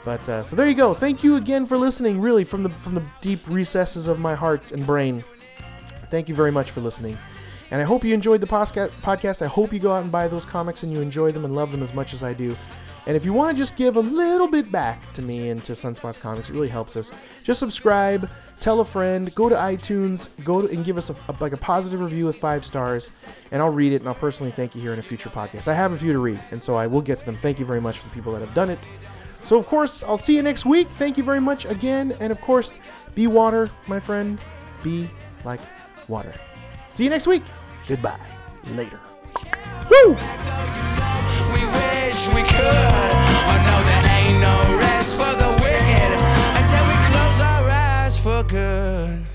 But 0.03 0.27
uh, 0.27 0.43
so 0.43 0.55
there 0.55 0.67
you 0.67 0.75
go. 0.75 0.93
Thank 0.93 1.23
you 1.23 1.35
again 1.35 1.65
for 1.65 1.77
listening. 1.77 2.19
Really, 2.19 2.43
from 2.43 2.63
the 2.63 2.69
from 2.69 2.95
the 2.95 3.03
deep 3.21 3.39
recesses 3.47 4.07
of 4.07 4.19
my 4.19 4.33
heart 4.33 4.71
and 4.71 4.83
brain. 4.85 5.23
Thank 6.11 6.29
you 6.29 6.35
very 6.35 6.51
much 6.51 6.69
for 6.69 6.81
listening. 6.81 7.17
And 7.71 7.81
I 7.81 7.85
hope 7.85 8.03
you 8.03 8.13
enjoyed 8.13 8.41
the 8.41 8.47
podcast. 8.47 9.41
I 9.41 9.47
hope 9.47 9.71
you 9.71 9.79
go 9.79 9.93
out 9.93 10.03
and 10.03 10.11
buy 10.11 10.27
those 10.27 10.45
comics 10.45 10.83
and 10.83 10.91
you 10.91 11.01
enjoy 11.01 11.31
them 11.31 11.45
and 11.45 11.55
love 11.55 11.71
them 11.71 11.81
as 11.81 11.93
much 11.93 12.13
as 12.13 12.21
I 12.21 12.33
do. 12.33 12.55
And 13.07 13.17
if 13.17 13.25
you 13.25 13.33
want 13.33 13.55
to 13.55 13.59
just 13.59 13.75
give 13.77 13.95
a 13.95 14.01
little 14.01 14.47
bit 14.47 14.71
back 14.71 15.11
to 15.13 15.21
me 15.21 15.49
and 15.49 15.63
to 15.63 15.71
Sunspots 15.71 16.19
Comics, 16.19 16.49
it 16.49 16.53
really 16.53 16.67
helps 16.67 16.95
us. 16.95 17.11
Just 17.43 17.59
subscribe, 17.59 18.29
tell 18.59 18.81
a 18.81 18.85
friend, 18.85 19.33
go 19.33 19.49
to 19.49 19.55
iTunes, 19.55 20.29
go 20.43 20.61
to, 20.61 20.71
and 20.71 20.85
give 20.85 20.97
us 20.97 21.09
a, 21.09 21.15
a, 21.27 21.35
like 21.39 21.53
a 21.53 21.57
positive 21.57 21.99
review 21.99 22.27
with 22.27 22.35
five 22.35 22.63
stars, 22.63 23.23
and 23.51 23.59
I'll 23.59 23.71
read 23.71 23.93
it 23.93 24.01
and 24.01 24.07
I'll 24.07 24.13
personally 24.13 24.51
thank 24.51 24.75
you 24.75 24.81
here 24.81 24.93
in 24.93 24.99
a 24.99 25.03
future 25.03 25.29
podcast. 25.29 25.67
I 25.67 25.73
have 25.73 25.93
a 25.93 25.97
few 25.97 26.13
to 26.13 26.19
read, 26.19 26.39
and 26.51 26.61
so 26.61 26.75
I 26.75 26.85
will 26.85 27.01
get 27.01 27.19
to 27.19 27.25
them. 27.25 27.37
Thank 27.37 27.57
you 27.57 27.65
very 27.65 27.81
much 27.81 27.97
for 27.97 28.07
the 28.07 28.13
people 28.13 28.33
that 28.33 28.41
have 28.41 28.53
done 28.53 28.69
it. 28.69 28.87
So 29.41 29.57
of 29.57 29.65
course, 29.65 30.03
I'll 30.03 30.19
see 30.19 30.35
you 30.35 30.43
next 30.43 30.65
week. 30.65 30.87
Thank 30.87 31.17
you 31.17 31.23
very 31.23 31.41
much 31.41 31.65
again, 31.65 32.13
and 32.19 32.31
of 32.31 32.39
course, 32.41 32.71
be 33.15 33.25
water, 33.25 33.71
my 33.87 33.99
friend. 33.99 34.37
Be 34.83 35.09
like 35.43 35.59
water. 36.11 36.33
See 36.89 37.05
you 37.05 37.09
next 37.09 37.25
week. 37.25 37.41
Goodbye. 37.87 38.19
Later. 38.75 38.99
Woo! 39.89 40.09
We 41.53 41.61
wish 41.77 42.27
we 42.35 42.43
could. 42.43 42.91
Oh 43.49 43.57
no, 43.67 43.75
there 43.89 44.05
ain't 44.19 44.39
no 44.39 44.55
rest 44.77 45.17
for 45.17 45.33
the 45.41 45.49
wicked 45.63 46.11
until 46.59 46.83
we 46.89 46.95
close 47.09 47.39
our 47.39 47.65
eyes 47.69 48.19
for 48.19 48.43
good. 48.43 49.25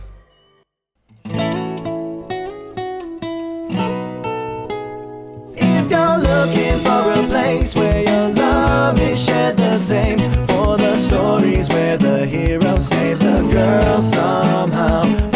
If 5.57 5.91
you're 5.91 6.19
looking 6.19 6.79
for 6.87 7.03
a 7.21 7.27
place 7.27 7.75
where 7.75 8.03
your 8.03 8.29
love 8.35 9.01
is 9.01 9.25
shared 9.25 9.57
the 9.57 9.79
same, 9.79 10.19
for 10.47 10.77
the 10.77 10.95
stories 10.97 11.69
where 11.71 11.97
the 11.97 12.27
hero 12.27 12.79
saves 12.79 13.21
the 13.21 13.43
girl 13.51 14.03
somehow, 14.03 15.03
well, 15.03 15.33
look 15.33 15.36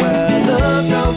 no 0.91 1.13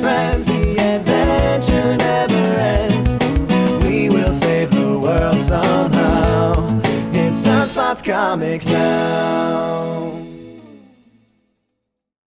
friends, 0.00 0.46
the 0.46 0.78
adventure 0.78 1.96
never 1.96 2.34
ends. 2.34 3.84
We 3.84 4.08
will 4.08 4.32
save 4.32 4.70
the 4.70 4.98
world 4.98 5.40
somehow. 5.40 6.80
It's 7.12 7.46
Sunspots 7.46 8.02
Comics 8.02 8.66
now. 8.66 10.27